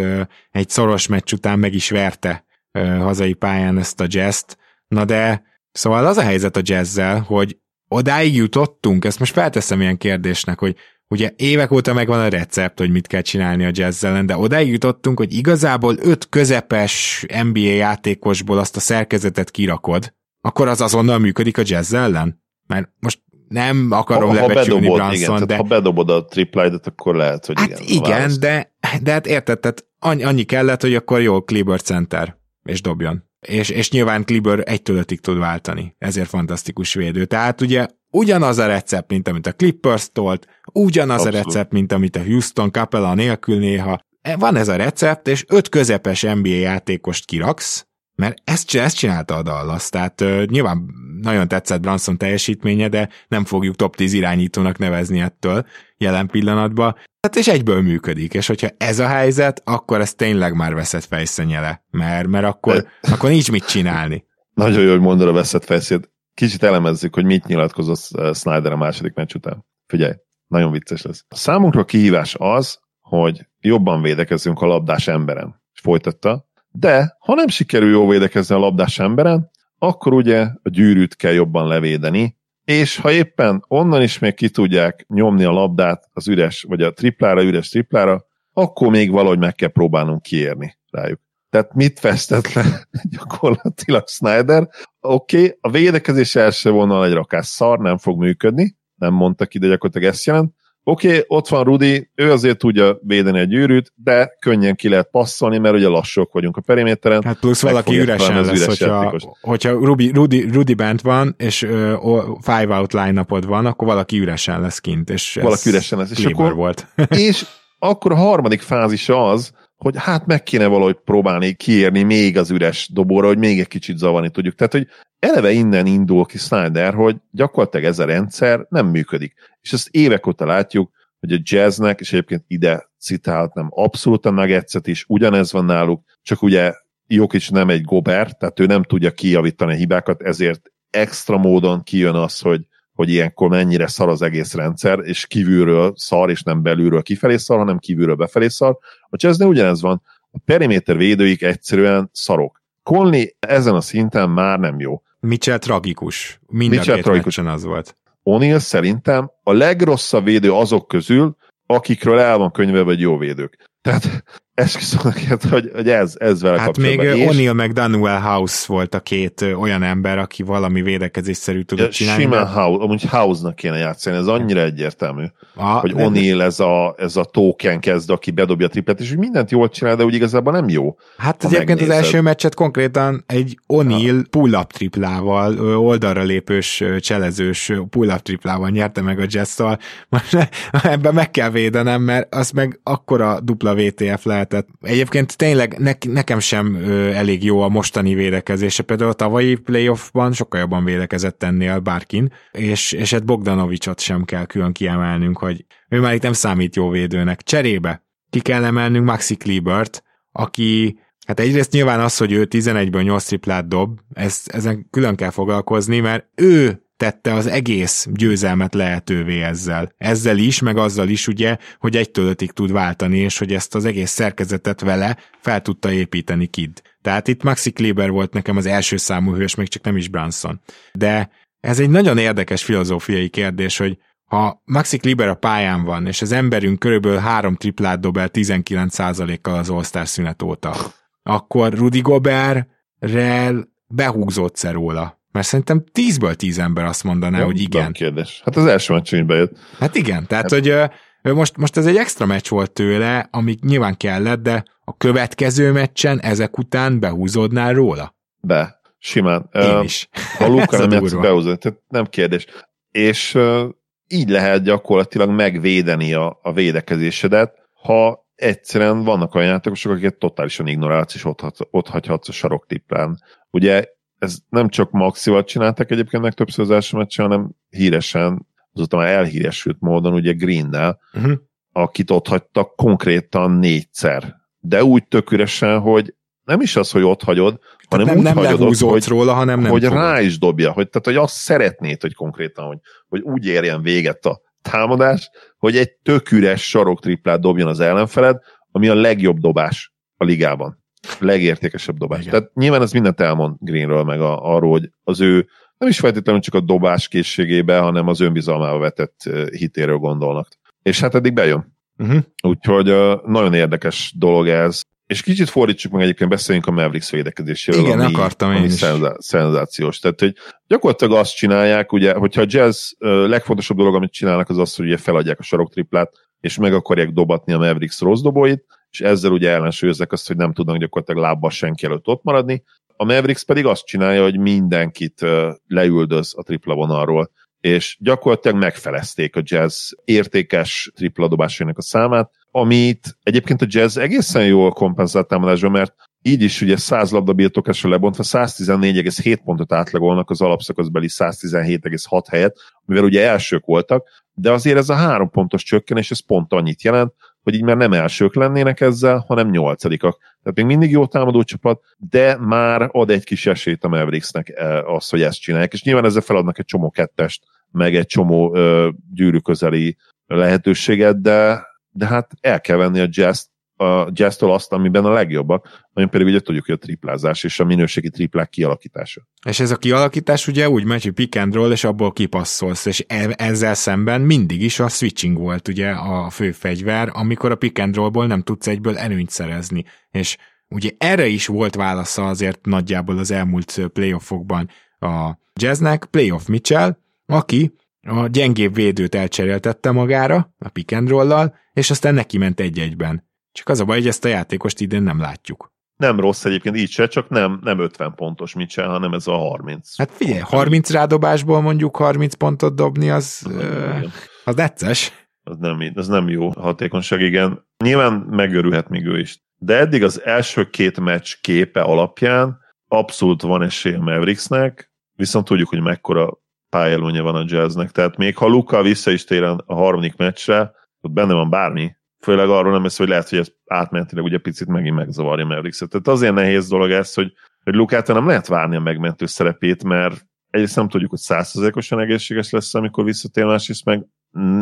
egy 0.52 0.70
szoros 0.70 1.08
meccs 1.08 1.34
után 1.34 1.60
meg 1.60 1.74
is 1.74 1.90
verte 1.90 2.46
hazai 2.80 3.34
pályán 3.34 3.78
ezt 3.78 4.00
a 4.00 4.06
jazz 4.08 4.44
Na 4.88 5.06
de, 5.06 5.44
szóval 5.72 6.06
az 6.06 6.18
a 6.18 6.22
helyzet 6.22 6.58
a 6.58 6.62
jazzzel, 6.64 7.20
hogy 7.20 7.58
odáig 7.88 8.36
jutottunk, 8.36 9.06
ezt 9.06 9.20
most 9.20 9.34
felteszem 9.34 9.82
ilyen 9.82 9.98
kérdésnek, 9.98 10.60
hogy 10.60 10.76
ugye 11.08 11.32
évek 11.36 11.72
óta 11.72 11.94
megvan 11.94 12.20
a 12.20 12.28
recept, 12.28 12.80
hogy 12.80 12.92
mit 12.92 13.08
kell 13.08 13.22
csinálni 13.22 13.66
a 13.66 13.72
jazz 13.74 14.04
ellen, 14.04 14.26
de 14.26 14.38
odáig 14.38 14.72
jutottunk, 14.72 15.18
hogy 15.18 15.34
igazából 15.34 15.96
öt 16.00 16.30
közepes 16.30 17.26
NBA 17.44 17.60
játékosból 17.60 18.58
azt 18.58 18.76
a 18.76 18.80
szerkezetet 18.80 19.52
kirakod, 19.52 20.14
akkor 20.42 20.68
az 20.68 20.82
azonnal 20.82 21.18
működik 21.18 21.58
a 21.58 21.64
jazz 21.66 21.94
ellen? 21.94 22.44
Mert 22.68 22.90
most 23.00 23.20
nem 23.52 23.88
akarom 23.90 24.30
ha, 24.30 24.36
lebecsülni 24.36 24.88
ha 24.88 24.96
bedobod, 24.96 25.14
igen, 25.14 25.48
de... 25.48 25.56
Ha 25.56 25.64
bedobod 25.64 26.10
a 26.10 26.26
triplidet, 26.26 26.88
akkor 26.88 27.16
lehet, 27.16 27.46
hogy 27.46 27.60
hát 27.60 27.80
igen. 27.80 28.04
igen, 28.04 28.32
de, 28.40 28.74
de 29.02 29.12
hát 29.12 29.28
érted, 29.28 29.60
tehát 29.60 29.86
annyi, 30.00 30.24
annyi 30.24 30.44
kellett, 30.44 30.82
hogy 30.82 30.96
akkor 30.96 31.22
jó 31.22 31.42
Kleber 31.42 31.82
center, 31.82 32.38
és 32.64 32.82
dobjon. 32.82 33.24
És, 33.40 33.70
és 33.70 33.92
nyilván 33.92 34.24
Kleber 34.24 34.64
egytől 34.66 34.98
ötig 34.98 35.22
tud 35.22 35.38
váltani, 35.38 35.96
ezért 35.98 36.30
fantasztikus 36.30 36.94
védő. 36.94 37.26
Tehát 37.26 37.62
ugye 37.62 37.88
ugyanaz 38.12 38.58
a 38.58 38.66
recept, 38.66 39.12
mint 39.12 39.28
amit 39.28 39.48
a 39.48 39.52
Clippers 39.52 40.10
tolt, 40.12 40.48
ugyanaz 40.74 41.26
Abszolút. 41.26 41.40
a 41.40 41.44
recept, 41.44 41.72
mint 41.72 41.92
amit 41.92 42.16
a 42.16 42.24
Houston 42.24 42.72
Capella 42.72 43.14
nélkül 43.14 43.60
néha. 43.60 44.00
Van 44.38 44.56
ez 44.56 44.68
a 44.68 44.76
recept, 44.76 45.28
és 45.28 45.46
öt 45.48 45.70
közepes 45.70 46.22
NBA 46.22 46.48
játékost 46.48 47.26
kiraksz, 47.26 47.86
mert 48.16 48.38
ezt, 48.44 48.76
ezt 48.76 48.98
csinálta 48.98 49.36
a 49.36 49.42
Dallas, 49.42 49.90
tehát 49.90 50.22
uh, 50.22 50.46
nyilván 50.46 50.86
nagyon 51.22 51.48
tetszett 51.48 51.82
Branson 51.82 52.18
teljesítménye, 52.18 52.88
de 52.88 53.10
nem 53.28 53.46
fogjuk 53.46 53.76
top 53.76 53.96
10 53.96 54.14
irányítónak 54.14 54.78
nevezni 54.78 55.20
ettől 55.20 55.66
jelen 55.98 56.28
pillanatban. 56.28 56.96
Hát 57.22 57.36
és 57.36 57.48
egyből 57.48 57.82
működik, 57.82 58.34
és 58.34 58.48
hogyha 58.48 58.68
ez 58.78 59.00
a 59.00 59.08
helyzet, 59.08 59.62
akkor 59.66 60.02
ez 60.02 60.14
tényleg 60.14 60.54
már 60.54 60.74
veszett 60.74 61.06
fejszennyele, 61.06 61.86
mert, 61.90 62.28
mert 62.28 62.46
akkor, 62.46 62.88
akkor 63.14 63.30
nincs 63.30 63.52
mit 63.52 63.66
csinálni. 63.66 64.26
Nagyon 64.54 64.82
jó, 64.82 64.92
hogy 64.92 65.00
mondod 65.00 65.28
a 65.28 65.32
veszett 65.32 65.66
fejszét. 65.66 66.12
Kicsit 66.34 66.64
elemezzük, 66.64 67.16
hogy 67.16 67.26
mit 67.26 67.46
nyilatkozott 67.46 68.36
Snyder 68.36 68.72
a 68.72 68.78
második 68.78 69.14
meccs 69.14 69.34
után. 69.34 69.66
Figyelj, 69.88 70.14
nagyon 70.48 70.72
vicces 70.72 71.02
lesz. 71.02 71.26
A 71.30 71.36
számunkra 71.36 71.86
kihívás 71.86 72.36
az, 72.40 72.80
hogy 73.00 73.48
jobban 73.60 74.02
védekezzünk 74.02 74.62
a 74.62 74.66
labdás 74.66 75.08
emberen. 75.08 75.62
Folytatta, 75.74 76.46
de 76.72 77.18
ha 77.20 77.34
nem 77.34 77.48
sikerül 77.48 77.90
jó 77.90 78.08
védekezni 78.08 78.56
a 78.56 78.60
labdás 78.60 79.00
emberen, 79.00 79.51
akkor 79.84 80.14
ugye 80.14 80.40
a 80.42 80.70
gyűrűt 80.70 81.16
kell 81.16 81.32
jobban 81.32 81.68
levédeni, 81.68 82.38
és 82.64 82.98
ha 82.98 83.12
éppen 83.12 83.64
onnan 83.68 84.02
is 84.02 84.20
még 84.20 84.34
ki 84.34 84.50
tudják 84.50 85.06
nyomni 85.08 85.44
a 85.44 85.52
labdát 85.52 86.10
az 86.14 86.28
üres, 86.28 86.64
vagy 86.68 86.82
a 86.82 86.94
triplára, 86.94 87.44
üres 87.44 87.70
triplára, 87.70 88.26
akkor 88.54 88.90
még 88.90 89.12
valahogy 89.12 89.40
meg 89.40 89.56
kell 89.56 89.70
próbálnunk 89.70 90.22
kiérni 90.22 90.78
rájuk. 90.90 91.20
Tehát 91.50 91.74
mit 91.74 92.00
vesztett 92.00 92.54
le 92.54 92.88
gyakorlatilag 93.18 94.08
Snyder? 94.08 94.70
Oké, 95.00 95.38
okay, 95.38 95.58
a 95.62 95.70
védekezés 95.70 96.36
első 96.36 96.72
vonal 96.72 97.06
egy 97.06 97.14
rakás 97.14 97.46
szar, 97.46 97.80
nem 97.80 97.98
fog 97.98 98.20
működni, 98.20 98.78
nem 98.96 99.14
mondtak 99.14 99.54
ide 99.54 99.68
gyakorlatilag 99.68 100.14
ezt 100.14 100.26
jelent, 100.26 100.54
Oké, 100.84 101.08
okay, 101.08 101.24
ott 101.28 101.48
van 101.48 101.64
Rudi, 101.64 102.10
ő 102.16 102.32
azért 102.32 102.58
tudja 102.58 103.00
védeni 103.02 103.40
a 103.40 103.44
gyűrűt, 103.44 103.94
de 103.96 104.36
könnyen 104.40 104.76
ki 104.76 104.90
lehet 104.90 105.08
passzolni, 105.12 105.58
mert 105.58 105.76
ugye 105.76 105.88
lassok 105.88 106.32
vagyunk 106.32 106.58
a 106.58 106.62
periméteren. 106.62 107.24
Hát 107.24 107.40
plusz 107.40 107.62
valaki 107.62 108.00
üresen 108.00 108.36
lesz, 108.36 108.48
üres 108.48 108.66
hogyha, 108.66 109.16
hogyha 109.42 109.72
Rudy, 109.72 110.12
Rudy, 110.12 110.50
Rudy 110.52 110.74
bent 110.74 111.02
van, 111.02 111.36
és 111.38 111.62
uh, 111.62 112.40
five 112.40 112.78
out 112.78 112.94
line 112.94 113.26
van, 113.28 113.66
akkor 113.66 113.88
valaki 113.88 114.20
üresen 114.20 114.62
lesz 114.62 114.80
kint. 114.80 115.10
És 115.10 115.40
valaki 115.42 115.70
üresen 115.70 115.98
lesz. 115.98 116.12
És 116.12 116.26
akkor, 116.26 116.56
volt. 116.56 116.88
és 117.10 117.46
akkor 117.80 118.12
a 118.12 118.16
harmadik 118.16 118.62
fázis 118.62 119.10
az, 119.10 119.52
hogy 119.82 119.96
hát 119.98 120.26
meg 120.26 120.44
kéne 120.44 120.68
valahogy 120.68 120.98
próbálni 121.04 121.54
kiérni 121.54 122.04
még 122.04 122.38
az 122.38 122.52
üres 122.52 122.90
dobóra, 122.94 123.28
hogy 123.28 123.38
még 123.38 123.60
egy 123.60 123.68
kicsit 123.68 123.98
zavarni 123.98 124.30
tudjuk. 124.30 124.56
Tehát, 124.56 124.72
hogy 124.72 124.88
eleve 125.20 125.52
innen 125.52 125.86
indul 125.86 126.26
ki 126.26 126.38
Snyder, 126.38 126.94
hogy 126.94 127.16
gyakorlatilag 127.32 127.86
ez 127.86 128.00
a 128.00 128.06
rendszer 128.06 128.66
nem 128.70 128.88
működik. 128.88 129.34
És 129.62 129.74
ezt 129.74 129.88
évek 129.92 130.28
óta 130.28 130.46
látjuk, 130.46 130.92
hogy 131.20 131.34
a 131.34 131.40
jazznek, 131.44 132.00
és 132.00 132.14
egyébként 132.14 132.44
ide 132.48 132.90
citáltam 133.00 133.68
abszolút 133.70 134.26
a 134.26 134.30
Nuggetset 134.30 134.88
is, 134.88 135.06
ugyanez 135.08 135.52
van 135.52 135.66
náluk, 135.66 136.04
csak 136.22 136.42
ugye 136.42 136.74
Jokic 137.08 137.50
nem 137.50 137.70
egy 137.70 137.82
gober, 137.82 138.38
tehát 138.38 138.60
ő 138.60 138.66
nem 138.66 138.84
tudja 138.84 139.12
kijavítani 139.12 139.74
a 139.74 139.76
hibákat, 139.76 140.22
ezért 140.22 140.72
extra 140.90 141.38
módon 141.38 141.84
kijön 141.84 142.16
az, 142.16 142.40
hogy, 142.40 142.66
hogy 143.02 143.10
ilyenkor 143.10 143.50
mennyire 143.50 143.88
szar 143.88 144.10
az 144.10 144.22
egész 144.22 144.54
rendszer, 144.54 145.00
és 145.00 145.28
kívülről 145.28 145.94
szar, 145.96 146.30
és 146.30 146.44
nem 146.44 146.62
belülről 146.62 147.02
kifelé 147.02 147.38
szar, 147.38 147.58
hanem 147.58 147.78
kívülről 147.78 148.16
befelé 148.16 148.48
szar. 148.48 148.78
A 149.10 149.16
jazznél 149.18 149.48
ugyanez 149.48 149.82
van, 149.82 150.02
a 150.32 150.38
periméter 150.46 150.98
védőik 150.98 151.42
egyszerűen 151.42 152.10
szarok. 152.14 152.62
Conley 152.84 153.24
ezen 153.40 153.76
a 153.76 153.82
szinten 153.82 154.30
már 154.30 154.60
nem 154.60 154.80
jó. 154.80 155.02
Mitchell 155.20 155.58
tragikus. 155.58 156.40
Mind 156.48 156.72
Mitchell 156.72 156.98
a 156.98 157.02
tragikus. 157.02 157.38
az 157.38 157.64
volt. 157.64 157.96
O'Neal 158.24 158.60
szerintem 158.60 159.32
a 159.44 159.54
legrosszabb 159.54 160.24
védő 160.24 160.54
azok 160.54 160.88
közül, 160.88 161.36
akikről 161.66 162.20
el 162.20 162.38
van 162.38 162.52
könyve, 162.52 162.82
vagy 162.82 163.00
jó 163.00 163.18
védők. 163.18 163.70
Tehát 163.82 164.24
esküszöm 164.54 165.00
neked, 165.04 165.44
hogy, 165.44 165.72
hogy 165.74 165.90
ez, 165.90 166.16
ez 166.20 166.42
vele 166.42 166.60
Hát 166.60 166.78
még 166.78 167.00
O'Neill 167.02 167.56
meg 167.56 167.72
Daniel 167.72 168.20
House 168.20 168.66
volt 168.68 168.96
a 168.96 169.00
két 169.00 169.42
olyan 169.42 169.84
ember, 169.84 170.18
aki 170.18 170.44
valami 170.44 170.82
védekezésszerű 170.82 171.62
tudott 171.62 171.86
ja, 171.86 171.92
csinálni. 171.92 172.22
Simán 172.22 172.48
House, 172.48 172.84
amúgy 172.84 173.04
House-nak 173.04 173.56
kéne 173.56 173.78
játszani, 173.78 174.18
ez 174.18 174.28
annyira 174.28 174.62
egyértelmű, 174.62 175.24
a, 175.56 175.64
hogy 175.64 175.94
O'Neill 175.96 176.42
ez 176.42 176.60
a, 176.60 176.96
ez 176.98 177.16
a 177.16 177.24
token 177.24 177.80
kezd, 177.80 178.10
aki 178.10 178.32
bedobja 178.32 178.66
a 178.66 178.70
triplet, 178.70 179.00
és 179.00 179.16
mindent 179.16 179.52
jól 179.52 179.70
csinál, 179.70 179.96
de 179.96 180.06
úgy 180.06 180.14
igazából 180.14 180.54
nem 180.54 180.70
jó. 180.70 180.96
Hát 181.18 181.44
egyébként 181.44 181.82
az 181.82 181.90
első 181.90 182.22
meccset 182.22 182.56
konkrétan 182.56 183.24
egy 183.28 183.60
O'Neill 183.68 184.26
pull-up 184.30 184.72
triplával, 184.72 185.78
oldalra 185.78 186.22
lépős, 186.22 186.84
cselezős 187.00 187.72
pull-up 187.90 188.22
triplával 188.22 188.70
nyerte 188.70 189.02
meg 189.02 189.20
a 189.20 189.26
jazz 189.28 189.62
Most 190.10 190.50
ebben 190.84 191.14
meg 191.14 191.32
kell 191.32 191.50
védenem, 191.50 192.02
mert 192.02 192.36
az 192.36 192.52
meg 192.52 192.80
akkora 192.84 193.40
dupla 193.40 193.76
VTF 193.76 194.24
lehet 194.24 194.41
lehetett. 194.50 194.68
Egyébként 194.82 195.38
tényleg 195.38 195.78
ne, 195.80 195.92
nekem 196.08 196.40
sem 196.40 196.76
ö, 196.76 197.12
elég 197.12 197.44
jó 197.44 197.62
a 197.62 197.70
mostani 197.70 198.14
védekezése, 198.14 198.84
például 198.84 199.10
a 199.10 199.14
tavalyi 199.14 199.56
playoffban 199.56 200.34
sokkal 200.34 200.60
jobban 200.60 200.84
védekezett 200.84 201.44
ennél 201.44 201.80
bárkin, 201.80 202.34
és, 202.52 202.92
és 202.92 203.12
hát 203.12 203.26
Bogdanovicsot 203.26 204.00
sem 204.00 204.24
kell 204.24 204.46
külön 204.46 204.72
kiemelnünk, 204.72 205.38
hogy 205.38 205.66
ő 205.90 206.00
már 206.00 206.14
itt 206.14 206.22
nem 206.22 206.34
számít 206.34 206.76
jó 206.76 206.90
védőnek. 206.90 207.42
Cserébe 207.42 208.04
ki 208.30 208.40
kell 208.40 208.64
emelnünk 208.64 209.06
Maxi 209.06 209.36
Klebert, 209.36 210.04
aki 210.32 211.00
Hát 211.28 211.40
egyrészt 211.40 211.72
nyilván 211.72 212.00
az, 212.00 212.18
hogy 212.18 212.32
ő 212.32 212.48
11-ből 212.50 213.04
8 213.04 213.26
triplát 213.26 213.68
dob, 213.68 214.00
ez, 214.14 214.42
ezen 214.46 214.88
külön 214.90 215.16
kell 215.16 215.30
foglalkozni, 215.30 216.00
mert 216.00 216.26
ő 216.36 216.86
tette 217.02 217.34
az 217.34 217.48
egész 217.48 218.08
győzelmet 218.12 218.74
lehetővé 218.74 219.42
ezzel. 219.42 219.92
Ezzel 219.98 220.38
is, 220.38 220.60
meg 220.60 220.78
azzal 220.78 221.10
is 221.10 221.28
ugye, 221.28 221.58
hogy 221.80 221.96
egytől 221.96 222.28
ötig 222.28 222.52
tud 222.52 222.72
váltani, 222.72 223.18
és 223.18 223.38
hogy 223.38 223.54
ezt 223.54 223.76
az 223.76 223.86
egész 223.86 224.12
szerkezetet 224.12 224.82
vele 224.82 225.18
fel 225.40 225.62
tudta 225.62 225.92
építeni 225.92 226.48
Kid. 226.48 226.82
Tehát 227.02 227.28
itt 227.28 227.44
Maxi 227.44 227.72
Kleber 227.72 228.10
volt 228.10 228.34
nekem 228.34 228.58
az 228.58 228.66
első 228.66 228.98
számú 228.98 229.34
hős, 229.34 229.56
még 229.56 229.68
csak 229.68 229.84
nem 229.84 229.98
is 229.98 230.08
Branson. 230.08 230.62
De 230.94 231.30
ez 231.60 231.80
egy 231.80 231.90
nagyon 231.90 232.18
érdekes 232.18 232.64
filozófiai 232.64 233.30
kérdés, 233.30 233.78
hogy 233.78 233.98
ha 234.26 234.62
Maxi 234.66 234.98
Kleber 234.98 235.28
a 235.28 235.36
pályán 235.36 235.84
van, 235.84 236.08
és 236.08 236.22
az 236.22 236.32
emberünk 236.32 236.80
körülbelül 236.80 237.18
három 237.18 237.56
triplát 237.56 238.00
dob 238.00 238.18
el 238.18 238.30
19%-kal 238.34 239.58
az 239.58 239.70
All-Star 239.70 240.08
szünet 240.08 240.42
óta, 240.42 240.76
akkor 241.24 241.74
Rudy 241.74 242.02
Gobert-rel 242.02 243.68
behúgzott 243.88 244.62
róla. 244.62 245.21
Mert 245.32 245.48
szerintem 245.48 245.84
10-ből 245.94 246.34
10 246.34 246.60
ember 246.60 246.86
azt 246.86 247.04
mondaná, 247.04 247.40
ja, 247.40 247.46
hogy 247.46 247.62
igen. 247.62 247.92
kérdés. 247.92 248.42
Hát 248.46 248.56
az 248.56 248.66
első 248.66 248.94
meccsen 248.94 249.28
bejött. 249.28 249.58
Hát 249.80 249.96
igen, 249.96 250.28
tehát 250.28 250.52
hát... 250.52 250.90
hogy 251.22 251.34
most, 251.34 251.58
most 251.58 251.78
ez 251.78 251.86
egy 251.86 251.98
extra 251.98 252.26
meccs 252.26 252.48
volt 252.48 252.72
tőle, 252.72 253.28
ami 253.32 253.58
nyilván 253.62 253.98
kellett, 253.98 254.42
de 254.42 254.64
a 254.84 254.98
következő 254.98 255.72
meccsen 255.72 256.20
ezek 256.20 256.58
után 256.58 257.00
behúzódnál 257.00 257.74
róla? 257.74 258.16
Be, 258.42 258.80
simán. 258.98 259.50
Én 259.52 259.76
uh, 259.76 259.84
is. 259.84 260.10
Ha 260.38 260.48
Luka 260.48 260.78
nem 260.86 260.92
játszik 260.92 261.20
behúzódni, 261.20 261.58
tehát 261.58 261.80
nem 261.88 262.06
kérdés. 262.06 262.46
És 262.92 263.36
uh, 263.36 263.70
így 264.08 264.30
lehet 264.30 264.64
gyakorlatilag 264.64 265.30
megvédeni 265.30 266.14
a, 266.14 266.40
a 266.42 266.54
védekezésedet, 266.54 267.56
ha 267.74 268.30
egyszerűen 268.36 269.04
vannak 269.04 269.36
olyan 269.36 269.48
játékosok, 269.48 269.92
akiket 269.92 270.18
totálisan 270.18 270.68
ignorálsz, 270.68 271.16
és 271.16 271.26
ott, 271.26 271.68
ott 271.72 271.88
hagyhatsz 271.88 272.30
a 272.30 272.32
saroktiplán. 272.32 273.18
Ugye 273.50 273.86
ez 274.22 274.38
nem 274.50 274.70
csak 274.70 274.92
Maxival 274.92 275.44
csinálták 275.44 275.92
egyébként 275.92 276.24
meg 276.24 276.34
többször 276.34 276.64
az 276.64 276.72
első 276.72 276.98
meccsen, 276.98 277.28
hanem 277.28 277.52
híresen, 277.70 278.48
azóta 278.74 278.98
már 278.98 279.08
elhíresült 279.08 279.78
módon, 279.80 280.14
ugye 280.14 280.32
Greennel, 280.32 281.00
uh-huh. 281.14 281.34
akit 281.72 282.12
ott 282.12 282.28
hagytak 282.28 282.76
konkrétan 282.76 283.52
négyszer. 283.52 284.36
De 284.60 284.84
úgy 284.84 285.08
töküresen, 285.08 285.80
hogy 285.80 286.16
nem 286.44 286.62
is 286.62 286.76
az, 286.76 286.92
hogy 286.92 287.02
ott 287.02 287.24
hagyod, 287.24 287.60
hanem 287.90 288.06
nem, 288.06 288.18
úgy 288.18 288.24
nem 288.24 288.36
hagyod 288.36 288.78
hogy, 288.80 289.08
róla, 289.08 289.34
hanem 289.34 289.60
nem 289.60 289.72
hogy 289.72 289.84
rá 289.84 290.22
is 290.22 290.40
dobja, 290.40 290.72
hogy, 290.72 290.90
tehát, 290.90 291.08
hogy 291.08 291.16
azt 291.16 291.36
szeretnéd, 291.36 292.02
hogy 292.02 292.14
konkrétan, 292.14 292.66
hogy, 292.66 292.80
hogy 293.08 293.22
úgy 293.22 293.46
érjen 293.46 293.82
véget 293.82 294.26
a 294.26 294.42
támadás, 294.62 295.30
hogy 295.58 295.78
egy 295.78 295.92
tök 296.04 296.32
üres 296.32 296.70
saroktriplát 296.70 297.42
dobjon 297.42 297.68
az 297.68 297.80
ellenfeled, 297.80 298.38
ami 298.72 298.88
a 298.88 298.96
legjobb 298.96 299.38
dobás 299.38 299.94
a 300.18 300.24
ligában. 300.24 300.81
Legértékesebb 301.20 301.98
dobás. 301.98 302.20
Igen. 302.20 302.32
Tehát 302.32 302.54
nyilván 302.54 302.82
ez 302.82 302.92
mindent 302.92 303.22
elmond 303.22 303.56
Greenről, 303.60 304.04
meg 304.04 304.22
a, 304.22 304.54
arról, 304.56 304.72
hogy 304.72 304.90
az 305.04 305.22
ő 305.22 305.48
nem 305.78 305.90
is 305.90 306.00
feltétlenül 306.00 306.42
csak 306.42 306.54
a 306.54 306.60
dobás 306.60 307.08
készségébe, 307.08 307.80
hanem 307.80 308.08
az 308.08 308.20
önbizalmába 308.20 308.78
vetett 308.78 309.30
hitéről 309.58 309.98
gondolnak. 309.98 310.48
És 310.84 311.00
hát 311.00 311.16
eddig 311.16 311.34
bejön. 311.34 311.78
Uh-huh. 311.98 312.22
Úgyhogy 312.44 312.90
uh, 312.90 313.22
nagyon 313.26 313.54
érdekes 313.54 314.14
dolog 314.18 314.48
ez. 314.48 314.82
És 315.08 315.22
kicsit 315.22 315.50
fordítsuk 315.50 315.92
meg 315.92 316.02
egyébként, 316.02 316.30
beszéljünk 316.30 316.68
a 316.68 316.72
Mavericks 316.72 317.10
védekezéséről. 317.10 317.82
Igen, 317.82 318.00
ami, 318.00 318.14
akartam 318.14 318.52
én 318.52 318.58
ami 318.58 318.66
is. 318.66 318.74
Szenzá- 318.74 319.22
szenzációs. 319.22 320.00
Tehát, 320.00 320.20
hogy 320.20 320.36
gyakorlatilag 320.68 321.14
azt 321.14 321.36
csinálják, 321.36 321.94
ugye, 321.94 322.14
hogyha 322.14 322.42
a 322.42 322.46
jazz 322.48 322.92
uh, 323.00 323.10
legfontosabb 323.28 323.78
dolog, 323.78 323.96
amit 323.96 324.12
csinálnak, 324.12 324.50
az 324.50 324.58
az, 324.58 324.76
hogy 324.76 324.86
ugye 324.86 324.98
feladják 324.98 325.40
a 325.40 325.44
saroktriplát, 325.44 326.12
és 326.40 326.58
meg 326.58 326.74
akarják 326.74 327.10
dobatni 327.10 327.54
a 327.54 327.58
Mavericks 327.58 328.00
rossz 328.00 328.22
dobóit, 328.22 328.66
és 328.92 329.02
ezzel 329.02 329.32
ugye 329.32 329.50
ellensúlyoznak 329.50 330.12
azt, 330.12 330.28
hogy 330.28 330.38
nem 330.38 330.54
tudnak 330.54 330.78
gyakorlatilag 330.78 331.24
lábbal 331.24 331.50
senki 331.50 331.86
előtt 331.86 332.08
ott 332.08 332.24
maradni. 332.24 332.64
A 332.96 333.04
Mavericks 333.04 333.44
pedig 333.44 333.66
azt 333.66 333.86
csinálja, 333.86 334.24
hogy 334.24 334.40
mindenkit 334.40 335.26
leüldöz 335.68 336.34
a 336.38 336.44
tripla 336.44 336.76
vonalról, 336.76 337.32
és 337.60 337.98
gyakorlatilag 338.00 338.58
megfelezték 338.58 339.36
a 339.36 339.42
jazz 339.44 339.92
értékes 340.04 340.92
tripla 340.96 341.28
dobásainak 341.28 341.78
a 341.78 341.82
számát, 341.82 342.32
amit 342.52 343.18
egyébként 343.24 343.62
a 343.62 343.66
jazz 343.70 343.98
egészen 343.98 344.46
jól 344.46 344.72
kompenzált 344.72 345.28
támadásban, 345.28 345.72
mert 345.72 345.94
így 346.22 346.42
is 346.42 346.62
ugye 346.62 346.78
100 346.78 347.12
labda 347.12 347.34
birtokásra 347.34 347.90
lebontva 347.90 348.24
114,7 348.24 349.38
pontot 349.44 349.72
átlagolnak 349.72 350.30
az 350.30 350.42
alapszakaszbeli 350.42 351.08
117,6 351.10 352.24
helyet, 352.30 352.58
mivel 352.86 353.04
ugye 353.04 353.28
elsők 353.28 353.66
voltak, 353.66 354.08
de 354.34 354.52
azért 354.52 354.78
ez 354.78 354.90
a 354.90 354.96
három 354.96 355.30
pontos 355.30 355.64
csökkenés, 355.64 356.12
ez 356.12 356.26
pont 356.26 356.54
annyit 356.54 356.82
jelent, 356.82 357.14
hogy 357.44 357.54
így 357.54 357.64
már 357.64 357.78
nem 357.78 357.94
elsők 357.94 358.36
lennének 358.36 358.82
ezzel, 358.82 359.24
hanem 359.28 359.50
nyolcadikak. 359.50 360.18
Tehát 360.44 360.58
még 360.58 360.66
mindig 360.66 360.92
jó 360.92 361.06
támadó 361.06 361.44
csapat, 361.44 361.82
de 361.98 362.38
már 362.38 362.90
ad 362.92 363.10
egy 363.10 363.24
kis 363.24 363.46
esélyt 363.46 363.84
a 363.84 363.88
Mavericksnek 363.88 364.50
eh, 364.50 364.94
az, 364.94 365.10
hogy 365.10 365.22
ezt 365.22 365.40
csinálják. 365.40 365.74
És 365.74 365.84
nyilván 365.84 366.06
ezzel 366.06 366.22
feladnak 366.22 366.60
egy 366.60 366.66
csomó 366.66 366.90
kettest, 366.90 367.44
meg 367.72 367.96
egy 367.96 368.06
csomó 368.06 368.56
ö, 368.56 368.90
gyűrű 369.14 369.38
közeli 369.38 369.98
lehetőséget, 370.28 371.22
de 371.22 371.70
de 371.92 372.08
hát 372.08 372.32
el 372.42 372.62
kell 372.62 372.78
venni 372.78 373.00
a 373.00 373.08
jazz 373.10 373.44
a 373.82 374.10
jazztől 374.14 374.52
azt, 374.52 374.74
amiben 374.74 375.06
a 375.06 375.12
legjobbak, 375.12 375.86
ami 375.94 376.06
pedig 376.06 376.28
ugye 376.28 376.40
tudjuk, 376.40 376.66
hogy 376.66 376.76
a 376.76 376.78
triplázás 376.78 377.44
és 377.44 377.60
a 377.60 377.66
minőségi 377.66 378.10
triplák 378.10 378.50
kialakítása. 378.50 379.22
És 379.46 379.60
ez 379.60 379.72
a 379.72 379.78
kialakítás 379.78 380.48
ugye 380.48 380.70
úgy 380.70 380.84
megy, 380.84 381.04
hogy 381.04 381.12
pick 381.12 381.36
and 381.36 381.54
roll, 381.54 381.72
és 381.72 381.84
abból 381.84 382.12
kipasszolsz, 382.12 382.86
és 382.86 383.06
e- 383.08 383.34
ezzel 383.38 383.74
szemben 383.74 384.22
mindig 384.22 384.62
is 384.62 384.80
a 384.80 384.88
switching 384.88 385.38
volt 385.38 385.68
ugye 385.68 385.90
a 385.90 386.30
fő 386.30 386.52
fegyver, 386.52 387.10
amikor 387.14 387.52
a 387.52 387.56
pick 387.56 387.80
and 387.80 387.96
rollból 387.96 388.28
nem 388.28 388.42
tudsz 388.42 388.68
egyből 388.68 388.98
előnyt 388.98 389.30
szerezni. 389.30 389.86
És 390.12 390.38
ugye 390.68 390.90
erre 390.98 391.28
is 391.28 391.48
volt 391.48 391.76
válasza 391.76 392.28
azért 392.28 392.66
nagyjából 392.66 393.18
az 393.18 393.32
elmúlt 393.32 393.90
playoffokban 393.94 394.70
a 395.00 395.40
jazznek, 395.54 396.06
playoff 396.06 396.46
Mitchell, 396.46 396.98
aki 397.26 397.74
a 398.02 398.28
gyengébb 398.28 398.74
védőt 398.74 399.16
elcseréltette 399.16 399.92
magára 399.92 400.54
a 400.60 400.70
pick 400.70 400.92
and 400.92 401.10
roll 401.10 401.54
és 401.74 401.90
aztán 401.90 402.14
neki 402.14 402.38
ment 402.38 402.60
egy-egyben. 402.60 403.30
Csak 403.52 403.70
az 403.70 403.80
a 403.80 403.86
baj, 403.86 403.98
hogy 403.98 404.08
ezt 404.08 404.26
a 404.26 404.28
játékost 404.28 404.80
idén 404.80 405.04
nem 405.04 405.20
látjuk. 405.20 405.72
Nem 405.96 406.20
rossz 406.20 406.46
egyébként 406.46 406.78
így 406.78 406.90
se, 406.90 407.08
csak 407.08 407.30
nem, 407.30 407.60
nem 407.64 407.80
50 407.80 408.14
pontos 408.16 408.54
Mitchell, 408.54 408.88
hanem 408.88 409.14
ez 409.14 409.28
a 409.28 409.38
30. 409.38 409.98
Hát 409.98 410.12
figyelj, 410.12 410.40
30 410.40 410.92
rádobásból 410.92 411.62
mondjuk 411.62 411.96
30 411.96 412.34
pontot 412.34 412.76
dobni, 412.76 413.10
az, 413.10 413.46
ö, 413.50 413.98
az 414.44 414.56
necces. 414.56 415.12
Az 415.44 415.58
nem, 415.58 415.92
az 415.96 416.08
nem 416.08 416.30
jó 416.30 416.50
hatékonyság, 416.50 417.22
igen. 417.22 417.66
Nyilván 417.84 418.14
megörülhet 418.14 418.90
még 418.90 419.06
ő 419.06 419.20
is. 419.20 419.44
De 419.56 419.78
eddig 419.78 420.04
az 420.04 420.24
első 420.24 420.70
két 420.70 421.00
meccs 421.00 421.34
képe 421.42 421.82
alapján 421.82 422.60
abszolút 422.88 423.42
van 423.42 423.62
esély 423.62 423.94
a 423.94 424.00
Mavericksnek, 424.00 424.92
viszont 425.16 425.46
tudjuk, 425.46 425.70
hogy 425.70 425.82
mekkora 425.82 426.40
pályelőnye 426.70 427.22
van 427.22 427.36
a 427.36 427.46
jazznek. 427.48 427.92
Tehát 427.92 428.18
még 428.18 428.38
ha 428.38 428.48
Luka 428.48 428.82
vissza 428.82 429.12
is 429.12 429.24
tér 429.24 429.44
a 429.44 429.64
harmadik 429.66 430.16
meccsre, 430.16 430.72
ott 431.02 431.12
benne 431.12 431.34
van 431.34 431.50
bármi, 431.50 431.96
főleg 432.22 432.50
arról 432.50 432.72
nem 432.72 432.84
lesz, 432.84 432.98
hogy 432.98 433.08
lehet, 433.08 433.30
hogy 433.30 433.40
ez 433.40 433.52
átmentileg 433.66 434.24
ugye 434.24 434.38
picit 434.38 434.68
megint 434.68 434.96
megzavarja 434.96 435.46
Mavericks-et. 435.46 435.90
Tehát 435.90 436.08
azért 436.08 436.34
nehéz 436.34 436.68
dolog 436.68 436.92
ez, 436.92 437.14
hogy, 437.14 437.34
hogy 437.64 437.74
Lukától 437.74 438.16
nem 438.16 438.28
lehet 438.28 438.48
várni 438.48 438.76
a 438.76 438.80
megmentő 438.80 439.26
szerepét, 439.26 439.84
mert 439.84 440.26
egyrészt 440.50 440.76
nem 440.76 440.88
tudjuk, 440.88 441.10
hogy 441.10 441.20
százszerzékosan 441.20 442.00
egészséges 442.00 442.50
lesz, 442.50 442.74
amikor 442.74 443.04
visszatér, 443.04 443.46
másrészt 443.46 443.86
meg 443.86 444.06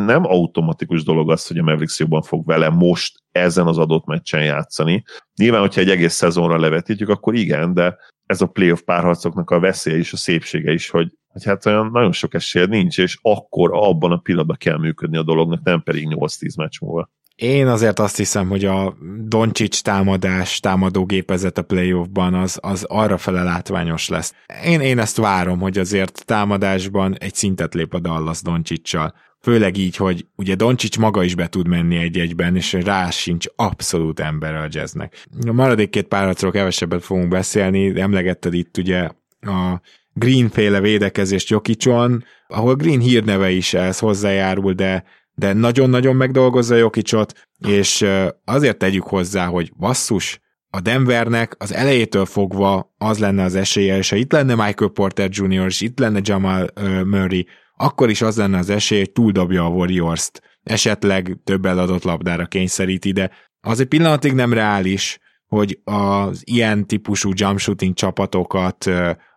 nem 0.04 0.24
automatikus 0.24 1.02
dolog 1.02 1.30
az, 1.30 1.46
hogy 1.46 1.58
a 1.58 1.62
Mavericks 1.62 1.98
jobban 1.98 2.22
fog 2.22 2.46
vele 2.46 2.68
most 2.68 3.22
ezen 3.32 3.66
az 3.66 3.78
adott 3.78 4.06
meccsen 4.06 4.44
játszani. 4.44 5.04
Nyilván, 5.36 5.60
hogyha 5.60 5.80
egy 5.80 5.90
egész 5.90 6.14
szezonra 6.14 6.58
levetítjük, 6.58 7.08
akkor 7.08 7.34
igen, 7.34 7.74
de 7.74 7.96
ez 8.26 8.40
a 8.40 8.46
playoff 8.46 8.80
párharcoknak 8.80 9.50
a 9.50 9.60
veszélye 9.60 9.98
is, 9.98 10.12
a 10.12 10.16
szépsége 10.16 10.72
is, 10.72 10.90
hogy, 10.90 11.12
hogy 11.26 11.44
hát 11.44 11.66
olyan 11.66 11.90
nagyon 11.90 12.12
sok 12.12 12.34
esély 12.34 12.66
nincs, 12.66 12.98
és 12.98 13.18
akkor 13.22 13.70
abban 13.72 14.12
a 14.12 14.16
pillanatban 14.16 14.56
kell 14.56 14.78
működni 14.78 15.16
a 15.16 15.22
dolognak, 15.22 15.62
nem 15.62 15.82
pedig 15.82 16.06
8-10 16.10 16.56
meccs 16.56 16.80
múlva. 16.80 17.10
Én 17.40 17.66
azért 17.66 17.98
azt 17.98 18.16
hiszem, 18.16 18.48
hogy 18.48 18.64
a 18.64 18.96
Doncsics 19.18 19.82
támadás, 19.82 20.60
támadógépezet 20.60 21.58
a 21.58 21.62
playoffban 21.62 22.34
az, 22.34 22.58
az 22.62 22.84
arra 22.88 23.18
fele 23.18 23.42
látványos 23.42 24.08
lesz. 24.08 24.34
Én, 24.64 24.80
én 24.80 24.98
ezt 24.98 25.16
várom, 25.16 25.58
hogy 25.58 25.78
azért 25.78 26.22
támadásban 26.26 27.16
egy 27.18 27.34
szintet 27.34 27.74
lép 27.74 27.94
a 27.94 27.98
Dallas 27.98 28.42
Doncsicsal. 28.42 29.14
Főleg 29.42 29.76
így, 29.76 29.96
hogy 29.96 30.26
ugye 30.36 30.54
Doncsics 30.54 30.98
maga 30.98 31.22
is 31.22 31.34
be 31.34 31.48
tud 31.48 31.68
menni 31.68 31.96
egy-egyben, 31.96 32.56
és 32.56 32.72
rá 32.72 33.10
sincs 33.10 33.46
abszolút 33.56 34.20
ember 34.20 34.54
a 34.54 34.66
jazznek. 34.70 35.26
A 35.46 35.52
maradék 35.52 35.90
két 35.90 36.06
párharcról 36.06 36.50
kevesebbet 36.50 37.04
fogunk 37.04 37.28
beszélni, 37.28 38.00
emlegetted 38.00 38.54
itt 38.54 38.76
ugye 38.76 39.08
a 39.40 39.80
Green-féle 40.12 40.80
védekezést 40.80 41.48
Jokicson, 41.48 42.24
ahol 42.46 42.74
Green 42.74 43.00
hírneve 43.00 43.50
is 43.50 43.74
ez 43.74 43.98
hozzájárul, 43.98 44.72
de 44.72 45.04
de 45.40 45.52
nagyon-nagyon 45.52 46.16
megdolgozza 46.16 46.74
Jokicsot, 46.74 47.48
és 47.68 48.06
azért 48.44 48.78
tegyük 48.78 49.02
hozzá, 49.02 49.46
hogy 49.46 49.72
basszus, 49.76 50.40
a 50.72 50.80
Denvernek 50.80 51.54
az 51.58 51.74
elejétől 51.74 52.26
fogva 52.26 52.94
az 52.98 53.18
lenne 53.18 53.42
az 53.42 53.54
esélye, 53.54 53.96
és 53.96 54.10
ha 54.10 54.16
itt 54.16 54.32
lenne 54.32 54.54
Michael 54.54 54.90
Porter 54.90 55.28
Jr., 55.32 55.66
és 55.66 55.80
itt 55.80 55.98
lenne 55.98 56.20
Jamal 56.22 56.70
Murray, 57.04 57.46
akkor 57.76 58.10
is 58.10 58.22
az 58.22 58.36
lenne 58.36 58.58
az 58.58 58.70
esély, 58.70 58.98
hogy 58.98 59.12
túldobja 59.12 59.64
a 59.64 59.68
Warriors-t, 59.68 60.42
esetleg 60.62 61.38
több 61.44 61.66
eladott 61.66 62.02
labdára 62.02 62.46
kényszeríti, 62.46 63.12
de 63.12 63.30
az 63.60 63.80
egy 63.80 63.86
pillanatig 63.86 64.32
nem 64.32 64.52
reális, 64.52 65.18
hogy 65.50 65.78
az 65.84 66.42
ilyen 66.44 66.86
típusú 66.86 67.30
jump 67.34 67.58
shooting 67.58 67.94
csapatokat 67.94 68.84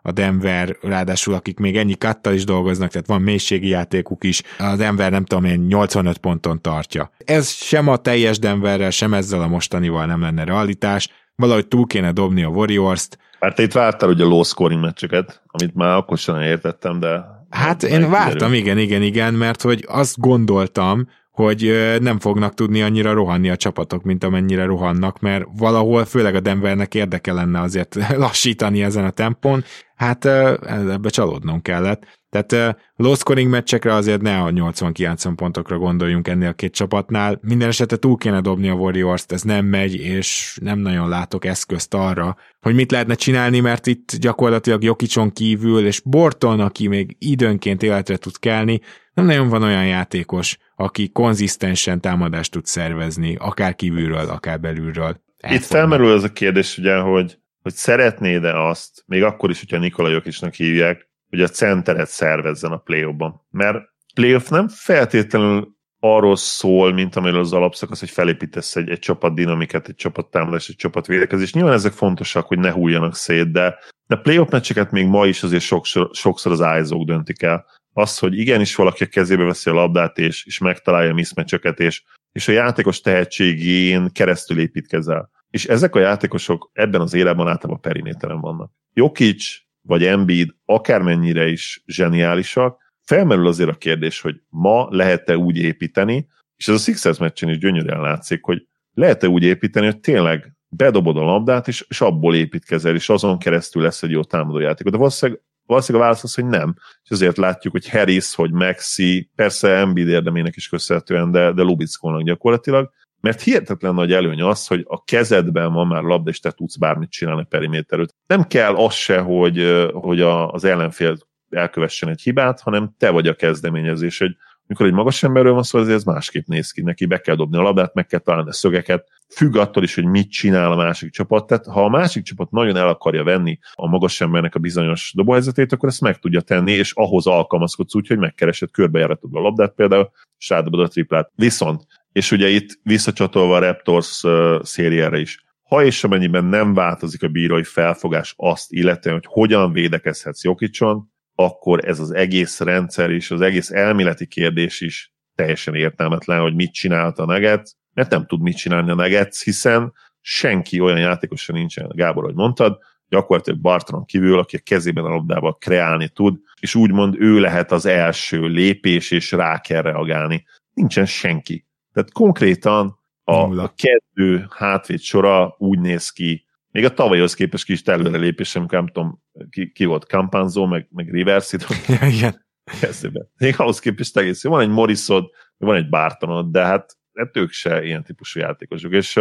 a 0.01 0.11
Denver, 0.11 0.77
ráadásul 0.81 1.33
akik 1.33 1.59
még 1.59 1.77
ennyi 1.77 1.97
kattal 1.97 2.33
is 2.33 2.43
dolgoznak, 2.43 2.91
tehát 2.91 3.07
van 3.07 3.21
mélységi 3.21 3.67
játékuk 3.67 4.23
is, 4.23 4.41
a 4.57 4.75
Denver 4.75 5.11
nem 5.11 5.25
tudom 5.25 5.43
én 5.43 5.59
85 5.59 6.17
ponton 6.17 6.61
tartja. 6.61 7.11
Ez 7.25 7.49
sem 7.49 7.87
a 7.87 7.97
teljes 7.97 8.39
Denverrel, 8.39 8.89
sem 8.89 9.13
ezzel 9.13 9.41
a 9.41 9.47
mostanival 9.47 10.05
nem 10.05 10.21
lenne 10.21 10.43
realitás, 10.43 11.09
valahogy 11.35 11.67
túl 11.67 11.87
kéne 11.87 12.11
dobni 12.11 12.43
a 12.43 12.47
Warriors-t. 12.49 13.17
Te 13.55 13.63
itt 13.63 13.71
vártál 13.71 14.09
ugye 14.09 14.23
low 14.23 14.43
scoring 14.43 14.81
meccseket, 14.81 15.41
amit 15.47 15.75
már 15.75 15.95
akkor 15.95 16.17
sem 16.17 16.41
értettem, 16.41 16.99
de... 16.99 17.23
Hát 17.49 17.83
én 17.83 18.09
vártam, 18.09 18.53
igen, 18.53 18.77
igen, 18.77 19.01
igen, 19.01 19.33
mert 19.33 19.61
hogy 19.61 19.85
azt 19.87 20.19
gondoltam, 20.19 21.07
hogy 21.33 21.73
nem 21.99 22.19
fognak 22.19 22.53
tudni 22.53 22.81
annyira 22.81 23.13
rohanni 23.13 23.49
a 23.49 23.55
csapatok, 23.55 24.03
mint 24.03 24.23
amennyire 24.23 24.65
rohannak, 24.65 25.19
mert 25.19 25.45
valahol 25.57 26.05
főleg 26.05 26.35
a 26.35 26.39
Denvernek 26.39 26.95
érdeke 26.95 27.33
lenne 27.33 27.59
azért 27.61 27.95
lassítani 28.23 28.83
ezen 28.83 29.05
a 29.05 29.09
tempón, 29.09 29.63
hát 29.95 30.25
ebbe 30.25 31.09
csalódnom 31.09 31.61
kellett. 31.61 32.21
Tehát 32.33 32.77
low 32.95 33.15
scoring 33.15 33.49
meccsekre 33.49 33.93
azért 33.93 34.21
ne 34.21 34.37
a 34.37 34.49
80-90 34.49 35.33
pontokra 35.35 35.77
gondoljunk 35.77 36.27
ennél 36.27 36.47
a 36.47 36.53
két 36.53 36.73
csapatnál. 36.73 37.39
Minden 37.41 37.67
esetre 37.67 37.97
túl 37.97 38.17
kéne 38.17 38.41
dobni 38.41 38.69
a 38.69 38.73
Warriors-t, 38.73 39.31
ez 39.31 39.41
nem 39.41 39.65
megy, 39.65 39.95
és 39.95 40.57
nem 40.61 40.79
nagyon 40.79 41.09
látok 41.09 41.45
eszközt 41.45 41.93
arra, 41.93 42.37
hogy 42.61 42.75
mit 42.75 42.91
lehetne 42.91 43.15
csinálni, 43.15 43.59
mert 43.59 43.87
itt 43.87 44.15
gyakorlatilag 44.15 44.83
Jokicson 44.83 45.31
kívül, 45.31 45.85
és 45.85 46.01
Borton, 46.05 46.59
aki 46.59 46.87
még 46.87 47.15
időnként 47.19 47.83
életre 47.83 48.17
tud 48.17 48.39
kelni, 48.39 48.81
nem 49.13 49.25
nagyon 49.25 49.49
van 49.49 49.63
olyan 49.63 49.85
játékos, 49.85 50.57
aki 50.75 51.09
konzisztensen 51.09 52.01
támadást 52.01 52.51
tud 52.51 52.65
szervezni, 52.65 53.35
akár 53.39 53.75
kívülről, 53.75 54.29
akár 54.29 54.59
belülről. 54.59 55.21
Elfogni. 55.37 55.55
Itt 55.55 55.71
felmerül 55.71 56.11
az 56.11 56.23
a 56.23 56.31
kérdés, 56.31 56.77
ugye, 56.77 56.97
hogy, 56.97 57.37
hogy 57.61 57.73
szeretnéd-e 57.73 58.67
azt, 58.67 59.03
még 59.05 59.23
akkor 59.23 59.49
is, 59.49 59.59
hogyha 59.59 59.77
Nikola 59.77 60.09
Jokicnak 60.09 60.53
hívják, 60.53 61.11
hogy 61.33 61.41
a 61.41 61.47
centeret 61.47 62.09
szervezzen 62.09 62.71
a 62.71 62.77
play 62.77 63.05
ban 63.05 63.41
Mert 63.49 63.77
playoff 64.15 64.49
nem 64.49 64.67
feltétlenül 64.67 65.75
arról 65.99 66.35
szól, 66.35 66.93
mint 66.93 67.15
amiről 67.15 67.39
az 67.39 67.53
alapszakasz, 67.53 67.99
hogy 67.99 68.09
felépítesz 68.09 68.75
egy, 68.75 68.89
egy 68.89 68.99
csapat 68.99 69.35
dinamikát, 69.35 69.87
egy 69.87 69.95
csapat 69.95 70.29
támadás, 70.29 70.69
egy 70.69 70.75
csapat 70.75 71.07
védekezés. 71.07 71.53
Nyilván 71.53 71.73
ezek 71.73 71.91
fontosak, 71.91 72.47
hogy 72.47 72.59
ne 72.59 72.71
hújjanak 72.71 73.15
szét, 73.15 73.51
de 73.51 73.77
de 74.07 74.15
playoff 74.15 74.49
meccseket 74.49 74.91
még 74.91 75.07
ma 75.07 75.25
is 75.25 75.43
azért 75.43 75.63
sokszor, 75.63 76.09
sokszor 76.11 76.51
az 76.51 76.61
ájzók 76.61 77.05
döntik 77.05 77.41
el 77.41 77.65
az, 77.93 78.19
hogy 78.19 78.37
igenis 78.37 78.75
valaki 78.75 79.03
a 79.03 79.07
kezébe 79.07 79.43
veszi 79.43 79.69
a 79.69 79.73
labdát, 79.73 80.17
és, 80.17 80.45
és 80.45 80.57
megtalálja 80.57 81.11
a 81.11 81.13
miszmecsöket, 81.13 81.79
és, 81.79 82.03
és 82.31 82.47
a 82.47 82.51
játékos 82.51 83.01
tehetségén 83.01 84.11
keresztül 84.11 84.59
építkezel. 84.59 85.29
És 85.49 85.65
ezek 85.65 85.95
a 85.95 85.99
játékosok 85.99 86.69
ebben 86.73 87.01
az 87.01 87.13
életben 87.13 87.47
általában 87.47 87.81
periméteren 87.81 88.39
vannak. 88.39 88.71
Jokic 88.93 89.62
vagy 89.87 90.03
Embiid 90.03 90.49
akármennyire 90.65 91.47
is 91.47 91.83
zseniálisak, 91.85 92.81
felmerül 93.01 93.47
azért 93.47 93.69
a 93.69 93.77
kérdés, 93.77 94.21
hogy 94.21 94.41
ma 94.49 94.87
lehet-e 94.89 95.37
úgy 95.37 95.57
építeni, 95.57 96.27
és 96.55 96.67
ez 96.67 96.75
a 96.75 96.77
Sixers 96.77 97.17
meccsen 97.17 97.49
is 97.49 97.57
gyönyörűen 97.57 98.01
látszik, 98.01 98.43
hogy 98.43 98.67
lehet-e 98.93 99.27
úgy 99.27 99.43
építeni, 99.43 99.85
hogy 99.85 99.99
tényleg 99.99 100.53
bedobod 100.69 101.17
a 101.17 101.23
labdát, 101.23 101.67
és, 101.67 101.85
és 101.89 102.01
abból 102.01 102.35
építkezel, 102.35 102.95
és 102.95 103.09
azon 103.09 103.39
keresztül 103.39 103.81
lesz 103.81 104.03
egy 104.03 104.11
jó 104.11 104.23
támadójáték. 104.23 104.87
De 104.87 104.97
valószínűleg 104.97 105.41
valószínűleg 105.65 106.01
a 106.01 106.09
válasz 106.09 106.23
az, 106.23 106.33
hogy 106.33 106.45
nem. 106.45 106.75
És 107.03 107.09
azért 107.09 107.37
látjuk, 107.37 107.73
hogy 107.73 107.89
Harris, 107.89 108.35
hogy 108.35 108.51
Maxi, 108.51 109.29
persze 109.35 109.69
Embiid 109.69 110.07
érdemének 110.07 110.55
is 110.55 110.67
köszönhetően, 110.67 111.31
de, 111.31 111.51
de 111.51 111.61
Lubickolnak 111.61 112.23
gyakorlatilag, 112.23 112.91
mert 113.23 113.41
hihetetlen 113.41 113.93
nagy 113.93 114.11
előny 114.11 114.41
az, 114.41 114.67
hogy 114.67 114.85
a 114.87 115.03
kezedben 115.03 115.73
van 115.73 115.87
már 115.87 116.03
labda, 116.03 116.29
és 116.29 116.39
te 116.39 116.51
tudsz 116.51 116.77
bármit 116.77 117.11
csinálni 117.11 117.45
periméterült. 117.49 118.15
Nem 118.27 118.43
kell 118.43 118.75
az 118.75 118.93
se, 118.93 119.19
hogy, 119.19 119.87
hogy 119.93 120.21
az 120.21 120.63
ellenfél 120.63 121.17
elkövessen 121.49 122.09
egy 122.09 122.21
hibát, 122.21 122.61
hanem 122.61 122.95
te 122.97 123.09
vagy 123.09 123.27
a 123.27 123.35
kezdeményezés, 123.35 124.17
hogy 124.17 124.35
mikor 124.67 124.85
egy 124.85 124.93
magas 124.93 125.23
emberről 125.23 125.53
van 125.53 125.63
szó, 125.63 125.79
azért 125.79 125.95
ez 125.95 126.03
másképp 126.03 126.45
néz 126.45 126.71
ki. 126.71 126.81
Neki 126.81 127.05
be 127.05 127.17
kell 127.17 127.35
dobni 127.35 127.57
a 127.57 127.61
labdát, 127.61 127.93
meg 127.93 128.05
kell 128.05 128.19
találni 128.19 128.49
a 128.49 128.53
szögeket, 128.53 129.07
függ 129.35 129.55
attól 129.55 129.83
is, 129.83 129.95
hogy 129.95 130.05
mit 130.05 130.31
csinál 130.31 130.71
a 130.71 130.75
másik 130.75 131.11
csapat. 131.11 131.47
Tehát 131.47 131.65
ha 131.65 131.83
a 131.83 131.89
másik 131.89 132.23
csapat 132.23 132.51
nagyon 132.51 132.75
el 132.75 132.87
akarja 132.87 133.23
venni 133.23 133.59
a 133.73 133.87
magas 133.87 134.21
embernek 134.21 134.55
a 134.55 134.59
bizonyos 134.59 135.11
dobóhelyzetét, 135.15 135.71
akkor 135.71 135.89
ezt 135.89 136.01
meg 136.01 136.19
tudja 136.19 136.41
tenni, 136.41 136.71
és 136.71 136.91
ahhoz 136.93 137.27
alkalmazkodsz 137.27 137.95
úgy, 137.95 138.07
hogy 138.07 138.17
megkeresed, 138.17 138.71
körbejáratod 138.71 139.35
a 139.35 139.39
labdát 139.39 139.73
például, 139.73 140.11
és 140.37 140.49
rádobod 140.49 140.79
a 140.79 140.87
triplát. 140.87 141.31
Viszont, 141.35 141.85
és 142.13 142.31
ugye 142.31 142.47
itt 142.47 142.79
visszacsatolva 142.83 143.55
a 143.55 143.59
Raptors 143.59 144.23
szériára 144.61 145.17
is, 145.17 145.43
ha 145.63 145.83
és 145.83 146.03
amennyiben 146.03 146.45
nem 146.45 146.73
változik 146.73 147.23
a 147.23 147.27
bírói 147.27 147.63
felfogás 147.63 148.33
azt 148.37 148.71
illetően, 148.71 149.15
hogy 149.15 149.25
hogyan 149.27 149.71
védekezhetsz 149.71 150.43
Jokicson, 150.43 151.11
akkor 151.35 151.85
ez 151.85 151.99
az 151.99 152.11
egész 152.11 152.59
rendszer 152.59 153.09
és 153.09 153.31
az 153.31 153.41
egész 153.41 153.71
elméleti 153.71 154.27
kérdés 154.27 154.81
is 154.81 155.13
teljesen 155.35 155.75
értelmetlen, 155.75 156.41
hogy 156.41 156.55
mit 156.55 156.73
csinált 156.73 157.19
a 157.19 157.25
Neget, 157.25 157.71
mert 157.93 158.09
nem 158.09 158.25
tud 158.25 158.41
mit 158.41 158.57
csinálni 158.57 158.91
a 158.91 158.95
Nuggets, 158.95 159.43
hiszen 159.43 159.93
senki 160.21 160.79
olyan 160.79 160.99
játékosan 160.99 161.55
nincsen, 161.55 161.91
Gábor, 161.95 162.23
hogy 162.23 162.35
mondtad, 162.35 162.77
gyakorlatilag 163.09 163.59
Bartron 163.59 164.05
kívül, 164.05 164.39
aki 164.39 164.55
a 164.55 164.59
kezében 164.63 165.03
a 165.03 165.09
labdával 165.09 165.57
kreálni 165.57 166.09
tud, 166.09 166.39
és 166.59 166.75
úgymond 166.75 167.15
ő 167.19 167.39
lehet 167.39 167.71
az 167.71 167.85
első 167.85 168.47
lépés, 168.47 169.11
és 169.11 169.31
rá 169.31 169.59
kell 169.59 169.81
reagálni. 169.81 170.45
Nincsen 170.73 171.05
senki. 171.05 171.65
Tehát 171.93 172.11
konkrétan 172.11 172.99
a, 173.23 173.61
a 173.61 173.73
kettő 173.75 174.47
hátvéd 174.49 174.99
sora 174.99 175.55
úgy 175.57 175.79
néz 175.79 176.09
ki, 176.09 176.45
még 176.71 176.85
a 176.85 176.93
tavalyhoz 176.93 177.33
képest 177.33 177.65
kis 177.65 177.81
előrelépés, 177.81 178.55
amikor 178.55 178.77
nem 178.77 178.87
tudom, 178.87 179.21
ki, 179.49 179.71
ki 179.71 179.85
volt, 179.85 180.03
Campanzo, 180.03 180.65
meg, 180.65 180.87
meg 180.91 181.09
Rivers, 181.09 181.51
ja, 181.87 182.07
igen. 182.17 182.45
Eszébe. 182.81 183.27
Még 183.37 183.55
ahhoz 183.57 183.79
képest 183.79 184.17
egész. 184.17 184.43
Van 184.43 184.61
egy 184.61 184.69
Morrisod, 184.69 185.29
van 185.57 185.75
egy 185.75 185.89
Bartonod, 185.89 186.51
de 186.51 186.65
hát 186.65 186.97
hát 187.13 187.37
ők 187.37 187.51
se 187.51 187.83
ilyen 187.83 188.03
típusú 188.03 188.39
játékosok. 188.39 188.91
És 188.91 189.13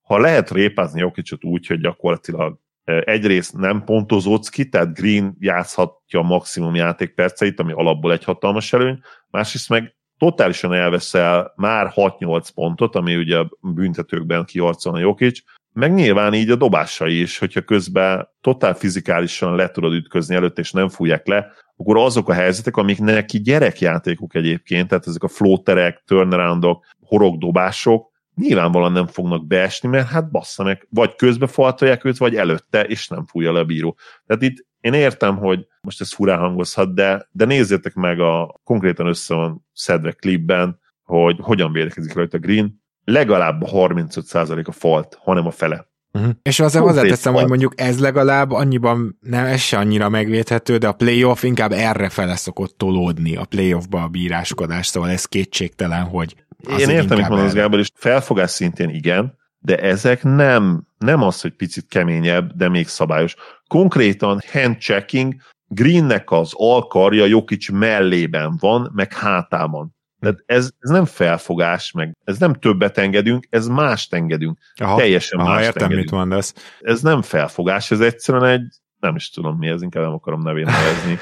ha 0.00 0.18
lehet 0.18 0.50
répázni 0.50 1.00
Jokicsot 1.00 1.44
úgy, 1.44 1.66
hogy 1.66 1.80
gyakorlatilag 1.80 2.58
egyrészt 2.84 3.56
nem 3.56 3.84
pontozódsz 3.84 4.48
ki, 4.48 4.68
tehát 4.68 4.94
Green 4.94 5.36
játszhatja 5.38 6.22
maximum 6.22 6.74
játékperceit, 6.74 7.60
ami 7.60 7.72
alapból 7.72 8.12
egy 8.12 8.24
hatalmas 8.24 8.72
előny, 8.72 9.00
másrészt 9.30 9.68
meg 9.68 9.96
totálisan 10.20 10.72
elveszel 10.72 11.52
már 11.56 11.92
6-8 11.94 12.48
pontot, 12.54 12.94
ami 12.94 13.16
ugye 13.16 13.38
a 13.38 13.50
büntetőkben 13.60 14.44
kiharcol 14.44 14.94
a 14.94 14.98
Jokic, 14.98 15.38
meg 15.72 15.94
nyilván 15.94 16.34
így 16.34 16.50
a 16.50 16.56
dobásai 16.56 17.20
is, 17.20 17.38
hogyha 17.38 17.60
közben 17.60 18.28
totál 18.40 18.74
fizikálisan 18.74 19.54
le 19.54 19.70
tudod 19.70 19.92
ütközni 19.92 20.34
előtt, 20.34 20.58
és 20.58 20.72
nem 20.72 20.88
fújják 20.88 21.26
le, 21.26 21.52
akkor 21.76 21.96
azok 21.96 22.28
a 22.28 22.32
helyzetek, 22.32 22.76
amik 22.76 22.98
neki 22.98 23.40
gyerekjátékok 23.40 24.34
egyébként, 24.34 24.88
tehát 24.88 25.06
ezek 25.06 25.22
a 25.22 25.28
flóterek, 25.28 26.02
turnaroundok, 26.06 26.86
horogdobások, 27.00 28.10
nyilvánvalóan 28.34 28.92
nem 28.92 29.06
fognak 29.06 29.46
beesni, 29.46 29.88
mert 29.88 30.08
hát 30.08 30.30
bassza 30.30 30.62
meg, 30.62 30.86
vagy 30.90 31.14
közbe 31.14 31.46
faltolják 31.46 32.04
őt, 32.04 32.18
vagy 32.18 32.36
előtte, 32.36 32.82
és 32.82 33.08
nem 33.08 33.26
fújja 33.26 33.52
le 33.52 33.60
a 33.60 33.64
bíró. 33.64 33.96
Tehát 34.26 34.42
itt 34.42 34.66
én 34.80 34.92
értem, 34.92 35.36
hogy 35.36 35.66
most 35.80 36.00
ez 36.00 36.12
furán 36.12 36.38
hangozhat, 36.38 36.94
de, 36.94 37.28
de 37.30 37.44
nézzétek 37.44 37.94
meg 37.94 38.20
a 38.20 38.60
konkrétan 38.64 39.06
össze 39.06 39.34
van 39.34 39.66
szedve 39.72 40.12
klipben, 40.12 40.78
hogy 41.02 41.36
hogyan 41.40 41.72
védekezik 41.72 42.14
rajta 42.14 42.38
Green, 42.38 42.82
legalább 43.04 43.62
a 43.62 43.66
35% 43.66 44.66
a 44.66 44.72
falt, 44.72 45.18
hanem 45.20 45.46
a 45.46 45.50
fele. 45.50 45.88
Uh-huh. 46.12 46.30
És 46.42 46.60
azért 46.60 46.84
hozzáteszem, 46.84 47.34
hogy 47.34 47.48
mondjuk 47.48 47.80
ez 47.80 48.00
legalább 48.00 48.50
annyiban 48.50 49.18
nem, 49.20 49.44
ez 49.44 49.60
se 49.60 49.78
annyira 49.78 50.08
megvédhető, 50.08 50.76
de 50.76 50.88
a 50.88 50.92
playoff 50.92 51.42
inkább 51.42 51.72
erre 51.72 52.08
fele 52.08 52.36
szokott 52.36 52.78
tolódni 52.78 53.36
a 53.36 53.44
playoffba 53.44 54.02
a 54.02 54.08
bíráskodás, 54.08 54.86
szóval 54.86 55.10
ez 55.10 55.24
kétségtelen, 55.24 56.02
hogy 56.02 56.34
Én 56.78 56.88
értem, 56.88 57.18
mit 57.18 57.28
mondasz, 57.28 57.52
Gábor, 57.52 57.78
és 57.78 57.90
felfogás 57.94 58.50
szintén 58.50 58.88
igen, 58.88 59.38
de 59.58 59.76
ezek 59.76 60.22
nem, 60.22 60.86
nem 60.98 61.22
az, 61.22 61.40
hogy 61.40 61.52
picit 61.52 61.86
keményebb, 61.88 62.52
de 62.56 62.68
még 62.68 62.88
szabályos. 62.88 63.34
Konkrétan 63.70 64.40
handchecking, 64.52 65.34
Greennek 65.66 66.30
az 66.30 66.52
alkarja 66.54 67.24
Jokic 67.24 67.68
mellében 67.68 68.56
van, 68.60 68.90
meg 68.94 69.12
hátában. 69.12 69.96
Tehát 70.20 70.42
ez, 70.46 70.70
ez 70.78 70.90
nem 70.90 71.04
felfogás, 71.04 71.92
meg 71.92 72.16
ez 72.24 72.38
nem 72.38 72.54
többet 72.54 72.98
engedünk, 72.98 73.46
ez 73.50 73.68
mást 73.68 74.14
engedünk. 74.14 74.58
Aha, 74.74 74.96
Teljesen 74.96 75.38
aha, 75.38 75.48
mást 75.48 75.64
értem, 75.64 75.82
engedünk. 75.82 76.10
mit 76.10 76.18
mondasz. 76.18 76.54
Ez 76.80 77.02
nem 77.02 77.22
felfogás, 77.22 77.90
ez 77.90 78.00
egyszerűen 78.00 78.44
egy, 78.44 78.66
nem 78.98 79.14
is 79.14 79.30
tudom 79.30 79.58
mi 79.58 79.68
ez, 79.68 79.82
inkább 79.82 80.02
nem 80.02 80.12
akarom 80.12 80.42
nevén 80.42 80.64
nevezni. 80.78 81.18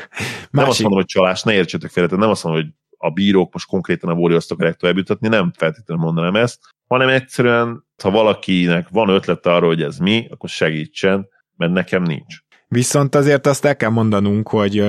nem 0.51 0.69
azt 0.69 0.81
mondom, 0.81 0.99
hogy 0.99 1.09
csalás, 1.09 1.43
ne 1.43 1.53
értsétek 1.53 1.91
félre, 1.91 2.17
nem 2.17 2.31
azt 2.31 2.45
mondom, 2.45 2.63
hogy 2.63 2.73
a 2.99 3.11
bírók 3.11 3.53
most 3.53 3.69
konkrétan 3.69 4.11
a 4.11 4.15
Warriors-t 4.15 4.51
akarják 4.51 4.77
tovább 4.77 5.21
nem 5.21 5.53
feltétlenül 5.57 6.05
mondanám 6.05 6.37
ezt, 6.37 6.59
hanem 6.87 7.09
egyszerűen, 7.09 7.87
ha 8.03 8.11
valakinek 8.11 8.89
van 8.89 9.09
ötlet 9.09 9.47
arról, 9.47 9.69
hogy 9.69 9.83
ez 9.83 9.99
mi, 9.99 10.27
akkor 10.31 10.49
segítsen, 10.49 11.29
mert 11.59 11.73
nekem 11.73 12.03
nincs. 12.03 12.37
Viszont 12.69 13.15
azért 13.15 13.47
azt 13.47 13.65
el 13.65 13.77
kell 13.77 13.91
mondanunk, 13.91 14.49
hogy 14.49 14.85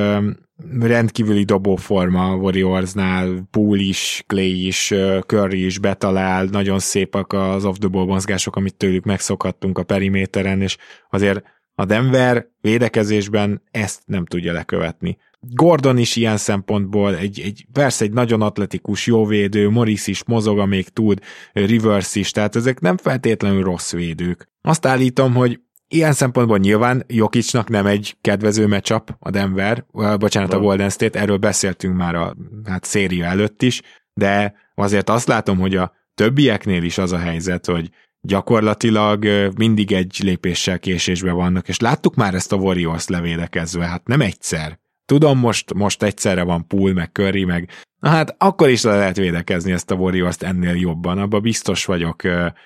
rendkívüli 0.80 1.44
dobóforma 1.44 2.32
a 2.32 2.36
Warriorsnál, 2.36 3.48
Poole 3.52 3.82
is, 3.82 4.24
Clay 4.28 4.66
is, 4.66 4.94
Curry 5.26 5.66
is 5.66 5.78
betalál, 5.78 6.46
nagyon 6.46 6.80
szépek 6.80 7.34
az 7.34 7.66
off-the-ball 7.66 8.06
mozgások, 8.06 8.56
amit 8.56 8.76
tőlük 8.76 9.04
megszokhattunk 9.04 9.78
a 9.78 9.84
periméteren, 9.84 10.62
és 10.62 10.78
azért 11.10 11.44
a 11.76 11.86
Denver 11.86 12.48
védekezésben 12.62 13.62
ezt 13.72 14.02
nem 14.06 14.26
tudja 14.26 14.54
lekövetni. 14.54 15.18
Gordon 15.42 15.98
is 15.98 16.16
ilyen 16.16 16.38
szempontból 16.38 17.16
egy, 17.16 17.40
egy 17.40 17.66
persze 17.72 18.06
egy 18.06 18.12
nagyon 18.12 18.42
atletikus, 18.42 19.08
jó 19.08 19.26
védő, 19.26 19.70
Morris 19.70 20.08
is 20.08 20.24
mozog, 20.24 20.60
amíg 20.60 20.90
tud, 20.90 21.20
Rivers 21.54 22.16
is, 22.16 22.32
tehát 22.32 22.56
ezek 22.56 22.80
nem 22.80 22.98
feltétlenül 22.98 23.64
rossz 23.64 23.92
védők. 23.92 24.48
Azt 24.62 24.86
állítom, 24.86 25.34
hogy 25.34 25.60
Ilyen 25.92 26.14
szempontból 26.14 26.58
nyilván 26.58 27.04
Jokicsnak 27.08 27.70
nem 27.70 27.86
egy 27.86 28.18
kedvező 28.22 28.68
meccsap 28.68 29.16
a 29.20 29.30
Denver, 29.30 29.86
bocsánat, 30.20 30.54
a 30.54 30.60
Golden 30.60 30.90
State, 30.90 31.20
erről 31.20 31.38
beszéltünk 31.38 31.96
már 31.96 32.16
a 32.16 32.36
hát 32.66 32.84
széria 32.84 33.26
előtt 33.26 33.62
is, 33.62 33.82
de 34.14 34.54
azért 34.76 35.10
azt 35.10 35.28
látom, 35.28 35.58
hogy 35.58 35.76
a 35.76 35.94
többieknél 36.16 36.84
is 36.84 36.98
az 36.98 37.12
a 37.12 37.18
helyzet, 37.18 37.66
hogy 37.66 37.90
gyakorlatilag 38.22 39.26
mindig 39.58 39.92
egy 39.92 40.20
lépéssel 40.24 40.80
késésbe 40.80 41.32
vannak, 41.32 41.68
és 41.68 41.80
láttuk 41.80 42.16
már 42.16 42.34
ezt 42.34 42.52
a 42.52 42.56
Warriors 42.56 43.08
levédekezve, 43.08 43.86
hát 43.86 44.08
nem 44.08 44.22
egyszer. 44.22 44.80
Tudom, 45.10 45.40
most, 45.40 45.74
most 45.74 46.04
egyszerre 46.04 46.44
van 46.44 46.68
Pool, 46.68 46.94
meg 46.94 47.10
Curry, 47.12 47.44
meg 47.44 47.70
Na 48.00 48.10
hát 48.10 48.36
akkor 48.38 48.70
is 48.70 48.84
le 48.84 48.96
lehet 48.96 49.18
védekezni 49.18 49.72
ezt 49.72 49.92
a 49.92 49.96
warriors 49.96 50.36
ennél 50.40 50.76
jobban, 50.76 51.18
abba 51.18 51.40
biztos 51.40 51.86
vagyok, 51.86 52.22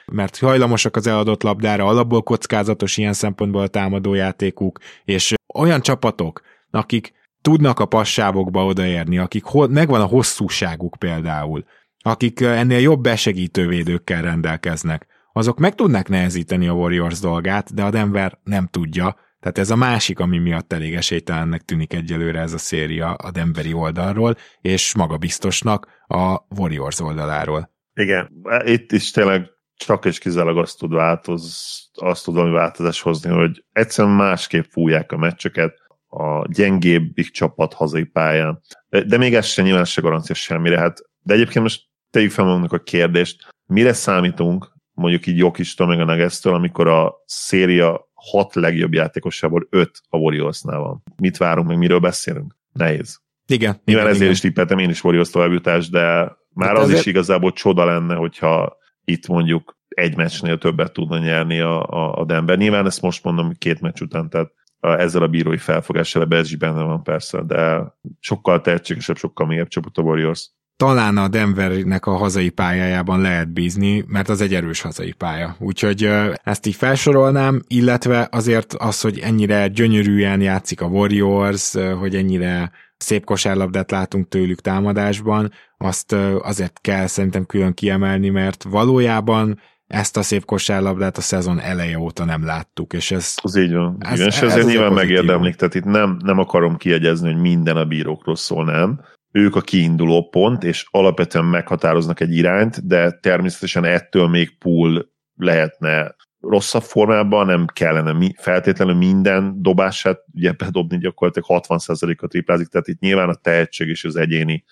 mert 0.05 0.37
hajlamosak 0.37 0.95
az 0.95 1.07
eladott 1.07 1.43
labdára, 1.43 1.85
alapból 1.85 2.21
kockázatos 2.21 2.97
ilyen 2.97 3.13
szempontból 3.13 3.61
a 3.61 3.67
támadójátékuk, 3.67 4.79
és 5.05 5.33
olyan 5.53 5.81
csapatok, 5.81 6.41
akik 6.71 7.13
tudnak 7.41 7.79
a 7.79 7.85
passávokba 7.85 8.65
odaérni, 8.65 9.17
akik 9.17 9.43
ho- 9.43 9.69
megvan 9.69 10.01
a 10.01 10.05
hosszúságuk 10.05 10.95
például, 10.99 11.63
akik 11.99 12.41
ennél 12.41 12.79
jobb 12.79 13.01
besegítő 13.01 13.67
védőkkel 13.67 14.21
rendelkeznek, 14.21 15.07
azok 15.33 15.59
meg 15.59 15.75
tudnak 15.75 16.09
nehezíteni 16.09 16.67
a 16.67 16.73
Warriors 16.73 17.19
dolgát, 17.19 17.73
de 17.73 17.83
a 17.83 17.89
Denver 17.89 18.39
nem 18.43 18.67
tudja, 18.71 19.15
tehát 19.43 19.57
ez 19.57 19.69
a 19.69 19.75
másik, 19.75 20.19
ami 20.19 20.37
miatt 20.37 20.73
elég 20.73 20.95
esélytelennek 20.95 21.61
tűnik 21.61 21.93
egyelőre 21.93 22.39
ez 22.39 22.53
a 22.53 22.57
széria 22.57 23.13
a 23.13 23.31
Denveri 23.31 23.73
oldalról, 23.73 24.35
és 24.61 24.95
magabiztosnak 24.95 25.87
a 26.07 26.37
Warriors 26.57 26.99
oldaláról. 26.99 27.71
Igen, 27.93 28.29
itt 28.65 28.91
is 28.91 29.11
tényleg 29.11 29.49
csak 29.75 30.05
és 30.05 30.19
kizárólag 30.19 30.57
azt 30.57 30.79
tud 30.79 30.93
változ, 30.93 31.67
azt 31.93 32.23
tud 32.23 32.33
valami 32.33 32.53
változás 32.53 33.01
hozni, 33.01 33.29
hogy 33.29 33.63
egyszerűen 33.71 34.13
másképp 34.13 34.63
fújják 34.69 35.11
a 35.11 35.17
meccseket 35.17 35.73
a 36.07 36.47
gyengébbik 36.47 37.31
csapat 37.31 37.73
hazai 37.73 38.03
pályán. 38.03 38.61
De 38.89 39.17
még 39.17 39.35
ez 39.35 39.45
sem 39.45 39.65
nyilván 39.65 39.85
se 39.85 40.01
garancia 40.01 40.35
semmire. 40.35 40.79
Hát, 40.79 40.99
de 41.21 41.33
egyébként 41.33 41.63
most 41.63 41.81
tegyük 42.09 42.31
fel 42.31 42.45
magunknak 42.45 42.79
a 42.79 42.83
kérdést, 42.83 43.47
mire 43.65 43.93
számítunk, 43.93 44.71
mondjuk 44.91 45.27
így 45.27 45.37
Jokistól, 45.37 45.87
meg 45.87 45.99
a 45.99 46.05
Negesztől, 46.05 46.53
amikor 46.53 46.87
a 46.87 47.13
széria 47.25 48.11
hat 48.31 48.55
legjobb 48.55 48.93
játékosából 48.93 49.67
öt 49.69 50.01
a 50.09 50.17
Warriorsnál 50.17 50.79
van. 50.79 51.03
Mit 51.15 51.37
várunk, 51.37 51.67
meg 51.67 51.77
miről 51.77 51.99
beszélünk? 51.99 52.55
Nehéz. 52.71 53.21
Igen. 53.47 53.81
Nyilván 53.85 54.05
igen, 54.05 54.05
ezért 54.05 54.19
igen. 54.21 54.31
is 54.31 54.39
tippeltem 54.39 54.77
én 54.77 54.89
is 54.89 55.03
Warriors 55.03 55.29
továbbjutás, 55.29 55.89
de 55.89 56.35
már 56.53 56.69
Hát 56.69 56.77
az 56.77 56.89
is 56.89 57.05
igazából 57.05 57.51
csoda 57.51 57.85
lenne, 57.85 58.15
hogyha 58.15 58.77
itt 59.05 59.27
mondjuk 59.27 59.77
egy 59.87 60.15
meccsnél 60.15 60.57
többet 60.57 60.93
tudna 60.93 61.17
nyerni 61.17 61.59
a, 61.59 61.83
a, 61.89 62.15
a 62.17 62.25
Denver. 62.25 62.57
Nyilván 62.57 62.85
ezt 62.85 63.01
most 63.01 63.23
mondom 63.23 63.53
két 63.57 63.81
meccs 63.81 64.01
után, 64.01 64.29
tehát 64.29 64.51
a- 64.79 64.99
ezzel 64.99 65.21
a 65.21 65.27
bírói 65.27 65.57
felfogással 65.57 66.21
ebbe 66.21 66.37
ez 66.37 66.51
is 66.51 66.55
benne 66.57 66.83
van 66.83 67.03
persze, 67.03 67.41
de 67.41 67.93
sokkal 68.19 68.61
tehetségesebb, 68.61 69.17
sokkal 69.17 69.47
mélyebb 69.47 69.67
csapat 69.67 69.97
a 69.97 70.01
Warriors. 70.01 70.51
Talán 70.77 71.17
a 71.17 71.27
Denvernek 71.27 72.05
a 72.05 72.11
hazai 72.17 72.49
pályájában 72.49 73.21
lehet 73.21 73.53
bízni, 73.53 74.03
mert 74.07 74.29
az 74.29 74.41
egy 74.41 74.53
erős 74.53 74.81
hazai 74.81 75.11
pálya. 75.11 75.55
Úgyhogy 75.59 76.09
ezt 76.43 76.65
így 76.65 76.75
felsorolnám, 76.75 77.61
illetve 77.67 78.27
azért 78.31 78.73
az, 78.73 79.01
hogy 79.01 79.19
ennyire 79.19 79.67
gyönyörűen 79.67 80.41
játszik 80.41 80.81
a 80.81 80.85
Warriors, 80.85 81.73
hogy 81.99 82.15
ennyire 82.15 82.71
szép 82.97 83.25
kosárlabdát 83.25 83.91
látunk 83.91 84.27
tőlük 84.27 84.61
támadásban, 84.61 85.51
azt 85.77 86.15
azért 86.41 86.79
kell 86.81 87.07
szerintem 87.07 87.45
külön 87.45 87.73
kiemelni, 87.73 88.29
mert 88.29 88.63
valójában 88.63 89.59
ezt 89.87 90.17
a 90.17 90.21
szép 90.21 90.45
kosárlabdát 90.45 91.17
a 91.17 91.21
szezon 91.21 91.59
eleje 91.59 91.99
óta 91.99 92.25
nem 92.25 92.45
láttuk, 92.45 92.93
és 92.93 93.11
ez 93.11 93.33
Az 93.41 93.55
így 93.55 93.73
van. 93.73 93.95
Ez- 93.99 94.11
Ez, 94.11 94.17
Igen, 94.17 94.27
és 94.27 94.35
ez 94.35 94.41
ezért 94.43 94.51
azért 94.51 94.67
nyilván 94.67 94.93
megérdemlik, 94.93 95.55
tehát 95.55 95.75
itt 95.75 95.83
nem, 95.83 96.17
nem 96.23 96.39
akarom 96.39 96.77
kiegyezni, 96.77 97.31
hogy 97.31 97.41
minden 97.41 97.77
a 97.77 97.85
bírókról 97.85 98.35
szól, 98.35 98.65
nem. 98.65 98.99
Ők 99.35 99.55
a 99.55 99.61
kiinduló 99.61 100.27
pont, 100.29 100.63
és 100.63 100.85
alapvetően 100.91 101.45
meghatároznak 101.45 102.19
egy 102.19 102.35
irányt, 102.35 102.87
de 102.87 103.11
természetesen 103.11 103.85
ettől 103.85 104.27
még 104.27 104.57
pool 104.57 105.11
lehetne 105.35 106.15
rosszabb 106.39 106.81
formában, 106.81 107.45
nem 107.45 107.65
kellene 107.73 108.13
mi, 108.13 108.33
feltétlenül 108.37 108.95
minden 108.95 109.61
dobását 109.61 110.19
ugye 110.33 110.51
bedobni 110.51 110.97
gyakorlatilag 110.97 111.63
60%-a 111.67 112.27
triplázik, 112.27 112.67
tehát 112.67 112.87
itt 112.87 112.99
nyilván 112.99 113.29
a 113.29 113.35
tehetség 113.35 113.87
és 113.87 114.03
az 114.03 114.15
egyéni, 114.15 114.63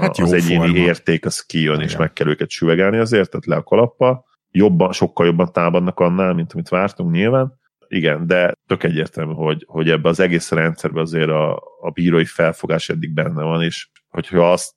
Hát 0.00 0.18
az 0.18 0.32
egyéni 0.32 0.66
forma. 0.66 0.76
érték 0.76 1.26
az 1.26 1.40
kijön, 1.40 1.80
és 1.80 1.86
Igen. 1.86 2.00
meg 2.00 2.12
kell 2.12 2.28
őket 2.28 2.50
süvegelni 2.50 2.98
azért, 2.98 3.30
tehát 3.30 3.46
le 3.46 3.56
a 3.56 3.62
kalappal. 3.62 4.24
Jobban, 4.50 4.92
sokkal 4.92 5.26
jobban 5.26 5.52
támadnak 5.52 6.00
annál, 6.00 6.34
mint 6.34 6.52
amit 6.52 6.68
vártunk 6.68 7.12
nyilván. 7.12 7.58
Igen, 7.88 8.26
de 8.26 8.52
tök 8.66 8.82
egyértelmű, 8.82 9.32
hogy, 9.32 9.64
hogy 9.66 9.90
ebbe 9.90 10.08
az 10.08 10.20
egész 10.20 10.50
rendszerben 10.50 11.02
azért 11.02 11.28
a, 11.28 11.62
a 11.80 11.90
bírói 11.90 12.24
felfogás 12.24 12.88
eddig 12.88 13.14
benne 13.14 13.42
van, 13.42 13.62
és 13.62 13.88
hogyha 14.24 14.52
azt, 14.52 14.74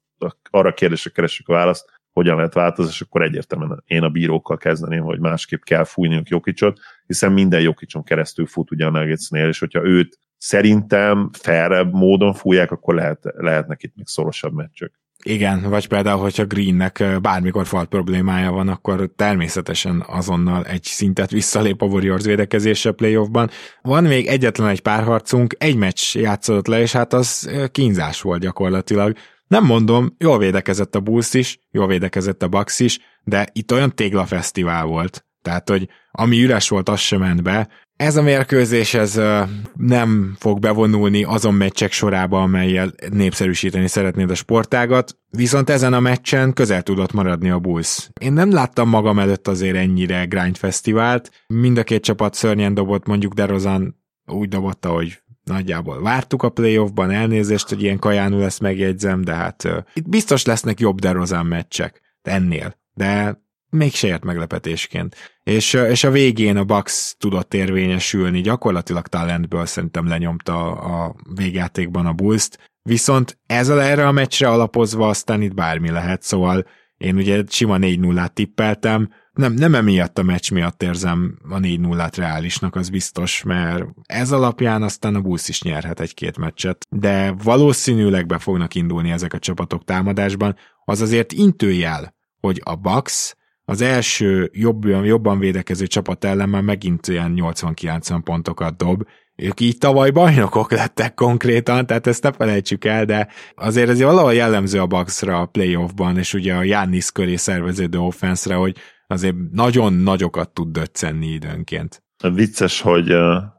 arra 0.50 0.70
a 0.70 0.74
kérdésre 0.74 1.10
keressük 1.10 1.48
a 1.48 1.54
választ, 1.54 2.00
hogyan 2.12 2.36
lehet 2.36 2.54
változás, 2.54 3.02
akkor 3.02 3.22
egyértelműen 3.22 3.84
én 3.86 4.04
a 4.04 4.10
bírókkal 4.10 4.58
kezdeném, 4.58 5.04
hogy 5.04 5.20
másképp 5.20 5.62
kell 5.62 5.84
fújniuk 5.84 6.30
Jokicsot, 6.30 6.80
hiszen 7.06 7.32
minden 7.32 7.62
Jokicson 7.62 8.04
keresztül 8.04 8.46
fut 8.46 8.72
ugye 8.72 8.86
a 8.86 8.90
Nuggetsnél, 8.90 9.48
és 9.48 9.60
hogyha 9.60 9.86
őt 9.86 10.20
szerintem 10.38 11.30
felrebb 11.40 11.94
módon 11.94 12.34
fújják, 12.34 12.72
akkor 12.72 12.96
lehet, 12.96 13.20
lehetnek 13.38 13.84
itt 13.84 13.96
még 13.96 14.08
szorosabb 14.08 14.54
meccsök. 14.54 15.00
Igen, 15.24 15.70
vagy 15.70 15.88
például, 15.88 16.22
hogyha 16.22 16.46
Greennek 16.46 17.04
bármikor 17.22 17.66
falt 17.66 17.90
problémája 17.90 18.52
van, 18.52 18.68
akkor 18.68 19.12
természetesen 19.16 20.04
azonnal 20.08 20.66
egy 20.66 20.84
szintet 20.84 21.32
visszalép 21.32 21.82
a 21.82 21.86
Warriors 21.86 22.26
védekezése 22.26 22.92
playoffban. 22.92 23.50
Van 23.82 24.04
még 24.04 24.28
egyetlen 24.28 24.68
egy 24.68 24.82
párharcunk, 24.82 25.56
egy 25.58 25.76
meccs 25.76 26.16
játszódott 26.16 26.68
le, 26.68 26.80
és 26.80 26.92
hát 26.92 27.14
az 27.14 27.52
kínzás 27.72 28.22
volt 28.22 28.42
gyakorlatilag. 28.42 29.18
Nem 29.52 29.66
mondom, 29.66 30.16
jól 30.18 30.38
védekezett 30.38 30.96
a 30.96 31.00
Bulls 31.00 31.34
is, 31.34 31.60
jól 31.72 31.88
védekezett 31.88 32.44
a 32.44 32.48
Bucks 32.48 32.80
is, 32.80 33.00
de 33.24 33.48
itt 33.52 33.72
olyan 33.72 33.96
téglafesztivál 33.96 34.86
volt. 34.86 35.26
Tehát, 35.42 35.70
hogy 35.70 35.90
ami 36.12 36.44
üres 36.44 36.70
volt, 36.70 36.90
az 36.90 37.00
sem 37.00 37.20
ment 37.20 37.44
be. 37.44 37.70
Ez 37.96 38.16
a 38.16 38.22
mérkőzés 38.22 38.94
ez 38.94 39.22
nem 39.74 40.36
fog 40.40 40.60
bevonulni 40.60 41.24
azon 41.24 41.54
meccsek 41.54 41.92
sorába, 41.92 42.42
amelyel 42.42 42.92
népszerűsíteni 43.10 43.88
szeretnéd 43.88 44.30
a 44.30 44.36
sportágat, 44.36 45.18
viszont 45.30 45.70
ezen 45.70 45.94
a 45.94 46.00
meccsen 46.00 46.54
közel 46.54 46.82
tudott 46.84 47.14
maradni 47.14 47.50
a 47.50 47.60
Bulls. 47.60 48.10
Én 48.20 48.34
nem 48.34 48.52
láttam 48.52 48.90
magam 48.90 49.20
előtt 49.20 49.48
azért 49.48 49.76
ennyire 49.76 50.26
grind 50.26 50.58
fesztivált, 50.58 51.32
mind 51.48 51.78
a 51.78 51.84
két 51.84 52.04
csapat 52.04 52.34
szörnyen 52.34 52.74
dobott, 52.74 53.06
mondjuk 53.06 53.34
DeRozan 53.34 53.96
úgy 54.26 54.50
dobotta, 54.50 54.90
hogy 54.90 55.22
nagyjából 55.52 56.02
vártuk 56.02 56.44
a 56.44 56.50
playoffban, 56.50 57.12
elnézést, 57.12 57.70
hogy 57.70 57.84
ilyen 57.84 58.00
kajánul 58.00 58.44
ezt 58.44 58.62
megjegyzem, 58.62 59.24
de 59.24 59.34
hát 59.34 59.64
uh, 59.64 59.78
itt 59.94 60.10
biztos 60.10 60.46
lesznek 60.46 60.80
jobb 60.80 61.00
DeRozan 61.00 61.46
meccsek 61.46 62.02
ennél, 62.22 62.76
de 62.94 63.42
mégse 63.70 64.08
ért 64.08 64.24
meglepetésként. 64.24 65.16
És, 65.44 65.74
és 65.74 66.04
a 66.04 66.12
végén 66.12 66.58
a 66.58 66.64
Bucks 66.64 67.16
tudott 67.18 67.54
érvényesülni, 67.54 68.42
gyakorlatilag 68.42 69.08
talentből 69.08 69.66
szerintem 69.66 70.08
lenyomta 70.08 70.72
a 70.72 71.16
végjátékban 71.36 72.06
a 72.06 72.14
bulls 72.14 72.50
viszont 72.84 73.40
ezzel 73.46 73.82
erre 73.82 74.08
a 74.08 74.12
meccsre 74.12 74.48
alapozva 74.48 75.08
aztán 75.08 75.42
itt 75.42 75.54
bármi 75.54 75.90
lehet, 75.90 76.22
szóval 76.22 76.66
én 76.98 77.16
ugye 77.16 77.44
sima 77.48 77.78
4-0-át 77.80 78.34
tippeltem, 78.34 79.10
nem, 79.34 79.54
nem 79.54 79.76
emiatt 79.76 80.18
a 80.18 80.24
meccs 80.24 80.52
miatt 80.52 80.84
érzem 80.84 81.38
a 81.50 81.60
4-0-át 81.60 82.16
reálisnak, 82.16 82.76
az 82.76 82.90
biztos, 82.90 83.44
mert 83.44 83.86
ez 84.06 84.32
alapján 84.32 84.84
aztán 84.84 85.16
a 85.16 85.22
Bulls 85.22 85.50
is 85.50 85.62
nyerhet 85.62 86.00
egy-két 86.00 86.38
meccset, 86.38 86.86
de 86.90 87.32
valószínűleg 87.44 88.26
be 88.26 88.38
fognak 88.38 88.76
indulni 88.76 89.12
ezek 89.12 89.34
a 89.34 89.40
csapatok 89.40 89.84
támadásban, 89.84 90.56
az 90.86 91.02
azért 91.02 91.32
intőjel, 91.32 92.16
hogy 92.40 92.62
a 92.64 92.76
Bucks 92.76 93.36
az 93.66 93.82
első 93.82 94.50
jobban, 94.54 95.06
jobban 95.06 95.40
védekező 95.40 95.88
csapat 95.88 96.24
ellen 96.24 96.50
már 96.50 96.62
megint 96.62 97.08
olyan 97.08 97.34
80-90 97.36 98.22
pontokat 98.24 98.78
dob, 98.78 99.04
ők 99.36 99.60
így 99.60 99.78
tavaly 99.78 100.12
bajnokok 100.12 100.72
lettek 100.72 101.14
konkrétan, 101.14 101.86
tehát 101.86 102.08
ezt 102.08 102.24
ne 102.24 102.32
felejtsük 102.32 102.86
el, 102.86 103.06
de 103.06 103.28
azért 103.56 103.90
ez 103.90 104.02
valahol 104.02 104.34
jellemző 104.34 104.80
a 104.80 104.88
Bucksra 104.88 105.40
a 105.40 105.46
playoffban, 105.46 106.18
és 106.18 106.34
ugye 106.34 106.54
a 106.54 106.62
Giannis 106.62 107.12
köré 107.12 107.36
szerveződő 107.36 107.98
offenszre, 107.98 108.56
hogy 108.56 108.78
azért 109.12 109.36
nagyon 109.52 109.94
nagyokat 109.94 110.50
tud 110.50 110.72
döccenni 110.72 111.28
időnként. 111.28 112.04
Vicces, 112.34 112.82
hogy 112.82 113.16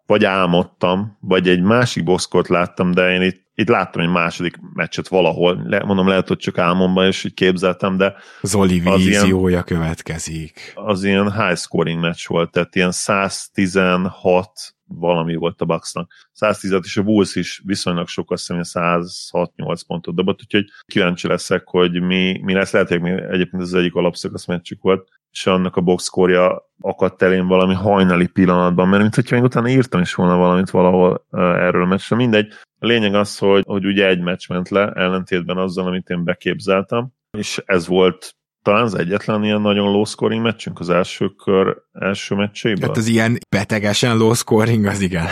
vagy 0.06 0.24
álmodtam, 0.24 1.16
vagy 1.20 1.48
egy 1.48 1.62
másik 1.62 2.04
boszkot 2.04 2.48
láttam, 2.48 2.90
de 2.90 3.12
én 3.12 3.22
itt 3.22 3.42
itt 3.54 3.68
láttam 3.68 4.02
egy 4.02 4.08
második 4.08 4.56
meccset 4.74 5.08
valahol, 5.08 5.62
le, 5.64 5.84
mondom, 5.84 6.08
lehet, 6.08 6.28
hogy 6.28 6.36
csak 6.36 6.58
álmomban, 6.58 7.06
és 7.06 7.24
így 7.24 7.34
képzeltem, 7.34 7.96
de 7.96 8.14
Zoli 8.42 8.80
víziója 8.80 9.62
következik. 9.62 10.72
Az 10.74 11.04
ilyen 11.04 11.32
high 11.32 11.56
scoring 11.56 12.00
meccs 12.00 12.26
volt, 12.26 12.50
tehát 12.50 12.76
ilyen 12.76 12.92
116 12.92 14.50
valami 14.84 15.34
volt 15.34 15.60
a 15.60 15.64
Bucksnak. 15.64 16.12
110 16.32 16.78
és 16.82 16.96
a 16.96 17.02
Bulls 17.02 17.34
is 17.34 17.62
viszonylag 17.64 18.08
sokkal 18.08 18.36
szemben 18.36 18.66
106-8 18.68 19.80
pontot 19.86 20.14
dobott, 20.14 20.40
úgyhogy 20.40 20.64
kíváncsi 20.86 21.28
leszek, 21.28 21.62
hogy 21.64 22.02
mi, 22.02 22.40
mi 22.42 22.52
lesz. 22.52 22.72
Lehet, 22.72 22.88
hogy 22.88 23.08
egyébként 23.08 23.62
az 23.62 23.74
egyik 23.74 23.94
alapszakasz 23.94 24.46
meccsük 24.46 24.82
volt, 24.82 25.08
és 25.32 25.46
annak 25.46 25.76
a 25.76 25.80
boxkorja 25.80 26.70
akadt 26.80 27.22
elém 27.22 27.46
valami 27.46 27.74
hajnali 27.74 28.26
pillanatban, 28.26 28.88
mert 28.88 29.02
mint 29.02 29.14
hogyha 29.14 29.34
még 29.34 29.44
utána 29.44 29.68
írtam 29.68 30.00
is 30.00 30.14
volna 30.14 30.36
valamit 30.36 30.70
valahol 30.70 31.26
erről 31.30 31.82
a 31.82 31.86
meccsről. 31.86 32.18
Mindegy. 32.18 32.52
A 32.78 32.86
lényeg 32.86 33.14
az, 33.14 33.38
hogy, 33.38 33.62
hogy 33.66 33.86
ugye 33.86 34.06
egy 34.06 34.20
meccs 34.20 34.48
ment 34.48 34.68
le, 34.68 34.92
ellentétben 34.94 35.56
azzal, 35.56 35.86
amit 35.86 36.08
én 36.08 36.24
beképzeltem, 36.24 37.08
és 37.38 37.62
ez 37.66 37.86
volt 37.86 38.36
talán 38.62 38.82
az 38.82 38.94
egyetlen 38.94 39.44
ilyen 39.44 39.60
nagyon 39.60 39.90
low 39.90 40.04
scoring 40.04 40.42
meccsünk 40.42 40.80
az 40.80 40.90
első 40.90 41.28
kör 41.28 41.76
első 41.92 42.34
meccsében. 42.34 42.88
Hát 42.88 42.96
az 42.96 43.06
ilyen 43.06 43.38
betegesen 43.48 44.16
low 44.16 44.34
scoring, 44.34 44.84
az 44.84 45.00
igen. 45.00 45.26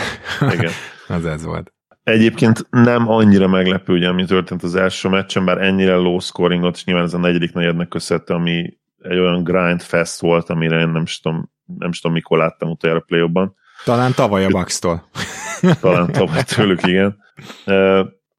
Igen. 0.53 0.71
az 1.17 1.25
ez 1.25 1.45
volt. 1.45 1.73
Egyébként 2.03 2.67
nem 2.69 3.09
annyira 3.09 3.47
meglepő, 3.47 3.93
ugye, 3.93 4.07
ami 4.07 4.25
történt 4.25 4.63
az 4.63 4.75
első 4.75 5.09
meccsen, 5.09 5.45
bár 5.45 5.61
ennyire 5.61 5.95
low 5.95 6.19
scoringot, 6.19 6.75
és 6.75 6.83
nyilván 6.83 7.05
ez 7.05 7.13
a 7.13 7.17
negyedik 7.17 7.53
negyednek 7.53 7.87
köszönhető, 7.87 8.33
ami 8.33 8.77
egy 9.01 9.17
olyan 9.17 9.43
grind 9.43 9.81
fest 9.81 10.19
volt, 10.19 10.49
amire 10.49 10.79
én 10.79 10.89
nem 10.89 11.01
is 11.01 11.19
tudom, 11.19 11.51
nem 11.77 11.89
is 11.89 11.99
tudom 11.99 12.15
mikor 12.15 12.37
láttam 12.37 12.69
utoljára 12.69 13.01
a 13.01 13.05
play 13.07 13.51
Talán 13.85 14.11
tavaly 14.15 14.45
a 14.45 14.47
Bucks-tól. 14.47 15.09
Talán 15.81 16.11
tavaly 16.11 16.43
tőlük, 16.43 16.87
igen. 16.87 17.17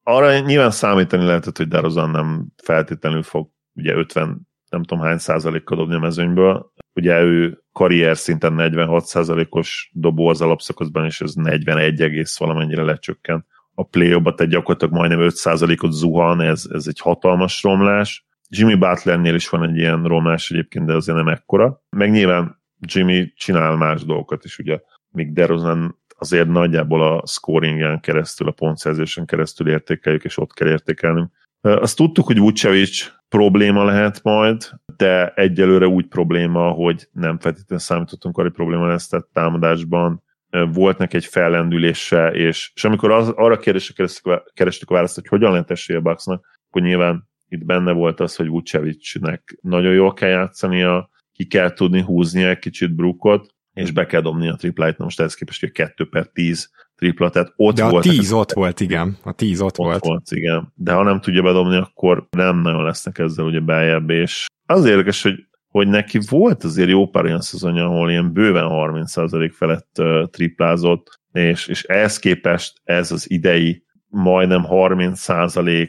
Arra 0.02 0.38
nyilván 0.38 0.70
számítani 0.70 1.24
lehetett, 1.24 1.56
hogy 1.56 1.68
Darozan 1.68 2.10
nem 2.10 2.46
feltétlenül 2.62 3.22
fog 3.22 3.50
ugye 3.74 3.94
50 3.94 4.50
nem 4.72 4.82
tudom 4.82 5.04
hány 5.04 5.18
százalékkal 5.18 5.76
dobni 5.76 5.94
a 5.94 5.98
mezőnyből. 5.98 6.72
Ugye 6.94 7.20
ő 7.20 7.62
karrier 7.72 8.16
szinten 8.16 8.52
46 8.52 9.04
százalékos 9.04 9.90
dobó 9.94 10.28
az 10.28 10.40
alapszakaszban, 10.40 11.04
és 11.04 11.20
ez 11.20 11.34
41 11.34 12.00
egész 12.00 12.38
valamennyire 12.38 12.82
lecsökken. 12.82 13.46
A 13.74 13.84
play 13.84 14.08
tehát 14.08 14.48
gyakorlatilag 14.48 14.94
majdnem 14.94 15.20
5 15.20 15.34
százalékot 15.34 15.92
zuhan, 15.92 16.40
ez, 16.40 16.64
ez 16.72 16.86
egy 16.86 16.98
hatalmas 17.00 17.62
romlás. 17.62 18.26
Jimmy 18.56 18.74
Butlernél 18.74 19.34
is 19.34 19.48
van 19.48 19.62
egy 19.62 19.76
ilyen 19.76 20.04
romlás 20.04 20.50
egyébként, 20.50 20.86
de 20.86 20.94
azért 20.94 21.18
nem 21.18 21.28
ekkora. 21.28 21.82
Meg 21.90 22.10
nyilván 22.10 22.62
Jimmy 22.80 23.32
csinál 23.36 23.76
más 23.76 24.04
dolgokat 24.04 24.44
is, 24.44 24.58
ugye, 24.58 24.80
míg 25.08 25.32
DeRozan 25.32 26.00
azért 26.18 26.48
nagyjából 26.48 27.02
a 27.02 27.26
scoringen 27.26 28.00
keresztül, 28.00 28.48
a 28.48 28.50
pontszerzésen 28.50 29.26
keresztül 29.26 29.68
értékeljük, 29.68 30.24
és 30.24 30.38
ott 30.38 30.52
kell 30.52 30.68
értékelnünk. 30.68 31.30
Azt 31.60 31.96
tudtuk, 31.96 32.26
hogy 32.26 32.38
Vucevic 32.38 33.12
probléma 33.28 33.84
lehet 33.84 34.22
majd, 34.22 34.70
de 34.96 35.32
egyelőre 35.34 35.86
úgy 35.86 36.06
probléma, 36.06 36.70
hogy 36.70 37.08
nem 37.12 37.38
feltétlenül 37.38 37.84
számítottunk 37.84 38.36
arra, 38.36 38.46
hogy 38.46 38.56
probléma 38.56 38.86
lesz, 38.86 39.08
tehát 39.08 39.26
támadásban 39.32 40.22
volt 40.72 40.98
neki 40.98 41.16
egy 41.16 41.26
fellendülése, 41.26 42.30
és, 42.30 42.70
és 42.74 42.84
amikor 42.84 43.10
az, 43.10 43.28
arra 43.28 43.58
kérdésre 43.58 43.94
kerestük, 44.54 44.90
a 44.90 44.94
választ, 44.94 45.14
hogy 45.14 45.26
hogyan 45.26 45.50
lehet 45.50 45.70
esélye 45.70 46.00
Bucksnak, 46.00 46.60
akkor 46.68 46.82
nyilván 46.82 47.30
itt 47.52 47.64
benne 47.64 47.92
volt 47.92 48.20
az, 48.20 48.36
hogy 48.36 48.48
Vucevicnek 48.48 49.58
nagyon 49.60 49.92
jól 49.92 50.12
kell 50.12 50.28
játszania, 50.28 51.10
ki 51.32 51.46
kell 51.46 51.72
tudni 51.72 52.00
húzni 52.00 52.42
egy 52.42 52.58
kicsit 52.58 52.94
Brookot, 52.94 53.54
és 53.74 53.90
be 53.90 54.06
kell 54.06 54.20
dobni 54.20 54.48
a 54.48 54.54
triplájt, 54.54 54.98
most 54.98 55.20
ehhez 55.20 55.34
képest, 55.34 55.60
hogy 55.60 55.72
2 55.72 56.08
per 56.08 56.26
10 56.26 56.70
tripla, 56.96 57.30
tehát 57.30 57.52
ott 57.56 57.74
De 57.74 57.84
a 57.84 57.90
volt. 57.90 58.02
10 58.02 58.32
ott 58.32 58.52
volt, 58.52 58.80
igen. 58.80 59.16
A 59.22 59.32
10 59.32 59.60
ott, 59.60 59.78
ott 59.78 59.86
volt. 59.86 60.04
volt. 60.04 60.30
igen. 60.30 60.72
De 60.74 60.92
ha 60.92 61.02
nem 61.02 61.20
tudja 61.20 61.42
bedobni, 61.42 61.76
akkor 61.76 62.26
nem 62.30 62.60
nagyon 62.60 62.84
lesznek 62.84 63.18
ezzel 63.18 63.44
ugye 63.44 63.60
beljebb, 63.60 64.10
és 64.10 64.46
az 64.66 64.84
érdekes, 64.84 65.22
hogy 65.22 65.46
hogy 65.68 65.88
neki 65.88 66.18
volt 66.28 66.64
azért 66.64 66.88
jó 66.88 67.08
pár 67.08 67.24
olyan 67.24 67.40
szezonja, 67.40 67.84
ahol 67.84 68.10
ilyen 68.10 68.32
bőven 68.32 68.66
30% 68.68 69.50
felett 69.54 69.98
uh, 69.98 70.24
triplázott, 70.30 71.20
és, 71.32 71.66
és 71.66 71.82
ehhez 71.82 72.18
képest 72.18 72.80
ez 72.84 73.12
az 73.12 73.30
idei 73.30 73.84
majdnem 74.08 74.64
30% 74.68 75.88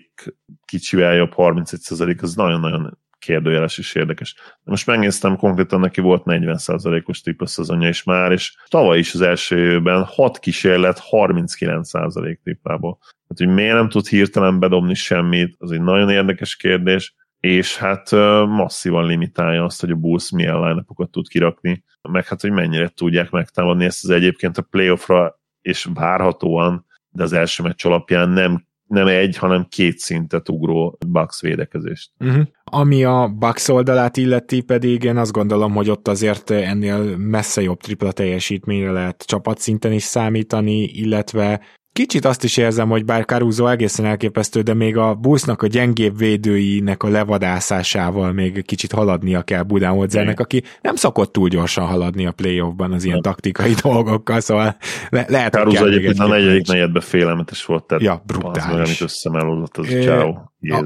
kicsivel 0.73 1.13
jobb 1.13 1.33
31% 1.35 2.21
az 2.21 2.35
nagyon-nagyon 2.35 2.97
kérdőjeles 3.19 3.77
is 3.77 3.95
érdekes. 3.95 4.33
De 4.33 4.71
most 4.71 4.87
megnéztem, 4.87 5.35
konkrétan 5.35 5.79
neki 5.79 6.01
volt 6.01 6.23
40%-os 6.25 7.21
tripla 7.21 7.45
szezonja 7.45 7.87
is 7.87 8.03
már, 8.03 8.31
és 8.31 8.55
tavaly 8.67 8.97
is 8.97 9.13
az 9.13 9.21
első 9.21 9.71
évben 9.71 10.03
6 10.03 10.39
kísérlet 10.39 11.01
39% 11.11 12.37
triplából. 12.43 12.97
Hát, 13.01 13.37
hogy 13.37 13.47
miért 13.47 13.75
nem 13.75 13.89
tud 13.89 14.07
hirtelen 14.07 14.59
bedobni 14.59 14.93
semmit, 14.93 15.55
az 15.57 15.71
egy 15.71 15.81
nagyon 15.81 16.09
érdekes 16.09 16.55
kérdés, 16.55 17.15
és 17.39 17.77
hát 17.77 18.11
masszívan 18.47 19.05
limitálja 19.05 19.63
azt, 19.63 19.81
hogy 19.81 19.91
a 19.91 19.95
Bulls 19.95 20.31
milyen 20.31 20.59
line 20.59 20.83
tud 21.11 21.27
kirakni, 21.27 21.83
meg 22.01 22.27
hát, 22.27 22.41
hogy 22.41 22.51
mennyire 22.51 22.87
tudják 22.87 23.29
megtámadni 23.29 23.85
ezt 23.85 24.03
az 24.03 24.09
egyébként 24.09 24.57
a 24.57 24.61
playoffra, 24.61 25.39
és 25.61 25.87
várhatóan, 25.93 26.85
de 27.09 27.23
az 27.23 27.33
első 27.33 27.63
meccs 27.63 27.85
alapján 27.85 28.29
nem 28.29 28.65
nem 28.87 29.07
egy, 29.07 29.37
hanem 29.37 29.65
két 29.69 29.97
szintet 29.97 30.49
ugró 30.49 30.97
Bucks 31.07 31.41
védekezést. 31.41 32.11
Uh-huh. 32.19 32.47
Ami 32.63 33.03
a 33.03 33.27
Bucks 33.39 33.67
oldalát 33.67 34.17
illeti 34.17 34.61
pedig 34.61 35.03
én 35.03 35.17
azt 35.17 35.31
gondolom, 35.31 35.73
hogy 35.73 35.89
ott 35.89 36.07
azért 36.07 36.49
ennél 36.49 37.17
messze 37.17 37.61
jobb 37.61 37.79
tripla 37.79 38.11
teljesítményre 38.11 38.91
lehet 38.91 39.23
csapatszinten 39.25 39.91
is 39.91 40.03
számítani, 40.03 40.83
illetve 40.83 41.61
Kicsit 41.93 42.25
azt 42.25 42.43
is 42.43 42.57
érzem, 42.57 42.89
hogy 42.89 43.05
bár 43.05 43.25
Caruso 43.25 43.67
egészen 43.67 44.05
elképesztő, 44.05 44.61
de 44.61 44.73
még 44.73 44.97
a 44.97 45.13
Bullsnak 45.13 45.61
a 45.61 45.67
gyengébb 45.67 46.17
védőinek 46.17 47.03
a 47.03 47.07
levadászásával 47.07 48.31
még 48.31 48.65
kicsit 48.65 48.91
haladnia 48.91 49.41
kell 49.41 49.63
Budenholzernek, 49.63 50.39
aki 50.39 50.63
nem 50.81 50.95
szokott 50.95 51.31
túl 51.31 51.47
gyorsan 51.47 51.85
haladni 51.85 52.25
a 52.25 52.31
playoffban 52.31 52.91
az 52.91 53.03
ilyen 53.03 53.21
taktikai 53.21 53.73
dolgokkal, 53.83 54.39
szóval 54.39 54.75
le- 55.09 55.25
lehet, 55.29 55.53
Caruso 55.53 55.85
egyébként 55.85 56.19
a 56.19 56.27
negyedik 56.27 56.67
negyedben 56.67 57.01
félelmetes 57.01 57.65
volt, 57.65 57.83
tehát 57.83 58.03
ja, 58.03 58.23
brutális. 58.25 58.63
Az 58.63 58.71
meg, 58.71 58.85
amit 58.85 59.01
összemelódott, 59.01 59.77
az 59.77 59.87
ciao. 59.87 60.33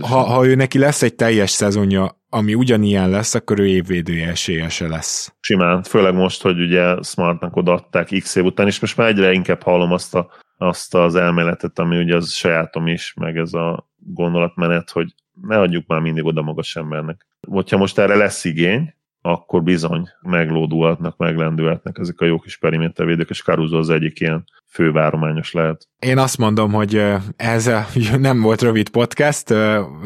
Ha, 0.01 0.19
ha 0.19 0.45
ő 0.45 0.55
neki 0.55 0.79
lesz 0.79 1.01
egy 1.01 1.15
teljes 1.15 1.49
szezonja, 1.49 2.21
ami 2.29 2.53
ugyanilyen 2.53 3.09
lesz, 3.09 3.33
akkor 3.33 3.59
ő 3.59 3.67
évvédője 3.67 4.27
esélyese 4.27 4.87
lesz. 4.87 5.33
Simán, 5.39 5.83
főleg 5.83 6.13
most, 6.13 6.41
hogy 6.41 6.59
ugye 6.59 6.95
Smartnak 7.03 7.55
odaadták 7.55 8.09
x 8.19 8.35
év 8.35 8.43
után, 8.43 8.67
és 8.67 8.79
most 8.79 8.97
már 8.97 9.07
egyre 9.07 9.31
inkább 9.31 9.63
hallom 9.63 9.91
azt 9.91 10.15
a 10.15 10.45
azt 10.57 10.95
az 10.95 11.15
elméletet, 11.15 11.79
ami 11.79 11.97
ugye 11.97 12.15
az 12.15 12.31
sajátom 12.31 12.87
is, 12.87 13.13
meg 13.13 13.37
ez 13.37 13.53
a 13.53 13.89
gondolatmenet, 13.97 14.89
hogy 14.89 15.13
ne 15.41 15.59
adjuk 15.59 15.87
már 15.87 15.99
mindig 15.99 16.25
oda 16.25 16.41
magas 16.41 16.75
embernek. 16.75 17.27
Hogyha 17.47 17.77
most 17.77 17.97
erre 17.97 18.15
lesz 18.15 18.43
igény, 18.45 18.93
akkor 19.21 19.63
bizony 19.63 20.09
meglódulhatnak, 20.21 21.17
meglendülhetnek 21.17 21.97
ezek 21.97 22.21
a 22.21 22.25
jó 22.25 22.39
kis 22.39 22.57
perimétervédők, 22.57 23.29
és 23.29 23.43
Caruso 23.43 23.77
az 23.77 23.89
egyik 23.89 24.19
ilyen 24.19 24.45
fővárományos 24.69 25.51
lehet. 25.51 25.87
Én 25.99 26.17
azt 26.17 26.37
mondom, 26.37 26.73
hogy 26.73 27.03
ez 27.35 27.71
nem 28.19 28.41
volt 28.41 28.61
rövid 28.61 28.89
podcast, 28.89 29.53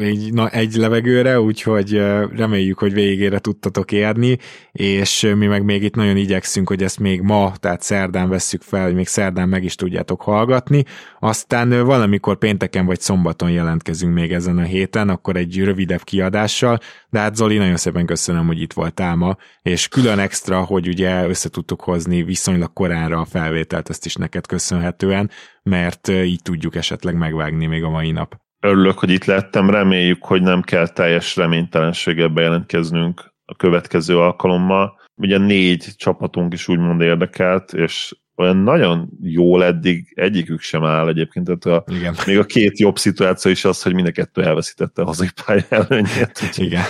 így 0.00 0.40
egy 0.50 0.74
levegőre, 0.74 1.40
úgyhogy 1.40 1.96
reméljük, 2.36 2.78
hogy 2.78 2.92
végére 2.92 3.38
tudtatok 3.38 3.92
érni, 3.92 4.38
és 4.72 5.32
mi 5.36 5.46
meg 5.46 5.64
még 5.64 5.82
itt 5.82 5.94
nagyon 5.94 6.16
igyekszünk, 6.16 6.68
hogy 6.68 6.82
ezt 6.82 6.98
még 6.98 7.20
ma, 7.20 7.52
tehát 7.60 7.82
szerdán 7.82 8.28
vesszük 8.28 8.62
fel, 8.62 8.84
hogy 8.84 8.94
még 8.94 9.06
szerdán 9.06 9.48
meg 9.48 9.64
is 9.64 9.74
tudjátok 9.74 10.22
hallgatni. 10.22 10.84
Aztán 11.20 11.84
valamikor 11.84 12.36
pénteken 12.38 12.86
vagy 12.86 13.00
szombaton 13.00 13.50
jelentkezünk 13.50 14.14
még 14.14 14.32
ezen 14.32 14.58
a 14.58 14.62
héten, 14.62 15.08
akkor 15.08 15.36
egy 15.36 15.64
rövidebb 15.64 16.02
kiadással, 16.02 16.78
de 17.10 17.18
hát 17.18 17.36
Zoli, 17.36 17.56
nagyon 17.56 17.76
szépen 17.76 18.06
köszönöm, 18.06 18.46
hogy 18.46 18.60
itt 18.60 18.72
voltál 18.72 19.16
ma, 19.16 19.36
és 19.62 19.88
külön 19.88 20.18
extra, 20.18 20.60
hogy 20.60 20.88
ugye 20.88 21.26
össze 21.26 21.48
hozni 21.76 22.22
viszonylag 22.22 22.72
koránra 22.72 23.20
a 23.20 23.24
felvételt, 23.24 23.88
ezt 23.88 24.06
is 24.06 24.14
neked 24.14 24.46
köszönhetően, 24.62 25.30
mert 25.62 26.08
így 26.08 26.42
tudjuk 26.42 26.74
esetleg 26.74 27.16
megvágni 27.16 27.66
még 27.66 27.82
a 27.82 27.90
mai 27.90 28.10
nap. 28.10 28.40
Örülök, 28.60 28.98
hogy 28.98 29.10
itt 29.10 29.24
lettem, 29.24 29.70
reméljük, 29.70 30.24
hogy 30.24 30.42
nem 30.42 30.62
kell 30.62 30.88
teljes 30.88 31.36
reménytelenséggel 31.36 32.28
bejelentkeznünk 32.28 33.32
a 33.44 33.54
következő 33.54 34.18
alkalommal. 34.18 35.00
Ugye 35.14 35.38
négy 35.38 35.88
csapatunk 35.96 36.52
is 36.52 36.68
úgymond 36.68 37.00
érdekelt, 37.00 37.72
és 37.72 38.16
olyan 38.36 38.56
nagyon 38.56 39.08
jól 39.20 39.64
eddig 39.64 40.12
egyikük 40.14 40.60
sem 40.60 40.84
áll 40.84 41.08
egyébként, 41.08 41.46
tehát 41.46 41.64
a, 41.64 41.92
Igen. 41.92 42.14
még 42.26 42.38
a 42.38 42.44
két 42.44 42.78
jobb 42.78 42.98
szituáció 42.98 43.50
is 43.50 43.64
az, 43.64 43.82
hogy 43.82 43.94
mind 43.94 44.06
a 44.06 44.10
kettő 44.10 44.42
elveszítette 44.42 45.02
a 45.02 45.04
hazai 45.04 45.28
pálya 45.44 45.64
előnyét. 45.68 46.50
Igen. 46.56 46.84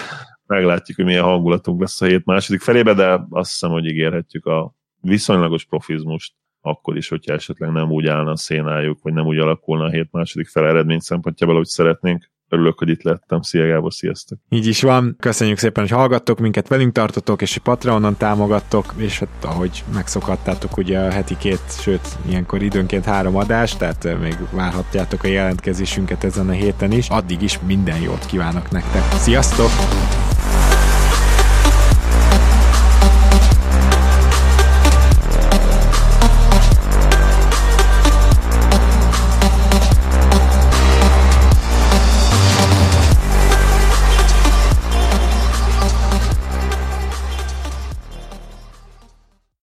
Meglátjuk, 0.46 0.96
hogy 0.96 1.06
milyen 1.06 1.24
hangulatunk 1.24 1.80
lesz 1.80 2.00
a 2.00 2.06
hét 2.06 2.24
második 2.24 2.60
felébe, 2.60 2.94
de 2.94 3.26
azt 3.30 3.50
hiszem, 3.50 3.70
hogy 3.70 3.84
ígérhetjük 3.84 4.46
a 4.46 4.74
viszonylagos 5.00 5.64
profizmust 5.64 6.34
akkor 6.62 6.96
is, 6.96 7.08
hogyha 7.08 7.34
esetleg 7.34 7.70
nem 7.70 7.90
úgy 7.90 8.06
állna 8.06 8.30
a 8.30 8.36
szénájuk, 8.36 8.98
vagy 9.02 9.12
nem 9.12 9.26
úgy 9.26 9.38
alakulna 9.38 9.84
a 9.84 9.90
hét 9.90 10.08
második 10.12 10.48
fel 10.48 10.66
eredmény 10.66 10.98
szempontjából, 10.98 11.56
hogy 11.56 11.66
szeretnénk. 11.66 12.30
Örülök, 12.48 12.78
hogy 12.78 12.88
itt 12.88 13.02
lettem. 13.02 13.42
Szia 13.42 13.66
Gábor, 13.66 13.92
sziasztok! 13.92 14.38
Így 14.48 14.66
is 14.66 14.82
van. 14.82 15.16
Köszönjük 15.20 15.58
szépen, 15.58 15.82
hogy 15.82 15.92
hallgattok 15.92 16.38
minket, 16.38 16.68
velünk 16.68 16.92
tartotok, 16.92 17.42
és 17.42 17.58
Patreonon 17.58 18.16
támogattok, 18.16 18.94
és 18.96 19.18
hát 19.18 19.44
ahogy 19.44 19.84
megszokhattátok, 19.94 20.76
ugye 20.76 20.98
a 20.98 21.10
heti 21.10 21.36
két, 21.36 21.80
sőt, 21.80 22.08
ilyenkor 22.28 22.62
időnként 22.62 23.04
három 23.04 23.36
adás, 23.36 23.76
tehát 23.76 24.18
még 24.20 24.36
várhatjátok 24.50 25.22
a 25.22 25.28
jelentkezésünket 25.28 26.24
ezen 26.24 26.48
a 26.48 26.52
héten 26.52 26.92
is. 26.92 27.08
Addig 27.08 27.42
is 27.42 27.58
minden 27.66 28.00
jót 28.00 28.26
kívánok 28.26 28.70
nektek. 28.70 29.02
Sziasztok! 29.02 30.11